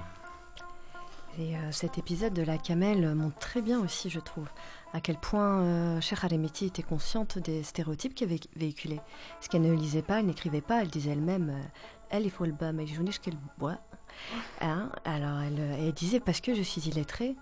Et 1.38 1.54
cet 1.70 1.96
épisode 1.96 2.34
de 2.34 2.42
la 2.42 2.58
Camel 2.58 3.14
montre 3.14 3.38
très 3.38 3.62
bien 3.62 3.80
aussi, 3.80 4.10
je 4.10 4.20
trouve, 4.20 4.48
à 4.92 5.00
quel 5.00 5.16
point 5.16 5.60
euh, 5.60 6.00
Cheikh 6.00 6.24
Aremeti 6.24 6.66
était 6.66 6.82
consciente 6.82 7.38
des 7.38 7.62
stéréotypes 7.62 8.14
qu'elle 8.14 8.28
avait 8.28 8.40
véhiculés. 8.56 9.00
Ce 9.40 9.48
qu'elle 9.48 9.62
ne 9.62 9.72
lisait 9.72 10.02
pas, 10.02 10.20
elle 10.20 10.26
n'écrivait 10.26 10.60
pas, 10.60 10.82
elle 10.82 10.88
disait 10.88 11.10
elle-même 11.10 11.54
Elle, 12.10 12.24
il 12.24 12.30
faut 12.30 12.44
le 12.44 12.52
bas, 12.52 12.72
mais 12.72 12.86
je 12.86 13.00
n'ai 13.00 13.10
qu'elle 13.12 13.38
boit. 13.58 13.78
Hein 14.60 14.90
Alors 15.04 15.40
elle, 15.40 15.60
elle, 15.78 15.92
disait 15.92 16.20
parce 16.20 16.40
que 16.40 16.54
je 16.54 16.62
suis 16.62 16.82
illettrée, 16.82 17.36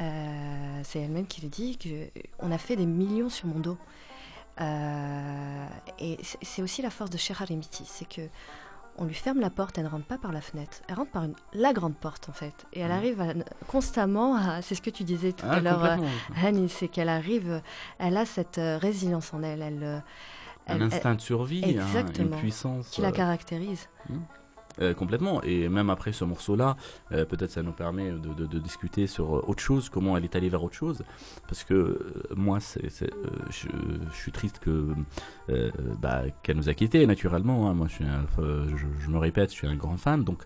euh, 0.00 0.80
c'est 0.82 1.00
elle-même 1.00 1.26
qui 1.26 1.40
le 1.42 1.48
dit, 1.48 1.78
qu'on 2.38 2.50
a 2.50 2.58
fait 2.58 2.76
des 2.76 2.86
millions 2.86 3.28
sur 3.28 3.46
mon 3.46 3.60
dos. 3.60 3.78
Euh, 4.60 5.66
et 5.98 6.18
c'est 6.42 6.62
aussi 6.62 6.80
la 6.82 6.90
force 6.90 7.10
de 7.10 7.18
Cheikh 7.18 7.40
Harimiti, 7.40 7.84
c'est 7.86 8.08
que 8.08 8.22
on 8.96 9.06
lui 9.06 9.14
ferme 9.14 9.40
la 9.40 9.50
porte, 9.50 9.76
elle 9.76 9.84
ne 9.84 9.88
rentre 9.88 10.06
pas 10.06 10.18
par 10.18 10.30
la 10.30 10.40
fenêtre, 10.40 10.82
elle 10.86 10.94
rentre 10.94 11.10
par 11.10 11.24
une, 11.24 11.34
la 11.52 11.72
grande 11.72 11.96
porte 11.96 12.28
en 12.28 12.32
fait. 12.32 12.64
Et 12.72 12.80
elle 12.80 12.92
arrive 12.92 13.20
à, 13.20 13.32
constamment 13.66 14.36
à, 14.36 14.62
c'est 14.62 14.76
ce 14.76 14.82
que 14.82 14.90
tu 14.90 15.02
disais 15.02 15.32
tout 15.32 15.46
ah, 15.48 15.54
à 15.54 15.60
l'heure, 15.60 15.98
Hani, 16.40 16.68
c'est 16.68 16.86
qu'elle 16.86 17.08
arrive, 17.08 17.60
elle 17.98 18.16
a 18.16 18.24
cette 18.24 18.58
euh, 18.58 18.78
résilience 18.78 19.34
en 19.34 19.42
elle. 19.42 19.62
elle 19.62 20.02
un 20.66 20.76
elle, 20.76 20.82
instinct 20.82 21.16
de 21.16 21.20
survie, 21.20 21.62
exactement, 21.64 22.28
hein, 22.28 22.34
une 22.34 22.40
puissance 22.40 22.88
qui 22.88 23.00
la 23.00 23.12
caractérise. 23.12 23.88
Mmh. 24.08 24.18
Euh, 24.80 24.92
complètement. 24.92 25.40
Et 25.42 25.68
même 25.68 25.88
après 25.88 26.12
ce 26.12 26.24
morceau-là, 26.24 26.76
euh, 27.12 27.24
peut-être 27.24 27.52
ça 27.52 27.62
nous 27.62 27.72
permet 27.72 28.10
de, 28.10 28.58
discuter 28.58 29.06
sur 29.06 29.36
euh, 29.36 29.44
autre 29.46 29.62
chose, 29.62 29.88
comment 29.88 30.16
elle 30.16 30.24
est 30.24 30.34
allée 30.34 30.48
vers 30.48 30.64
autre 30.64 30.74
chose. 30.74 31.04
Parce 31.46 31.62
que 31.62 32.24
moi, 32.34 32.58
c'est, 32.58 32.88
je, 33.50 33.68
suis 34.12 34.32
triste 34.32 34.58
que 34.58 34.88
bah, 36.00 36.22
qu'elle 36.42 36.56
nous 36.56 36.68
a 36.68 36.74
quittés, 36.74 37.06
naturellement. 37.06 37.68
hein. 37.68 37.74
Moi, 37.74 37.86
je, 37.88 39.10
me 39.10 39.18
répète, 39.18 39.50
je 39.50 39.54
suis 39.54 39.66
un 39.66 39.76
grand 39.76 39.96
fan. 39.96 40.24
Donc, 40.24 40.42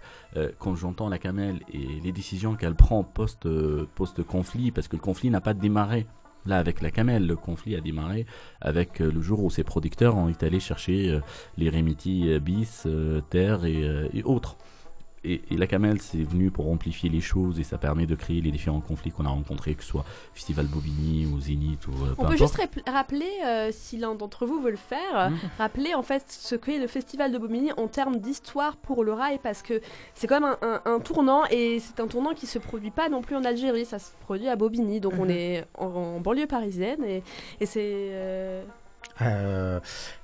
quand 0.58 0.74
j'entends 0.74 1.08
la 1.08 1.18
Camel 1.18 1.60
et 1.72 2.00
les 2.02 2.12
décisions 2.12 2.54
qu'elle 2.54 2.74
prend 2.74 3.04
post, 3.04 3.48
post-conflit, 3.94 4.72
parce 4.72 4.88
que 4.88 4.96
le 4.96 5.02
conflit 5.02 5.30
n'a 5.30 5.40
pas 5.40 5.54
démarré. 5.54 6.06
Là, 6.46 6.58
avec 6.58 6.80
la 6.80 6.90
Camel, 6.90 7.26
le 7.26 7.36
conflit 7.36 7.76
a 7.76 7.80
démarré 7.80 8.26
avec 8.60 9.00
euh, 9.00 9.10
le 9.10 9.20
jour 9.20 9.42
où 9.44 9.50
ses 9.50 9.64
producteurs 9.64 10.16
ont 10.16 10.28
été 10.28 10.46
allés 10.46 10.60
chercher 10.60 11.10
euh, 11.10 11.20
les 11.56 11.68
Remiti 11.68 12.30
euh, 12.30 12.38
bis, 12.38 12.86
terre 13.30 13.64
et 13.64 14.22
autres. 14.24 14.56
Et, 15.24 15.42
et 15.50 15.56
la 15.56 15.66
Camel, 15.66 16.00
c'est 16.00 16.22
venu 16.22 16.50
pour 16.50 16.70
amplifier 16.70 17.08
les 17.10 17.20
choses 17.20 17.58
et 17.58 17.64
ça 17.64 17.76
permet 17.78 18.06
de 18.06 18.14
créer 18.14 18.40
les 18.40 18.50
différents 18.50 18.80
conflits 18.80 19.10
qu'on 19.10 19.26
a 19.26 19.30
rencontrés, 19.30 19.74
que 19.74 19.82
ce 19.82 19.88
soit 19.88 20.04
Festival 20.32 20.66
Bobigny 20.66 21.26
ou 21.26 21.40
Zénith 21.40 21.86
ou 21.88 21.90
euh, 21.90 21.94
peu 21.94 22.02
On 22.12 22.14
peut 22.14 22.22
importe. 22.34 22.38
juste 22.38 22.56
rap- 22.56 22.80
rappeler, 22.88 23.28
euh, 23.44 23.70
si 23.72 23.96
l'un 23.96 24.14
d'entre 24.14 24.46
vous 24.46 24.60
veut 24.60 24.70
le 24.70 24.76
faire, 24.76 24.98
euh, 25.18 25.28
rappeler 25.58 25.94
en 25.94 26.02
fait 26.02 26.24
ce 26.28 26.54
qu'est 26.54 26.78
le 26.78 26.86
festival 26.86 27.32
de 27.32 27.38
Bobigny 27.38 27.72
en 27.76 27.88
termes 27.88 28.16
d'histoire 28.18 28.76
pour 28.76 29.02
le 29.04 29.12
rail, 29.12 29.40
parce 29.42 29.62
que 29.62 29.80
c'est 30.14 30.26
quand 30.26 30.40
même 30.40 30.56
un, 30.62 30.80
un- 30.84 30.92
un 30.94 31.00
tournant 31.00 31.42
et 31.50 31.80
c'est 31.80 32.00
un 32.00 32.06
tournant 32.06 32.32
qui 32.34 32.46
se 32.46 32.58
produit 32.58 32.90
pas 32.92 33.08
non 33.08 33.20
plus 33.22 33.34
en 33.36 33.44
Algérie, 33.44 33.84
ça 33.84 33.98
se 33.98 34.12
produit 34.20 34.48
à 34.48 34.56
Bobigny, 34.56 35.00
donc 35.00 35.14
on 35.18 35.24
Mhm. 35.24 35.30
est 35.30 35.64
en, 35.76 35.86
en 35.86 36.20
banlieue 36.20 36.46
parisienne 36.46 37.02
et, 37.04 37.22
et 37.60 37.66
c'est. 37.66 37.80
euh, 37.84 38.62
Euh, 39.20 39.80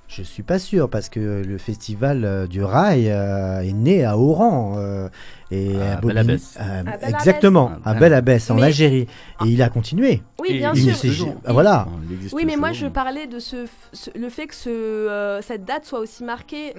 je 0.07 0.21
suis 0.23 0.43
pas 0.43 0.59
sûr 0.59 0.89
parce 0.89 1.09
que 1.09 1.43
le 1.45 1.57
festival 1.57 2.23
euh, 2.25 2.47
du 2.47 2.63
rail 2.63 3.09
euh, 3.09 3.61
est 3.61 3.73
né 3.73 4.05
à 4.05 4.17
Oran 4.17 4.75
euh, 4.77 5.09
et 5.51 5.75
À 5.81 5.93
à 5.93 5.95
Bobigny- 6.01 6.07
Bel-Abbès. 6.07 6.57
euh, 6.59 6.83
À 7.03 7.09
exactement 7.09 7.71
Ah, 7.83 7.91
à. 7.91 7.93
Bel-Abbès 7.95 8.49
en 8.51 8.55
Mais- 8.55 8.63
Algérie 8.63 9.07
et 9.43 9.47
il 9.47 9.61
a 9.61 9.69
continué. 9.69 10.21
Oui, 10.39 10.57
bien 10.59 10.73
sûr. 10.75 11.27
ah, 11.45 11.53
voilà. 11.53 11.87
Il 12.09 12.33
Oui, 12.33 12.43
mais 12.45 12.55
moi 12.55 12.71
je 12.71 12.87
parlais 12.87 13.27
de 13.27 13.39
ce, 13.39 13.65
le 14.15 14.29
fait 14.29 14.47
que 14.47 14.55
ce, 14.55 14.69
euh, 14.69 15.41
cette 15.41 15.65
date 15.65 15.85
soit 15.85 15.99
aussi 15.99 16.23
marquée. 16.23 16.73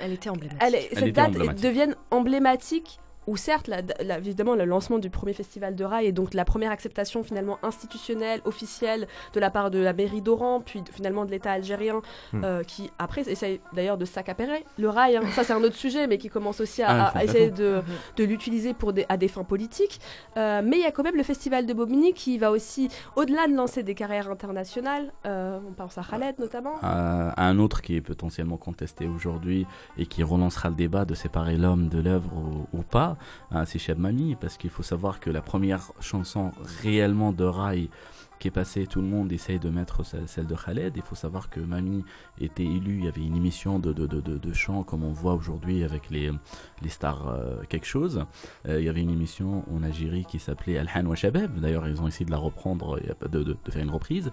Elle 0.00 0.12
était 0.12 0.28
emblématique. 0.30 0.62
elle 0.66 0.74
est- 0.74 0.88
Elle 0.92 0.98
cette 0.98 1.14
date 1.14 1.28
emblématique. 1.28 1.62
devienne 1.64 1.94
emblématique. 2.10 3.00
Ou 3.26 3.36
certes, 3.36 3.66
la- 3.68 3.82
la- 4.02 4.18
évidemment, 4.18 4.54
le 4.54 4.64
lancement 4.64 4.98
du 4.98 5.10
premier 5.10 5.32
festival 5.32 5.74
de 5.74 5.84
rail 5.84 6.06
et 6.06 6.12
donc 6.12 6.32
la 6.34 6.44
première 6.44 6.70
acceptation 6.70 7.22
finalement 7.24 7.58
institutionnelle, 7.62 8.40
officielle 8.44 9.08
de 9.34 9.40
la 9.40 9.50
part 9.50 9.70
de 9.70 9.78
la 9.78 9.92
mairie 9.92 10.22
d'Oran, 10.22 10.60
puis 10.60 10.82
de- 10.82 10.90
finalement 10.90 11.24
de 11.24 11.30
l'État 11.30 11.50
algérien, 11.52 12.02
Hmm. 12.32 12.44
euh, 12.44 12.62
qui 12.62 12.90
après 12.98 13.28
essaye 13.28 13.60
d'ailleurs 13.72 13.98
de 13.98 14.04
s'accapérer 14.04 14.64
le 14.78 14.88
rail. 14.88 15.16
hein. 15.16 15.22
Ça, 15.32 15.44
c'est 15.44 15.52
un 15.52 15.62
autre 15.62 15.74
sujet, 15.76 16.06
mais 16.06 16.18
qui 16.18 16.28
commence 16.28 16.60
aussi 16.60 16.82
à, 16.82 16.88
Ah, 17.06 17.12
à- 17.18 17.24
essayer 17.24 17.50
de, 17.50 17.82
de 18.16 18.24
l'utiliser 18.24 18.74
pour 18.74 18.92
des, 18.92 19.06
à 19.08 19.16
des 19.16 19.28
fins 19.28 19.44
politiques. 19.44 20.00
Euh, 20.36 20.62
mais 20.64 20.76
il 20.78 20.82
y 20.82 20.86
a 20.86 20.92
quand 20.92 21.02
même 21.02 21.16
le 21.16 21.22
festival 21.22 21.66
de 21.66 21.72
Bobigny 21.72 22.12
qui 22.12 22.38
va 22.38 22.50
aussi, 22.50 22.88
au-delà 23.16 23.46
de 23.48 23.54
lancer 23.54 23.82
des 23.82 23.94
carrières 23.94 24.30
internationales, 24.30 25.12
euh, 25.26 25.58
on 25.68 25.72
pense 25.72 25.98
à 25.98 26.02
Khaled 26.02 26.38
notamment. 26.38 26.74
à 26.82 27.44
un 27.48 27.58
autre 27.58 27.82
qui 27.82 27.96
est 27.96 28.00
potentiellement 28.00 28.56
contesté 28.56 29.06
aujourd'hui 29.06 29.66
et 29.98 30.06
qui 30.06 30.22
relancera 30.22 30.68
le 30.68 30.74
débat 30.76 31.04
de 31.04 31.14
séparer 31.14 31.56
l'homme 31.56 31.88
de 31.88 31.98
l'œuvre 32.00 32.30
ou, 32.34 32.78
ou 32.78 32.82
pas, 32.82 33.15
hein, 33.50 33.64
c'est 33.64 33.78
Cheb 33.78 33.98
Mami, 33.98 34.36
parce 34.40 34.56
qu'il 34.56 34.70
faut 34.70 34.82
savoir 34.82 35.20
que 35.20 35.30
la 35.30 35.42
première 35.42 35.92
chanson 36.00 36.52
réellement 36.82 37.32
de 37.32 37.44
Rai 37.44 37.90
qui 38.38 38.48
est 38.48 38.50
passée, 38.50 38.86
tout 38.86 39.00
le 39.00 39.06
monde 39.06 39.32
essaye 39.32 39.58
de 39.58 39.70
mettre 39.70 40.04
ce- 40.04 40.26
celle 40.26 40.46
de 40.46 40.54
Khaled. 40.54 40.92
Il 40.94 41.02
faut 41.02 41.14
savoir 41.14 41.48
que 41.48 41.58
Mami 41.58 42.04
était 42.38 42.66
élue, 42.66 42.98
il 42.98 43.04
y 43.06 43.08
avait 43.08 43.22
une 43.24 43.34
émission 43.34 43.78
de, 43.78 43.94
de, 43.94 44.06
de, 44.06 44.20
de, 44.20 44.52
chant 44.52 44.82
comme 44.82 45.04
on 45.04 45.12
voit 45.12 45.32
aujourd'hui 45.34 45.82
avec 45.84 46.10
les, 46.10 46.30
les 46.82 46.88
stars 46.90 47.28
euh, 47.28 47.62
quelque 47.70 47.86
chose. 47.86 48.24
Euh, 48.68 48.78
il 48.78 48.84
y 48.84 48.88
avait 48.90 49.00
une 49.00 49.10
émission 49.10 49.64
en 49.74 49.82
Algérie 49.82 50.26
qui 50.26 50.38
s'appelait 50.38 50.76
Al-Han 50.76 51.06
wa 51.06 51.16
Shabab, 51.16 51.58
d'ailleurs 51.60 51.88
ils 51.88 52.02
ont 52.02 52.08
essayé 52.08 52.26
de 52.26 52.30
la 52.30 52.36
reprendre, 52.36 53.00
de, 53.26 53.56
faire 53.70 53.82
une 53.82 53.90
reprise. 53.90 54.30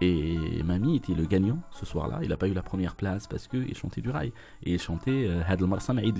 Et 0.00 0.62
Mami 0.64 0.96
était 0.96 1.14
le 1.14 1.24
gagnant 1.24 1.58
ce 1.70 1.86
soir-là. 1.86 2.18
Il 2.22 2.28
n'a 2.28 2.36
pas 2.36 2.48
eu 2.48 2.52
la 2.52 2.62
première 2.62 2.96
place 2.96 3.26
parce 3.26 3.46
qu'il 3.48 3.74
chantait 3.74 4.02
du 4.02 4.10
rail. 4.10 4.32
Et 4.62 4.74
il 4.74 4.80
chantait 4.80 5.26
euh, 5.28 5.40
Had 5.46 5.62
al-Marsam 5.62 5.98
Eid 6.00 6.18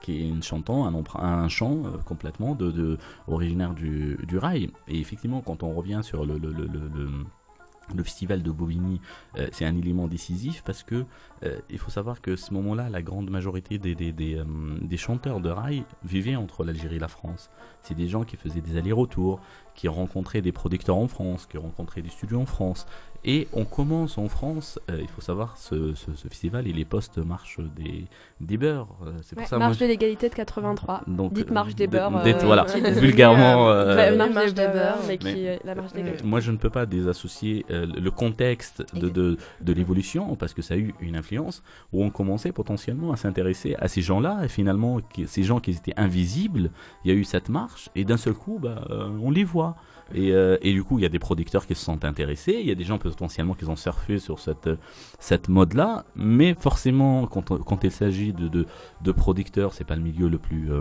qui 0.00 0.22
est 0.22 0.28
une 0.28 0.42
chantant, 0.42 0.86
un, 0.86 1.04
un 1.22 1.48
chant 1.48 1.84
euh, 1.84 1.98
complètement 2.04 2.54
de, 2.54 2.70
de- 2.70 2.98
originaire 3.26 3.74
du, 3.74 4.18
du 4.26 4.38
rail. 4.38 4.70
Et 4.86 4.98
effectivement, 5.00 5.40
quand 5.40 5.62
on 5.62 5.72
revient 5.74 6.00
sur 6.02 6.24
le, 6.24 6.38
le, 6.38 6.52
le, 6.52 6.66
le- 6.66 8.04
festival 8.04 8.42
de 8.42 8.50
Bobigny, 8.50 9.00
euh, 9.38 9.48
c'est 9.50 9.64
un 9.64 9.74
élément 9.74 10.08
décisif 10.08 10.62
parce 10.62 10.82
que 10.82 11.06
euh, 11.42 11.58
il 11.70 11.78
faut 11.78 11.90
savoir 11.90 12.20
que 12.20 12.36
ce 12.36 12.52
moment-là, 12.52 12.90
la 12.90 13.00
grande 13.00 13.30
majorité 13.30 13.78
des, 13.78 13.94
des, 13.94 14.12
des, 14.12 14.42
des 14.82 14.96
chanteurs 14.98 15.40
de 15.40 15.48
rail 15.48 15.84
vivaient 16.04 16.36
entre 16.36 16.64
l'Algérie 16.64 16.96
et 16.96 16.98
la 16.98 17.08
France. 17.08 17.50
C'est 17.80 17.94
des 17.94 18.06
gens 18.06 18.24
qui 18.24 18.36
faisaient 18.36 18.60
des 18.60 18.76
allers-retours, 18.76 19.40
qui 19.74 19.88
rencontraient 19.88 20.42
des 20.42 20.52
producteurs 20.52 20.98
en 20.98 21.08
France, 21.08 21.46
qui 21.46 21.56
rencontraient 21.56 22.02
des 22.02 22.10
studios 22.10 22.40
en 22.40 22.46
France. 22.46 22.84
Et 23.24 23.48
on 23.52 23.64
commence 23.64 24.16
en 24.16 24.28
France, 24.28 24.78
euh, 24.90 24.98
il 25.00 25.08
faut 25.08 25.20
savoir, 25.20 25.56
ce, 25.56 25.94
ce, 25.94 26.14
ce 26.14 26.28
festival, 26.28 26.68
il 26.68 26.78
est 26.78 26.84
post-marche 26.84 27.58
des, 27.76 28.04
des 28.40 28.56
beurs. 28.56 28.86
Euh, 29.04 29.10
c'est 29.22 29.34
pour 29.34 29.42
Ouais, 29.42 29.48
ça, 29.48 29.58
marche 29.58 29.78
moi, 29.78 29.86
de 29.86 29.90
l'égalité 29.92 30.28
de 30.28 30.34
83. 30.34 31.02
Donc, 31.08 31.32
Dites 31.32 31.50
euh, 31.50 31.52
marche 31.52 31.74
des 31.74 31.86
de- 31.88 31.92
beurs. 31.92 32.22
d'être- 32.22 32.44
euh, 32.44 32.46
voilà, 32.46 32.64
qui 32.64 32.78
est 32.78 32.80
devenue, 32.80 33.00
vulgairement, 33.00 33.68
euh, 33.70 33.96
ouais, 33.96 34.16
marche, 34.16 34.32
marche 34.34 34.54
des 34.54 34.66
des 34.66 34.72
beurs, 34.72 34.96
beurs, 34.98 35.04
mais 35.08 35.18
qui 35.18 35.28
est 35.44 35.60
la 35.64 35.74
marche 35.74 35.92
des 35.92 36.02
Euh, 36.02 36.12
moi, 36.24 36.38
je 36.40 36.52
ne 36.52 36.56
peux 36.58 36.70
pas 36.70 36.86
désassocier 36.86 37.66
euh, 37.70 37.86
le 37.86 38.10
contexte 38.12 38.84
de, 38.94 39.08
de, 39.08 39.36
de 39.60 39.72
l'évolution 39.72 40.36
parce 40.36 40.54
que 40.54 40.62
ça 40.62 40.74
a 40.74 40.76
eu 40.76 40.94
une 41.00 41.16
influence 41.16 41.62
où 41.92 42.04
on 42.04 42.10
commençait 42.10 42.52
potentiellement 42.52 43.12
à 43.12 43.16
s'intéresser 43.16 43.74
à 43.80 43.88
ces 43.88 44.00
gens-là 44.00 44.42
et 44.44 44.48
finalement, 44.48 45.00
qui- 45.00 45.26
ces 45.26 45.42
gens 45.42 45.58
qui 45.58 45.72
étaient 45.72 45.92
invisibles, 45.96 46.70
il 47.04 47.10
y 47.10 47.14
a 47.14 47.16
eu 47.16 47.24
cette 47.24 47.48
marche 47.48 47.90
et 47.96 48.04
d'un 48.04 48.16
seul 48.16 48.34
coup, 48.34 48.58
bah, 48.62 48.84
euh, 48.90 49.08
on 49.20 49.30
les 49.32 49.44
voit. 49.44 49.74
Et, 50.14 50.32
euh, 50.32 50.56
et 50.62 50.72
du 50.72 50.82
coup, 50.84 50.98
il 50.98 51.02
y 51.02 51.06
a 51.06 51.10
des 51.10 51.18
producteurs 51.18 51.66
qui 51.66 51.74
se 51.74 51.84
sont 51.84 52.04
intéressés, 52.04 52.56
il 52.60 52.66
y 52.66 52.70
a 52.70 52.74
des 52.74 52.84
gens 52.84 52.98
potentiellement 52.98 53.54
qui 53.54 53.64
ont 53.66 53.76
surfé 53.76 54.18
sur 54.18 54.38
cette, 54.38 54.70
cette 55.18 55.48
mode-là, 55.48 56.04
mais 56.16 56.54
forcément, 56.58 57.26
quand, 57.26 57.84
il 57.84 57.90
s'agit 57.90 58.32
de, 58.32 58.48
de, 58.48 58.66
de 59.02 59.12
producteurs, 59.12 59.74
c'est 59.74 59.84
pas 59.84 59.96
le 59.96 60.02
milieu 60.02 60.28
le 60.28 60.38
plus, 60.38 60.72
euh, 60.72 60.80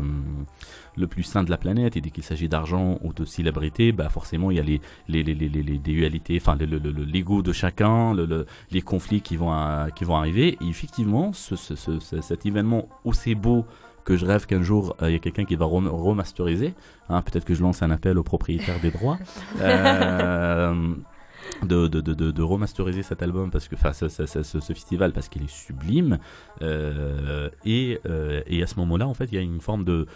le 0.95 1.07
plus 1.07 1.23
sain 1.23 1.43
de 1.43 1.49
la 1.49 1.57
planète, 1.57 1.97
et 1.97 2.01
dès 2.01 2.09
qu'il 2.09 2.23
s'agit 2.23 2.47
d'argent 2.47 2.99
ou 3.03 3.11
de 3.13 3.25
célébrité, 3.25 3.91
bah 3.91 4.09
forcément, 4.09 4.49
il 4.51 4.57
y 4.57 4.59
a 4.59 4.63
les, 4.63 4.79
les, 5.09 5.23
les, 5.23 5.35
les, 5.35 5.49
les, 5.49 5.77
dualités, 5.77 6.37
enfin, 6.41 6.55
le- 6.55 6.65
le- 6.65 6.79
le- 6.79 6.91
le- 6.91 7.03
l'ego 7.03 7.41
de 7.41 7.51
chacun, 7.51 8.13
le, 8.13 8.25
le- 8.25 8.45
les 8.71 8.81
conflits 8.81 9.21
qui 9.21 9.35
vont, 9.35 9.53
qui 9.95 10.05
vont 10.05 10.15
arriver, 10.15 10.57
et 10.61 10.67
effectivement, 10.67 11.33
ce, 11.33 11.55
ce, 11.55 11.75
ce- 11.75 11.99
ce- 11.99 12.21
cet 12.21 12.45
événement 12.45 12.87
aussi 13.03 13.35
beau 13.35 13.65
que 14.07 14.15
je 14.15 14.25
rêve 14.25 14.45
qu'un 14.45 14.63
jour 14.63 14.95
euh, 15.01 15.09
il 15.09 15.13
y 15.13 15.15
a 15.17 15.19
quelqu'un 15.19 15.43
qui 15.43 15.57
va 15.57 15.65
rem- 15.65 15.89
remasteriser. 15.89 16.73
Hein, 17.09 17.21
Peut-être 17.21 17.43
que 17.43 17.53
je 17.53 17.61
lance 17.61 17.83
un 17.83 17.91
appel 17.91 18.17
aux 18.17 18.23
propriétaires 18.23 18.79
des 18.81 18.91
droits. 18.91 19.19
Euh, 19.61 20.95
de, 21.63 21.87
de, 21.87 22.01
de, 22.01 22.43
remasteriser 22.43 23.03
cet 23.03 23.21
album 23.21 23.51
parce 23.51 23.67
que 23.69 23.75
enfin 23.75 23.93
ce, 23.93 24.07
ce, 24.09 24.25
ce, 24.25 24.43
ce 24.43 24.73
festival 24.73 25.13
parce 25.13 25.29
qu'il 25.29 25.43
est 25.43 25.49
sublime 25.65 26.19
euh, 26.61 27.49
et, 27.65 27.99
euh, 28.05 28.41
et 28.47 28.61
à 28.63 28.67
ce 28.67 28.75
moment 28.75 28.97
là 28.97 29.07
en 29.07 29.13
fait 29.13 29.25
il 29.31 29.35
y 29.35 29.37
a 29.37 29.41
une 29.41 29.61
forme 29.61 29.85
de 29.85 30.07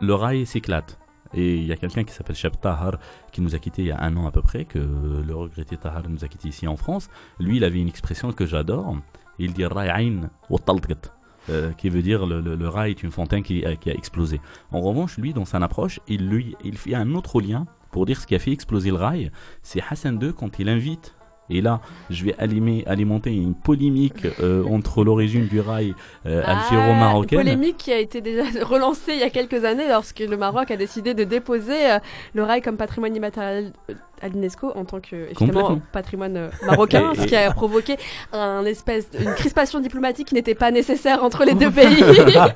le 0.00 0.14
rail 0.14 0.44
s'éclate 0.44 0.98
et 1.34 1.56
il 1.56 1.64
y 1.64 1.72
a 1.72 1.76
quelqu'un 1.76 2.02
qui 2.04 2.12
s'appelle 2.12 2.34
Shab 2.36 2.58
Tahar 2.60 2.94
qui 3.32 3.42
nous 3.42 3.54
a 3.54 3.58
quitté 3.58 3.82
il 3.82 3.88
y 3.88 3.92
a 3.92 4.00
un 4.02 4.16
an 4.16 4.26
à 4.26 4.32
peu 4.32 4.42
près 4.42 4.64
que 4.64 4.78
le 4.80 5.34
regretté 5.36 5.76
Tahar 5.76 6.02
nous 6.08 6.24
a 6.24 6.28
quitté 6.28 6.48
ici 6.48 6.66
en 6.66 6.76
France 6.76 7.08
lui 7.38 7.58
il 7.58 7.64
avait 7.64 7.78
une 7.80 7.88
expression 7.88 8.32
que 8.32 8.44
j'adore 8.44 8.96
il 9.38 9.52
dit 9.52 9.64
rail 9.66 9.90
ayn 9.90 10.30
wa 10.50 10.58
talqat 10.58 11.13
euh, 11.50 11.72
qui 11.72 11.88
veut 11.88 12.02
dire 12.02 12.26
le, 12.26 12.40
le, 12.40 12.54
le 12.56 12.68
rail 12.68 12.90
est 12.92 13.02
une 13.02 13.10
fontaine 13.10 13.42
qui, 13.42 13.64
a- 13.64 13.76
qui 13.76 13.90
a 13.90 13.94
explosé. 13.94 14.40
En 14.72 14.80
revanche, 14.80 15.18
lui, 15.18 15.32
dans 15.32 15.44
son 15.44 15.60
approche, 15.62 16.00
il, 16.08 16.28
lui, 16.28 16.56
il 16.64 16.76
fait 16.78 16.94
un 16.94 17.14
autre 17.14 17.40
lien 17.40 17.66
pour 17.90 18.06
dire 18.06 18.20
ce 18.20 18.26
qui 18.26 18.34
a 18.34 18.38
fait 18.38 18.52
exploser 18.52 18.90
le 18.90 18.96
rail. 18.96 19.30
C'est 19.62 19.80
Hassan 19.88 20.18
II 20.20 20.32
quand 20.32 20.58
il 20.58 20.68
invite, 20.68 21.14
et 21.50 21.60
là, 21.60 21.80
je 22.08 22.24
vais 22.24 22.34
alimenter, 22.38 22.86
alimenter 22.86 23.30
une 23.36 23.54
polémique 23.54 24.24
euh, 24.40 24.64
entre 24.64 25.04
l'origine 25.04 25.46
du 25.46 25.60
rail 25.60 25.94
euh, 26.24 26.42
Ah, 26.46 26.58
algéro-marocaine. 26.58 27.38
Polémique 27.38 27.76
qui 27.76 27.92
a 27.92 27.98
été 27.98 28.22
déjà 28.22 28.44
relancée 28.64 29.12
il 29.12 29.20
y 29.20 29.24
a 29.24 29.28
quelques 29.30 29.62
années 29.66 29.86
lorsque 29.86 30.20
le 30.20 30.36
Maroc 30.38 30.70
a 30.70 30.76
décidé 30.78 31.12
de 31.12 31.22
déposer 31.24 31.90
euh, 31.92 31.98
le 32.32 32.42
rail 32.44 32.62
comme 32.62 32.78
patrimoine 32.78 33.14
immatériel 33.14 33.72
euh, 33.90 33.94
à 34.22 34.28
l'UNESCO 34.28 34.72
en 34.74 34.84
tant 34.84 35.00
que 35.00 35.30
évidemment 35.30 35.80
patrimoine 35.92 36.36
euh, 36.36 36.48
marocain, 36.66 37.12
Et- 37.14 37.18
ce 37.20 37.26
qui 37.26 37.36
a 37.36 37.50
provoqué 37.52 37.96
un 38.32 38.64
espèce 38.64 39.10
de- 39.10 39.18
une 39.22 39.34
crispation 39.34 39.80
diplomatique 39.80 40.28
qui 40.28 40.34
n'était 40.34 40.54
pas 40.54 40.70
nécessaire 40.70 41.22
entre 41.24 41.44
les 41.44 41.54
deux 41.54 41.70
pays. 41.70 42.02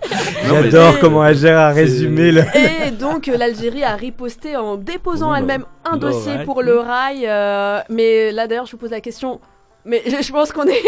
J'adore 0.46 0.98
comment 1.00 1.22
Alger 1.22 1.50
a 1.50 1.70
résumé 1.70 2.32
le. 2.32 2.42
Et 2.56 2.90
donc 2.90 3.28
euh, 3.28 3.36
l'Algérie 3.36 3.84
a 3.84 3.94
riposté 3.96 4.56
en 4.56 4.76
déposant 4.76 5.32
Oh, 5.32 5.34
elle-même 5.36 5.64
un 5.84 5.94
le 5.94 5.98
dossier 5.98 6.34
rail. 6.36 6.44
pour 6.44 6.62
le 6.62 6.78
rail. 6.78 7.24
euh, 7.26 7.80
mais 7.90 8.32
là 8.32 8.46
d'ailleurs 8.46 8.66
je 8.66 8.72
vous 8.72 8.78
pose 8.78 8.90
la 8.90 9.00
question. 9.00 9.40
Mais 9.84 10.02
je, 10.06 10.22
je 10.22 10.32
pense 10.32 10.52
qu'on 10.52 10.66
est 10.66 10.82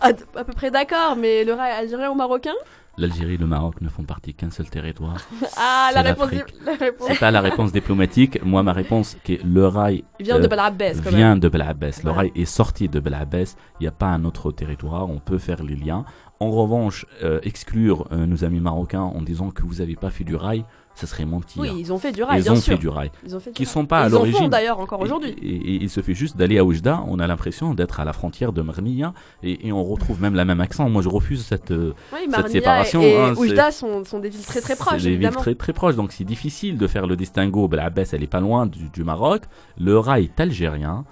à, 0.00 0.08
à 0.08 0.44
peu 0.44 0.52
près 0.54 0.70
d'accord. 0.70 1.16
Mais 1.16 1.44
le 1.44 1.52
rail 1.54 1.72
algérien 1.72 2.10
ou 2.10 2.14
marocain? 2.14 2.52
L'Algérie 2.96 3.34
et 3.34 3.36
le 3.38 3.46
Maroc 3.46 3.80
ne 3.80 3.88
font 3.88 4.04
partie 4.04 4.34
qu'un 4.34 4.50
seul 4.50 4.68
territoire. 4.70 5.16
Ah, 5.56 5.90
la 5.94 6.02
réponse, 6.02 6.30
la 6.64 6.74
réponse. 6.76 7.08
C'est 7.08 7.18
pas 7.18 7.30
la 7.30 7.40
réponse 7.40 7.72
diplomatique. 7.72 8.42
Moi, 8.44 8.62
ma 8.62 8.72
réponse, 8.72 9.16
qui 9.24 9.34
est 9.34 9.44
le 9.44 9.66
rail. 9.66 10.04
Il 10.18 10.26
vient 10.26 10.38
de 10.40 10.46
Bel-Abbès, 10.46 11.00
quand 11.02 11.10
Vient 11.10 11.30
même. 11.30 11.40
de 11.40 11.48
Bel-Abbès. 11.48 12.02
Le 12.04 12.10
rail 12.10 12.32
est 12.34 12.44
sorti 12.44 12.88
de 12.88 13.00
Bel-Abbès. 13.00 13.56
Il 13.80 13.84
n'y 13.84 13.88
a 13.88 13.92
pas 13.92 14.06
un 14.08 14.24
autre 14.24 14.52
territoire. 14.52 15.08
On 15.10 15.18
peut 15.18 15.38
faire 15.38 15.62
les 15.62 15.76
liens. 15.76 16.04
En 16.40 16.50
revanche, 16.50 17.06
euh, 17.22 17.40
exclure 17.42 18.06
euh, 18.12 18.26
nos 18.26 18.44
amis 18.44 18.60
marocains 18.60 19.00
en 19.02 19.22
disant 19.22 19.50
que 19.50 19.62
vous 19.62 19.76
n'avez 19.76 19.96
pas 19.96 20.10
fait 20.10 20.24
du 20.24 20.34
rail, 20.36 20.64
ça 20.94 21.06
serait 21.06 21.24
mentir. 21.24 21.60
Oui, 21.60 21.70
ils 21.78 21.92
ont 21.92 21.98
fait 21.98 22.12
du 22.12 22.22
rail, 22.22 22.38
Ils 22.40 22.44
bien 22.44 22.52
ont 22.52 22.56
sûr. 22.56 22.74
fait 22.74 22.78
du 22.78 22.88
rail. 22.88 23.10
Ils 23.26 23.34
ont 23.34 23.40
fait 23.40 23.50
du 23.50 23.54
Qui 23.54 23.64
rail. 23.64 23.72
sont 23.72 23.86
pas 23.86 24.00
à 24.02 24.06
Ils 24.06 24.10
font 24.10 24.16
l'origine. 24.18 24.48
d'ailleurs 24.48 24.78
encore 24.80 25.00
aujourd'hui. 25.00 25.30
Et, 25.42 25.48
et 25.56 25.82
il 25.82 25.90
se 25.90 26.00
fait 26.00 26.14
juste 26.14 26.36
d'aller 26.36 26.58
à 26.58 26.64
Oujda, 26.64 27.02
on 27.08 27.18
a 27.18 27.26
l'impression 27.26 27.74
d'être 27.74 27.98
à 28.00 28.04
la 28.04 28.12
frontière 28.12 28.52
de 28.52 28.62
Marmilla 28.62 29.12
et, 29.42 29.66
et 29.68 29.72
on 29.72 29.82
retrouve 29.84 30.20
même 30.22 30.34
le 30.34 30.44
même 30.44 30.60
accent. 30.60 30.88
Moi, 30.88 31.02
je 31.02 31.08
refuse 31.08 31.44
cette, 31.44 31.70
euh, 31.72 31.94
Oui, 32.12 32.20
cette 32.32 32.48
séparation. 32.48 33.02
et, 33.02 33.10
et 33.10 33.18
hein, 33.20 33.34
Oujda 33.36 33.70
sont, 33.72 34.04
sont 34.04 34.18
des 34.20 34.28
villes 34.28 34.44
très 34.46 34.60
très 34.60 34.76
proches, 34.76 35.02
des 35.02 35.16
villes 35.16 35.30
très 35.30 35.54
très 35.54 35.72
proches, 35.72 35.96
donc 35.96 36.12
c'est 36.12 36.24
difficile 36.24 36.78
de 36.78 36.86
faire 36.86 37.06
le 37.06 37.16
distinguo. 37.16 37.66
Bel-Abbès, 37.68 38.12
elle 38.14 38.22
est 38.22 38.26
pas 38.28 38.40
loin 38.40 38.66
du, 38.66 38.88
du 38.90 39.04
Maroc. 39.04 39.42
Le 39.78 39.98
rail 39.98 40.24
est 40.24 40.40
algérien. 40.40 41.04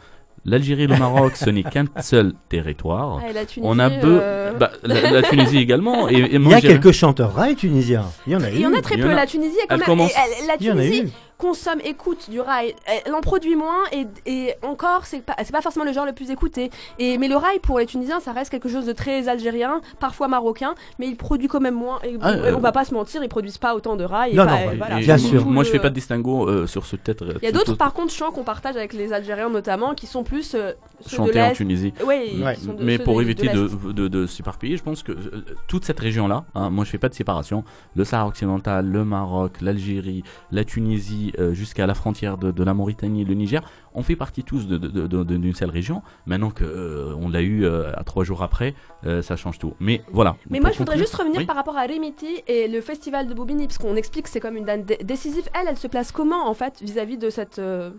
L'Algérie 0.45 0.83
et 0.83 0.87
le 0.89 0.97
Maroc, 0.99 1.37
ce 1.37 1.49
n'est 1.51 1.63
qu'un 1.63 1.85
seul 2.01 2.33
territoire. 2.49 3.21
Ah, 3.25 3.31
et 3.31 3.33
la 3.33 3.43
On 3.63 3.79
a 3.79 3.89
Tunisie, 3.89 4.01
peu, 4.03 4.19
euh, 4.21 4.53
bah, 4.55 4.73
la, 4.83 5.11
la 5.13 5.23
Tunisie 5.23 5.59
également. 5.59 6.09
Et, 6.09 6.15
et 6.17 6.35
Il 6.35 6.49
y 6.49 6.55
a 6.55 6.61
quelques 6.61 6.91
chanteurs 6.91 7.33
rail 7.33 7.55
tunisiens. 7.55 8.07
Il 8.27 8.33
y 8.33 8.37
en 8.37 8.43
a 8.43 8.51
Il 8.51 8.61
y 8.61 8.67
en 8.67 8.75
a 8.75 8.81
très 8.83 8.97
Il 8.97 8.99
y 8.99 9.03
peu. 9.03 9.09
en 9.09 9.13
a- 9.13 9.15
La 9.15 9.27
Tunisie, 9.27 9.55
est 9.57 9.67
quand 9.69 9.75
Elle 9.75 9.79
même, 9.79 9.87
commence- 9.87 10.11
et 10.11 10.15
elle- 10.41 10.47
la 10.49 10.55
Il 10.59 10.67
y 10.67 10.71
en 10.71 10.79
a 10.79 10.83
Tunisie 10.83 11.03
eu. 11.05 11.09
Consomme, 11.43 11.81
écoute 11.85 12.31
du 12.31 12.41
rail. 12.41 12.75
Elle 13.05 13.15
en 13.15 13.21
produit 13.21 13.57
moins 13.57 13.83
et, 13.93 14.07
et 14.27 14.55
encore, 14.63 15.07
c'est 15.07 15.21
pas, 15.23 15.35
c'est 15.45 15.51
pas 15.53 15.61
forcément 15.61 15.85
le 15.85 15.93
genre 15.93 16.07
le 16.07 16.13
plus 16.13 16.31
écouté. 16.31 16.71
Et, 17.01 17.19
mais 17.19 17.27
le 17.27 17.37
rail, 17.37 17.59
pour 17.59 17.81
les 17.81 17.87
Tunisiens, 17.87 18.21
ça 18.21 18.31
reste 18.33 18.51
quelque 18.51 18.69
chose 18.69 18.87
de 18.87 18.93
très 18.93 19.29
algérien, 19.29 19.81
parfois 19.99 20.29
marocain, 20.29 20.75
mais 21.01 21.09
il 21.09 21.17
produit 21.17 21.49
quand 21.49 21.61
même 21.61 21.75
moins. 21.75 21.99
Et, 22.05 22.17
Ah, 22.21 22.33
et 22.35 22.39
euh, 22.39 22.57
on 22.57 22.61
va 22.61 22.71
pas 22.71 22.85
se 22.85 22.95
mentir, 22.95 23.23
ils 23.25 23.29
produisent 23.29 23.59
pas 23.59 23.75
autant 23.75 23.97
de 23.97 24.05
rail. 24.05 24.33
et 24.33 24.37
Non, 24.37 24.45
pas- 24.47 24.51
non, 24.61 24.67
bah, 24.67 24.73
voilà, 24.79 24.97
bien 25.01 25.19
sûr. 25.19 25.45
Moi, 25.47 25.65
je 25.65 25.71
fais 25.71 25.81
pas 25.81 25.91
de 25.91 25.95
distinguo 25.95 26.49
euh, 26.49 26.67
sur 26.69 26.87
ce 26.87 26.95
peut-être. 26.97 27.25
Il 27.43 27.45
y 27.45 27.49
a 27.49 27.53
d'autres, 27.53 27.75
par 27.75 27.93
contre, 27.93 28.13
chants 28.13 28.31
qu'on 28.31 28.45
partage 28.45 28.77
avec 28.77 28.93
les 28.93 29.13
Algériens 29.13 29.51
notamment, 29.51 29.95
qui 29.95 30.07
sont 30.07 30.23
plus 30.23 30.55
euh, 30.55 30.73
chanter 31.07 31.43
en. 31.43 31.53
Tunisie. 31.53 31.93
Oui, 32.07 32.41
Ouais. 32.43 32.57
de- 32.57 32.83
Mais 32.85 32.99
pour 32.99 33.17
de- 33.17 33.23
éviter 33.23 33.49
de, 33.49 34.09
de, 34.09 34.27
s'éparpiller, 34.27 34.77
je 34.77 34.83
pense 34.85 35.03
que 35.03 35.11
euh, 35.13 35.45
toute 35.67 35.85
cette 35.85 35.99
région-là, 35.99 36.45
hein, 36.55 36.71
moi 36.71 36.85
je 36.85 36.91
fais 36.91 36.99
pas 36.99 37.09
de 37.09 37.15
séparation, 37.15 37.65
le 37.97 38.05
Sahara 38.05 38.29
occidental, 38.29 38.87
le 38.87 39.05
Maroc, 39.05 39.61
l'Algérie, 39.61 40.23
la 40.53 40.65
Tunisie, 40.65 41.32
euh, 41.39 41.53
jusqu'à 41.55 41.87
la 41.87 41.95
frontière 41.95 42.39
de, 42.39 42.51
de 42.51 42.65
la 42.65 42.75
Mauritanie, 42.75 43.25
le 43.25 43.35
Niger, 43.35 43.63
on 43.95 44.03
fait 44.03 44.17
partie 44.17 44.43
tous 44.45 44.67
d'une 44.67 45.55
seule 45.55 45.71
région. 45.71 46.03
Maintenant 46.27 46.51
que 46.51 46.65
euh, 46.65 47.15
on 47.21 47.29
l'a 47.29 47.43
eu 47.43 47.65
euh, 47.65 47.93
à 47.97 48.05
trois 48.05 48.25
jours 48.25 48.43
après, 48.43 48.75
ça 49.23 49.37
change 49.37 49.59
tout. 49.59 49.75
Mais 49.81 50.03
voilà. 50.13 50.37
Mais 50.51 50.61
moi, 50.61 50.71
je 50.71 50.79
voudrais 50.79 50.99
juste 50.99 51.15
revenir 51.15 51.39
Oui. 51.41 51.47
par 51.47 51.57
rapport 51.57 51.77
à 51.77 51.83
Remiti 51.87 52.43
et 52.47 52.69
le 52.69 52.81
festival 52.81 53.27
de 53.27 53.35
Bobigny, 53.35 53.67
parce 53.67 53.79
qu'on 53.79 53.97
explique 53.97 54.25
que 54.25 54.31
c'est 54.31 54.41
comme 54.41 54.57
une 54.57 54.65
date 54.65 54.85
dé- 54.87 54.99
décisive. 55.03 55.49
Elle, 55.55 55.69
elle 55.69 55.77
se 55.77 55.89
place 55.89 56.13
comment, 56.13 56.49
en 56.49 56.55
fait, 56.55 56.81
vis-à-vis 56.83 57.19
de 57.19 57.31
cette... 57.31 57.59
euh, 57.59 57.91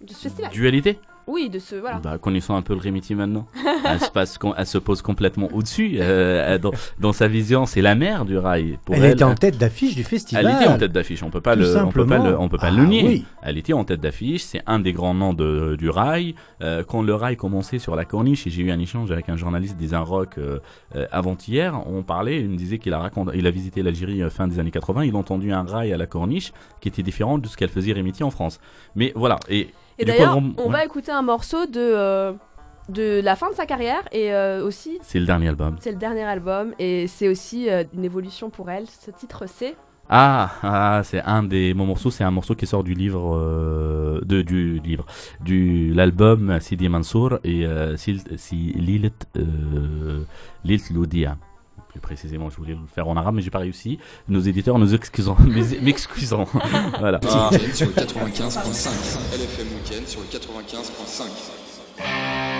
de 0.00 0.10
ce 0.12 0.22
festival? 0.22 0.50
Dualité? 0.50 0.98
Oui, 1.30 1.48
de 1.48 1.58
ce... 1.58 1.76
Voilà. 1.76 1.98
Bah, 2.02 2.18
connaissons 2.18 2.54
un 2.54 2.62
peu 2.62 2.74
le 2.74 2.80
Remiti 2.80 3.14
maintenant. 3.14 3.46
elle, 3.84 4.00
se 4.00 4.10
passe, 4.10 4.36
com- 4.36 4.54
elle 4.56 4.66
se 4.66 4.78
pose 4.78 5.00
complètement 5.02 5.48
au-dessus. 5.52 5.96
euh, 6.00 6.58
dans, 6.58 6.72
dans 6.98 7.12
sa 7.12 7.28
vision, 7.28 7.66
c'est 7.66 7.80
la 7.82 7.94
mère 7.94 8.24
du 8.24 8.36
rail. 8.36 8.78
Pour 8.84 8.94
Elle 8.96 9.04
elle, 9.04 9.12
était 9.12 9.24
en 9.24 9.34
tête 9.34 9.56
d'affiche 9.58 9.94
du 9.94 10.04
festival. 10.04 10.46
Elle 10.46 10.56
était 10.56 10.66
en 10.68 10.78
tête 10.78 10.92
d'affiche, 10.92 11.22
on 11.22 11.30
peut 11.30 11.40
pas 11.40 11.54
Tout 11.54 11.62
le, 11.62 11.76
on 11.78 11.90
peut 11.90 12.04
pas 12.04 12.16
simplement. 12.16 12.24
le, 12.30 12.38
on 12.38 12.48
peut 12.48 12.58
pas 12.58 12.66
Ah 12.68 12.70
le 12.72 12.84
nier. 12.84 13.04
oui. 13.06 13.24
Elle 13.42 13.58
était 13.58 13.72
en 13.72 13.84
tête 13.84 14.00
d'affiche, 14.00 14.42
c'est 14.42 14.62
un 14.66 14.78
des 14.80 14.92
grands 14.92 15.14
noms 15.14 15.32
de, 15.34 15.76
du 15.76 15.88
rail. 15.88 16.34
Euh, 16.62 16.82
quand 16.86 17.02
le 17.02 17.14
rail 17.14 17.36
commençait 17.36 17.78
sur 17.78 17.94
la 17.96 18.04
corniche, 18.04 18.46
et 18.46 18.50
j'ai 18.50 18.62
eu 18.62 18.70
un 18.70 18.78
échange 18.80 19.10
avec 19.12 19.28
un 19.28 19.36
journaliste 19.36 19.76
des 19.76 19.94
Inrocks 19.94 20.36
euh, 20.38 20.58
euh, 20.96 21.06
avant-hier, 21.12 21.80
on 21.86 22.02
parlait, 22.02 22.40
il 22.40 22.48
me 22.48 22.56
disait 22.56 22.78
qu'il 22.78 22.92
a 22.92 22.98
raconté, 22.98 23.32
il 23.38 23.46
a 23.46 23.50
visité 23.50 23.82
l'Algérie 23.82 24.22
fin 24.30 24.48
des 24.48 24.58
années 24.58 24.70
80, 24.70 25.04
il 25.04 25.14
a 25.14 25.18
entendu 25.18 25.52
un 25.52 25.62
rail 25.62 25.92
à 25.92 25.96
la 25.96 26.06
corniche 26.06 26.52
qui 26.80 26.88
était 26.88 27.02
différent 27.02 27.38
de 27.38 27.46
ce 27.46 27.56
qu'elle 27.56 27.68
faisait 27.68 27.92
Remiti 27.92 28.22
en 28.24 28.30
France. 28.30 28.60
Mais 28.96 29.12
voilà. 29.14 29.38
Et, 29.48 29.68
Et 30.00 30.04
d'ailleurs, 30.04 30.36
on- 30.36 30.54
on 30.58 30.66
ouais, 30.66 30.72
va 30.72 30.84
écouter 30.84 31.12
un 31.12 31.22
morceau 31.22 31.66
de, 31.66 31.78
euh, 31.80 32.32
de 32.88 33.20
la 33.22 33.36
fin 33.36 33.50
de 33.50 33.54
sa 33.54 33.66
carrière 33.66 34.02
et 34.12 34.32
euh, 34.32 34.64
aussi, 34.66 34.98
c'est 35.02 35.20
le 35.20 35.26
dernier 35.26 35.48
album. 35.48 35.76
c'est 35.80 35.92
le 35.92 35.98
dernier 35.98 36.24
album 36.24 36.74
et 36.78 37.06
c'est 37.06 37.28
aussi 37.28 37.68
euh, 37.70 37.84
une 37.94 38.04
évolution 38.04 38.50
pour 38.50 38.70
elle. 38.70 38.86
Ce 38.88 39.10
titre, 39.10 39.44
c'est... 39.46 39.74
Ah, 40.12 40.50
ah, 40.64 41.02
c'est 41.04 41.22
un 41.22 41.44
des 41.44 41.72
mon 41.72 41.86
morceaux, 41.86 42.10
c'est 42.10 42.24
un 42.24 42.32
morceau 42.32 42.56
qui 42.56 42.66
sort 42.66 42.82
du 42.82 42.94
livre 42.94 43.38
de 44.24 44.42
du 44.42 44.80
livre 44.80 45.06
du 45.40 45.94
l'album 45.94 46.58
Sidi 46.60 46.88
Mansour 46.88 47.38
et 47.44 47.64
euh, 47.64 47.94
Sil- 47.94 48.26
si 48.36 48.72
Lilt 48.72 49.26
euh, 49.36 50.22
Lilt 50.64 50.90
Loudia. 50.90 51.36
Plus 51.90 52.00
précisément, 52.00 52.48
je 52.50 52.56
voulais 52.56 52.74
le 52.74 52.86
faire 52.92 53.08
en 53.08 53.16
arabe, 53.16 53.34
mais 53.34 53.42
j'ai 53.42 53.50
pas 53.50 53.58
réussi. 53.58 53.98
Nos 54.28 54.40
éditeurs 54.40 54.78
nous 54.78 54.94
excusons, 54.94 55.36
mais- 55.46 55.78
m'excuseront. 55.82 56.46
voilà. 57.00 57.18
Ah. 57.28 57.48
Week-end 57.52 57.74
sur 57.74 57.86
le 57.86 57.92
95.5. 57.92 58.88
LFM 59.34 59.66
Weekend 59.74 60.06
sur 60.06 60.20
le 60.20 60.26
95.5. 60.26 62.59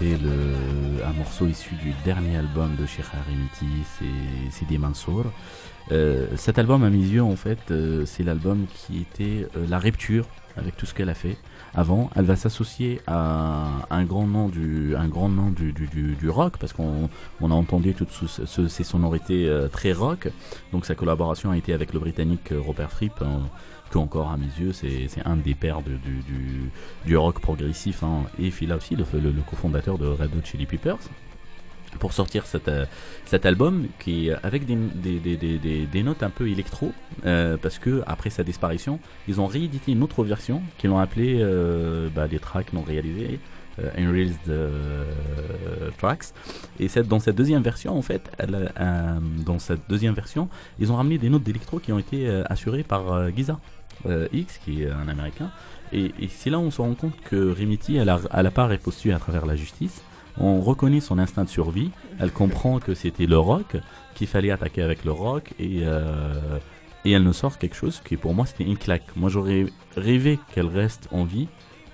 le, 0.00 1.04
un 1.04 1.12
morceau 1.12 1.46
issu 1.46 1.74
du 1.76 1.92
dernier 2.04 2.36
album 2.36 2.76
de 2.76 2.86
Sheikh 2.86 3.06
Harimiti, 3.14 3.66
c'est 3.98 4.50
Sidi 4.50 4.78
Mansour. 4.78 5.24
Euh, 5.92 6.26
cet 6.36 6.58
album, 6.58 6.84
à 6.84 6.90
mes 6.90 6.98
yeux, 6.98 7.22
en 7.22 7.36
fait, 7.36 7.58
euh, 7.70 8.04
c'est 8.04 8.22
l'album 8.22 8.66
qui 8.74 9.00
était 9.00 9.46
euh, 9.56 9.66
la 9.68 9.78
rupture 9.78 10.26
avec 10.56 10.76
tout 10.76 10.86
ce 10.86 10.94
qu'elle 10.94 11.08
a 11.08 11.14
fait 11.14 11.36
avant. 11.78 12.10
Elle 12.16 12.24
va 12.24 12.36
s'associer 12.36 13.00
à 13.06 13.66
un 13.90 14.04
grand 14.04 14.26
nom 14.26 14.48
du, 14.48 14.94
un 14.96 15.08
grand 15.08 15.28
nom 15.28 15.50
du, 15.50 15.72
du, 15.72 15.86
du- 15.86 16.16
rock, 16.30 16.54
parce 16.58 16.72
qu'on 16.72 17.08
on 17.40 17.50
a 17.50 17.54
entendu 17.54 17.94
toutes 17.94 18.10
ce- 18.10 18.46
ce- 18.46 18.68
ces 18.68 18.84
sonorités 18.84 19.48
euh, 19.48 19.68
très 19.68 19.92
rock. 19.92 20.28
Donc 20.72 20.86
sa 20.86 20.94
collaboration 20.94 21.50
a 21.52 21.56
été 21.56 21.72
avec 21.72 21.92
le 21.92 22.00
Britannique 22.00 22.52
Robert 22.56 22.90
Fripp, 22.90 23.22
hein, 23.22 23.42
encore 23.98 24.30
à 24.30 24.36
mes 24.36 24.50
yeux, 24.60 24.72
c'est 24.72 25.08
un 25.24 25.36
des 25.36 25.54
pères 25.54 25.80
du, 25.82 25.96
du, 27.06 27.16
rock 27.16 27.40
progressif. 27.40 28.02
hein. 28.02 28.24
Et 28.38 28.50
Phil 28.50 28.72
aussi, 28.72 28.96
le, 28.96 29.04
cofondateur 29.48 29.96
de 29.98 30.06
Red 30.06 30.30
Chili 30.44 30.66
Peppers 30.66 30.98
pour 31.98 32.12
sortir 32.12 32.46
cet, 32.46 32.68
euh, 32.68 32.86
cet 33.24 33.46
album 33.46 33.86
qui 33.98 34.28
est 34.28 34.34
avec 34.42 34.64
des, 34.66 36.02
notes 36.02 36.22
un 36.22 36.30
peu 36.30 36.48
électro 36.48 36.92
euh, 37.26 37.56
parce 37.60 37.78
que 37.78 38.02
après 38.06 38.30
sa 38.30 38.44
disparition 38.44 39.00
ils 39.26 39.40
ont 39.40 39.46
réédité 39.46 39.92
une 39.92 40.02
autre 40.02 40.24
version 40.24 40.62
qu'ils 40.78 40.90
l'ont 40.90 40.98
appelée 40.98 41.38
euh, 41.40 42.08
bah, 42.14 42.28
des 42.28 42.38
tracks 42.38 42.72
non 42.72 42.82
réalisés 42.82 43.40
euh, 43.78 44.24
euh, 44.48 45.90
Tracks. 45.98 46.26
Et 46.80 46.88
dans 47.02 47.20
cette 47.20 47.36
deuxième 47.36 47.62
version 47.62 47.96
en 47.96 48.02
fait 48.02 48.30
euh, 48.40 49.18
dans 49.44 49.58
cette 49.58 49.82
deuxième 49.88 50.14
version 50.14 50.48
ils 50.78 50.90
ont 50.92 50.96
ramené 50.96 51.18
des 51.18 51.28
notes 51.28 51.42
d'électro 51.42 51.78
qui 51.78 51.92
ont 51.92 51.98
été 51.98 52.28
euh, 52.28 52.42
assurées 52.48 52.82
par 52.82 53.12
euh, 53.12 53.30
Giza 53.34 53.58
euh, 54.06 54.28
X 54.32 54.58
qui 54.64 54.82
est 54.82 54.90
un 54.90 55.08
américain. 55.08 55.50
Et, 55.92 56.12
et 56.20 56.28
c'est 56.28 56.50
là 56.50 56.58
où 56.58 56.62
on 56.62 56.70
se 56.70 56.80
rend 56.80 56.94
compte 56.94 57.18
que 57.24 57.50
Remity 57.50 57.96
elle 57.96 58.08
a, 58.08 58.20
elle 58.32 58.46
a 58.46 58.50
pas 58.50 58.68
à 58.68 59.18
travers 59.18 59.46
la 59.46 59.56
justice 59.56 60.02
on 60.40 60.60
reconnaît 60.60 61.00
son 61.00 61.18
instinct 61.18 61.44
de 61.44 61.48
survie. 61.48 61.90
Elle 62.18 62.32
comprend 62.32 62.78
que 62.78 62.94
c'était 62.94 63.26
le 63.26 63.38
rock, 63.38 63.76
qu'il 64.14 64.26
fallait 64.26 64.50
attaquer 64.50 64.82
avec 64.82 65.04
le 65.04 65.12
rock, 65.12 65.52
et, 65.58 65.80
euh, 65.82 66.58
et 67.04 67.12
elle 67.12 67.22
nous 67.22 67.32
sort 67.32 67.58
quelque 67.58 67.76
chose 67.76 68.00
qui 68.04 68.16
pour 68.16 68.34
moi 68.34 68.46
c'était 68.46 68.64
une 68.64 68.76
claque. 68.76 69.04
Moi 69.16 69.30
j'aurais 69.30 69.66
rêvé 69.96 70.38
qu'elle 70.52 70.66
reste 70.66 71.08
en 71.12 71.24
vie 71.24 71.48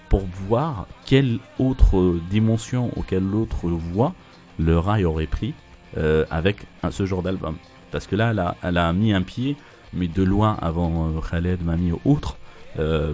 pour 0.08 0.22
voir 0.48 0.86
quelle 1.06 1.38
autre 1.58 2.18
dimension 2.30 2.90
ou 2.96 3.02
quelle 3.02 3.34
autre 3.34 3.68
voie 3.68 4.14
le 4.58 4.78
rail 4.78 5.04
aurait 5.04 5.26
pris 5.26 5.54
euh, 5.96 6.24
avec 6.30 6.58
ce 6.90 7.06
genre 7.06 7.22
d'album. 7.22 7.56
Parce 7.90 8.06
que 8.06 8.16
là, 8.16 8.30
elle 8.30 8.38
a, 8.38 8.56
elle 8.62 8.76
a 8.76 8.92
mis 8.92 9.12
un 9.12 9.22
pied, 9.22 9.56
mais 9.92 10.08
de 10.08 10.22
loin 10.22 10.56
avant 10.60 11.08
euh, 11.08 11.20
Khaled, 11.20 11.64
Mami 11.64 11.92
ou 11.92 12.00
autre, 12.04 12.36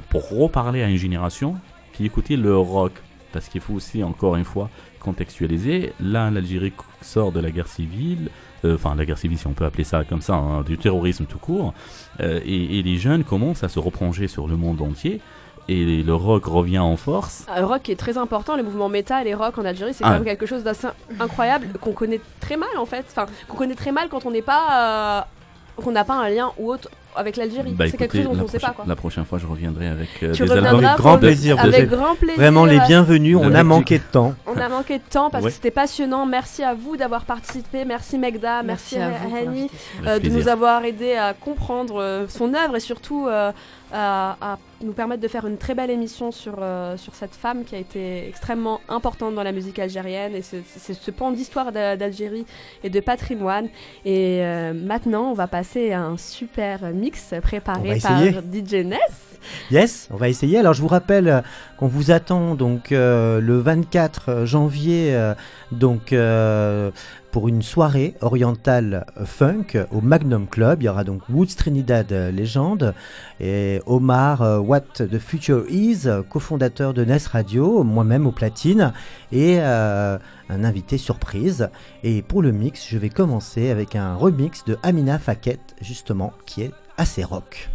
pour 0.08 0.30
reparler 0.30 0.82
à 0.82 0.88
une 0.88 0.96
génération 0.96 1.56
qui 1.92 2.06
écoutait 2.06 2.36
le 2.36 2.56
rock. 2.56 2.92
Parce 3.30 3.48
qu'il 3.48 3.60
faut 3.60 3.74
aussi, 3.74 4.02
encore 4.02 4.36
une 4.36 4.44
fois, 4.44 4.70
contextualiser. 5.00 5.92
Là, 6.00 6.30
l'Algérie 6.30 6.72
sort 7.02 7.32
de 7.32 7.40
la 7.40 7.50
guerre 7.50 7.68
civile, 7.68 8.28
euh, 8.64 8.74
enfin 8.76 8.94
la 8.94 9.04
guerre 9.04 9.18
civile 9.18 9.38
si 9.38 9.46
on 9.46 9.52
peut 9.52 9.64
appeler 9.64 9.84
ça 9.84 10.04
comme 10.04 10.20
ça, 10.22 10.34
hein, 10.34 10.62
du 10.62 10.78
terrorisme 10.78 11.24
tout 11.24 11.38
court, 11.38 11.74
euh, 12.20 12.40
et, 12.44 12.78
et 12.78 12.82
les 12.82 12.96
jeunes 12.98 13.24
commencent 13.24 13.64
à 13.64 13.68
se 13.68 13.78
replonger 13.78 14.28
sur 14.28 14.46
le 14.46 14.56
monde 14.56 14.80
entier, 14.82 15.20
et 15.68 16.02
le 16.02 16.14
rock 16.14 16.46
revient 16.46 16.78
en 16.80 16.96
force. 16.96 17.46
Ah, 17.48 17.60
Le 17.60 17.66
rock 17.66 17.88
est 17.88 17.96
très 17.96 18.18
important, 18.18 18.56
les 18.56 18.62
mouvements 18.62 18.88
métal 18.88 19.26
et 19.28 19.34
rock 19.34 19.56
en 19.58 19.64
Algérie, 19.64 19.94
c'est 19.94 20.04
Ah. 20.04 20.08
quand 20.08 20.14
même 20.14 20.24
quelque 20.24 20.46
chose 20.46 20.64
d'assez 20.64 20.88
incroyable 21.20 21.68
qu'on 21.80 21.92
connaît 21.92 22.20
très 22.40 22.56
mal 22.56 22.70
en 22.78 22.86
fait. 22.86 23.04
Enfin, 23.08 23.26
qu'on 23.48 23.56
connaît 23.56 23.74
très 23.76 23.92
mal 23.92 24.08
quand 24.10 24.26
on 24.26 24.30
n'est 24.30 24.42
pas. 24.42 25.20
euh, 25.20 25.20
qu'on 25.76 25.92
n'a 25.92 26.04
pas 26.04 26.14
un 26.16 26.28
lien 26.28 26.50
ou 26.58 26.70
autre 26.72 26.90
avec 27.16 27.38
l'Algérie. 27.38 27.72
Bah, 27.72 27.86
c'est 27.90 27.96
quelque 27.96 28.14
chose 28.18 28.26
dont 28.26 28.38
on 28.40 28.42
ne 28.42 28.48
sait 28.48 28.58
pas 28.58 28.72
quoi. 28.72 28.84
la 28.86 28.96
prochaine 28.96 29.24
fois, 29.24 29.38
je 29.38 29.46
reviendrai 29.46 29.86
avec 29.86 30.08
euh, 30.22 30.32
Tu 30.34 30.42
des 30.44 30.48
reviendras 30.50 30.70
albums. 30.72 30.84
Avec 30.84 30.98
grand 30.98 31.18
plaisir. 31.18 31.56
vous 31.56 31.62
avec 31.68 31.80
êtes 31.80 31.88
grand 31.88 32.14
plaisir. 32.16 32.36
Vraiment 32.36 32.66
les 32.66 32.78
bienvenus. 32.80 33.38
On 33.40 33.54
a 33.54 33.62
manqué 33.64 33.96
de 33.98 34.04
temps. 34.04 34.34
On 34.52 34.58
a 34.60 34.68
manqué 34.68 34.98
de 34.98 35.04
temps 35.08 35.30
parce 35.30 35.44
Ouais. 35.44 35.50
que 35.50 35.54
c'était 35.54 35.70
passionnant. 35.70 36.26
Merci 36.26 36.62
à 36.64 36.74
vous 36.74 36.96
d'avoir 36.96 37.24
participé. 37.24 37.84
Merci 37.84 38.18
Megda. 38.18 38.62
Merci, 38.62 38.96
Merci 38.98 38.98
à 38.98 39.08
vous 39.18 39.28
pour 39.28 39.36
Hani 39.38 39.70
euh, 40.06 40.18
de 40.18 40.28
nous 40.28 40.48
avoir 40.48 40.84
aidé 40.84 41.14
à 41.14 41.34
comprendre 41.34 42.00
euh, 42.00 42.26
son 42.28 42.52
œuvre 42.54 42.76
et 42.76 42.80
surtout 42.80 43.26
euh, 43.28 43.52
à, 43.92 44.36
à 44.40 44.58
nous 44.82 44.92
permettre 44.92 45.20
de 45.22 45.28
faire 45.28 45.46
une 45.46 45.58
très 45.58 45.74
belle 45.74 45.90
émission 45.90 46.32
sur, 46.32 46.54
euh, 46.58 46.96
sur 46.96 47.14
cette 47.14 47.34
femme 47.34 47.64
qui 47.64 47.74
a 47.74 47.78
été 47.78 48.26
extrêmement 48.28 48.80
importante 48.88 49.34
dans 49.34 49.42
la 49.42 49.52
musique 49.52 49.78
algérienne 49.78 50.34
et 50.34 50.42
c'est 50.42 50.94
ce 50.94 51.10
pan 51.10 51.30
d'histoire 51.32 51.70
d'Al- 51.70 51.98
d'Algérie 51.98 52.46
et 52.82 52.90
de 52.90 53.00
patrimoine. 53.00 53.68
Et 54.04 54.38
euh, 54.42 54.72
maintenant, 54.72 55.30
on 55.30 55.34
va 55.34 55.46
passer 55.46 55.92
à 55.92 56.00
un 56.02 56.16
super 56.16 56.80
mix 56.92 57.34
préparé 57.42 57.98
par 58.00 58.20
DJ 58.22 58.84
Ness. 58.86 58.98
Yes, 59.70 60.06
on 60.10 60.16
va 60.16 60.28
essayer. 60.28 60.58
Alors 60.58 60.74
je 60.74 60.82
vous 60.82 60.88
rappelle 60.88 61.28
euh, 61.28 61.40
qu'on 61.80 61.88
vous 61.88 62.10
attend 62.10 62.56
donc 62.56 62.92
euh, 62.92 63.40
le 63.40 63.58
24 63.58 64.44
janvier 64.44 65.14
euh, 65.14 65.34
donc 65.72 66.12
euh, 66.12 66.90
pour 67.32 67.48
une 67.48 67.62
soirée 67.62 68.14
orientale 68.20 69.06
funk 69.24 69.86
au 69.90 70.02
Magnum 70.02 70.46
Club. 70.46 70.82
Il 70.82 70.86
y 70.86 70.88
aura 70.90 71.04
donc 71.04 71.22
Woods 71.30 71.54
Trinidad 71.56 72.12
euh, 72.12 72.30
légende 72.30 72.92
et 73.40 73.80
Omar 73.86 74.42
euh, 74.42 74.58
What 74.58 74.80
the 74.98 75.18
Future 75.18 75.64
Is, 75.70 76.02
euh, 76.04 76.22
cofondateur 76.22 76.92
de 76.92 77.02
Ness 77.02 77.28
Radio, 77.28 77.82
moi-même 77.82 78.26
au 78.26 78.32
platine 78.32 78.92
et 79.32 79.56
euh, 79.60 80.18
un 80.50 80.64
invité 80.64 80.98
surprise. 80.98 81.70
Et 82.04 82.20
pour 82.20 82.42
le 82.42 82.52
mix, 82.52 82.86
je 82.90 82.98
vais 82.98 83.08
commencer 83.08 83.70
avec 83.70 83.96
un 83.96 84.16
remix 84.16 84.66
de 84.66 84.76
Amina 84.82 85.18
Faket 85.18 85.60
justement 85.80 86.34
qui 86.44 86.60
est 86.60 86.72
assez 86.98 87.24
rock. 87.24 87.70